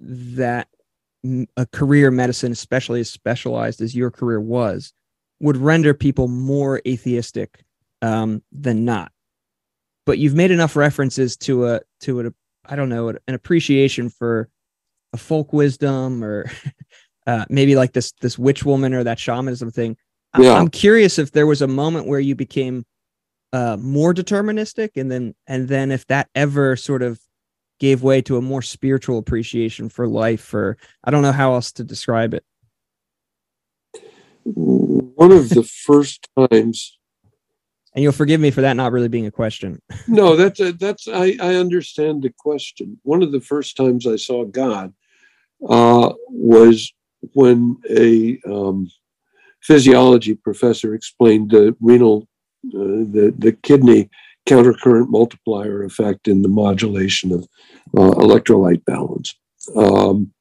that 0.00 0.68
a 1.56 1.66
career 1.66 2.10
medicine, 2.10 2.52
especially 2.52 3.00
as 3.00 3.10
specialized 3.10 3.80
as 3.80 3.96
your 3.96 4.10
career 4.10 4.40
was, 4.40 4.92
would 5.44 5.58
render 5.58 5.92
people 5.92 6.26
more 6.26 6.80
atheistic 6.88 7.62
um, 8.00 8.42
than 8.50 8.86
not. 8.86 9.12
But 10.06 10.16
you've 10.16 10.34
made 10.34 10.50
enough 10.50 10.74
references 10.74 11.36
to 11.38 11.66
a 11.66 11.80
to 12.00 12.20
a 12.20 12.32
I 12.64 12.76
don't 12.76 12.88
know 12.88 13.08
an 13.10 13.18
appreciation 13.28 14.08
for 14.08 14.48
a 15.12 15.18
folk 15.18 15.52
wisdom 15.52 16.24
or 16.24 16.50
uh, 17.26 17.44
maybe 17.50 17.76
like 17.76 17.92
this 17.92 18.12
this 18.22 18.38
witch 18.38 18.64
woman 18.64 18.94
or 18.94 19.04
that 19.04 19.18
shamanism 19.18 19.70
thing. 19.70 19.98
Yeah. 20.38 20.54
I'm 20.54 20.68
curious 20.68 21.18
if 21.18 21.32
there 21.32 21.46
was 21.46 21.60
a 21.60 21.68
moment 21.68 22.06
where 22.06 22.20
you 22.20 22.34
became 22.34 22.86
uh, 23.52 23.76
more 23.78 24.14
deterministic 24.14 24.90
and 24.96 25.12
then 25.12 25.34
and 25.46 25.68
then 25.68 25.90
if 25.90 26.06
that 26.06 26.28
ever 26.34 26.74
sort 26.74 27.02
of 27.02 27.20
gave 27.80 28.02
way 28.02 28.22
to 28.22 28.38
a 28.38 28.42
more 28.42 28.62
spiritual 28.62 29.18
appreciation 29.18 29.88
for 29.88 30.06
life 30.06 30.54
or 30.54 30.76
i 31.04 31.10
don't 31.10 31.22
know 31.22 31.32
how 31.32 31.54
else 31.54 31.70
to 31.72 31.84
describe 31.84 32.34
it 32.34 32.44
one 34.44 35.32
of 35.32 35.48
the 35.48 35.62
first 35.62 36.28
times. 36.36 36.98
And 37.94 38.02
you'll 38.02 38.12
forgive 38.12 38.40
me 38.40 38.50
for 38.50 38.60
that 38.62 38.74
not 38.74 38.92
really 38.92 39.08
being 39.08 39.26
a 39.26 39.30
question. 39.30 39.80
No 40.08 40.36
that's 40.36 40.60
a, 40.60 40.72
that's 40.72 41.08
I, 41.08 41.36
I 41.40 41.54
understand 41.54 42.22
the 42.22 42.32
question. 42.36 42.98
One 43.02 43.22
of 43.22 43.32
the 43.32 43.40
first 43.40 43.76
times 43.76 44.06
i 44.06 44.16
saw 44.16 44.44
god 44.44 44.92
uh, 45.68 46.12
was 46.28 46.92
when 47.32 47.76
a 47.88 48.38
um, 48.46 48.90
physiology 49.62 50.34
professor 50.34 50.94
explained 50.94 51.50
the 51.50 51.74
renal 51.80 52.28
uh, 52.68 53.04
the, 53.12 53.34
the 53.38 53.52
kidney 53.52 54.10
countercurrent 54.46 55.08
multiplier 55.08 55.84
effect 55.84 56.28
in 56.28 56.42
the 56.42 56.48
modulation 56.48 57.32
of 57.32 57.48
uh, 57.96 58.14
electrolyte 58.20 58.84
balance. 58.84 59.34
Um, 59.74 60.32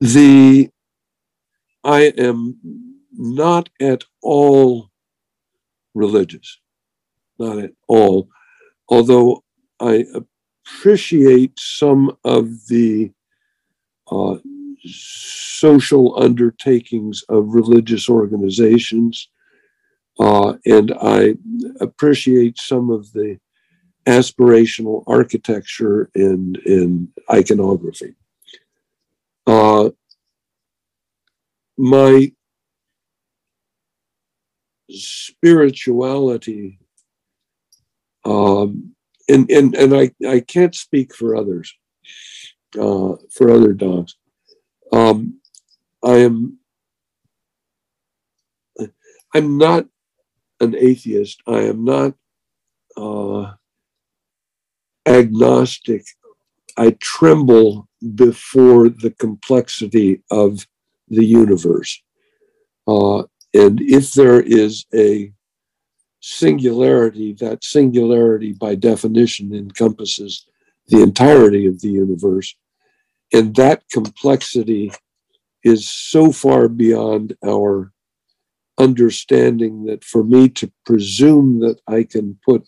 the 0.00 0.70
I 1.84 2.12
am 2.18 2.58
not 3.12 3.68
at 3.80 4.04
all 4.22 4.90
religious, 5.94 6.58
not 7.38 7.58
at 7.58 7.72
all, 7.88 8.28
although 8.88 9.44
I 9.80 10.06
appreciate 10.66 11.58
some 11.58 12.16
of 12.24 12.66
the 12.68 13.12
uh, 14.10 14.36
social 14.86 16.20
undertakings 16.20 17.22
of 17.28 17.54
religious 17.54 18.08
organizations 18.08 19.28
uh, 20.18 20.54
and 20.64 20.92
I 21.00 21.34
appreciate 21.80 22.58
some 22.58 22.90
of 22.90 23.12
the 23.12 23.38
aspirational 24.06 25.02
architecture 25.06 26.10
and, 26.14 26.56
and 26.66 27.08
iconography. 27.32 28.14
Uh, 29.46 29.90
my 31.76 32.32
spirituality, 34.90 36.78
um, 38.24 38.94
and, 39.28 39.50
and, 39.50 39.74
and 39.74 39.94
I, 39.94 40.10
I 40.28 40.40
can't 40.40 40.74
speak 40.74 41.14
for 41.14 41.36
others, 41.36 41.74
uh, 42.78 43.14
for 43.32 43.50
other 43.50 43.72
dogs. 43.72 44.16
Um, 44.92 45.40
I 46.02 46.18
am 46.18 46.58
I'm 49.34 49.58
not 49.58 49.86
an 50.60 50.76
atheist. 50.76 51.42
I 51.46 51.62
am 51.62 51.84
not 51.84 52.14
uh, 52.96 53.54
agnostic. 55.06 56.04
I 56.76 56.96
tremble 57.00 57.88
before 58.14 58.88
the 58.88 59.10
complexity 59.18 60.22
of 60.30 60.66
the 61.08 61.24
universe. 61.24 62.02
Uh, 62.86 63.22
and 63.54 63.80
if 63.80 64.12
there 64.12 64.40
is 64.40 64.84
a 64.94 65.32
singularity, 66.20 67.34
that 67.34 67.62
singularity 67.62 68.52
by 68.52 68.74
definition 68.74 69.54
encompasses 69.54 70.46
the 70.88 71.02
entirety 71.02 71.66
of 71.66 71.80
the 71.80 71.90
universe. 71.90 72.54
And 73.32 73.54
that 73.56 73.84
complexity 73.92 74.92
is 75.62 75.88
so 75.88 76.32
far 76.32 76.68
beyond 76.68 77.36
our 77.44 77.92
understanding 78.78 79.84
that 79.84 80.04
for 80.04 80.24
me 80.24 80.48
to 80.48 80.70
presume 80.84 81.60
that 81.60 81.80
I 81.86 82.02
can 82.02 82.38
put 82.44 82.66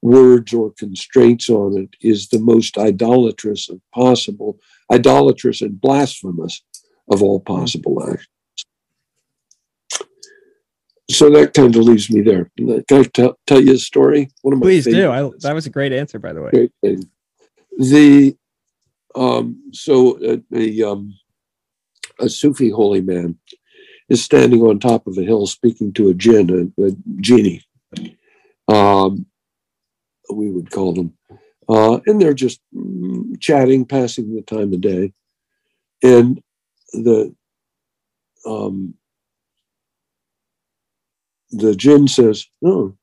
words 0.00 0.52
or 0.52 0.72
constraints 0.72 1.48
on 1.48 1.78
it 1.78 1.90
is 2.00 2.28
the 2.28 2.40
most 2.40 2.76
idolatrous 2.76 3.68
of 3.68 3.80
possible, 3.94 4.58
idolatrous 4.92 5.62
and 5.62 5.80
blasphemous 5.80 6.62
of 7.10 7.22
all 7.22 7.40
possible 7.40 8.02
acts. 8.10 8.26
So 11.10 11.28
that 11.30 11.52
kind 11.52 11.74
of 11.76 11.82
leaves 11.82 12.10
me 12.10 12.22
there. 12.22 12.50
Can 12.56 12.84
I 12.90 13.02
tell, 13.02 13.38
tell 13.46 13.60
you 13.60 13.74
a 13.74 13.78
story? 13.78 14.30
One 14.42 14.54
of 14.54 14.60
my 14.60 14.64
Please 14.64 14.84
do. 14.84 15.10
I, 15.10 15.30
that 15.40 15.54
was 15.54 15.66
a 15.66 15.70
great 15.70 15.92
answer, 15.92 16.18
by 16.18 16.32
the 16.32 16.42
way. 16.42 16.68
The 17.78 18.36
um, 19.14 19.62
so 19.72 20.18
a, 20.22 20.42
a, 20.54 20.82
um, 20.82 21.14
a 22.18 22.28
Sufi 22.28 22.70
holy 22.70 23.02
man 23.02 23.38
is 24.08 24.24
standing 24.24 24.62
on 24.62 24.78
top 24.78 25.06
of 25.06 25.18
a 25.18 25.22
hill 25.22 25.46
speaking 25.46 25.92
to 25.94 26.08
a 26.08 26.14
jinn, 26.14 26.72
a, 26.78 26.82
a 26.82 26.92
genie. 27.20 27.62
Um, 28.68 29.26
we 30.32 30.50
would 30.50 30.70
call 30.70 30.94
them. 30.94 31.14
Uh, 31.68 32.00
and 32.06 32.20
they're 32.20 32.34
just 32.34 32.60
mm, 32.74 33.38
chatting, 33.40 33.84
passing 33.84 34.34
the 34.34 34.42
time 34.42 34.72
of 34.72 34.80
day. 34.80 35.12
And 36.02 36.42
the 36.92 37.34
um, 38.46 38.94
the 41.50 41.74
jinn 41.74 42.08
says, 42.08 42.46
"Oh, 42.64 42.96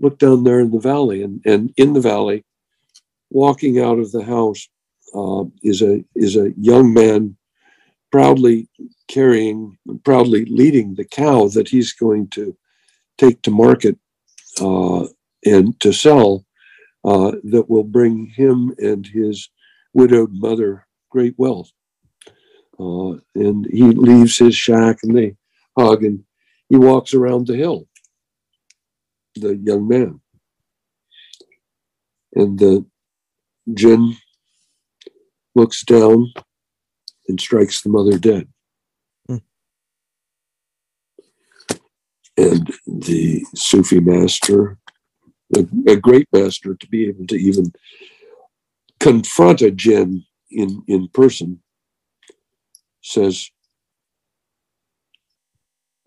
look 0.00 0.18
down 0.18 0.44
there 0.44 0.60
in 0.60 0.70
the 0.70 0.80
valley." 0.80 1.22
And 1.22 1.40
and 1.44 1.72
in 1.76 1.92
the 1.92 2.00
valley, 2.00 2.44
walking 3.30 3.80
out 3.80 3.98
of 3.98 4.12
the 4.12 4.24
house, 4.24 4.68
uh, 5.14 5.44
is 5.62 5.82
a 5.82 6.04
is 6.14 6.36
a 6.36 6.52
young 6.56 6.92
man 6.92 7.36
proudly 8.10 8.68
carrying, 9.08 9.76
proudly 10.04 10.44
leading 10.46 10.94
the 10.94 11.04
cow 11.04 11.48
that 11.48 11.68
he's 11.68 11.92
going 11.92 12.28
to 12.28 12.56
take 13.18 13.42
to 13.42 13.50
market 13.50 13.98
uh, 14.60 15.06
and 15.44 15.78
to 15.80 15.92
sell 15.92 16.44
uh, 17.04 17.32
that 17.44 17.68
will 17.68 17.84
bring 17.84 18.26
him 18.26 18.74
and 18.78 19.06
his 19.06 19.48
widowed 19.92 20.32
mother 20.32 20.86
great 21.10 21.34
wealth. 21.36 21.70
Uh, 22.78 23.16
and 23.34 23.66
he 23.70 23.84
leaves 23.84 24.38
his 24.38 24.54
shack 24.54 24.98
and 25.02 25.16
they 25.16 25.34
hug 25.78 26.04
and 26.04 26.24
he 26.68 26.76
walks 26.76 27.14
around 27.14 27.46
the 27.46 27.56
hill, 27.56 27.86
the 29.36 29.56
young 29.56 29.86
man. 29.88 30.20
And 32.34 32.58
the 32.58 32.84
jinn 33.72 34.16
looks 35.54 35.82
down 35.84 36.32
and 37.28 37.40
strikes 37.40 37.80
the 37.80 37.88
mother 37.88 38.18
dead. 38.18 38.48
Hmm. 39.26 39.36
And 42.36 42.74
the 42.86 43.44
Sufi 43.54 44.00
master, 44.00 44.78
a, 45.56 45.66
a 45.88 45.96
great 45.96 46.28
master, 46.32 46.74
to 46.74 46.88
be 46.88 47.08
able 47.08 47.26
to 47.28 47.36
even 47.36 47.72
confront 49.00 49.62
a 49.62 49.70
jinn 49.70 50.24
in, 50.50 50.82
in 50.88 51.08
person, 51.08 51.62
says, 53.06 53.50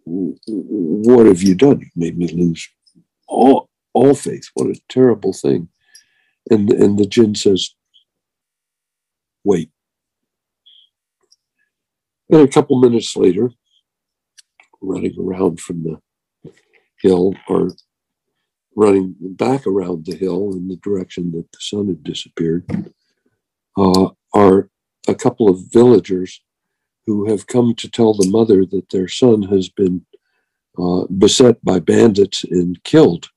What 0.05 1.27
have 1.27 1.41
you 1.41 1.55
done? 1.55 1.79
You've 1.79 1.95
made 1.95 2.17
me 2.17 2.27
lose 2.27 2.67
all, 3.27 3.69
all 3.93 4.13
faith. 4.13 4.49
What 4.53 4.67
a 4.67 4.81
terrible 4.89 5.33
thing. 5.33 5.69
And, 6.51 6.69
and 6.71 6.97
the 6.97 7.05
jinn 7.05 7.35
says, 7.35 7.69
Wait. 9.43 9.71
And 12.29 12.41
a 12.41 12.47
couple 12.47 12.79
minutes 12.79 13.15
later, 13.15 13.51
running 14.81 15.15
around 15.19 15.59
from 15.59 15.83
the 15.83 16.51
hill 17.01 17.33
or 17.47 17.71
running 18.75 19.15
back 19.19 19.65
around 19.65 20.05
the 20.05 20.15
hill 20.15 20.51
in 20.53 20.67
the 20.67 20.77
direction 20.77 21.31
that 21.31 21.51
the 21.51 21.57
sun 21.59 21.87
had 21.87 22.03
disappeared, 22.03 22.65
uh, 23.77 24.09
are 24.33 24.69
a 25.07 25.15
couple 25.15 25.49
of 25.49 25.71
villagers 25.71 26.41
who 27.09 27.27
have 27.27 27.47
come 27.47 27.73
to 27.73 27.89
tell 27.89 28.13
the 28.13 28.29
mother 28.29 28.63
that 28.63 28.87
their 28.91 29.07
son 29.07 29.41
has 29.41 29.67
been 29.67 30.05
uh, 30.77 31.07
beset 31.07 31.57
by 31.65 31.79
bandits 31.79 32.43
and 32.43 32.83
killed, 32.83 33.29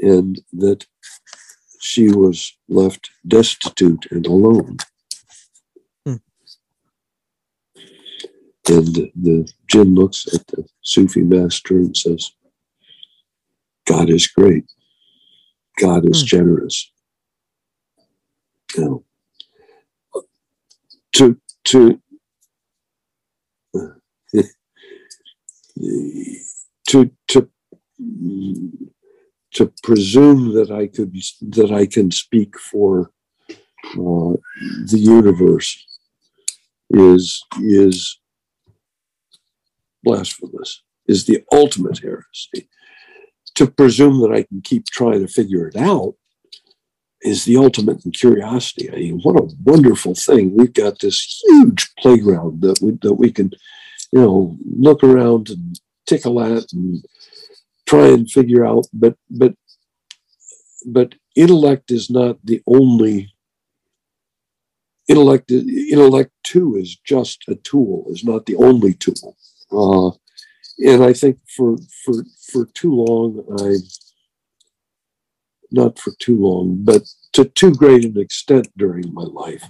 and 0.00 0.40
that 0.52 0.86
she 1.80 2.08
was 2.12 2.56
left 2.68 3.10
destitute 3.26 4.06
and 4.12 4.26
alone. 4.26 4.76
Hmm. 6.06 6.22
And 8.68 8.94
the 9.16 9.52
jinn 9.66 9.96
looks 9.96 10.32
at 10.32 10.46
the 10.46 10.64
Sufi 10.82 11.22
master 11.22 11.74
and 11.78 11.96
says, 11.96 12.30
God 13.88 14.08
is 14.08 14.28
great. 14.28 14.66
God 15.80 16.08
is 16.08 16.20
Hmm. 16.20 16.26
generous. 16.26 16.92
Know, 18.78 19.04
to 21.14 21.40
to 21.64 22.00
to 26.88 27.10
to 27.28 27.48
to 29.54 29.72
presume 29.82 30.54
that 30.54 30.70
I 30.70 30.86
could 30.88 31.14
that 31.52 31.70
I 31.72 31.86
can 31.86 32.10
speak 32.10 32.58
for 32.58 33.10
uh, 33.92 34.34
the 34.86 34.98
universe 34.98 35.84
is 36.90 37.42
is 37.60 38.18
blasphemous. 40.02 40.82
Is 41.06 41.26
the 41.26 41.44
ultimate 41.52 41.98
heresy. 41.98 42.68
To 43.56 43.66
presume 43.66 44.20
that 44.22 44.32
I 44.32 44.42
can 44.42 44.62
keep 44.62 44.86
trying 44.86 45.20
to 45.20 45.28
figure 45.28 45.68
it 45.68 45.76
out 45.76 46.14
is 47.24 47.44
the 47.44 47.56
ultimate 47.56 48.04
in 48.04 48.12
curiosity. 48.12 48.90
I 48.90 48.96
mean, 48.96 49.20
what 49.22 49.36
a 49.36 49.48
wonderful 49.64 50.14
thing! 50.14 50.56
We've 50.56 50.72
got 50.72 51.00
this 51.00 51.42
huge 51.46 51.92
playground 51.98 52.60
that 52.60 52.80
we 52.82 52.92
that 53.02 53.14
we 53.14 53.32
can, 53.32 53.50
you 54.12 54.20
know, 54.20 54.56
look 54.78 55.02
around 55.02 55.48
and 55.48 55.80
tickle 56.06 56.40
at 56.40 56.72
and 56.72 57.04
try 57.86 58.08
and 58.08 58.30
figure 58.30 58.64
out. 58.64 58.86
But 58.92 59.16
but 59.30 59.54
but 60.86 61.14
intellect 61.34 61.90
is 61.90 62.10
not 62.10 62.38
the 62.44 62.62
only. 62.66 63.30
Intellect 65.08 65.50
intellect 65.50 66.32
too 66.44 66.76
is 66.76 66.96
just 66.96 67.44
a 67.48 67.56
tool. 67.56 68.06
Is 68.10 68.24
not 68.24 68.46
the 68.46 68.56
only 68.56 68.94
tool. 68.94 69.36
Uh, 69.72 70.10
and 70.78 71.02
I 71.04 71.12
think 71.12 71.38
for 71.56 71.76
for 72.04 72.24
for 72.52 72.66
too 72.66 72.94
long 72.94 73.44
I 73.60 73.76
not 75.74 75.98
for 75.98 76.12
too 76.18 76.40
long, 76.40 76.78
but 76.82 77.02
to 77.32 77.44
too 77.44 77.72
great 77.74 78.04
an 78.04 78.18
extent 78.18 78.68
during 78.76 79.12
my 79.12 79.24
life, 79.24 79.64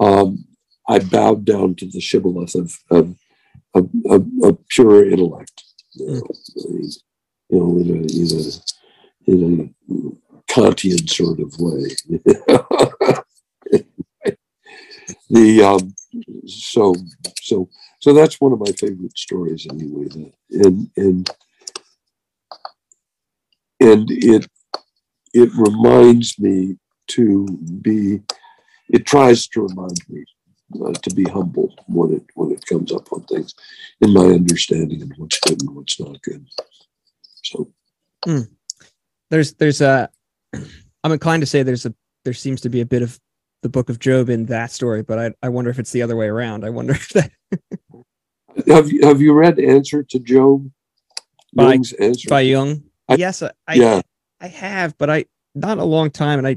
um, 0.00 0.44
I 0.88 0.98
bowed 0.98 1.44
down 1.44 1.74
to 1.76 1.86
the 1.86 2.00
shibboleth 2.00 2.54
of 2.54 2.76
of, 2.90 3.16
of, 3.74 3.90
of, 4.06 4.26
of 4.42 4.68
pure 4.68 5.08
intellect. 5.08 5.64
You 5.94 6.06
know, 6.06 6.22
you 7.48 7.58
know 7.58 7.78
in, 7.78 7.90
a, 7.90 7.98
in, 8.20 8.28
a, 9.26 9.32
in 9.32 9.68
a 10.30 10.52
Kantian 10.52 11.08
sort 11.08 11.40
of 11.40 11.54
way. 11.58 11.96
the 15.30 15.62
um, 15.62 15.94
so 16.46 16.94
so 17.40 17.68
so 18.00 18.12
that's 18.12 18.40
one 18.40 18.52
of 18.52 18.60
my 18.60 18.72
favorite 18.72 19.16
stories 19.16 19.66
anyway. 19.70 20.08
That, 20.08 20.32
and 20.50 20.90
and 20.96 21.30
and 23.80 24.10
it 24.10 24.46
it 25.42 25.50
reminds 25.54 26.38
me 26.38 26.76
to 27.08 27.46
be 27.82 28.20
it 28.90 29.06
tries 29.06 29.46
to 29.48 29.62
remind 29.62 29.98
me 30.08 30.24
uh, 30.84 30.92
to 30.92 31.10
be 31.14 31.24
humble 31.24 31.74
when 31.86 32.14
it 32.14 32.24
when 32.34 32.52
it 32.52 32.64
comes 32.66 32.92
up 32.92 33.12
on 33.12 33.22
things 33.24 33.54
in 34.00 34.12
my 34.12 34.24
understanding 34.24 35.02
of 35.02 35.10
what's 35.16 35.40
good 35.40 35.60
and 35.62 35.74
what's 35.74 35.98
not 36.00 36.20
good. 36.22 36.46
So. 37.42 37.70
There's 39.30 39.54
there's 39.54 39.80
a 39.80 40.08
i'm 41.04 41.12
inclined 41.12 41.42
to 41.42 41.46
say 41.46 41.62
there's 41.62 41.86
a 41.86 41.94
there 42.24 42.32
seems 42.32 42.60
to 42.62 42.68
be 42.68 42.80
a 42.80 42.86
bit 42.86 43.02
of 43.02 43.18
the 43.62 43.68
book 43.68 43.88
of 43.90 43.98
job 43.98 44.28
in 44.28 44.46
that 44.46 44.70
story 44.70 45.02
but 45.02 45.18
i, 45.18 45.30
I 45.42 45.48
wonder 45.48 45.70
if 45.70 45.78
it's 45.78 45.92
the 45.92 46.02
other 46.02 46.16
way 46.16 46.26
around. 46.26 46.64
I 46.64 46.70
wonder 46.70 46.92
if 47.02 47.08
that 47.10 47.30
have 48.68 48.90
you 48.90 49.06
have 49.06 49.20
you 49.20 49.32
read 49.32 49.58
answer 49.58 50.02
to 50.02 50.18
job? 50.18 50.70
By- 51.54 51.72
Jung's 51.72 51.92
answer 51.94 52.28
by 52.28 52.40
jung 52.40 52.82
I- 53.08 53.14
yes 53.16 53.42
I, 53.42 53.50
I 53.66 53.74
yeah 53.74 54.00
i 54.40 54.46
have 54.48 54.96
but 54.98 55.10
i 55.10 55.24
not 55.54 55.78
a 55.78 55.84
long 55.84 56.10
time 56.10 56.38
and 56.38 56.46
i 56.48 56.56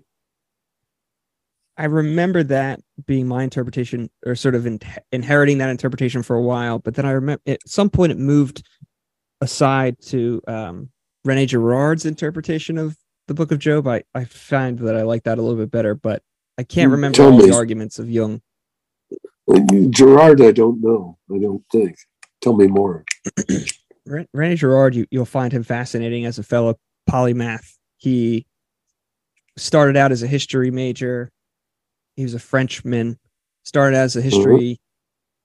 i 1.78 1.86
remember 1.86 2.44
that 2.44 2.80
being 3.06 3.28
my 3.28 3.44
interpretation 3.44 4.10
or 4.26 4.36
sort 4.36 4.56
of 4.56 4.66
in, 4.66 4.80
inheriting 5.12 5.58
that 5.60 5.70
interpretation 5.70 6.24
for 6.24 6.36
a 6.36 6.42
while 6.42 6.80
but 6.80 6.96
then 6.96 7.06
i 7.06 7.12
remember 7.12 7.42
at 7.48 7.68
some 7.68 7.90
point 7.90 8.12
it 8.12 8.18
moved 8.18 8.64
aside 9.42 9.96
to 10.02 10.42
um 10.48 10.90
rene 11.26 11.46
girard's 11.46 12.06
interpretation 12.06 12.78
of 12.78 12.96
the 13.28 13.34
book 13.34 13.52
of 13.52 13.60
job. 13.60 13.88
I 13.88 14.04
i 14.14 14.26
find 14.26 14.78
that 14.80 14.96
i 14.96 15.04
like 15.04 15.24
that 15.24 15.38
a 15.38 15.42
little 15.42 15.58
bit 15.58 15.72
better 15.72 15.96
but 15.96 16.22
i 16.58 16.64
can't 16.64 16.90
Mm, 16.90 16.94
remember 16.94 17.16
tell 17.16 17.32
all 17.32 17.38
me. 17.40 17.48
the 17.48 17.56
arguments 17.56 18.00
of 18.00 18.10
jung. 18.10 18.42
Girard 19.90 20.42
i 20.42 20.52
don't 20.52 20.82
know. 20.82 21.18
I 21.34 21.38
don't 21.40 21.64
think. 21.72 21.96
Tell 22.42 22.54
me 22.56 22.68
more. 22.68 23.04
Rene 24.34 24.56
Girard, 24.56 24.96
you, 24.96 25.06
you'll 25.12 25.26
find 25.26 25.54
him 25.54 25.64
fascinating 25.64 26.26
as 26.26 26.40
a 26.40 26.44
fellow 26.44 26.78
polymath. 27.10 27.78
He 27.98 28.46
started 29.58 29.98
out 29.98 30.12
as 30.12 30.24
a 30.24 30.28
history 30.28 30.72
major. 30.72 31.32
He 32.16 32.24
was 32.24 32.34
a 32.34 32.40
Frenchman, 32.40 33.18
started 33.64 33.98
as 33.98 34.16
a 34.16 34.22
history 34.22 34.80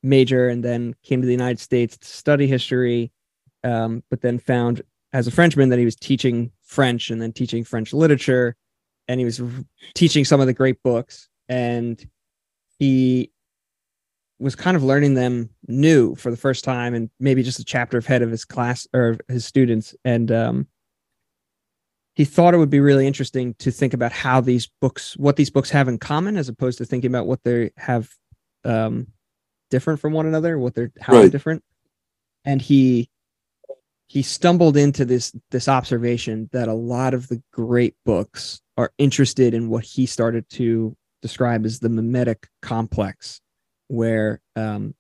major, 0.03 0.49
and 0.49 0.65
then 0.65 0.95
came 1.03 1.21
to 1.21 1.27
the 1.27 1.33
United 1.33 1.61
States 1.61 1.97
to 1.99 2.07
study 2.07 2.47
history. 2.47 3.13
Um, 3.65 4.05
but 4.11 4.21
then 4.21 4.39
found 4.39 4.83
as 5.13 5.27
a 5.27 5.33
Frenchman 5.33 5.71
that 5.71 5.79
he 5.79 5.85
was 5.85 5.97
teaching 5.97 6.53
French 6.63 7.11
and 7.11 7.21
then 7.21 7.33
teaching 7.33 7.65
French 7.65 7.93
literature, 7.93 8.55
and 9.09 9.19
he 9.19 9.25
was 9.25 9.41
teaching 9.95 10.25
some 10.25 10.41
of 10.41 10.47
the 10.47 10.53
great 10.53 10.83
books. 10.83 11.29
And 11.49 12.05
he 12.79 13.31
was 14.39 14.55
kind 14.55 14.77
of 14.77 14.85
learning 14.85 15.15
them 15.15 15.51
new 15.67 16.15
for 16.15 16.31
the 16.31 16.37
first 16.37 16.65
time 16.65 16.95
and 16.95 17.11
maybe 17.19 17.43
just 17.43 17.59
a 17.59 17.65
chapter 17.65 17.99
ahead 17.99 18.23
of 18.23 18.31
his 18.31 18.45
class 18.45 18.87
or 18.93 19.17
his 19.29 19.45
students 19.45 19.95
and 20.05 20.31
um, 20.31 20.67
he 22.17 22.25
thought 22.25 22.55
it 22.55 22.57
would 22.57 22.71
be 22.71 22.81
really 22.81 23.07
interesting 23.07 23.55
to 23.59 23.71
think 23.71 23.93
about 23.93 24.11
how 24.11 24.41
these 24.41 24.69
books 24.81 25.17
what 25.19 25.37
these 25.37 25.51
books 25.51 25.71
have 25.71 25.87
in 25.87 25.99
common 25.99 26.37
as 26.37 26.49
opposed 26.49 26.79
to 26.79 26.85
thinking 26.85 27.11
about 27.11 27.27
what 27.27 27.45
they 27.45 27.71
have 27.77 28.11
um, 28.65 29.07
different 29.71 30.01
from 30.01 30.13
one 30.15 30.27
another 30.27 30.59
what 30.59 30.75
they're 30.75 30.91
how 31.01 31.13
they're 31.13 31.29
different. 31.31 31.63
And 32.45 32.61
he 32.61 33.11
he 34.09 34.23
stumbled 34.23 34.77
into 34.77 35.05
this 35.05 35.37
this 35.51 35.69
observation 35.69 36.49
that 36.53 36.69
a 36.69 36.75
lot 36.75 37.13
of 37.13 37.29
the 37.29 37.43
great 37.53 37.95
books 38.05 38.61
are 38.77 38.93
interested 38.99 39.53
in 39.53 39.69
what 39.69 39.85
he 39.85 40.07
started 40.07 40.49
to 40.51 40.97
describe 41.23 41.65
as 41.67 41.81
the 41.81 41.89
mimetic 41.89 42.49
complex 42.63 43.41
where 43.89 44.41
um, 44.55 44.95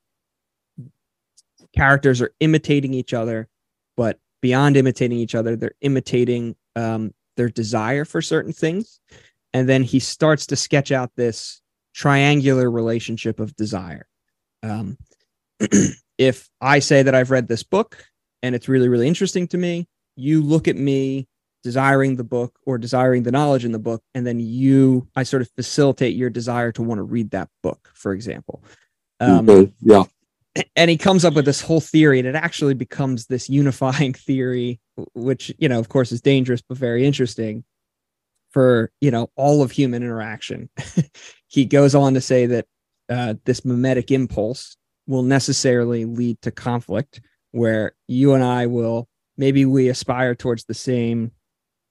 characters 1.75 2.21
are 2.21 2.33
imitating 2.41 2.95
each 2.95 3.15
other, 3.15 3.49
but 3.97 4.19
beyond 4.41 4.77
imitating 4.77 5.19
each 5.19 5.35
other, 5.35 5.57
they're 5.57 5.75
imitating 5.81 6.57
um, 6.77 7.12
their 7.36 7.48
desire 7.48 8.05
for 8.05 8.23
certain 8.23 8.53
things. 8.53 9.01
And 9.53 9.69
then 9.69 9.82
he 9.82 9.98
starts 9.98 10.47
to 10.47 10.57
sketch 10.57 10.93
out 10.93 11.11
this 11.16 11.61
triangular 11.94 12.70
relationship 12.70 13.40
of 13.40 13.57
desire. 13.57 14.07
Um, 14.62 14.98
if 16.19 16.48
I 16.61 16.78
say 16.78 17.03
that 17.03 17.15
I've 17.15 17.31
read 17.31 17.48
this 17.48 17.62
book 17.62 17.97
and 18.43 18.55
it's 18.55 18.69
really, 18.69 18.89
really 18.89 19.09
interesting 19.09 19.48
to 19.48 19.59
me, 19.59 19.89
you 20.15 20.43
look 20.43 20.69
at 20.69 20.77
me 20.77 21.27
desiring 21.62 22.16
the 22.16 22.24
book 22.24 22.59
or 22.65 22.78
desiring 22.78 23.23
the 23.23 23.32
knowledge 23.32 23.65
in 23.65 23.73
the 23.73 23.78
book, 23.78 24.03
and 24.15 24.27
then 24.27 24.39
you, 24.39 25.09
I 25.16 25.24
sort 25.24 25.43
of 25.43 25.51
facilitate 25.57 26.15
your 26.15 26.31
desire 26.31 26.70
to 26.73 26.82
want 26.82 27.01
to 27.01 27.03
read 27.03 27.32
that 27.32 27.48
book, 27.62 27.90
for 27.94 28.12
example. 28.12 28.62
Um. 29.19 29.47
Yeah. 29.81 30.05
And 30.74 30.91
he 30.91 30.97
comes 30.97 31.24
up 31.24 31.35
with 31.35 31.45
this 31.45 31.61
whole 31.61 31.81
theory, 31.81 32.19
and 32.19 32.28
it 32.28 32.35
actually 32.35 32.74
becomes 32.74 33.27
this 33.27 33.49
unifying 33.49 34.12
theory, 34.15 34.81
which, 35.15 35.53
you 35.59 35.69
know, 35.69 35.78
of 35.78 35.89
course, 35.89 36.12
is 36.12 36.20
dangerous, 36.20 36.62
but 36.62 36.78
very 36.78 37.07
interesting 37.07 37.65
for, 38.51 38.91
you 39.01 39.11
know, 39.11 39.31
all 39.37 39.62
of 39.62 39.70
human 39.70 40.03
interaction. 40.03 40.70
he 41.49 41.65
goes 41.65 41.95
on 41.95 42.15
to 42.15 42.20
say 42.20 42.47
that 42.47 42.66
uh, 43.09 43.35
this 43.45 43.65
mimetic 43.65 44.11
impulse 44.11 44.77
will 45.07 45.23
necessarily 45.23 46.05
lead 46.05 46.41
to 46.43 46.51
conflict 46.51 47.20
where 47.53 47.95
you 48.09 48.35
and 48.35 48.43
I 48.43 48.66
will 48.66 49.09
maybe 49.37 49.65
we 49.65 49.89
aspire 49.89 50.35
towards 50.35 50.65
the 50.65 50.74
same 50.74 51.31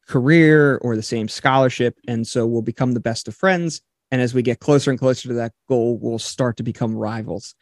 career 0.07 0.77
or 0.77 0.95
the 0.95 1.01
same 1.01 1.27
scholarship 1.27 1.97
and 2.07 2.27
so 2.27 2.45
we'll 2.45 2.61
become 2.61 2.91
the 2.91 2.99
best 2.99 3.27
of 3.27 3.35
friends 3.35 3.81
and 4.11 4.21
as 4.21 4.33
we 4.33 4.41
get 4.41 4.59
closer 4.59 4.91
and 4.91 4.99
closer 4.99 5.29
to 5.29 5.33
that 5.33 5.53
goal 5.67 5.97
we'll 5.97 6.19
start 6.19 6.57
to 6.57 6.63
become 6.63 6.95
rivals 6.95 7.55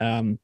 um, 0.00 0.38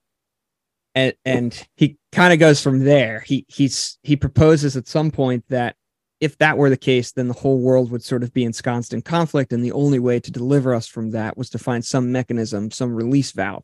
and 0.97 1.13
and 1.25 1.69
he 1.77 1.99
kind 2.11 2.33
of 2.33 2.41
goes 2.41 2.61
from 2.61 2.81
there. 2.81 3.21
He 3.21 3.45
he's 3.49 3.99
he 4.03 4.17
proposes 4.17 4.77
at 4.77 4.89
some 4.89 5.13
point 5.13 5.45
that 5.51 5.77
if 6.19 6.39
that 6.39 6.57
were 6.57 6.71
the 6.71 6.77
case 6.79 7.13
then 7.13 7.29
the 7.29 7.35
whole 7.35 7.61
world 7.61 7.91
would 7.91 8.03
sort 8.03 8.23
of 8.23 8.33
be 8.33 8.43
ensconced 8.43 8.95
in 8.95 9.03
conflict 9.03 9.53
and 9.53 9.63
the 9.63 9.73
only 9.73 9.99
way 9.99 10.19
to 10.19 10.31
deliver 10.33 10.75
us 10.75 10.89
from 10.89 11.11
that 11.11 11.37
was 11.37 11.51
to 11.51 11.59
find 11.59 11.85
some 11.85 12.11
mechanism 12.11 12.71
some 12.71 12.93
release 12.93 13.31
valve. 13.33 13.63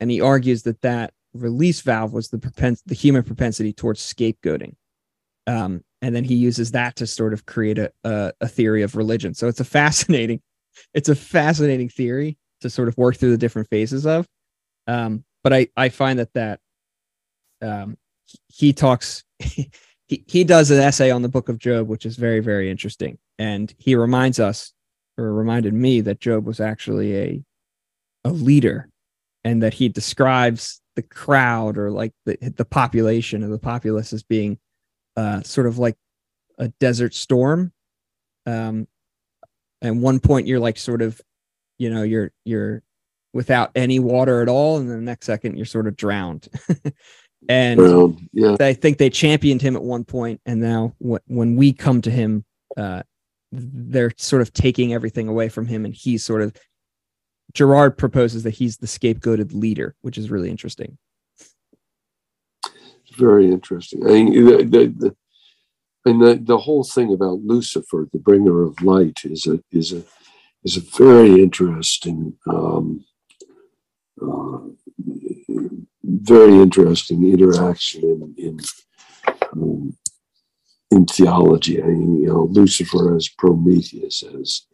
And 0.00 0.10
he 0.10 0.22
argues 0.22 0.62
that 0.62 0.80
that 0.80 1.12
release 1.34 1.82
valve 1.82 2.14
was 2.14 2.30
the 2.30 2.38
propens- 2.38 2.82
the 2.86 2.94
human 2.94 3.22
propensity 3.22 3.74
towards 3.74 4.00
scapegoating. 4.00 4.74
Um, 5.46 5.84
and 6.00 6.16
then 6.16 6.24
he 6.24 6.34
uses 6.34 6.70
that 6.70 6.96
to 6.96 7.06
sort 7.06 7.34
of 7.34 7.44
create 7.44 7.78
a, 7.78 7.92
a, 8.04 8.32
a 8.40 8.48
theory 8.48 8.82
of 8.82 8.96
religion. 8.96 9.34
So 9.34 9.46
it's 9.46 9.60
a 9.60 9.64
fascinating 9.64 10.40
it's 10.94 11.10
a 11.10 11.14
fascinating 11.14 11.90
theory 11.90 12.38
to 12.62 12.70
sort 12.70 12.88
of 12.88 12.96
work 12.96 13.16
through 13.16 13.32
the 13.32 13.38
different 13.38 13.68
phases 13.68 14.06
of. 14.06 14.26
Um, 14.86 15.24
but 15.42 15.52
i 15.52 15.68
i 15.76 15.88
find 15.88 16.18
that 16.18 16.32
that 16.34 16.60
um, 17.62 17.96
he 18.48 18.72
talks 18.72 19.24
he, 19.38 19.70
he 20.06 20.44
does 20.44 20.70
an 20.70 20.80
essay 20.80 21.10
on 21.10 21.22
the 21.22 21.28
book 21.28 21.48
of 21.48 21.58
job 21.58 21.88
which 21.88 22.06
is 22.06 22.16
very 22.16 22.40
very 22.40 22.70
interesting 22.70 23.18
and 23.38 23.74
he 23.78 23.94
reminds 23.94 24.38
us 24.38 24.72
or 25.18 25.32
reminded 25.32 25.74
me 25.74 26.00
that 26.00 26.20
job 26.20 26.46
was 26.46 26.60
actually 26.60 27.16
a 27.16 27.44
a 28.24 28.30
leader 28.30 28.88
and 29.44 29.62
that 29.62 29.74
he 29.74 29.88
describes 29.88 30.80
the 30.96 31.02
crowd 31.02 31.78
or 31.78 31.90
like 31.90 32.12
the 32.26 32.36
the 32.56 32.64
population 32.64 33.42
of 33.42 33.50
the 33.50 33.58
populace 33.58 34.12
as 34.12 34.22
being 34.22 34.58
uh, 35.16 35.42
sort 35.42 35.66
of 35.66 35.78
like 35.78 35.96
a 36.58 36.68
desert 36.80 37.14
storm. 37.14 37.72
Um, 38.46 38.86
and 39.82 40.02
one 40.02 40.20
point 40.20 40.46
you're 40.46 40.60
like 40.60 40.76
sort 40.76 41.02
of, 41.02 41.20
you 41.78 41.90
know, 41.90 42.02
you're 42.02 42.32
you're 42.44 42.82
without 43.32 43.70
any 43.74 43.98
water 43.98 44.42
at 44.42 44.48
all, 44.48 44.78
and 44.78 44.90
then 44.90 44.96
the 44.96 45.02
next 45.02 45.26
second 45.26 45.56
you're 45.56 45.66
sort 45.66 45.86
of 45.86 45.96
drowned. 45.96 46.48
and 47.48 48.28
yeah. 48.32 48.56
I 48.60 48.72
think 48.72 48.98
they 48.98 49.10
championed 49.10 49.62
him 49.62 49.76
at 49.76 49.82
one 49.82 50.04
point, 50.04 50.40
and 50.46 50.60
now 50.60 50.94
when 50.98 51.20
when 51.26 51.56
we 51.56 51.72
come 51.72 52.00
to 52.02 52.10
him, 52.10 52.44
uh, 52.76 53.02
they're 53.52 54.12
sort 54.16 54.42
of 54.42 54.52
taking 54.52 54.92
everything 54.92 55.28
away 55.28 55.48
from 55.48 55.66
him, 55.66 55.84
and 55.84 55.94
he's 55.94 56.24
sort 56.24 56.42
of 56.42 56.54
Girard 57.52 57.98
proposes 57.98 58.42
that 58.44 58.54
he's 58.54 58.76
the 58.76 58.86
scapegoated 58.86 59.52
leader, 59.52 59.94
which 60.02 60.18
is 60.18 60.30
really 60.30 60.50
interesting. 60.50 60.98
Very 63.16 63.50
interesting. 63.50 64.06
I 64.06 64.10
mean, 64.10 64.44
the, 64.46 64.56
the, 64.64 64.94
the, 64.96 65.16
and 66.04 66.22
the, 66.22 66.40
the 66.40 66.58
whole 66.58 66.84
thing 66.84 67.12
about 67.12 67.40
Lucifer, 67.40 68.08
the 68.12 68.18
bringer 68.18 68.62
of 68.62 68.80
light, 68.82 69.20
is 69.24 69.46
a 69.46 69.60
is 69.72 69.92
a 69.92 70.02
is 70.62 70.76
a 70.76 70.80
very 70.96 71.42
interesting, 71.42 72.34
um, 72.48 73.04
uh, 74.22 74.58
very 76.20 76.54
interesting 76.54 77.28
interaction 77.28 78.02
in 78.02 78.34
in, 78.36 78.60
um, 79.52 79.96
in 80.90 81.06
theology. 81.06 81.82
I 81.82 81.86
mean, 81.86 82.22
you 82.22 82.28
know, 82.28 82.44
Lucifer 82.50 83.16
as 83.16 83.28
Prometheus 83.28 84.22
as 84.22 84.66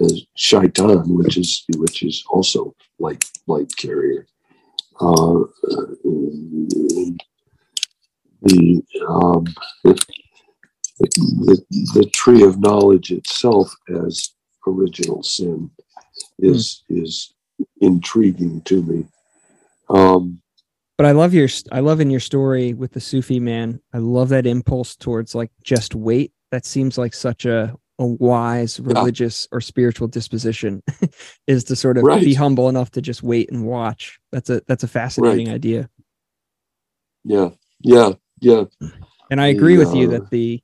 as 0.00 0.22
shaitan, 0.36 1.14
which 1.14 1.36
is 1.36 1.64
which 1.76 2.02
is 2.02 2.24
also 2.28 2.74
light 2.98 3.24
light 3.46 3.72
carrier. 3.76 4.26
Uh, 5.00 5.40
the, 8.42 8.82
um, 9.08 9.44
the 11.00 11.64
the 11.94 12.10
tree 12.12 12.42
of 12.44 12.60
knowledge 12.60 13.10
itself 13.10 13.74
as 14.04 14.30
original 14.66 15.22
sin 15.22 15.70
is 16.38 16.82
mm. 16.90 17.02
is 17.02 17.34
intriguing 17.80 18.60
to 18.62 18.82
me. 18.82 19.06
Um, 19.88 20.40
but 20.96 21.06
I 21.06 21.12
love 21.12 21.34
your 21.34 21.48
I 21.72 21.80
love 21.80 22.00
in 22.00 22.10
your 22.10 22.20
story 22.20 22.72
with 22.72 22.92
the 22.92 23.00
Sufi 23.00 23.40
man. 23.40 23.80
I 23.92 23.98
love 23.98 24.28
that 24.30 24.46
impulse 24.46 24.96
towards 24.96 25.34
like 25.34 25.50
just 25.62 25.94
wait. 25.94 26.32
That 26.50 26.64
seems 26.64 26.96
like 26.98 27.14
such 27.14 27.46
a 27.46 27.74
a 27.98 28.06
wise 28.06 28.80
religious 28.80 29.46
yeah. 29.50 29.56
or 29.56 29.60
spiritual 29.60 30.08
disposition 30.08 30.82
is 31.46 31.64
to 31.64 31.76
sort 31.76 31.96
of 31.96 32.02
right. 32.02 32.24
be 32.24 32.34
humble 32.34 32.68
enough 32.68 32.90
to 32.90 33.00
just 33.00 33.22
wait 33.22 33.50
and 33.52 33.64
watch 33.64 34.18
that's 34.32 34.50
a 34.50 34.60
that's 34.66 34.82
a 34.82 34.88
fascinating 34.88 35.46
right. 35.46 35.54
idea 35.54 35.88
yeah 37.22 37.50
yeah 37.82 38.10
yeah 38.40 38.64
and 39.30 39.40
i 39.40 39.46
agree 39.46 39.76
the, 39.76 39.84
with 39.84 39.94
you 39.94 40.08
that 40.08 40.28
the 40.30 40.60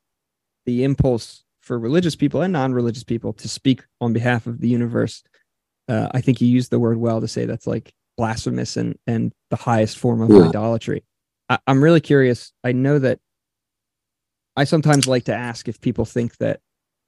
the 0.67 0.83
impulse 0.83 1.45
for 1.61 1.79
religious 1.79 2.17
people 2.17 2.43
and 2.43 2.53
non-religious 2.53 3.05
people 3.05 3.33
to 3.33 3.49
speak 3.49 3.85
on 4.01 4.13
behalf 4.13 4.49
of 4.49 4.61
the 4.61 4.69
universe 4.69 5.23
uh, 5.89 6.09
i 6.11 6.21
think 6.21 6.41
you 6.41 6.49
used 6.49 6.73
the 6.73 6.81
word 6.81 6.97
well 6.97 7.21
to 7.21 7.29
say 7.29 7.47
that's 7.47 7.67
like 7.67 7.95
blasphemous 8.21 8.77
and 8.77 8.99
and 9.07 9.33
the 9.51 9.57
highest 9.57 9.99
form 9.99 10.21
of 10.21 10.31
yeah. 10.31 10.49
idolatry 10.49 11.03
I, 11.49 11.59
i'm 11.67 11.83
really 11.83 12.01
curious 12.01 12.53
i 12.63 12.73
know 12.73 12.99
that 12.99 13.19
i 14.57 14.65
sometimes 14.65 15.07
like 15.07 15.25
to 15.25 15.35
ask 15.35 15.69
if 15.69 15.81
people 15.81 16.05
think 16.05 16.37
that 16.39 16.61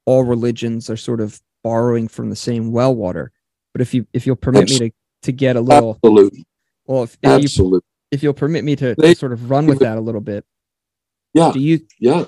all 0.05 0.23
religions 0.23 0.89
are 0.89 0.97
sort 0.97 1.21
of 1.21 1.39
borrowing 1.63 2.07
from 2.07 2.29
the 2.29 2.35
same 2.35 2.71
well 2.71 2.93
water. 2.93 3.31
But 3.73 3.81
if 3.81 3.93
you 3.93 4.05
if 4.13 4.27
you'll 4.27 4.35
permit 4.35 4.69
me 4.69 4.77
to 4.77 4.91
to 5.23 5.31
get 5.31 5.55
a 5.55 5.61
little 5.61 5.99
absolutely 6.03 6.45
well 6.85 7.03
if, 7.03 7.17
if 7.23 7.29
absolutely 7.29 7.77
you, 7.77 7.81
if 8.11 8.23
you'll 8.23 8.33
permit 8.33 8.63
me 8.63 8.75
to, 8.75 8.93
they, 8.97 9.13
to, 9.13 9.19
sort 9.19 9.33
of 9.33 9.49
run 9.49 9.65
with 9.65 9.79
that 9.79 9.97
a 9.97 10.01
little 10.01 10.21
bit. 10.21 10.45
Yeah. 11.33 11.51
Do 11.51 11.59
you 11.59 11.81
yeah 11.99 12.25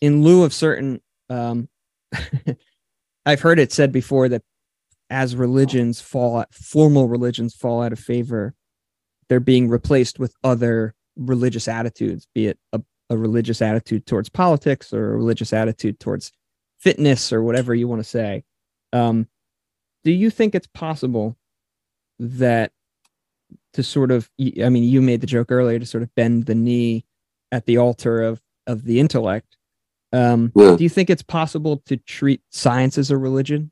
in 0.00 0.22
lieu 0.22 0.44
of 0.44 0.54
certain 0.54 1.00
um 1.28 1.68
I've 3.26 3.40
heard 3.40 3.58
it 3.58 3.72
said 3.72 3.92
before 3.92 4.28
that 4.30 4.42
as 5.12 5.36
religions 5.36 6.00
fall 6.00 6.38
out, 6.38 6.52
formal 6.52 7.08
religions 7.08 7.54
fall 7.54 7.82
out 7.82 7.92
of 7.92 7.98
favor, 7.98 8.54
they're 9.28 9.40
being 9.40 9.68
replaced 9.68 10.18
with 10.18 10.34
other 10.42 10.94
religious 11.16 11.68
attitudes, 11.68 12.26
be 12.34 12.46
it 12.46 12.58
a 12.72 12.82
a 13.10 13.16
religious 13.16 13.60
attitude 13.60 14.06
towards 14.06 14.30
politics 14.30 14.90
or 14.92 15.12
a 15.12 15.16
religious 15.16 15.52
attitude 15.52 16.00
towards 16.00 16.32
fitness 16.78 17.30
or 17.30 17.42
whatever 17.42 17.74
you 17.74 17.86
want 17.86 18.00
to 18.00 18.08
say. 18.08 18.42
Um, 18.94 19.28
do 20.02 20.10
you 20.10 20.30
think 20.30 20.54
it's 20.54 20.66
possible 20.68 21.36
that 22.18 22.72
to 23.74 23.82
sort 23.82 24.10
of, 24.10 24.30
I 24.40 24.68
mean, 24.70 24.84
you 24.84 25.02
made 25.02 25.20
the 25.20 25.26
joke 25.26 25.52
earlier 25.52 25.78
to 25.78 25.84
sort 25.84 26.02
of 26.02 26.14
bend 26.14 26.46
the 26.46 26.54
knee 26.54 27.04
at 27.50 27.66
the 27.66 27.76
altar 27.76 28.22
of 28.22 28.40
of 28.66 28.84
the 28.84 29.00
intellect. 29.00 29.56
Um, 30.12 30.52
yeah. 30.54 30.76
Do 30.76 30.84
you 30.84 30.88
think 30.88 31.10
it's 31.10 31.22
possible 31.22 31.82
to 31.86 31.96
treat 31.96 32.42
science 32.50 32.96
as 32.96 33.10
a 33.10 33.16
religion, 33.16 33.71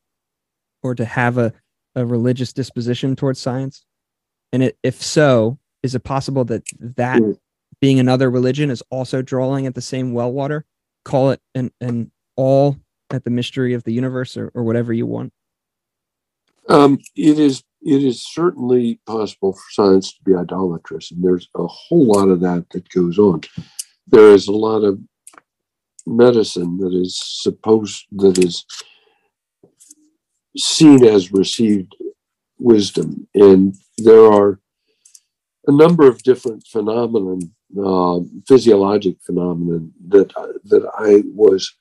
or 0.83 0.95
to 0.95 1.05
have 1.05 1.39
a 1.39 1.53
a 1.95 2.05
religious 2.07 2.53
disposition 2.53 3.17
towards 3.17 3.41
science? 3.41 3.85
And 4.53 4.63
it, 4.63 4.79
if 4.83 5.03
so, 5.03 5.59
is 5.83 5.95
it 5.95 6.05
possible 6.05 6.45
that 6.45 6.63
that 6.79 7.23
being 7.81 7.99
another 7.99 8.31
religion 8.31 8.71
is 8.71 8.83
also 8.91 9.23
drawing 9.23 9.67
at 9.67 9.75
the 9.75 9.81
same 9.81 10.13
well 10.13 10.33
water? 10.33 10.65
Call 11.05 11.31
it 11.31 11.41
an, 11.55 11.71
an 11.81 12.11
all 12.37 12.77
at 13.11 13.25
the 13.25 13.31
mystery 13.31 13.75
of 13.75 13.85
the 13.85 13.93
universe 13.93 14.37
or, 14.37 14.51
or 14.55 14.63
whatever 14.63 14.93
you 14.93 15.07
want. 15.07 15.33
Um, 16.69 16.99
it 17.17 17.39
is 17.39 17.63
it 17.83 18.05
is 18.05 18.23
certainly 18.23 19.01
possible 19.07 19.55
for 19.55 19.63
science 19.71 20.13
to 20.13 20.23
be 20.23 20.35
idolatrous 20.35 21.11
and 21.11 21.25
there's 21.25 21.49
a 21.57 21.67
whole 21.67 22.05
lot 22.05 22.29
of 22.29 22.41
that 22.41 22.69
that 22.71 22.89
goes 22.91 23.19
on. 23.19 23.41
There 24.07 24.33
is 24.33 24.47
a 24.49 24.53
lot 24.53 24.85
of 24.85 25.01
medicine 26.07 26.77
that 26.79 26.93
is 26.93 27.19
supposed 27.23 28.05
that 28.13 28.39
is 28.39 28.65
seen 30.57 31.05
as 31.05 31.33
received 31.33 31.95
wisdom 32.59 33.27
and 33.35 33.75
there 33.99 34.27
are 34.33 34.59
a 35.67 35.73
number 35.73 36.07
of 36.07 36.23
different 36.23 36.67
phenomena 36.67 37.37
uh, 37.85 38.19
physiologic 38.49 39.17
phenomenon 39.25 39.93
that 40.09 40.33
that 40.65 40.91
I 40.99 41.23
was 41.35 41.73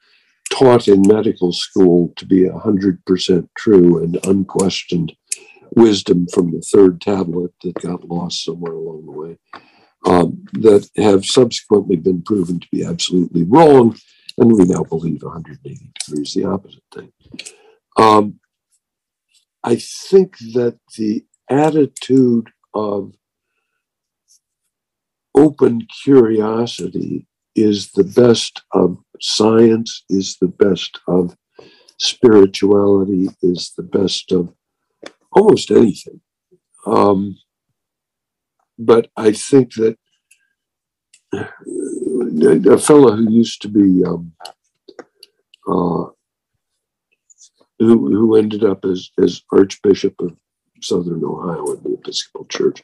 taught 0.52 0.88
in 0.88 1.02
medical 1.02 1.52
school 1.52 2.12
to 2.18 2.26
be 2.26 2.42
100% 2.44 3.48
true 3.58 4.04
and 4.04 4.20
unquestioned 4.26 5.14
wisdom 5.76 6.28
from 6.34 6.52
the 6.52 6.62
third 6.62 7.00
tablet 7.00 7.52
that 7.64 7.76
got 7.76 8.04
lost 8.04 8.44
somewhere 8.44 8.74
along 8.74 9.06
the 9.06 9.12
way 9.12 9.38
um, 10.06 10.44
that 10.54 10.90
have 10.98 11.26
subsequently 11.26 11.96
been 11.96 12.22
proven 12.22 12.60
to 12.60 12.68
be 12.72 12.84
absolutely 12.84 13.44
wrong. 13.44 13.96
And 14.38 14.52
we 14.52 14.66
now 14.66 14.84
believe 14.84 15.22
180 15.22 15.92
degrees 16.06 16.34
the 16.34 16.46
opposite 16.46 16.84
thing. 16.94 17.12
Um, 17.98 18.40
I 19.64 19.76
think 19.76 20.38
that 20.54 20.80
the 20.98 21.26
attitude 21.50 22.50
of 22.74 23.14
open 25.36 25.88
curiosity 26.04 27.28
is 27.56 27.92
the 27.92 28.04
best 28.04 28.62
of 28.74 28.98
science, 29.20 30.04
is 30.10 30.38
the 30.40 30.48
best 30.48 31.00
of 31.08 31.36
spirituality, 31.98 33.28
is 33.42 33.74
the 33.76 33.84
best 33.84 34.32
of 34.32 34.54
almost 35.32 35.72
anything. 35.72 36.22
Um, 36.86 37.38
but 38.78 39.10
I 39.18 39.34
think 39.34 39.74
that 39.74 39.98
a 41.34 42.78
fellow 42.78 43.16
who 43.16 43.32
used 43.32 43.62
to 43.62 43.68
be 43.68 44.04
um, 44.06 44.32
uh, 45.70 46.06
who 47.80 48.16
who 48.16 48.36
ended 48.36 48.64
up 48.64 48.86
as 48.86 49.10
as 49.22 49.42
Archbishop 49.52 50.16
of 50.20 50.36
Southern 50.82 51.24
Ohio 51.24 51.74
in 51.74 51.84
the 51.84 51.94
Episcopal 51.94 52.46
Church 52.46 52.84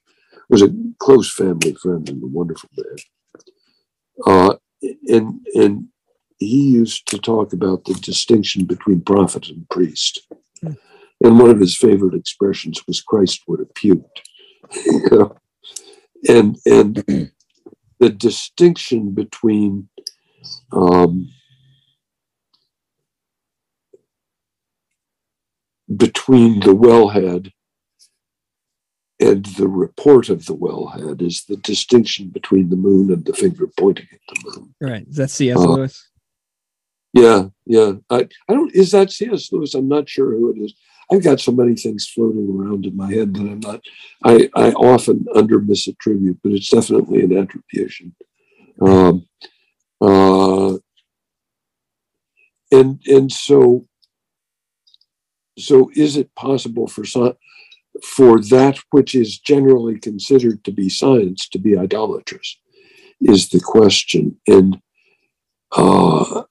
was 0.50 0.62
a 0.62 0.74
close 1.00 1.34
family 1.34 1.74
friend 1.76 2.08
and 2.10 2.24
a 2.24 2.28
wonderful 2.28 2.70
man. 2.78 2.96
Uh, 4.26 4.56
and 5.08 5.40
and 5.56 5.88
he 6.38 6.70
used 6.70 7.08
to 7.08 7.18
talk 7.18 7.54
about 7.54 7.86
the 7.86 7.94
distinction 7.96 8.66
between 8.66 9.02
prophet 9.02 9.50
and 9.50 9.68
priest. 9.70 10.28
Mm. 10.64 10.78
And 11.22 11.40
one 11.40 11.50
of 11.50 11.60
his 11.60 11.78
favorite 11.78 12.14
expressions 12.14 12.82
was 12.88 13.02
Christ 13.02 13.42
would 13.48 13.60
have 13.60 13.74
puked. 13.74 14.22
you 14.86 15.10
know? 15.12 15.36
And 16.28 16.58
and 16.66 17.32
the 18.00 18.10
distinction 18.10 19.12
between 19.12 19.90
um, 20.72 21.30
between 25.94 26.60
the 26.62 26.76
wellhead 26.76 27.52
and 29.20 29.46
the 29.46 29.68
report 29.68 30.30
of 30.30 30.46
the 30.46 30.56
wellhead 30.56 31.22
is 31.22 31.46
the 31.46 31.58
distinction 31.58 32.30
between 32.30 32.70
the 32.70 32.76
moon 32.76 33.12
and 33.12 33.26
the 33.26 33.34
finger 33.34 33.68
pointing 33.78 34.08
at 34.12 34.20
the 34.28 34.50
moon. 34.50 34.76
Right. 34.82 35.08
Is 35.08 35.16
that 35.16 35.30
C.S. 35.30 35.58
Uh, 35.58 35.62
Lewis? 35.62 36.10
Yeah, 37.14 37.46
yeah. 37.66 37.94
I, 38.10 38.28
I 38.50 38.54
don't. 38.54 38.76
Is 38.76 38.92
that 38.92 39.12
C.S. 39.12 39.52
Lewis? 39.52 39.74
I'm 39.74 39.88
not 39.88 40.10
sure 40.10 40.32
who 40.32 40.52
it 40.52 40.58
is. 40.60 40.74
I've 41.12 41.24
got 41.24 41.40
so 41.40 41.52
many 41.52 41.76
things 41.76 42.08
floating 42.08 42.50
around 42.50 42.86
in 42.86 42.98
my 42.98 43.10
head 43.10 43.34
that 43.36 43.42
I'm 43.42 43.60
not. 43.62 43.82
I 44.24 44.50
I 44.54 44.72
often 44.72 45.26
under 45.34 45.60
misattribute, 45.60 46.40
but 46.44 46.52
it's 46.52 46.70
definitely 46.70 47.24
an 47.24 47.38
attribution. 47.38 48.16
Um, 48.82 49.26
uh, 50.02 50.74
and 52.72 53.00
and 53.08 53.32
so 53.32 53.86
so 55.58 55.90
is 55.96 56.18
it 56.18 56.34
possible 56.36 56.88
for 56.88 57.04
for 58.04 58.40
that 58.40 58.78
which 58.92 59.16
is 59.16 59.38
generally 59.38 59.98
considered 59.98 60.64
to 60.64 60.72
be 60.72 60.90
science 60.90 61.48
to 61.48 61.58
be 61.58 61.78
idolatrous 61.78 62.58
is 63.22 63.50
the 63.50 63.60
question 63.60 64.36
and 64.48 64.82
uh, 65.76 66.44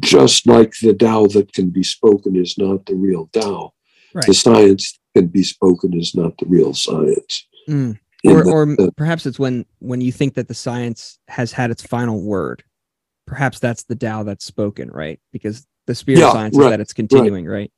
just 0.00 0.46
like 0.46 0.74
the 0.82 0.94
Tao 0.94 1.26
that 1.28 1.52
can 1.52 1.70
be 1.70 1.82
spoken 1.82 2.36
is 2.36 2.56
not 2.58 2.86
the 2.86 2.94
real 2.94 3.28
Tao, 3.32 3.72
right. 4.14 4.26
the 4.26 4.34
science 4.34 4.98
can 5.14 5.28
be 5.28 5.42
spoken 5.42 5.98
is 5.98 6.14
not 6.14 6.36
the 6.38 6.46
real 6.46 6.74
science. 6.74 7.46
Mm. 7.68 7.98
Or, 8.24 8.44
the, 8.44 8.50
or 8.50 8.76
uh, 8.80 8.90
perhaps 8.96 9.26
it's 9.26 9.38
when 9.38 9.66
when 9.78 10.00
you 10.00 10.12
think 10.12 10.34
that 10.34 10.48
the 10.48 10.54
science 10.54 11.18
has 11.28 11.52
had 11.52 11.70
its 11.70 11.82
final 11.82 12.22
word. 12.22 12.62
Perhaps 13.26 13.58
that's 13.58 13.84
the 13.84 13.96
Tao 13.96 14.22
that's 14.22 14.44
spoken, 14.44 14.90
right? 14.90 15.20
Because 15.32 15.66
the 15.86 15.94
spirit 15.94 16.20
yeah, 16.20 16.26
of 16.26 16.32
science 16.32 16.56
right, 16.56 16.66
is 16.66 16.70
that 16.70 16.80
it's 16.80 16.92
continuing, 16.92 17.46
right? 17.46 17.70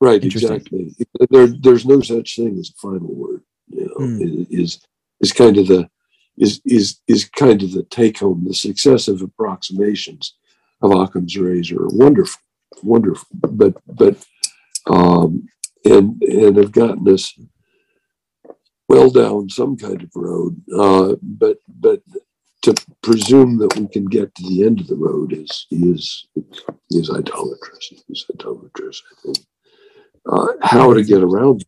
Right, 0.00 0.22
exactly. 0.22 0.94
There, 1.30 1.46
there's 1.46 1.86
no 1.86 2.00
such 2.00 2.36
thing 2.36 2.58
as 2.58 2.70
a 2.70 2.80
final 2.80 3.14
word. 3.14 3.42
You 3.68 3.86
know, 3.86 4.06
mm. 4.06 4.46
is 4.50 4.80
is 5.20 5.32
kind 5.32 5.58
of 5.58 5.66
the 5.66 5.88
is 6.36 6.60
is 6.64 7.00
is 7.08 7.24
kind 7.24 7.62
of 7.62 7.72
the 7.72 7.82
take 7.84 8.18
home. 8.18 8.44
The 8.46 8.54
successive 8.54 9.22
approximations 9.22 10.36
of 10.82 10.92
Occam's 10.92 11.36
razor 11.36 11.82
are 11.82 11.88
wonderful, 11.88 12.40
wonderful, 12.82 13.26
but 13.32 13.74
but 13.86 14.24
um, 14.86 15.48
and 15.84 16.22
and 16.22 16.56
have 16.56 16.72
gotten 16.72 17.08
us 17.08 17.32
well 18.88 19.10
down 19.10 19.48
some 19.48 19.76
kind 19.76 20.02
of 20.02 20.10
road. 20.14 20.60
Uh, 20.72 21.14
but 21.22 21.58
but 21.68 22.02
to 22.66 22.74
presume 23.02 23.58
that 23.58 23.76
we 23.76 23.88
can 23.88 24.04
get 24.06 24.34
to 24.34 24.42
the 24.48 24.64
end 24.64 24.80
of 24.80 24.88
the 24.88 24.96
road 24.96 25.32
is 25.32 25.66
is 25.70 26.26
is 26.90 27.10
idolatrous. 27.10 27.92
Is 28.08 28.26
idolatrous. 28.32 29.02
I 29.12 29.22
think. 29.22 29.38
Uh, 30.30 30.48
how 30.62 30.92
to 30.92 31.04
get 31.04 31.22
around 31.22 31.64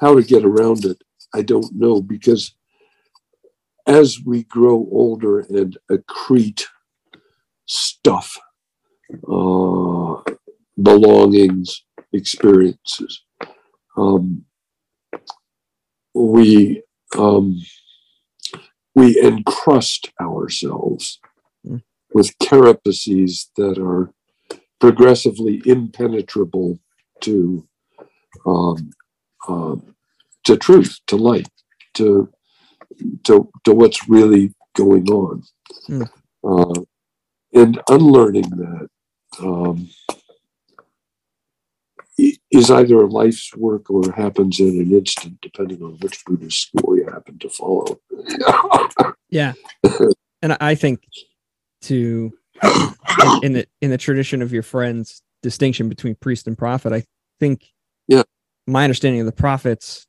how 0.00 0.14
to 0.14 0.22
get 0.22 0.44
around 0.44 0.84
it, 0.84 1.02
I 1.34 1.42
don't 1.42 1.74
know 1.74 2.02
because 2.02 2.54
as 3.86 4.18
we 4.24 4.44
grow 4.44 4.86
older 4.92 5.40
and 5.40 5.76
accrete 5.90 6.64
stuff, 7.66 8.38
uh, 9.12 10.22
belongings, 10.82 11.84
experiences, 12.12 13.24
um, 13.96 14.44
we 16.14 16.82
um, 17.16 17.58
we 18.94 19.20
encrust 19.20 20.10
ourselves 20.20 21.20
mm. 21.66 21.82
with 22.12 22.36
carapaces 22.38 23.46
that 23.56 23.78
are 23.78 24.12
progressively 24.80 25.62
impenetrable 25.66 26.78
to 27.20 27.66
um, 28.46 28.90
uh, 29.48 29.76
to 30.44 30.56
truth, 30.56 30.98
to 31.06 31.16
light, 31.16 31.48
to 31.94 32.28
to 33.24 33.50
to 33.64 33.72
what's 33.72 34.08
really 34.08 34.54
going 34.74 35.08
on, 35.10 35.42
mm. 35.88 36.08
uh, 36.44 36.80
and 37.52 37.80
unlearning 37.88 38.48
that 38.50 38.88
um, 39.40 39.88
is 42.50 42.70
either 42.70 42.96
a 42.96 43.06
life's 43.06 43.54
work 43.56 43.90
or 43.90 44.10
happens 44.12 44.58
in 44.58 44.80
an 44.80 44.92
instant, 44.92 45.38
depending 45.42 45.82
on 45.82 45.98
which 46.00 46.24
Buddhist 46.24 46.62
school 46.62 46.96
you 46.96 47.06
happen 47.06 47.38
to 47.38 47.48
follow. 47.50 48.00
yeah, 49.30 49.52
and 50.42 50.56
I 50.60 50.74
think 50.74 51.00
to 51.82 52.32
in 53.42 53.52
the 53.52 53.66
in 53.80 53.90
the 53.90 53.98
tradition 53.98 54.42
of 54.42 54.52
your 54.52 54.62
friends 54.62 55.22
distinction 55.42 55.88
between 55.88 56.14
priest 56.16 56.46
and 56.46 56.56
prophet. 56.56 56.92
I 56.92 57.04
think 57.38 57.72
yeah. 58.06 58.22
my 58.66 58.84
understanding 58.84 59.20
of 59.20 59.26
the 59.26 59.32
prophets 59.32 60.06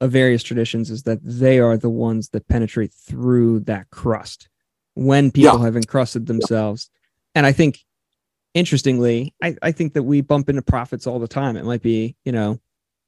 of 0.00 0.12
various 0.12 0.42
traditions 0.42 0.90
is 0.90 1.04
that 1.04 1.18
they 1.22 1.58
are 1.58 1.76
the 1.76 1.90
ones 1.90 2.28
that 2.30 2.48
penetrate 2.48 2.92
through 2.92 3.60
that 3.60 3.90
crust 3.90 4.48
when 4.94 5.30
people 5.30 5.58
yeah. 5.58 5.64
have 5.64 5.76
encrusted 5.76 6.26
themselves. 6.26 6.90
Yeah. 6.92 6.98
And 7.36 7.46
I 7.46 7.52
think 7.52 7.80
interestingly, 8.58 9.34
I, 9.42 9.56
I 9.62 9.72
think 9.72 9.94
that 9.94 10.02
we 10.02 10.20
bump 10.20 10.48
into 10.48 10.62
prophets 10.62 11.06
all 11.06 11.18
the 11.18 11.28
time. 11.28 11.56
It 11.56 11.64
might 11.64 11.82
be, 11.82 12.16
you 12.24 12.32
know, 12.32 12.58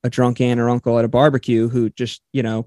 a 0.05 0.11
drunk 0.11 0.41
aunt 0.41 0.61
or 0.61 0.71
uncle 0.71 0.99
at 0.99 1.05
a 1.05 1.09
barbecue 1.09 1.69
who 1.69 1.91
just, 1.91 2.23
you 2.33 2.43
know, 2.43 2.67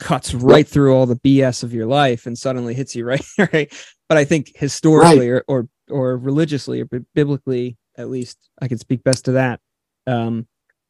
cuts 0.00 0.34
right 0.34 0.66
through 0.66 0.94
all 0.94 1.06
the 1.06 1.16
BS 1.16 1.62
of 1.62 1.74
your 1.74 1.86
life 1.86 2.26
and 2.26 2.36
suddenly 2.36 2.74
hits 2.74 2.96
you 2.96 3.04
right, 3.06 3.24
right. 3.38 3.72
But 4.08 4.18
I 4.18 4.24
think 4.24 4.52
historically 4.54 5.30
right. 5.30 5.42
or, 5.48 5.62
or 5.62 5.68
or 5.90 6.16
religiously 6.16 6.80
or 6.80 6.88
biblically, 7.14 7.76
at 7.96 8.08
least 8.08 8.38
I 8.60 8.68
can 8.68 8.78
speak 8.78 9.04
best 9.04 9.26
to 9.26 9.32
that. 9.32 9.60
Um, 10.06 10.46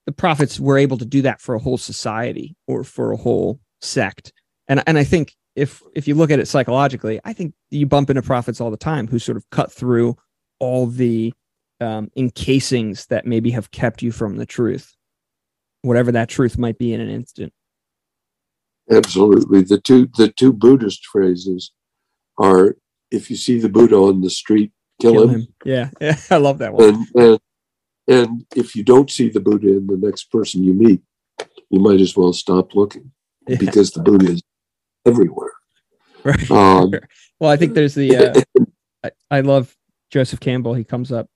the 0.07 0.13
prophets 0.13 0.59
were 0.59 0.79
able 0.79 0.99
to 0.99 1.05
do 1.05 1.23
that 1.23 1.41
for 1.41 1.55
a 1.55 1.59
whole 1.59 1.79
society 1.79 2.57
or 2.67 2.85
for 2.85 3.13
a 3.13 3.17
whole 3.17 3.61
sect. 3.81 4.33
And 4.69 4.83
and 4.87 4.99
I 4.99 5.05
think 5.05 5.35
if 5.55 5.83
if 5.95 6.09
you 6.09 6.15
look 6.15 6.31
at 6.31 6.39
it 6.39 6.49
psychologically, 6.49 7.21
I 7.25 7.33
think 7.33 7.55
you 7.71 7.87
bump 7.87 8.11
into 8.11 8.23
prophets 8.23 8.61
all 8.61 8.71
the 8.71 8.77
time 8.77 9.07
who 9.09 9.19
sort 9.19 9.37
of 9.37 9.49
cut 9.51 9.73
through 9.73 10.17
all 10.63 10.87
the 10.87 11.35
um, 11.81 12.09
encasings 12.17 13.09
that 13.09 13.27
maybe 13.27 13.51
have 13.51 13.73
kept 13.73 14.01
you 14.01 14.13
from 14.13 14.37
the 14.37 14.47
truth, 14.47 14.95
whatever 15.83 16.13
that 16.13 16.29
truth 16.29 16.57
might 16.57 16.79
be 16.79 16.95
in 16.95 17.01
an 17.01 17.11
instant. 17.11 17.53
Absolutely, 18.91 19.63
the 19.63 19.81
two 19.81 20.09
the 20.17 20.29
two 20.29 20.53
Buddhist 20.53 21.05
phrases 21.07 21.73
are: 22.39 22.77
if 23.11 23.29
you 23.29 23.37
see 23.37 23.59
the 23.59 23.69
Buddha 23.69 23.97
on 23.97 24.21
the 24.21 24.31
street, 24.31 24.71
kill, 25.01 25.13
kill 25.13 25.29
him. 25.29 25.41
him. 25.41 25.47
Yeah, 25.65 25.91
yeah, 26.01 26.17
I 26.31 26.37
love 26.37 26.59
that 26.59 26.73
one. 26.73 26.85
And, 26.85 27.07
and, 27.17 27.41
and 28.07 28.47
if 28.55 28.77
you 28.77 28.85
don't 28.85 29.11
see 29.11 29.29
the 29.29 29.41
Buddha 29.41 29.69
in 29.69 29.89
the 29.89 29.97
next 29.97 30.31
person 30.31 30.63
you 30.63 30.75
meet, 30.75 31.03
you 31.71 31.81
might 31.81 32.01
as 32.01 32.17
well 32.17 32.33
stop 32.33 32.77
looking 32.77 33.11
yeah. 33.49 33.57
because 33.57 33.91
the 33.91 34.03
Buddha 34.03 34.31
is 34.33 34.43
everywhere. 35.05 35.51
Right. 36.25 36.51
Um, 36.53 36.93
well, 37.41 37.51
I 37.51 37.57
think 37.57 37.75
there's 37.75 37.97
the. 37.97 38.17
Uh, 38.17 38.41
I, 39.03 39.11
I 39.29 39.41
love 39.41 39.77
Joseph 40.13 40.41
Campbell, 40.41 40.75
he 40.75 40.85
comes 40.85 41.11
up. 41.11 41.27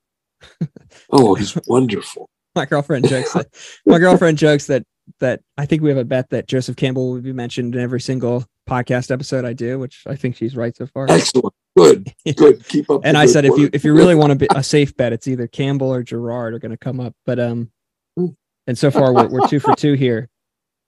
oh, 1.10 1.34
he's 1.34 1.58
wonderful. 1.66 2.28
my 2.54 2.66
girlfriend 2.66 3.08
jokes 3.08 3.32
that 3.32 3.46
my 3.84 3.98
girlfriend 3.98 4.38
jokes 4.38 4.66
that 4.66 4.84
that 5.20 5.40
I 5.56 5.66
think 5.66 5.82
we 5.82 5.88
have 5.88 5.98
a 5.98 6.04
bet 6.04 6.30
that 6.30 6.46
Joseph 6.46 6.76
Campbell 6.76 7.12
will 7.12 7.20
be 7.20 7.32
mentioned 7.32 7.74
in 7.74 7.80
every 7.80 8.00
single 8.00 8.44
podcast 8.68 9.10
episode 9.10 9.44
I 9.44 9.52
do, 9.52 9.78
which 9.78 10.02
I 10.06 10.16
think 10.16 10.36
she's 10.36 10.56
right 10.56 10.76
so 10.76 10.86
far. 10.86 11.06
Excellent. 11.08 11.54
Good. 11.76 12.12
Good. 12.36 12.66
Keep 12.66 12.90
up. 12.90 13.00
and 13.04 13.16
I 13.16 13.26
said, 13.26 13.44
work. 13.44 13.52
if 13.54 13.58
you 13.58 13.70
if 13.72 13.84
you 13.84 13.94
really 13.94 14.14
want 14.14 14.30
to 14.30 14.36
be 14.36 14.48
a 14.54 14.62
safe 14.62 14.96
bet, 14.96 15.12
it's 15.12 15.28
either 15.28 15.46
Campbell 15.46 15.92
or 15.92 16.02
Girard 16.02 16.54
are 16.54 16.58
going 16.58 16.70
to 16.70 16.76
come 16.76 17.00
up. 17.00 17.14
But 17.24 17.38
um, 17.38 17.70
hmm. 18.16 18.28
and 18.66 18.76
so 18.76 18.90
far 18.90 19.12
we're 19.12 19.28
we're 19.28 19.48
two 19.48 19.60
for 19.60 19.74
two 19.74 19.94
here. 19.94 20.28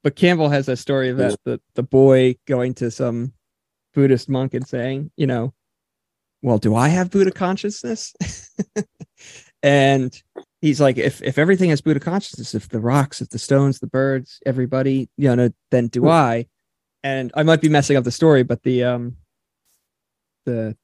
But 0.03 0.17
Campbell 0.17 0.49
has 0.49 0.69
a 0.69 0.77
story 0.77 1.11
about 1.11 1.39
the 1.45 1.61
the 1.75 1.83
boy 1.83 2.37
going 2.47 2.75
to 2.75 2.91
some 2.91 3.33
Buddhist 3.95 4.29
monk 4.29 4.55
and 4.55 4.67
saying, 4.67 5.11
you 5.17 5.27
know, 5.27 5.53
well, 6.43 6.59
do 6.59 6.75
I 6.75 6.89
have 6.89 7.11
Buddha 7.11 7.31
consciousness? 7.31 8.15
and 9.63 10.21
he's 10.61 10.81
like, 10.81 10.97
if 10.97 11.23
if 11.23 11.39
everything 11.39 11.71
has 11.71 11.81
Buddha 11.81 12.01
consciousness, 12.01 12.55
if 12.55 12.69
the 12.69 12.81
rocks, 12.81 13.21
if 13.21 13.31
the 13.31 13.39
stones, 13.39 13.81
the 13.81 13.87
birds, 13.87 14.41
everybody, 14.47 15.09
you 15.17 15.35
know, 15.35 15.51
then 15.71 15.89
do 15.89 16.03
hmm. 16.03 16.09
I? 16.09 16.47
And 17.03 17.33
I 17.35 17.43
might 17.43 17.61
be 17.61 17.69
messing 17.69 17.97
up 17.97 18.05
the 18.05 18.11
story, 18.11 18.43
but 18.43 18.63
the 18.63 18.85
um 18.85 19.17
the 20.45 20.77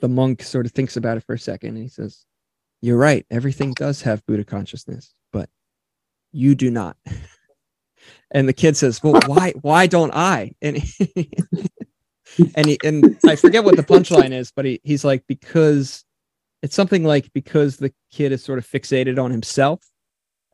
the 0.00 0.08
monk 0.08 0.42
sort 0.42 0.66
of 0.66 0.72
thinks 0.72 0.96
about 0.96 1.16
it 1.16 1.24
for 1.24 1.34
a 1.34 1.38
second 1.38 1.70
and 1.70 1.82
he 1.82 1.88
says, 1.88 2.24
You're 2.80 2.96
right, 2.96 3.26
everything 3.30 3.74
does 3.74 4.02
have 4.02 4.24
Buddha 4.26 4.44
consciousness, 4.44 5.14
but 5.32 5.48
you 6.32 6.54
do 6.54 6.70
not. 6.70 6.96
and 8.30 8.48
the 8.48 8.52
kid 8.52 8.76
says, 8.76 9.02
Well, 9.02 9.20
why 9.26 9.52
why 9.60 9.86
don't 9.86 10.14
I? 10.14 10.52
And 10.62 10.76
he, 10.78 11.30
and 12.54 12.66
he, 12.66 12.78
and 12.84 13.18
I 13.26 13.36
forget 13.36 13.64
what 13.64 13.76
the 13.76 13.82
punchline 13.82 14.32
is, 14.32 14.52
but 14.54 14.64
he, 14.64 14.80
he's 14.84 15.04
like, 15.04 15.24
because 15.26 16.04
it's 16.62 16.74
something 16.74 17.04
like 17.04 17.32
because 17.32 17.76
the 17.76 17.92
kid 18.12 18.32
is 18.32 18.44
sort 18.44 18.58
of 18.58 18.66
fixated 18.66 19.22
on 19.22 19.30
himself 19.30 19.82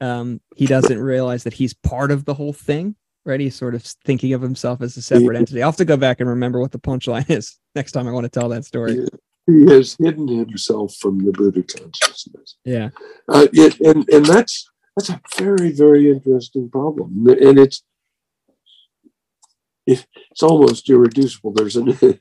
um, 0.01 0.40
he 0.55 0.66
doesn't 0.66 1.01
realize 1.01 1.44
that 1.44 1.55
he's 1.55 1.73
part 1.73 2.11
of 2.11 2.27
the 2.27 2.35
whole 2.35 2.53
thing 2.53 2.94
right? 3.27 3.40
He's 3.40 3.57
sort 3.57 3.74
of 3.74 3.82
thinking 3.82 4.32
of 4.32 4.40
himself 4.40 4.81
as 4.81 4.97
a 4.97 5.03
separate 5.03 5.36
entity. 5.36 5.62
I'll 5.62 5.69
have 5.69 5.77
to 5.77 5.85
go 5.85 5.97
back 5.97 6.20
and 6.20 6.31
remember 6.31 6.61
what 6.61 6.70
the 6.73 6.78
punchline 6.78 7.28
is 7.36 7.59
next 7.74 7.93
time 7.93 8.09
i 8.09 8.12
want 8.12 8.24
to 8.24 8.31
tell 8.31 8.48
that 8.48 8.65
story. 8.65 9.07
He 9.47 9.66
has 9.66 9.97
hidden 10.01 10.27
himself 10.28 10.94
from 10.97 11.19
the 11.19 11.32
buddha 11.32 11.62
consciousness. 11.62 12.57
Yeah. 12.65 12.90
Uh, 13.28 13.47
it, 13.53 13.78
and 13.81 14.09
and 14.09 14.24
that's 14.24 14.69
that's 14.97 15.11
a 15.11 15.20
very 15.36 15.73
very 15.73 16.11
interesting 16.11 16.70
problem. 16.70 17.28
And 17.28 17.59
it's 17.59 17.82
it's 19.86 20.42
almost 20.42 20.88
irreducible 20.90 21.52
there's 21.52 21.76
an 21.76 21.96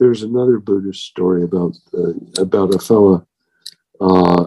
there's 0.00 0.22
another 0.22 0.58
Buddhist 0.58 1.04
story 1.04 1.42
about 1.42 1.76
uh, 1.96 2.12
about 2.38 2.74
a 2.74 2.78
fellow 2.78 3.26
uh, 4.00 4.46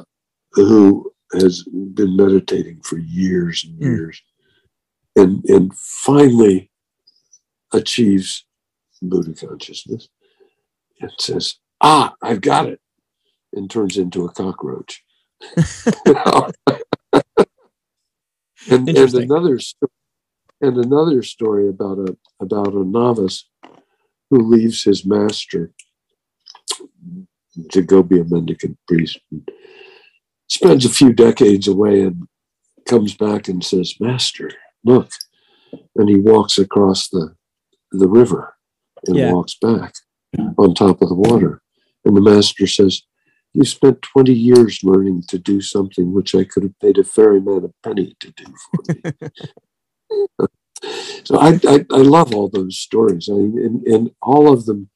who 0.51 1.11
has 1.33 1.63
been 1.63 2.15
meditating 2.15 2.81
for 2.81 2.97
years 2.97 3.65
and 3.65 3.77
hmm. 3.77 3.83
years, 3.83 4.21
mm. 5.17 5.23
and 5.23 5.45
and 5.45 5.73
finally 5.75 6.71
achieves 7.73 8.45
Buddha 9.01 9.33
consciousness, 9.33 10.09
and 10.99 11.11
says, 11.19 11.55
"Ah, 11.81 12.13
I've 12.21 12.41
got 12.41 12.67
it," 12.67 12.79
and 13.53 13.69
turns 13.69 13.97
into 13.97 14.25
a 14.25 14.31
cockroach. 14.31 15.03
and, 18.69 18.89
and 18.89 19.13
another 19.13 19.59
and 20.61 20.77
another 20.77 21.21
story 21.23 21.67
about 21.67 21.99
a 21.99 22.17
about 22.39 22.73
a 22.73 22.83
novice 22.83 23.49
who 24.29 24.41
leaves 24.41 24.83
his 24.83 25.05
master 25.05 25.71
to 27.71 27.81
go 27.81 28.03
be 28.03 28.19
a 28.19 28.25
mendicant 28.25 28.77
priest. 28.87 29.19
Spends 30.49 30.85
a 30.85 30.89
few 30.89 31.13
decades 31.13 31.67
away 31.67 32.01
and 32.01 32.27
comes 32.85 33.15
back 33.15 33.47
and 33.47 33.63
says, 33.63 33.95
Master, 33.99 34.51
look. 34.83 35.11
And 35.95 36.07
he 36.09 36.15
walks 36.15 36.57
across 36.57 37.09
the, 37.09 37.35
the 37.91 38.07
river 38.07 38.55
and 39.05 39.17
yeah. 39.17 39.31
walks 39.31 39.55
back 39.55 39.95
on 40.57 40.73
top 40.73 41.01
of 41.01 41.09
the 41.09 41.15
water. 41.15 41.61
And 42.05 42.15
the 42.15 42.21
master 42.21 42.67
says, 42.67 43.01
You 43.53 43.65
spent 43.65 44.01
20 44.01 44.33
years 44.33 44.79
learning 44.83 45.23
to 45.27 45.37
do 45.37 45.59
something 45.59 46.13
which 46.13 46.33
I 46.33 46.45
could 46.45 46.63
have 46.63 46.79
paid 46.79 46.97
a 46.97 47.03
ferryman 47.03 47.65
a 47.65 47.87
penny 47.87 48.15
to 48.19 48.31
do 48.31 48.45
for 48.45 48.93
me. 48.93 49.29
So 51.23 51.37
I, 51.39 51.59
I, 51.67 51.85
I, 51.91 51.97
love 51.97 52.33
all 52.33 52.47
those 52.47 52.77
stories, 52.77 53.27
I 53.29 53.33
mean, 53.33 53.57
and, 53.57 53.87
and 53.87 54.11
all 54.21 54.53
of 54.53 54.65
them 54.65 54.89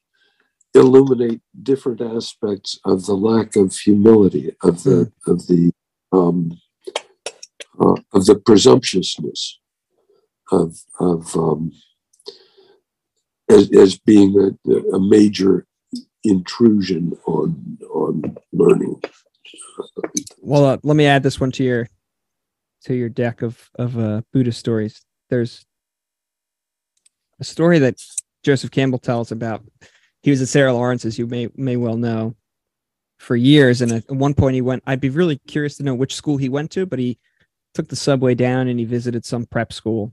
illuminate 0.74 1.40
different 1.62 2.00
aspects 2.00 2.78
of 2.84 3.06
the 3.06 3.14
lack 3.14 3.56
of 3.56 3.74
humility 3.74 4.52
of 4.62 4.82
the 4.84 5.12
mm. 5.26 5.32
of 5.32 5.46
the 5.46 5.72
um, 6.12 6.58
uh, 7.80 7.96
of 8.12 8.26
the 8.26 8.36
presumptuousness 8.36 9.58
of 10.50 10.78
of 11.00 11.36
um, 11.36 11.72
as, 13.50 13.70
as 13.72 13.98
being 13.98 14.56
a, 14.66 14.72
a 14.94 15.00
major 15.00 15.66
intrusion 16.24 17.18
on 17.26 17.78
on 17.90 18.36
learning. 18.52 19.00
Well, 20.40 20.64
uh, 20.64 20.78
let 20.82 20.96
me 20.96 21.06
add 21.06 21.22
this 21.22 21.40
one 21.40 21.52
to 21.52 21.64
your 21.64 21.88
to 22.84 22.94
your 22.94 23.08
deck 23.08 23.42
of 23.42 23.70
of 23.76 23.98
uh, 23.98 24.22
Buddhist 24.32 24.58
stories. 24.58 25.02
There's 25.30 25.64
a 27.40 27.44
story 27.44 27.78
that 27.80 27.96
Joseph 28.42 28.70
Campbell 28.70 28.98
tells 28.98 29.32
about 29.32 29.64
he 30.22 30.30
was 30.30 30.42
at 30.42 30.48
Sarah 30.48 30.72
Lawrence, 30.72 31.04
as 31.04 31.18
you 31.18 31.26
may 31.26 31.48
may 31.56 31.76
well 31.76 31.96
know, 31.96 32.34
for 33.18 33.36
years. 33.36 33.82
And 33.82 33.92
at 33.92 34.10
one 34.10 34.34
point, 34.34 34.54
he 34.54 34.60
went. 34.60 34.82
I'd 34.86 35.00
be 35.00 35.10
really 35.10 35.38
curious 35.46 35.76
to 35.76 35.82
know 35.82 35.94
which 35.94 36.14
school 36.14 36.36
he 36.36 36.48
went 36.48 36.70
to, 36.72 36.86
but 36.86 36.98
he 36.98 37.18
took 37.74 37.88
the 37.88 37.96
subway 37.96 38.34
down 38.34 38.68
and 38.68 38.78
he 38.78 38.84
visited 38.84 39.24
some 39.24 39.46
prep 39.46 39.72
school, 39.72 40.12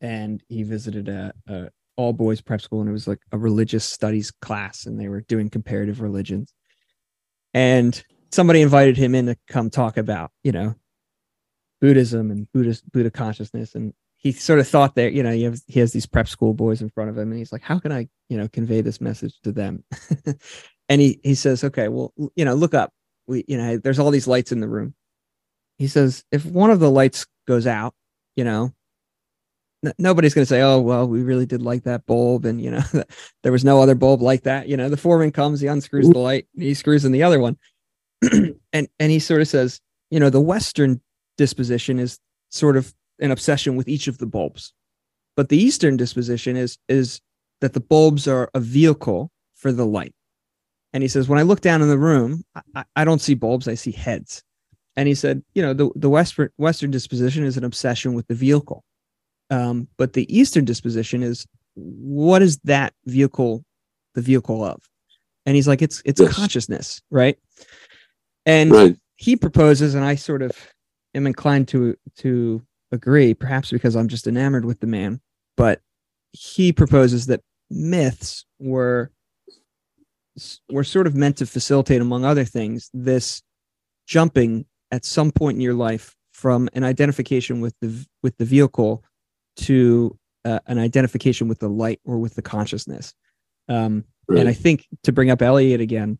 and 0.00 0.42
he 0.48 0.62
visited 0.62 1.08
a, 1.08 1.32
a 1.48 1.68
all 1.96 2.12
boys 2.12 2.40
prep 2.40 2.60
school, 2.60 2.80
and 2.80 2.88
it 2.88 2.92
was 2.92 3.06
like 3.06 3.20
a 3.32 3.38
religious 3.38 3.84
studies 3.84 4.30
class, 4.30 4.86
and 4.86 4.98
they 4.98 5.08
were 5.08 5.20
doing 5.22 5.48
comparative 5.48 6.00
religions. 6.00 6.52
And 7.52 8.02
somebody 8.32 8.62
invited 8.62 8.96
him 8.96 9.14
in 9.14 9.26
to 9.26 9.36
come 9.46 9.70
talk 9.70 9.96
about, 9.96 10.32
you 10.42 10.50
know, 10.50 10.74
Buddhism 11.80 12.30
and 12.30 12.50
Buddhist 12.52 12.90
Buddha 12.90 13.10
consciousness, 13.10 13.74
and 13.74 13.92
he 14.24 14.32
sort 14.32 14.58
of 14.58 14.66
thought 14.66 14.94
that 14.94 15.12
you 15.12 15.22
know 15.22 15.30
he 15.30 15.44
has, 15.44 15.62
he 15.68 15.80
has 15.80 15.92
these 15.92 16.06
prep 16.06 16.26
school 16.26 16.54
boys 16.54 16.80
in 16.80 16.88
front 16.88 17.10
of 17.10 17.18
him 17.18 17.30
and 17.30 17.38
he's 17.38 17.52
like 17.52 17.62
how 17.62 17.78
can 17.78 17.92
i 17.92 18.08
you 18.30 18.38
know 18.38 18.48
convey 18.48 18.80
this 18.80 19.00
message 19.00 19.38
to 19.44 19.52
them? 19.52 19.84
And 20.86 21.00
he 21.00 21.18
he 21.22 21.34
says 21.34 21.64
okay 21.64 21.88
well 21.88 22.12
you 22.36 22.44
know 22.44 22.52
look 22.54 22.74
up. 22.74 22.92
We 23.26 23.42
you 23.48 23.56
know 23.56 23.78
there's 23.78 23.98
all 23.98 24.10
these 24.10 24.26
lights 24.26 24.52
in 24.52 24.60
the 24.60 24.68
room. 24.68 24.94
He 25.78 25.86
says 25.88 26.24
if 26.30 26.44
one 26.44 26.70
of 26.70 26.78
the 26.78 26.90
lights 26.90 27.26
goes 27.46 27.66
out 27.66 27.94
you 28.36 28.44
know 28.44 28.74
nobody's 29.98 30.34
going 30.34 30.42
to 30.42 30.46
say 30.46 30.60
oh 30.60 30.80
well 30.80 31.08
we 31.08 31.22
really 31.22 31.46
did 31.46 31.62
like 31.62 31.84
that 31.84 32.04
bulb 32.04 32.44
and 32.44 32.60
you 32.60 32.70
know 32.70 32.82
there 33.42 33.52
was 33.52 33.64
no 33.64 33.80
other 33.80 33.94
bulb 33.94 34.20
like 34.20 34.42
that. 34.42 34.68
You 34.68 34.76
know 34.76 34.90
the 34.90 34.98
foreman 34.98 35.32
comes 35.32 35.62
he 35.62 35.68
unscrews 35.68 36.10
the 36.10 36.18
light 36.18 36.48
he 36.54 36.74
screws 36.74 37.06
in 37.06 37.12
the 37.12 37.22
other 37.22 37.40
one. 37.40 37.56
And 38.74 38.88
and 38.98 39.10
he 39.10 39.20
sort 39.20 39.40
of 39.40 39.48
says 39.48 39.80
you 40.10 40.20
know 40.20 40.28
the 40.28 40.40
western 40.40 41.00
disposition 41.36 41.98
is 41.98 42.18
sort 42.50 42.76
of 42.76 42.94
an 43.20 43.30
obsession 43.30 43.76
with 43.76 43.88
each 43.88 44.08
of 44.08 44.18
the 44.18 44.26
bulbs. 44.26 44.72
But 45.36 45.48
the 45.48 45.56
Eastern 45.56 45.96
disposition 45.96 46.56
is 46.56 46.78
is 46.88 47.20
that 47.60 47.72
the 47.72 47.80
bulbs 47.80 48.28
are 48.28 48.50
a 48.54 48.60
vehicle 48.60 49.30
for 49.54 49.72
the 49.72 49.86
light. 49.86 50.14
And 50.92 51.02
he 51.02 51.08
says, 51.08 51.28
when 51.28 51.38
I 51.38 51.42
look 51.42 51.60
down 51.60 51.82
in 51.82 51.88
the 51.88 51.98
room, 51.98 52.44
I, 52.74 52.84
I 52.94 53.04
don't 53.04 53.20
see 53.20 53.34
bulbs, 53.34 53.66
I 53.66 53.74
see 53.74 53.90
heads. 53.90 54.42
And 54.96 55.08
he 55.08 55.14
said, 55.14 55.42
you 55.54 55.62
know, 55.62 55.72
the, 55.72 55.90
the 55.96 56.08
Western 56.08 56.50
Western 56.56 56.90
disposition 56.90 57.44
is 57.44 57.56
an 57.56 57.64
obsession 57.64 58.14
with 58.14 58.26
the 58.28 58.34
vehicle. 58.34 58.84
Um, 59.50 59.88
but 59.96 60.12
the 60.12 60.32
Eastern 60.34 60.64
disposition 60.64 61.22
is 61.22 61.46
what 61.74 62.42
is 62.42 62.58
that 62.64 62.94
vehicle 63.06 63.64
the 64.14 64.22
vehicle 64.22 64.64
of? 64.64 64.80
And 65.46 65.56
he's 65.56 65.68
like, 65.68 65.82
it's 65.82 66.00
it's 66.04 66.20
yes. 66.20 66.32
consciousness, 66.32 67.02
right? 67.10 67.36
And 68.46 68.70
right. 68.70 68.96
he 69.16 69.36
proposes, 69.36 69.94
and 69.94 70.04
I 70.04 70.14
sort 70.14 70.42
of 70.42 70.52
am 71.14 71.26
inclined 71.26 71.68
to 71.68 71.96
to 72.18 72.62
agree, 72.92 73.34
perhaps 73.34 73.70
because 73.70 73.96
I'm 73.96 74.08
just 74.08 74.26
enamored 74.26 74.64
with 74.64 74.80
the 74.80 74.86
man, 74.86 75.20
but 75.56 75.80
he 76.32 76.72
proposes 76.72 77.26
that 77.26 77.42
myths 77.70 78.44
were 78.58 79.10
were 80.70 80.84
sort 80.84 81.06
of 81.06 81.14
meant 81.14 81.36
to 81.38 81.46
facilitate, 81.46 82.00
among 82.00 82.24
other 82.24 82.44
things, 82.44 82.90
this 82.92 83.42
jumping 84.06 84.66
at 84.90 85.04
some 85.04 85.30
point 85.30 85.56
in 85.56 85.60
your 85.60 85.74
life 85.74 86.16
from 86.32 86.68
an 86.72 86.84
identification 86.84 87.60
with 87.60 87.74
the 87.80 88.06
with 88.22 88.36
the 88.38 88.44
vehicle 88.44 89.04
to 89.56 90.18
uh, 90.44 90.58
an 90.66 90.78
identification 90.78 91.48
with 91.48 91.60
the 91.60 91.68
light 91.68 92.00
or 92.04 92.18
with 92.18 92.34
the 92.34 92.42
consciousness. 92.42 93.14
Um, 93.68 94.04
right. 94.28 94.40
And 94.40 94.48
I 94.48 94.52
think 94.52 94.86
to 95.04 95.12
bring 95.12 95.30
up 95.30 95.40
Eliot 95.40 95.80
again, 95.80 96.18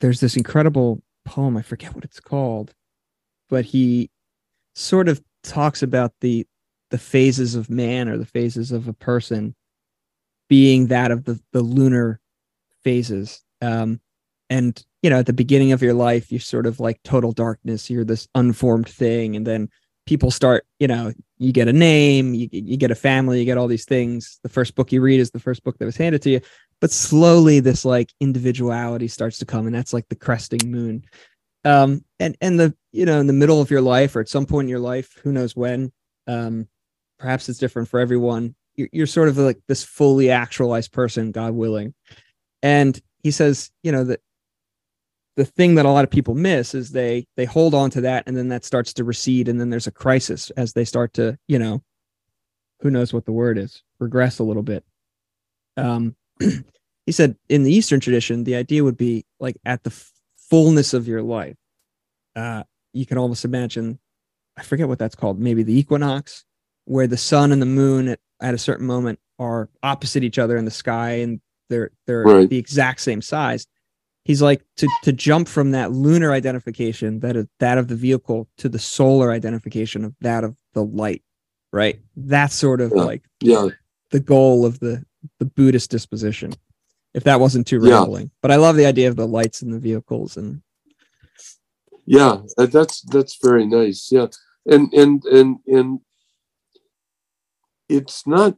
there's 0.00 0.20
this 0.20 0.36
incredible 0.36 1.02
poem. 1.24 1.56
I 1.56 1.62
forget 1.62 1.94
what 1.94 2.04
it's 2.04 2.20
called, 2.20 2.74
but 3.48 3.64
he 3.64 4.10
sort 4.74 5.08
of 5.08 5.20
talks 5.42 5.82
about 5.82 6.12
the 6.20 6.46
the 6.90 6.98
phases 6.98 7.54
of 7.54 7.68
man 7.68 8.08
or 8.08 8.16
the 8.16 8.26
phases 8.26 8.70
of 8.70 8.86
a 8.86 8.92
person 8.92 9.54
being 10.48 10.86
that 10.88 11.10
of 11.10 11.24
the 11.24 11.40
the 11.52 11.62
lunar 11.62 12.20
phases. 12.84 13.42
Um 13.62 14.00
and 14.48 14.80
you 15.02 15.10
know 15.10 15.18
at 15.18 15.26
the 15.26 15.32
beginning 15.32 15.72
of 15.72 15.82
your 15.82 15.94
life 15.94 16.30
you're 16.30 16.40
sort 16.40 16.66
of 16.66 16.78
like 16.78 17.02
total 17.02 17.32
darkness. 17.32 17.90
You're 17.90 18.04
this 18.04 18.28
unformed 18.34 18.88
thing. 18.88 19.34
And 19.34 19.46
then 19.46 19.68
people 20.06 20.30
start 20.30 20.64
you 20.78 20.86
know 20.86 21.12
you 21.38 21.52
get 21.52 21.68
a 21.68 21.72
name 21.72 22.32
you, 22.32 22.48
you 22.52 22.76
get 22.76 22.92
a 22.92 22.94
family 22.94 23.40
you 23.40 23.44
get 23.44 23.58
all 23.58 23.66
these 23.66 23.86
things. 23.86 24.38
The 24.42 24.48
first 24.48 24.74
book 24.74 24.92
you 24.92 25.00
read 25.00 25.20
is 25.20 25.30
the 25.30 25.40
first 25.40 25.64
book 25.64 25.78
that 25.78 25.86
was 25.86 25.96
handed 25.96 26.22
to 26.22 26.30
you. 26.30 26.40
But 26.80 26.92
slowly 26.92 27.60
this 27.60 27.84
like 27.84 28.12
individuality 28.20 29.08
starts 29.08 29.38
to 29.38 29.46
come 29.46 29.66
and 29.66 29.74
that's 29.74 29.92
like 29.92 30.08
the 30.08 30.16
cresting 30.16 30.70
moon 30.70 31.04
um 31.66 32.04
and 32.20 32.36
and 32.40 32.58
the 32.58 32.74
you 32.92 33.04
know 33.04 33.18
in 33.20 33.26
the 33.26 33.32
middle 33.32 33.60
of 33.60 33.70
your 33.70 33.82
life 33.82 34.14
or 34.14 34.20
at 34.20 34.28
some 34.28 34.46
point 34.46 34.66
in 34.66 34.70
your 34.70 34.78
life 34.78 35.18
who 35.22 35.32
knows 35.32 35.56
when 35.56 35.92
um 36.28 36.68
perhaps 37.18 37.48
it's 37.48 37.58
different 37.58 37.88
for 37.88 37.98
everyone. 37.98 38.54
You're, 38.74 38.88
you're 38.92 39.06
sort 39.06 39.28
of 39.28 39.38
like 39.38 39.58
this 39.68 39.82
fully 39.82 40.30
actualized 40.30 40.92
person 40.92 41.32
god 41.32 41.54
willing. 41.54 41.94
And 42.62 42.98
he 43.22 43.30
says 43.30 43.70
you 43.82 43.90
know 43.92 44.04
that 44.04 44.20
the 45.36 45.44
thing 45.44 45.74
that 45.74 45.84
a 45.84 45.90
lot 45.90 46.04
of 46.04 46.10
people 46.10 46.34
miss 46.34 46.74
is 46.74 46.92
they 46.92 47.26
they 47.36 47.44
hold 47.44 47.74
on 47.74 47.90
to 47.90 48.02
that 48.02 48.24
and 48.26 48.36
then 48.36 48.48
that 48.48 48.64
starts 48.64 48.94
to 48.94 49.04
recede 49.04 49.48
and 49.48 49.60
then 49.60 49.68
there's 49.68 49.88
a 49.88 49.92
crisis 49.92 50.50
as 50.50 50.72
they 50.72 50.84
start 50.84 51.12
to 51.14 51.36
you 51.48 51.58
know 51.58 51.82
who 52.80 52.90
knows 52.90 53.12
what 53.12 53.24
the 53.24 53.32
word 53.32 53.58
is 53.58 53.82
regress 53.98 54.38
a 54.38 54.44
little 54.44 54.62
bit. 54.62 54.84
Um 55.76 56.14
he 57.06 57.12
said 57.12 57.36
in 57.48 57.64
the 57.64 57.72
eastern 57.72 57.98
tradition 57.98 58.44
the 58.44 58.54
idea 58.54 58.84
would 58.84 58.96
be 58.96 59.24
like 59.40 59.56
at 59.64 59.82
the 59.82 59.90
fullness 60.50 60.94
of 60.94 61.06
your 61.08 61.22
life 61.22 61.56
uh 62.36 62.62
you 62.92 63.04
can 63.06 63.18
almost 63.18 63.44
imagine 63.44 63.98
i 64.56 64.62
forget 64.62 64.88
what 64.88 64.98
that's 64.98 65.14
called 65.14 65.38
maybe 65.40 65.62
the 65.62 65.76
equinox 65.78 66.44
where 66.84 67.06
the 67.06 67.16
sun 67.16 67.50
and 67.52 67.60
the 67.60 67.66
moon 67.66 68.08
at, 68.08 68.20
at 68.40 68.54
a 68.54 68.58
certain 68.58 68.86
moment 68.86 69.18
are 69.38 69.68
opposite 69.82 70.22
each 70.24 70.38
other 70.38 70.56
in 70.56 70.64
the 70.64 70.70
sky 70.70 71.10
and 71.12 71.40
they're 71.68 71.90
they're 72.06 72.22
Right. 72.22 72.48
the 72.48 72.58
exact 72.58 73.00
same 73.00 73.20
size 73.22 73.66
he's 74.24 74.40
like 74.42 74.62
to 74.76 74.88
to 75.02 75.12
jump 75.12 75.48
from 75.48 75.72
that 75.72 75.92
lunar 75.92 76.32
identification 76.32 77.20
that 77.20 77.36
of 77.36 77.48
that 77.58 77.78
of 77.78 77.88
the 77.88 77.96
vehicle 77.96 78.48
to 78.58 78.68
the 78.68 78.78
solar 78.78 79.30
identification 79.32 80.04
of 80.04 80.14
that 80.20 80.44
of 80.44 80.54
the 80.74 80.84
light 80.84 81.22
right 81.72 82.00
that's 82.16 82.54
sort 82.54 82.80
of 82.80 82.92
Yeah. 82.94 83.02
like 83.02 83.22
Yeah. 83.40 83.68
the 84.12 84.20
goal 84.20 84.64
of 84.64 84.78
the 84.80 85.04
the 85.40 85.44
buddhist 85.44 85.90
disposition 85.90 86.52
if 87.16 87.24
that 87.24 87.40
wasn't 87.40 87.66
too 87.66 87.80
Yeah. 87.82 87.98
rambling 87.98 88.30
but 88.42 88.50
i 88.52 88.56
love 88.56 88.76
the 88.76 88.86
idea 88.86 89.08
of 89.08 89.16
the 89.16 89.26
lights 89.38 89.62
and 89.62 89.72
the 89.74 89.80
vehicles 89.88 90.36
and 90.36 90.62
Yeah. 92.08 92.34
That's 92.56 92.96
that's 93.14 93.34
very 93.46 93.66
nice. 93.66 94.00
Yeah. 94.16 94.28
And 94.74 94.84
and 95.02 95.24
and 95.38 95.48
and 95.76 95.88
it's 97.88 98.18
not 98.34 98.52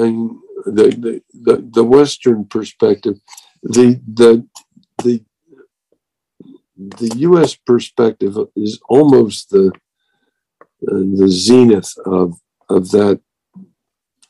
I 0.00 0.04
mean, 0.04 0.40
the, 0.78 1.22
the 1.46 1.54
the 1.76 1.84
Western 1.96 2.44
perspective. 2.56 3.16
The 3.76 3.86
the 4.20 4.30
the 5.04 5.14
the 7.00 7.10
U.S. 7.28 7.52
perspective 7.72 8.34
is 8.66 8.72
almost 8.96 9.48
the 9.54 9.66
uh, 10.90 11.04
the 11.20 11.28
zenith 11.46 11.92
of 12.20 12.28
of 12.68 12.82
that 12.96 13.16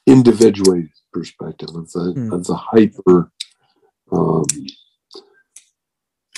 individuated 0.06 0.90
perspective 1.12 1.70
of 1.80 1.86
the 1.94 2.04
Hmm. 2.16 2.32
of 2.34 2.40
the 2.50 2.58
hyper 2.70 3.18
um, 4.12 4.44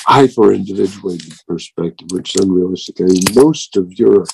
hyper 0.01 0.53
individuated 0.53 1.33
perspective, 1.47 2.09
which 2.13 2.35
is 2.35 2.45
unrealistic. 2.45 3.01
I 3.01 3.05
mean, 3.05 3.23
most 3.35 3.77
of 3.77 3.93
Europe 3.93 4.29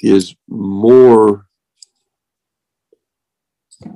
is 0.00 0.34
more 0.48 1.46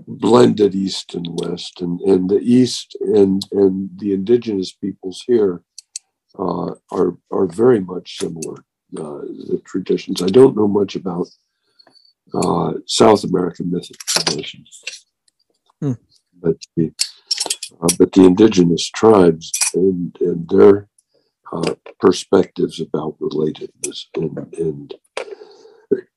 blended 0.07 0.75
east 0.75 1.15
and 1.15 1.27
west, 1.43 1.81
and, 1.81 2.01
and 2.01 2.29
the 2.29 2.41
east 2.41 2.97
and 3.01 3.43
and 3.53 3.91
the 3.99 4.13
indigenous 4.13 4.73
peoples 4.73 5.23
here 5.27 5.63
uh, 6.39 6.75
are 6.91 7.17
are 7.31 7.47
very 7.47 7.81
much 7.81 8.19
similar. 8.19 8.65
Uh, 8.97 9.21
the 9.51 9.61
traditions. 9.67 10.23
I 10.23 10.29
don't 10.29 10.57
know 10.57 10.67
much 10.67 10.97
about 10.97 11.29
uh, 12.33 12.73
South 12.87 13.23
American 13.25 13.71
mythic 13.71 13.99
traditions, 13.99 14.81
Hmm. 15.83 15.93
but 16.41 16.57
the 16.75 16.93
uh, 17.81 17.89
but 17.99 18.13
the 18.13 18.25
indigenous 18.25 18.91
tribes 18.91 19.53
and 19.75 20.17
and 20.21 20.49
their 20.49 20.89
uh, 21.53 21.75
perspectives 22.01 22.81
about 22.81 23.19
relatedness 23.21 24.07
and 24.17 24.55
and 24.55 24.95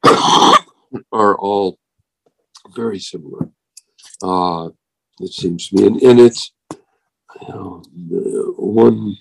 are 1.11 1.37
all 1.37 1.79
very 2.75 2.99
similar. 2.99 3.49
Uh, 4.23 4.69
it 5.19 5.33
seems 5.33 5.69
to 5.69 5.75
me, 5.75 5.87
and, 5.87 6.01
and 6.01 6.19
it's 6.19 6.51
you 7.41 7.47
know 7.49 7.83
one. 8.57 9.15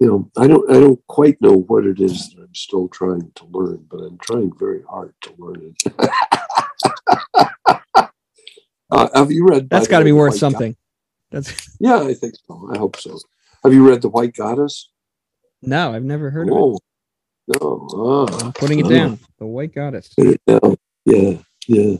You 0.00 0.06
know, 0.06 0.30
I 0.36 0.46
don't. 0.46 0.70
I 0.70 0.80
don't 0.80 1.04
quite 1.08 1.40
know 1.40 1.56
what 1.56 1.84
it 1.86 2.00
is 2.00 2.30
that 2.30 2.42
I'm 2.42 2.54
still 2.54 2.88
trying 2.88 3.32
to 3.36 3.44
learn, 3.46 3.86
but 3.90 3.98
I'm 3.98 4.18
trying 4.18 4.52
very 4.58 4.82
hard 4.88 5.14
to 5.22 5.34
learn 5.38 5.74
it. 5.84 6.02
uh, 8.90 9.08
have 9.14 9.30
you 9.32 9.46
read? 9.46 9.68
That's 9.70 9.88
got 9.88 9.98
to 10.00 10.04
be 10.04 10.12
worth 10.12 10.32
White 10.32 10.40
something 10.40 10.76
that's 11.30 11.76
yeah, 11.80 12.00
I 12.00 12.14
think 12.14 12.34
so. 12.46 12.70
I 12.72 12.78
hope 12.78 12.96
so. 12.96 13.18
Have 13.64 13.72
you 13.74 13.88
read 13.88 14.02
The 14.02 14.08
White 14.08 14.34
Goddess? 14.34 14.90
no 15.60 15.92
i've 15.92 16.04
never 16.04 16.30
heard 16.30 16.48
of 16.48 16.54
it 16.54 16.60
Oh, 16.60 16.78
no. 17.48 17.88
Ah, 18.30 18.44
i'm 18.44 18.52
putting 18.52 18.78
it 18.78 18.86
Oh. 18.86 18.90
down 18.90 19.18
the 19.38 19.46
white 19.46 19.74
goddess 19.74 20.14
down. 20.46 20.76
Yeah, 21.04 21.38
yeah. 21.66 21.96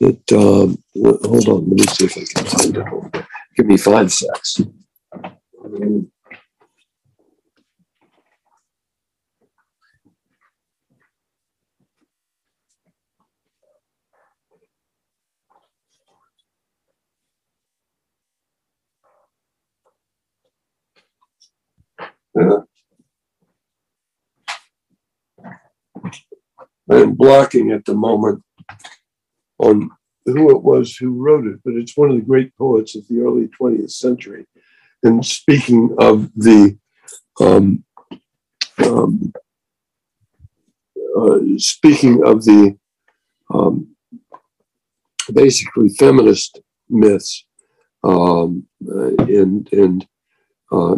It. 0.00 0.32
Um, 0.32 0.82
hold 0.96 1.48
on. 1.48 1.68
Let 1.70 1.78
me 1.78 1.82
see 1.84 2.04
if 2.06 2.16
I 2.18 2.24
can 2.24 2.46
find 2.46 2.76
it. 2.76 3.26
Give 3.56 3.66
me 3.66 3.76
five 3.76 4.12
secs. 4.12 4.60
Um, 5.64 6.10
Yeah. 22.38 22.58
I'm 26.90 27.14
blocking 27.14 27.70
at 27.72 27.84
the 27.84 27.94
moment 27.94 28.42
on 29.58 29.90
who 30.24 30.50
it 30.50 30.62
was 30.62 30.96
who 30.96 31.10
wrote 31.10 31.46
it, 31.46 31.60
but 31.64 31.74
it's 31.74 31.96
one 31.96 32.10
of 32.10 32.16
the 32.16 32.22
great 32.22 32.56
poets 32.56 32.96
of 32.96 33.06
the 33.08 33.20
early 33.20 33.48
20th 33.60 33.90
century. 33.90 34.46
And 35.02 35.24
speaking 35.24 35.94
of 35.98 36.30
the 36.34 36.78
um, 37.40 37.84
um, 38.84 39.32
uh, 41.18 41.38
speaking 41.56 42.26
of 42.26 42.44
the 42.44 42.76
um, 43.52 43.94
basically 45.32 45.88
feminist 45.90 46.60
myths 46.88 47.44
um, 48.04 48.66
uh, 48.88 49.14
and 49.24 49.68
and 49.72 50.06
uh, 50.72 50.96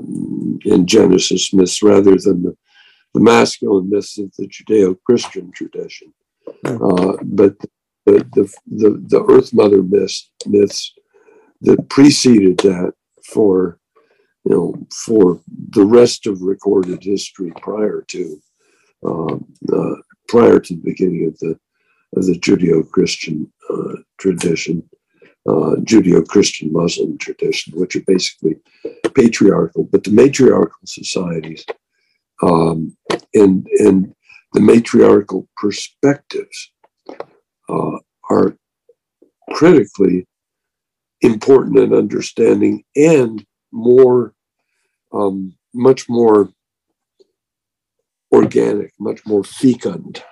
in 0.64 0.86
Genesis 0.86 1.52
myths 1.52 1.82
rather 1.82 2.16
than 2.16 2.42
the, 2.42 2.56
the 3.14 3.20
masculine 3.20 3.88
myths 3.90 4.18
of 4.18 4.32
the 4.36 4.46
Judeo-Christian 4.46 5.52
tradition. 5.52 6.12
Uh, 6.64 7.16
but 7.22 7.56
the, 8.06 8.24
the, 8.34 8.52
the, 8.66 9.04
the 9.08 9.24
Earth 9.28 9.52
Mother 9.52 9.82
myths, 9.82 10.30
myths 10.46 10.92
that 11.62 11.88
preceded 11.88 12.58
that 12.58 12.92
for, 13.24 13.78
you 14.44 14.52
know, 14.52 14.86
for 14.92 15.40
the 15.70 15.84
rest 15.84 16.26
of 16.26 16.42
recorded 16.42 17.02
history 17.02 17.52
prior 17.60 18.02
to, 18.08 18.40
um, 19.06 19.46
uh, 19.72 19.96
prior 20.28 20.58
to 20.58 20.74
the 20.74 20.82
beginning 20.82 21.26
of 21.28 21.38
the, 21.38 21.58
of 22.16 22.26
the 22.26 22.38
Judeo-Christian 22.38 23.52
uh, 23.68 23.96
tradition, 24.18 24.88
uh, 25.48 25.76
Judeo-Christian 25.82 26.72
Muslim 26.72 27.18
tradition, 27.18 27.78
which 27.78 27.96
are 27.96 28.04
basically 28.06 28.56
patriarchal, 29.14 29.84
but 29.84 30.04
the 30.04 30.10
matriarchal 30.10 30.86
societies 30.86 31.64
um, 32.42 32.96
and 33.34 33.66
and 33.78 34.14
the 34.52 34.60
matriarchal 34.60 35.48
perspectives 35.56 36.72
uh, 37.68 37.98
are 38.28 38.56
critically 39.50 40.26
important 41.20 41.78
in 41.78 41.92
understanding 41.92 42.82
and 42.96 43.44
more, 43.72 44.34
um, 45.12 45.56
much 45.74 46.08
more 46.08 46.50
organic, 48.32 48.92
much 48.98 49.24
more 49.26 49.44
fecund 49.44 50.22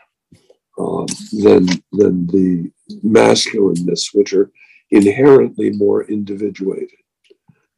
um, 0.78 1.06
than 1.32 1.66
than 1.92 2.26
the 2.28 2.70
masculine 3.02 3.84
myths, 3.84 4.10
which 4.14 4.32
are 4.32 4.50
inherently 4.90 5.70
more 5.70 6.04
individuated 6.04 6.98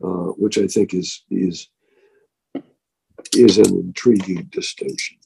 uh, 0.02 0.32
which 0.38 0.58
I 0.58 0.66
think 0.66 0.94
is 0.94 1.22
is 1.30 1.68
is 3.34 3.58
an 3.58 3.74
intriguing 3.74 4.48
distinction. 4.50 5.18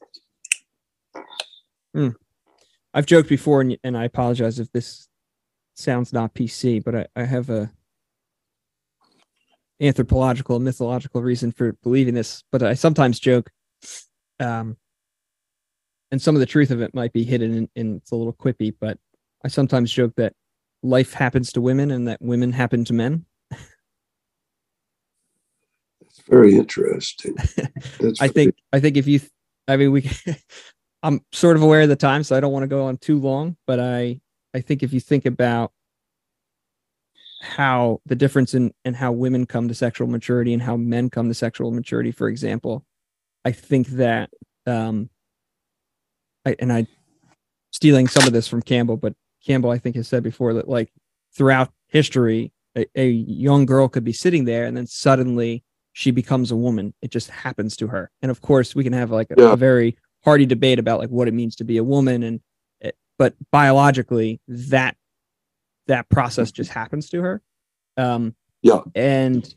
I've 2.93 3.07
joked 3.07 3.29
before, 3.29 3.61
and, 3.61 3.79
and 3.85 3.97
I 3.97 4.05
apologize 4.05 4.59
if 4.59 4.71
this 4.73 5.09
sounds 5.75 6.13
not 6.13 6.35
PC, 6.35 6.83
but 6.83 6.95
I, 6.95 7.07
I 7.17 7.25
have 7.25 7.51
a 7.51 7.71
anthropological 9.81 10.59
mythological 10.61 11.23
reason 11.23 11.53
for 11.53 11.73
believing 11.83 12.15
this, 12.15 12.43
but 12.51 12.63
I 12.63 12.75
sometimes 12.75 13.21
joke, 13.21 13.51
um, 14.41 14.77
and 16.11 16.21
some 16.21 16.35
of 16.35 16.41
the 16.41 16.47
truth 16.47 16.71
of 16.71 16.81
it 16.81 16.95
might 16.95 17.13
be 17.13 17.25
hidden 17.25 17.69
in 17.77 17.97
it's 17.97 18.11
a 18.11 18.17
little 18.17 18.33
quippy, 18.33 18.75
but 18.81 18.99
I 19.45 19.49
sometimes 19.49 19.93
joke 19.93 20.15
that 20.17 20.33
life 20.85 21.15
happens 21.15 21.51
to 21.53 21.61
women 21.61 21.91
and 21.91 22.07
that 22.07 22.21
women 22.21 22.53
happen 22.53 22.85
to 22.85 22.93
men. 22.93 23.25
It's 26.01 26.21
very 26.29 26.55
interesting. 26.55 27.35
That's 27.99 28.21
I 28.21 28.29
think 28.29 28.55
I 28.73 28.79
think 28.79 28.97
if 28.97 29.07
you, 29.07 29.21
I 29.67 29.77
mean, 29.77 29.91
we, 29.91 30.09
I'm 31.03 31.21
sort 31.33 31.57
of 31.57 31.63
aware 31.63 31.83
of 31.83 31.89
the 31.89 31.97
time, 31.97 32.23
so 32.23 32.37
I 32.37 32.41
don't 32.41 32.53
want 32.53 32.63
to 32.63 32.69
go 32.69 32.85
on 32.85 32.99
too 32.99 33.19
long, 33.19 33.57
but 33.67 33.81
I 33.81 34.21
I 34.53 34.61
think 34.61 34.83
if 34.83 34.93
you 34.93 35.01
think 35.01 35.27
about 35.27 35.73
how 37.41 38.01
the 38.07 38.15
difference 38.15 38.55
in 38.55 38.73
in 38.85 38.95
how 38.95 39.13
women 39.13 39.47
come 39.47 39.69
to 39.69 39.75
sexual 39.75 40.07
maturity 40.07 40.53
and 40.53 40.63
how 40.63 40.77
men 40.77 41.11
come 41.11 41.29
to 41.29 41.35
sexual 41.35 41.71
maturity, 41.71 42.13
for 42.13 42.29
example, 42.29 42.85
I 43.45 43.53
think 43.53 43.89
that 43.89 44.31
um, 44.67 45.11
I, 46.47 46.57
and 46.59 46.73
I 46.73 46.87
stealing 47.73 48.07
some 48.07 48.27
of 48.27 48.33
this 48.33 48.47
from 48.47 48.63
Campbell, 48.63 48.97
but 48.97 49.15
Campbell 49.47 49.71
I 49.71 49.79
think 49.79 49.97
has 49.97 50.09
said 50.09 50.23
before 50.23 50.55
that 50.55 50.69
like 50.69 50.93
throughout 51.37 51.71
history, 51.89 52.53
a, 52.77 52.87
a 52.95 53.09
young 53.09 53.67
girl 53.67 53.89
could 53.89 54.05
be 54.05 54.13
sitting 54.13 54.45
there 54.45 54.65
and 54.65 54.77
then 54.77 54.87
suddenly 54.87 55.65
she 55.93 56.11
becomes 56.11 56.51
a 56.51 56.57
woman. 56.57 56.93
It 57.03 57.11
just 57.11 57.31
happens 57.31 57.77
to 57.77 57.87
her, 57.89 58.11
and 58.23 58.31
of 58.31 58.41
course 58.41 58.75
we 58.75 58.85
can 58.85 58.93
have 58.93 59.11
like 59.11 59.31
a, 59.31 59.35
yeah. 59.39 59.53
a 59.53 59.57
very 59.57 59.97
hearty 60.25 60.47
debate 60.47 60.79
about 60.79 60.99
like 60.99 61.11
what 61.11 61.29
it 61.29 61.35
means 61.35 61.57
to 61.57 61.65
be 61.65 61.77
a 61.77 61.85
woman 61.85 62.23
and 62.23 62.41
it, 62.81 62.97
but 63.19 63.35
biologically 63.53 64.41
that 64.49 64.97
that 65.87 66.09
process 66.09 66.51
just 66.51 66.71
happens 66.71 67.09
to 67.11 67.21
her. 67.21 67.43
Um, 67.97 68.35
yeah. 68.63 68.81
And 68.95 69.55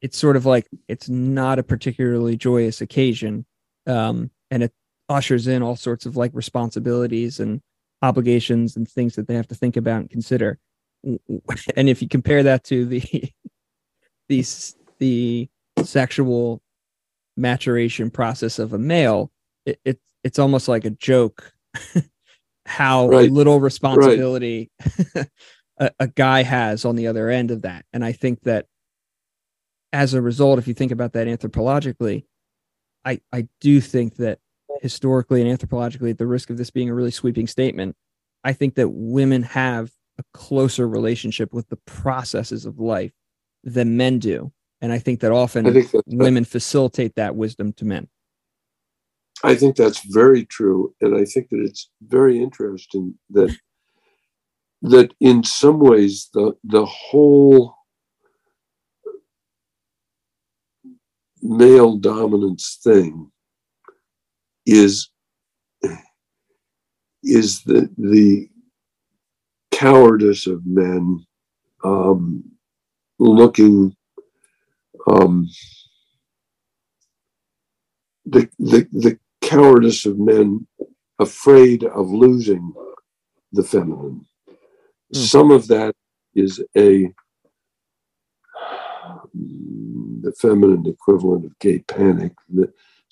it's 0.00 0.18
sort 0.18 0.36
of 0.36 0.44
like 0.44 0.68
it's 0.86 1.08
not 1.08 1.58
a 1.58 1.62
particularly 1.62 2.36
joyous 2.36 2.80
occasion. 2.80 3.46
Um, 3.86 4.30
and 4.50 4.62
it 4.62 4.72
ushers 5.08 5.46
in 5.46 5.62
all 5.62 5.76
sorts 5.76 6.06
of 6.06 6.16
like 6.16 6.30
responsibilities 6.34 7.40
and 7.40 7.60
obligations 8.04 8.76
and 8.76 8.88
things 8.88 9.16
that 9.16 9.26
they 9.26 9.34
have 9.34 9.48
to 9.48 9.54
think 9.54 9.76
about 9.76 10.00
and 10.00 10.10
consider. 10.10 10.58
And 11.76 11.90
if 11.90 12.00
you 12.00 12.08
compare 12.08 12.42
that 12.44 12.64
to 12.64 12.86
the 12.86 13.02
the 14.30 14.44
the 14.98 15.48
sexual 15.82 16.62
maturation 17.36 18.10
process 18.10 18.58
of 18.58 18.72
a 18.72 18.78
male, 18.78 19.30
it, 19.66 19.78
it 19.84 20.00
it's 20.22 20.38
almost 20.38 20.66
like 20.66 20.86
a 20.86 20.90
joke 20.90 21.52
how 22.66 23.08
right. 23.08 23.30
little 23.30 23.60
responsibility 23.60 24.70
right. 25.14 25.26
a, 25.78 25.90
a 26.00 26.06
guy 26.06 26.42
has 26.42 26.86
on 26.86 26.96
the 26.96 27.06
other 27.06 27.28
end 27.28 27.50
of 27.50 27.62
that. 27.62 27.84
And 27.92 28.02
I 28.02 28.12
think 28.12 28.40
that 28.44 28.66
as 29.92 30.14
a 30.14 30.22
result, 30.22 30.58
if 30.58 30.66
you 30.66 30.74
think 30.74 30.90
about 30.90 31.12
that 31.12 31.26
anthropologically, 31.26 32.24
I, 33.04 33.20
I 33.32 33.48
do 33.60 33.80
think 33.80 34.16
that 34.16 34.38
historically 34.84 35.40
and 35.40 35.58
anthropologically, 35.58 36.10
at 36.10 36.18
the 36.18 36.26
risk 36.26 36.50
of 36.50 36.58
this 36.58 36.68
being 36.68 36.90
a 36.90 36.94
really 36.94 37.10
sweeping 37.10 37.46
statement, 37.46 37.96
I 38.44 38.52
think 38.52 38.74
that 38.74 38.90
women 38.90 39.42
have 39.42 39.90
a 40.18 40.22
closer 40.34 40.86
relationship 40.86 41.54
with 41.54 41.70
the 41.70 41.78
processes 41.86 42.66
of 42.66 42.78
life 42.78 43.12
than 43.62 43.96
men 43.96 44.18
do. 44.18 44.52
And 44.82 44.92
I 44.92 44.98
think 44.98 45.20
that 45.20 45.32
often 45.32 45.64
think 45.72 45.90
that, 45.92 46.02
women 46.06 46.44
facilitate 46.44 47.14
that 47.14 47.34
wisdom 47.34 47.72
to 47.78 47.86
men. 47.86 48.08
I 49.42 49.54
think 49.54 49.76
that's 49.76 50.04
very 50.04 50.44
true. 50.44 50.94
And 51.00 51.16
I 51.16 51.24
think 51.24 51.48
that 51.48 51.60
it's 51.60 51.88
very 52.02 52.42
interesting 52.42 53.14
that 53.30 53.56
that 54.82 55.14
in 55.18 55.44
some 55.44 55.80
ways 55.80 56.28
the 56.34 56.52
the 56.62 56.84
whole 56.84 57.74
male 61.40 61.96
dominance 61.96 62.78
thing 62.84 63.30
is 64.66 65.10
is 67.22 67.62
the 67.62 67.90
the 67.98 68.48
cowardice 69.72 70.46
of 70.46 70.64
men 70.66 71.24
um, 71.84 72.44
looking 73.18 73.94
um, 75.10 75.48
the, 78.26 78.48
the 78.58 78.88
the 78.92 79.18
cowardice 79.42 80.06
of 80.06 80.18
men 80.18 80.66
afraid 81.18 81.84
of 81.84 82.10
losing 82.10 82.72
the 83.52 83.62
feminine 83.62 84.24
Mm. 85.14 85.18
Some 85.18 85.50
of 85.50 85.68
that 85.68 85.94
is 86.34 86.62
a 86.76 87.12
the 89.34 90.32
feminine 90.40 90.86
equivalent 90.86 91.44
of 91.44 91.58
gay 91.58 91.80
panic. 91.80 92.32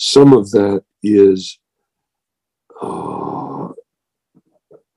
Some 0.02 0.32
of 0.32 0.50
that 0.50 0.82
is 1.04 1.60
uh, 2.82 3.68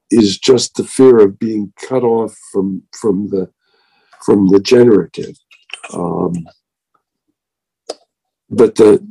is 0.09 0.39
just 0.39 0.73
the 0.73 0.83
fear 0.83 1.19
of 1.19 1.37
being 1.37 1.71
cut 1.79 2.01
off 2.03 2.35
from 2.51 2.81
from 2.99 3.29
the 3.29 3.51
from 4.25 4.47
the 4.47 4.59
generative. 4.59 5.37
Um, 5.93 6.47
but 8.49 8.73
the 8.73 9.07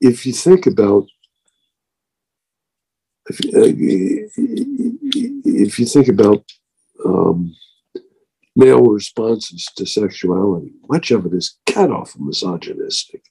if 0.00 0.24
you 0.24 0.32
think 0.32 0.66
about 0.66 1.04
if, 3.28 3.38
if 5.44 5.78
you 5.78 5.84
think 5.84 6.08
about 6.08 6.42
um, 7.04 7.54
male 8.56 8.80
responses 8.80 9.68
to 9.76 9.84
sexuality, 9.84 10.72
much 10.88 11.10
of 11.10 11.26
it 11.26 11.34
is 11.34 11.58
cut 11.66 11.90
off 11.90 12.14
misogynistic. 12.18 13.22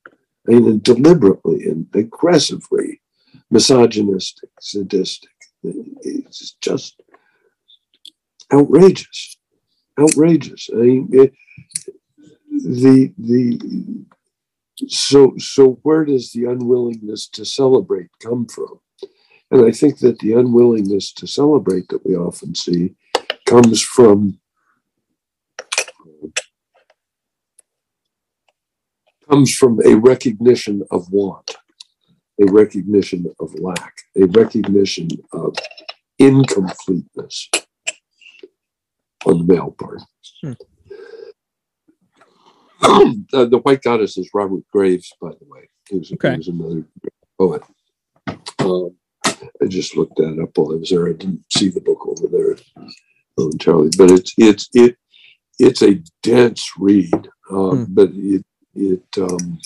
I 0.47 0.53
mean, 0.53 0.79
deliberately 0.79 1.65
and 1.65 1.87
aggressively 1.93 3.01
misogynistic, 3.49 4.49
sadistic. 4.59 5.29
It's 5.63 6.55
just 6.59 7.01
outrageous, 8.51 9.37
outrageous. 9.97 10.69
I 10.73 10.77
mean, 10.77 11.09
it, 11.11 11.33
the 12.49 13.13
the 13.17 14.05
so 14.87 15.33
so 15.37 15.79
where 15.83 16.03
does 16.03 16.31
the 16.31 16.45
unwillingness 16.45 17.27
to 17.29 17.45
celebrate 17.45 18.09
come 18.21 18.47
from? 18.47 18.79
And 19.51 19.65
I 19.65 19.71
think 19.71 19.99
that 19.99 20.19
the 20.19 20.33
unwillingness 20.33 21.13
to 21.13 21.27
celebrate 21.27 21.87
that 21.89 22.05
we 22.05 22.15
often 22.15 22.55
see 22.55 22.95
comes 23.45 23.81
from 23.81 24.39
comes 29.29 29.53
from 29.53 29.79
a 29.85 29.95
recognition 29.95 30.83
of 30.91 31.11
want, 31.11 31.55
a 32.41 32.51
recognition 32.51 33.25
of 33.39 33.53
lack, 33.59 33.93
a 34.21 34.25
recognition 34.27 35.07
of 35.31 35.55
incompleteness 36.19 37.49
on 39.25 39.39
the 39.39 39.53
male 39.53 39.71
part. 39.71 40.01
Hmm. 40.41 40.53
the, 43.31 43.47
the, 43.47 43.59
White 43.59 43.81
Goddess 43.81 44.17
is 44.17 44.29
Robert 44.33 44.63
Graves, 44.71 45.11
by 45.21 45.29
the 45.29 45.45
way. 45.47 45.69
He 45.89 45.97
was, 45.97 46.11
okay. 46.13 46.31
he 46.31 46.37
was 46.37 46.47
another 46.49 46.83
poet. 47.39 47.63
Um, 48.59 48.95
I 49.25 49.65
just 49.67 49.95
looked 49.95 50.17
that 50.17 50.39
up 50.41 50.57
while 50.57 50.73
I 50.73 50.79
was 50.79 50.89
there. 50.89 51.07
I 51.07 51.13
didn't 51.13 51.45
see 51.51 51.69
the 51.69 51.81
book 51.81 52.05
over 52.05 52.27
there 52.27 52.57
Charlie, 53.59 53.91
but 53.97 54.11
it's 54.11 54.33
it's 54.37 54.69
it 54.73 54.95
it's 55.59 55.81
a 55.81 56.01
dense 56.21 56.71
read, 56.77 57.13
uh, 57.51 57.71
hmm. 57.71 57.83
but 57.89 58.09
it 58.13 58.45
it 58.75 59.03
um, 59.17 59.59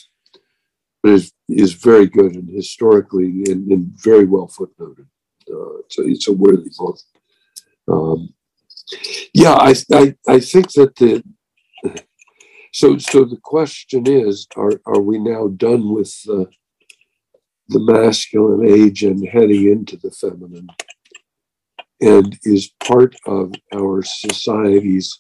but 1.04 1.12
is 1.14 1.34
is 1.50 1.74
very 1.74 2.08
good 2.08 2.36
and 2.36 2.50
historically 2.50 3.44
and, 3.48 3.72
and 3.72 3.88
very 4.04 4.26
well 4.26 4.48
footnoted. 4.48 5.08
Uh, 5.52 5.78
it's 5.80 5.98
a 5.98 6.04
it's 6.04 6.28
a 6.28 6.34
worthy 6.34 6.70
book. 6.78 6.98
Um, 7.88 8.34
yeah, 9.34 9.54
I, 9.54 9.76
I 9.94 10.16
I 10.28 10.40
think 10.40 10.72
that 10.74 10.96
the 10.96 11.24
so 12.74 12.98
so 12.98 13.26
the 13.26 13.40
question 13.42 14.08
is: 14.08 14.48
Are 14.56 14.82
are 14.86 15.02
we 15.02 15.20
now 15.20 15.48
done 15.48 15.94
with 15.94 16.14
the 16.24 16.48
the 17.70 17.80
masculine 17.80 18.68
age 18.68 19.04
and 19.04 19.28
heading 19.28 19.70
into 19.70 19.98
the 19.98 20.12
feminine? 20.12 20.70
and 22.02 22.38
is 22.44 22.72
part 22.84 23.16
of 23.26 23.54
our 23.74 24.04
society's 24.04 25.20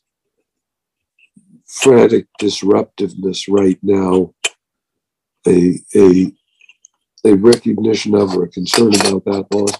frantic 1.68 2.28
disruptiveness 2.40 3.48
right 3.48 3.78
now 3.84 4.34
a, 5.46 5.80
a, 5.96 6.32
a 7.26 7.36
recognition 7.36 8.16
of 8.16 8.36
or 8.36 8.46
a 8.46 8.50
concern 8.50 8.96
about 8.96 9.26
that 9.26 9.46
loss? 9.54 9.80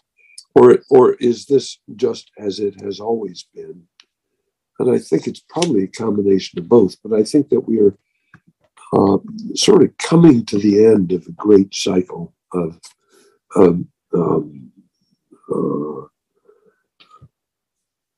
Or, 0.56 0.80
or 0.90 1.14
is 1.16 1.46
this 1.46 1.80
just 1.96 2.32
as 2.38 2.60
it 2.60 2.82
has 2.82 3.00
always 3.00 3.46
been? 3.54 3.84
And 4.80 4.92
I 4.92 5.00
think 5.00 5.28
it's 5.28 5.44
probably 5.50 5.84
a 5.84 5.88
combination 5.88 6.60
of 6.60 6.70
both, 6.70 6.96
but 7.04 7.18
I 7.18 7.24
think 7.24 7.50
that 7.50 7.62
we 7.62 7.80
are 7.80 7.98
uh, 8.94 9.18
sort 9.56 9.84
of 9.84 9.98
coming 9.98 10.46
to 10.46 10.58
the 10.58 10.86
end 10.86 11.12
of 11.12 11.26
a 11.28 11.32
great 11.32 11.76
cycle 11.76 12.34
of, 12.54 12.80
um, 13.56 13.88
uh, 14.14 14.42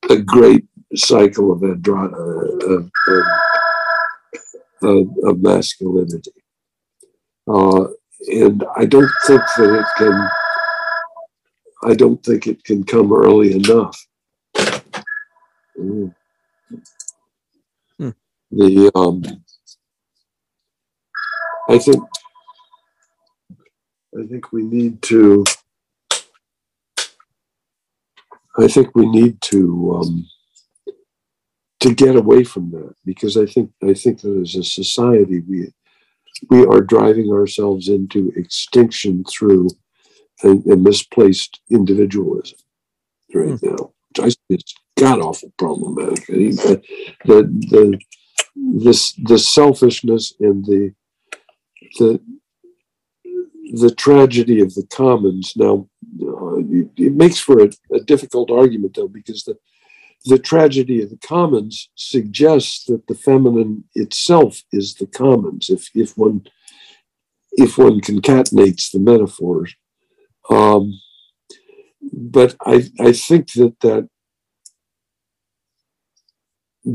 a 0.10 0.18
great 0.18 0.66
cycle 0.96 1.52
of, 1.52 1.64
uh, 1.64 1.68
of, 1.68 2.92
of, 3.08 3.24
of 4.84 5.42
masculinity. 5.42 6.32
Uh, 7.48 7.88
and 8.28 8.64
I 8.76 8.86
don't 8.86 9.12
think 9.26 9.42
that 9.58 9.80
it 9.80 9.86
can. 9.98 10.30
I 11.84 11.96
don't 11.96 12.22
think 12.24 12.48
it 12.48 12.64
can 12.64 12.84
come 12.84 13.14
early 13.14 13.54
enough. 13.54 13.98
Mm. 15.80 16.14
The 18.52 18.92
um, 18.96 19.24
I 21.70 21.78
think 21.78 22.04
I 24.18 24.26
think 24.26 24.52
we 24.52 24.64
need 24.64 25.02
to. 25.04 25.46
I 28.58 28.68
think 28.68 28.96
we 28.96 29.06
need 29.06 29.40
to 29.44 30.02
um, 30.02 30.28
to 31.80 31.94
get 31.94 32.16
away 32.16 32.44
from 32.44 32.72
that 32.72 32.94
because 33.06 33.38
I 33.38 33.46
think 33.46 33.72
I 33.84 33.94
think 33.94 34.22
that 34.22 34.38
as 34.42 34.56
a 34.56 34.64
society 34.64 35.42
we 35.48 35.72
we 36.50 36.66
are 36.66 36.82
driving 36.82 37.32
ourselves 37.32 37.90
into 37.90 38.32
extinction 38.36 39.24
through 39.26 39.70
a, 40.44 40.50
a 40.50 40.76
misplaced 40.76 41.60
individualism 41.70 42.60
right 43.34 43.50
mm. 43.50 43.64
now. 43.64 43.92
Which 44.10 44.36
I 44.36 44.54
it's 44.54 44.74
god 44.98 45.20
awful 45.20 45.54
problematic. 45.58 46.26
The, 46.28 46.82
the 47.26 47.44
the 47.70 48.00
this 48.56 49.14
the 49.14 49.38
selfishness 49.38 50.34
and 50.40 50.66
the 50.66 50.94
the 51.98 52.20
the 53.72 53.94
tragedy 53.94 54.62
of 54.62 54.74
the 54.74 54.86
commons. 54.90 55.54
Now, 55.56 55.88
uh, 56.22 56.58
it, 56.58 56.90
it, 56.98 57.14
makes 57.14 57.38
for 57.38 57.62
a, 57.62 57.70
a, 57.94 58.00
difficult 58.00 58.50
argument, 58.50 58.96
though, 58.96 59.08
because 59.08 59.44
the 59.44 59.58
the 60.26 60.40
tragedy 60.40 61.02
of 61.02 61.10
the 61.10 61.18
commons 61.18 61.90
suggests 61.96 62.86
that 62.86 63.08
the 63.08 63.16
feminine 63.16 63.86
itself 63.96 64.64
is 64.72 64.96
the 64.96 65.08
commons. 65.08 65.70
If 65.70 65.90
if 65.96 66.18
one 66.18 66.46
if 67.54 67.78
one 67.78 68.02
concatenates 68.02 68.92
the 68.92 69.00
metaphors, 69.00 69.76
um, 70.50 71.00
but 72.12 72.56
I 72.66 72.90
I 73.00 73.14
think 73.14 73.54
that 73.54 73.80
that 73.82 74.10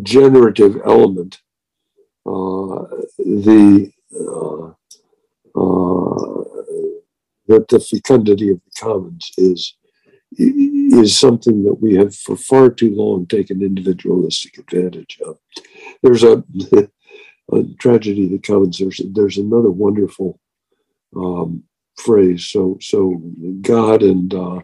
generative 0.03 0.77
element, 0.85 1.41
uh, 2.27 2.85
the 3.19 3.91
uh, 4.15 4.67
uh, 5.59 6.45
that 7.47 7.69
the 7.69 7.81
fecundity 7.81 8.51
of 8.51 8.61
the 8.65 8.71
commons 8.81 9.33
is 9.37 9.77
is 10.93 11.19
something 11.19 11.65
that 11.65 11.81
we 11.81 11.95
have 11.97 12.15
for 12.15 12.37
far 12.37 12.71
too 12.71 12.95
long 12.95 13.27
taken 13.27 13.63
individualistic 13.63 14.59
advantage 14.59 15.19
of. 15.25 15.39
There's 16.03 16.23
a, 16.23 16.45
a 17.53 17.65
tragedy 17.79 18.29
that 18.29 18.43
comes. 18.43 18.79
There's 18.79 19.01
there's 19.13 19.39
another 19.39 19.71
wonderful 19.71 20.39
um, 21.17 21.65
phrase. 21.97 22.47
So 22.47 22.79
so 22.81 23.23
God 23.61 24.03
and 24.03 24.33
uh, 24.35 24.61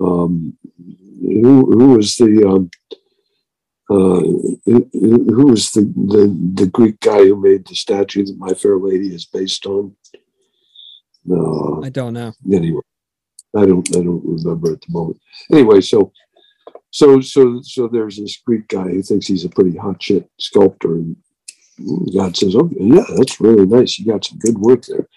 um, 0.00 0.56
who 1.20 1.70
who 1.72 1.96
was 1.96 2.16
the 2.16 2.46
um, 2.48 2.70
uh, 3.90 4.20
who 4.64 5.46
was 5.46 5.72
the, 5.72 5.82
the 5.82 6.52
the 6.54 6.66
Greek 6.66 7.00
guy 7.00 7.24
who 7.24 7.40
made 7.40 7.66
the 7.66 7.74
statue 7.74 8.24
that 8.24 8.38
My 8.38 8.54
Fair 8.54 8.78
Lady 8.78 9.14
is 9.14 9.26
based 9.26 9.66
on? 9.66 9.96
Uh, 11.30 11.80
I 11.80 11.90
don't 11.90 12.14
know. 12.14 12.32
Anyway, 12.52 12.82
I 13.56 13.66
don't 13.66 13.88
I 13.96 14.00
don't 14.02 14.24
remember 14.24 14.72
at 14.72 14.80
the 14.80 14.86
moment. 14.90 15.20
Anyway, 15.52 15.80
so 15.80 16.12
so 16.90 17.20
so 17.20 17.60
so 17.62 17.88
there's 17.88 18.16
this 18.16 18.38
Greek 18.46 18.68
guy 18.68 18.88
who 18.88 19.02
thinks 19.02 19.26
he's 19.26 19.44
a 19.44 19.48
pretty 19.48 19.76
hot 19.76 20.02
shit 20.02 20.28
sculptor, 20.38 20.94
and 20.94 21.16
God 22.14 22.36
says, 22.36 22.54
"Oh 22.54 22.70
yeah, 22.78 23.04
that's 23.16 23.40
really 23.40 23.66
nice. 23.66 23.98
You 23.98 24.06
got 24.06 24.24
some 24.24 24.38
good 24.38 24.58
work 24.58 24.84
there." 24.86 25.08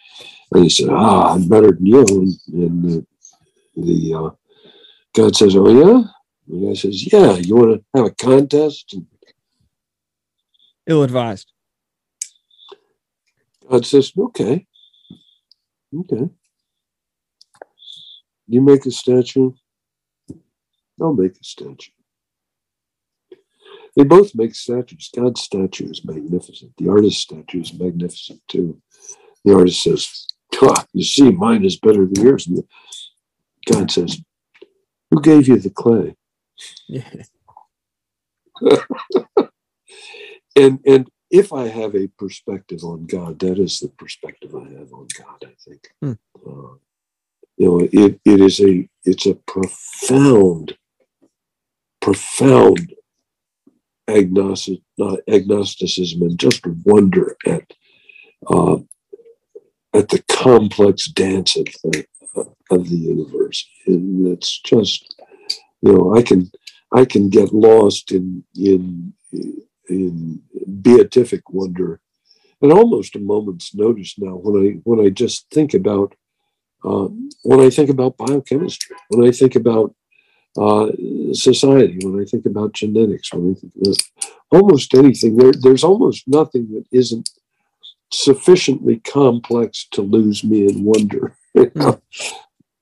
And 0.52 0.64
he 0.64 0.70
said, 0.70 0.90
"Ah, 0.90 1.34
I'm 1.34 1.48
better 1.48 1.72
than 1.72 1.86
you." 1.86 2.06
And, 2.08 2.34
and 2.54 2.84
the, 2.84 3.06
the 3.76 4.14
uh, 4.14 4.30
God 5.14 5.36
says, 5.36 5.56
"Oh 5.56 5.70
yeah." 5.70 6.04
The 6.48 6.68
guy 6.68 6.74
says, 6.74 7.12
"Yeah, 7.12 7.36
you 7.36 7.56
want 7.56 7.82
to 7.82 8.00
have 8.00 8.08
a 8.08 8.12
contest?" 8.12 8.96
Ill 10.88 11.04
advised. 11.04 11.52
God 13.70 13.86
says, 13.86 14.12
"Okay, 14.18 14.66
okay. 15.96 16.30
You 18.48 18.62
make 18.62 18.86
a 18.86 18.92
statue. 18.92 19.54
I'll 21.02 21.14
make 21.14 21.34
a 21.34 21.44
statue." 21.44 21.92
They 23.96 24.04
both 24.04 24.34
make 24.34 24.56
statues. 24.56 25.10
God's 25.16 25.42
statue 25.42 25.90
is 25.90 26.04
magnificent. 26.04 26.74
The 26.78 26.90
artist's 26.90 27.22
statue 27.22 27.62
is 27.62 27.74
magnificent 27.74 28.42
too. 28.48 28.82
The 29.46 29.56
artist 29.56 29.84
says, 29.84 30.28
"You 30.94 31.04
see, 31.04 31.32
mine 31.32 31.64
is 31.64 31.78
better 31.78 32.06
than 32.06 32.24
yours." 32.24 32.48
And 32.48 32.64
God 33.72 33.92
says, 33.92 34.20
"Who 35.12 35.22
gave 35.22 35.48
you 35.48 35.58
the 35.58 35.70
clay?" 35.70 36.16
Yeah. 36.88 37.24
and 40.56 40.80
and 40.86 41.10
if 41.30 41.54
I 41.54 41.68
have 41.68 41.96
a 41.96 42.08
perspective 42.08 42.84
on 42.84 43.06
God, 43.06 43.40
that 43.40 43.60
is 43.60 43.80
the 43.80 43.90
perspective 43.90 44.56
I 44.56 44.70
have 44.80 44.94
on 44.94 45.08
God. 45.18 45.44
I 45.46 45.54
think. 45.60 45.92
Hmm. 46.02 46.14
Uh, 46.46 46.78
you 47.58 47.68
know, 47.68 47.80
it, 47.92 48.20
it 48.26 48.42
is 48.42 48.60
a 48.60 48.88
it's 49.06 49.26
a 49.26 49.36
profound, 49.36 50.78
profound 52.02 52.94
agnostic 54.08 54.80
uh, 55.02 55.18
agnosticism 55.28 56.22
and 56.22 56.40
just 56.40 56.66
wonder 56.86 57.36
at 57.46 57.74
uh, 58.48 58.78
at 59.94 60.10
the 60.10 60.24
complex 60.30 61.08
dance 61.08 61.56
of 61.56 61.66
the 61.84 62.06
of 62.72 62.90
the 62.90 62.98
universe. 62.98 63.68
And 63.86 64.28
it's 64.28 64.60
just 64.62 65.16
you 65.82 65.94
know, 65.94 66.16
I 66.16 66.22
can 66.24 66.52
I 66.92 67.06
can 67.06 67.30
get 67.30 67.54
lost 67.54 68.12
in 68.12 68.44
in 68.56 69.14
in 69.90 70.42
beatific 70.82 71.50
wonder 71.50 72.00
at 72.64 72.72
almost 72.72 73.16
a 73.16 73.20
moment's 73.20 73.76
notice 73.76 74.16
now 74.18 74.36
when 74.36 74.66
I 74.66 74.70
when 74.84 75.06
I 75.06 75.10
just 75.10 75.50
think 75.50 75.74
about 75.74 76.16
uh, 76.84 77.08
when 77.44 77.60
I 77.60 77.70
think 77.70 77.90
about 77.90 78.18
biochemistry, 78.18 78.96
when 79.10 79.28
I 79.28 79.32
think 79.32 79.56
about 79.56 79.96
uh, 80.58 80.88
society, 81.34 82.00
when 82.04 82.22
I 82.22 82.26
think 82.26 82.46
about 82.46 82.74
genetics, 82.74 83.34
when 83.34 83.52
I 83.52 83.60
think 83.60 83.74
about 83.76 83.98
almost 84.52 84.94
anything, 84.94 85.38
there, 85.38 85.52
there's 85.52 85.84
almost 85.84 86.28
nothing 86.28 86.72
that 86.74 86.86
isn't 86.92 87.30
sufficiently 88.12 88.98
complex 89.00 89.88
to 89.92 90.02
lose 90.02 90.44
me 90.44 90.68
in 90.68 90.84
wonder 90.84 91.36
hmm. 91.58 91.90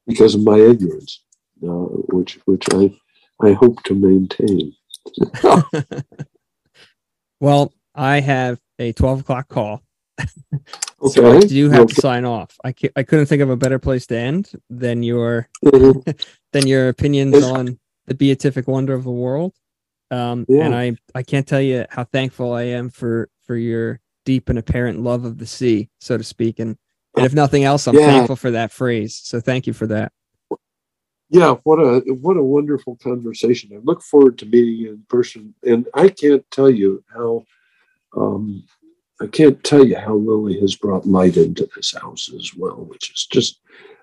because 0.05 0.35
of 0.35 0.43
my 0.43 0.57
ignorance 0.57 1.21
uh, 1.63 1.85
which 2.13 2.39
which 2.45 2.65
I 2.73 2.93
I 3.41 3.53
hope 3.53 3.83
to 3.83 3.93
maintain. 3.93 4.73
well, 7.39 7.73
I 7.95 8.19
have 8.19 8.59
a 8.79 8.93
twelve 8.93 9.21
o'clock 9.21 9.47
call. 9.47 9.83
Okay. 11.01 11.13
so 11.13 11.31
I 11.31 11.39
do 11.39 11.69
have 11.69 11.81
okay. 11.81 11.93
to 11.93 12.01
sign 12.01 12.25
off. 12.25 12.57
I, 12.63 12.73
I 12.95 13.03
couldn't 13.03 13.25
think 13.25 13.41
of 13.41 13.49
a 13.49 13.57
better 13.57 13.79
place 13.79 14.05
to 14.07 14.17
end 14.17 14.51
than 14.69 15.03
your 15.03 15.49
mm-hmm. 15.65 16.11
than 16.51 16.67
your 16.67 16.89
opinions 16.89 17.43
on 17.43 17.79
the 18.07 18.13
beatific 18.13 18.67
wonder 18.67 18.93
of 18.93 19.03
the 19.03 19.11
world. 19.11 19.53
Um, 20.11 20.45
yeah. 20.47 20.65
And 20.65 20.75
I 20.75 20.95
I 21.15 21.23
can't 21.23 21.47
tell 21.47 21.61
you 21.61 21.85
how 21.89 22.03
thankful 22.03 22.53
I 22.53 22.63
am 22.63 22.89
for 22.89 23.29
for 23.45 23.55
your 23.55 23.99
deep 24.25 24.49
and 24.49 24.59
apparent 24.59 25.01
love 25.01 25.25
of 25.25 25.37
the 25.37 25.47
sea, 25.47 25.89
so 25.99 26.17
to 26.17 26.23
speak. 26.23 26.59
And 26.59 26.77
and 27.15 27.25
if 27.25 27.33
nothing 27.33 27.63
else, 27.63 27.87
I'm 27.87 27.95
yeah. 27.95 28.07
thankful 28.07 28.35
for 28.35 28.51
that 28.51 28.71
phrase. 28.71 29.19
So 29.23 29.41
thank 29.41 29.67
you 29.67 29.73
for 29.73 29.87
that 29.87 30.11
yeah, 31.31 31.55
what 31.63 31.79
a 31.79 32.01
what 32.15 32.35
a 32.35 32.43
wonderful 32.43 32.97
conversation. 32.97 33.71
I 33.73 33.79
look 33.83 34.01
forward 34.01 34.37
to 34.39 34.45
meeting 34.45 34.75
you 34.75 34.89
in 34.91 35.05
person, 35.07 35.55
and 35.63 35.87
I 35.93 36.09
can't 36.09 36.43
tell 36.51 36.69
you 36.69 37.05
how 37.07 37.45
um, 38.15 38.65
I 39.21 39.27
can't 39.27 39.63
tell 39.63 39.85
you 39.85 39.97
how 39.97 40.15
Lily 40.15 40.59
has 40.61 40.75
brought 40.75 41.05
light 41.05 41.37
into 41.37 41.69
this 41.75 41.93
house 41.93 42.29
as 42.33 42.53
well, 42.55 42.85
which 42.85 43.11
is 43.11 43.27
just 43.31 43.61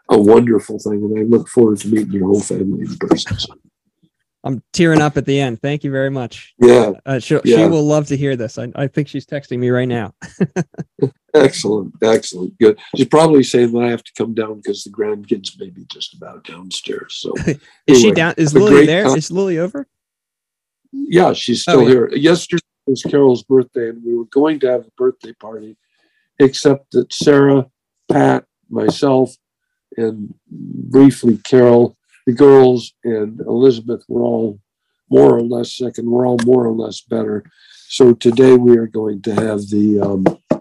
a 0.08 0.16
wonderful 0.16 0.78
thing. 0.78 1.02
And 1.02 1.18
I 1.18 1.22
look 1.22 1.48
forward 1.48 1.78
to 1.78 1.88
meeting 1.88 2.12
your 2.12 2.28
whole 2.28 2.40
family 2.40 2.82
in 2.82 2.96
person. 2.96 3.36
I'm 4.44 4.62
tearing 4.72 5.02
up 5.02 5.16
at 5.16 5.26
the 5.26 5.40
end. 5.40 5.60
Thank 5.60 5.82
you 5.82 5.90
very 5.90 6.10
much. 6.10 6.54
Yeah. 6.60 6.92
Uh, 7.04 7.18
she, 7.18 7.34
yeah. 7.44 7.56
she 7.56 7.66
will 7.66 7.82
love 7.82 8.06
to 8.06 8.16
hear 8.16 8.36
this. 8.36 8.58
I, 8.58 8.68
I 8.76 8.86
think 8.86 9.08
she's 9.08 9.26
texting 9.26 9.58
me 9.58 9.70
right 9.70 9.88
now. 9.88 10.14
excellent. 11.34 11.94
Excellent. 12.00 12.56
Good. 12.58 12.78
She's 12.94 13.08
probably 13.08 13.42
saying 13.42 13.72
that 13.72 13.80
I 13.80 13.90
have 13.90 14.04
to 14.04 14.12
come 14.16 14.34
down 14.34 14.60
because 14.60 14.84
the 14.84 14.90
grandkids 14.90 15.58
may 15.58 15.70
be 15.70 15.84
just 15.86 16.14
about 16.14 16.44
downstairs. 16.44 17.16
So 17.18 17.32
is 17.38 17.58
anyway, 17.88 18.00
she 18.00 18.12
down? 18.12 18.34
Is 18.38 18.54
Lily 18.54 18.86
there? 18.86 19.04
Con- 19.06 19.18
is 19.18 19.32
Lily 19.32 19.58
over? 19.58 19.88
Yeah, 20.92 21.32
she's 21.32 21.62
still 21.62 21.80
oh, 21.80 21.82
yeah. 21.82 21.88
here. 21.88 22.08
Yesterday 22.14 22.62
was 22.88 23.02
Carol's 23.02 23.42
birthday, 23.42 23.90
and 23.90 24.02
we 24.04 24.14
were 24.14 24.26
going 24.26 24.60
to 24.60 24.70
have 24.70 24.86
a 24.86 24.90
birthday 24.96 25.32
party, 25.32 25.76
except 26.38 26.92
that 26.92 27.12
Sarah, 27.12 27.66
Pat, 28.10 28.44
myself, 28.68 29.34
and 29.96 30.34
briefly 30.46 31.38
Carol 31.38 31.98
the 32.28 32.34
girls 32.34 32.92
and 33.04 33.40
Elizabeth 33.40 34.04
were 34.06 34.20
all 34.20 34.60
more 35.08 35.34
or 35.34 35.40
less 35.40 35.74
sick, 35.74 35.96
and 35.96 36.06
we're 36.10 36.28
all 36.28 36.36
more 36.44 36.66
or 36.66 36.72
less 36.72 37.00
better. 37.00 37.42
So 37.88 38.12
today 38.12 38.52
we 38.52 38.76
are 38.76 38.86
going 38.86 39.22
to 39.22 39.34
have 39.34 39.60
the 39.70 39.98
um, 39.98 40.60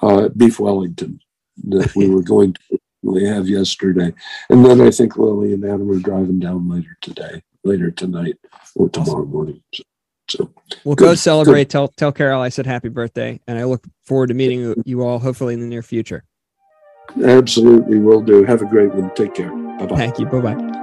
uh, 0.00 0.28
beef 0.36 0.60
Wellington 0.60 1.20
that 1.68 1.96
we 1.96 2.10
were 2.10 2.22
going 2.22 2.56
to 2.74 3.24
have 3.24 3.48
yesterday, 3.48 4.12
and 4.50 4.66
then 4.66 4.82
I 4.82 4.90
think 4.90 5.16
Lily 5.16 5.54
and 5.54 5.64
Adam 5.64 5.90
are 5.90 5.98
driving 5.98 6.40
down 6.40 6.68
later 6.68 6.98
today, 7.00 7.42
later 7.64 7.90
tonight 7.90 8.36
or 8.74 8.90
tomorrow 8.90 9.24
morning. 9.24 9.62
So, 9.72 9.82
so 10.28 10.50
We'll 10.84 10.94
go 10.96 11.14
celebrate. 11.14 11.68
Tell 11.70 11.88
tell 11.88 12.12
Carol 12.12 12.40
I 12.42 12.48
said 12.48 12.66
happy 12.66 12.88
birthday, 12.88 13.40
and 13.46 13.58
I 13.58 13.64
look 13.64 13.84
forward 14.04 14.28
to 14.28 14.34
meeting 14.34 14.60
you- 14.60 14.82
you 14.84 15.02
all 15.02 15.18
hopefully 15.18 15.54
in 15.54 15.60
the 15.60 15.66
near 15.66 15.82
future. 15.82 16.24
absolutely 17.24 17.98
will 17.98 18.20
do. 18.20 18.44
Have 18.44 18.62
a 18.62 18.66
great 18.66 18.92
one. 18.94 19.10
Take 19.14 19.34
care. 19.34 19.50
Bye 19.78 19.86
bye. 19.86 19.96
Thank 19.96 20.18
you. 20.18 20.26
Bye 20.26 20.40
bye. 20.54 20.82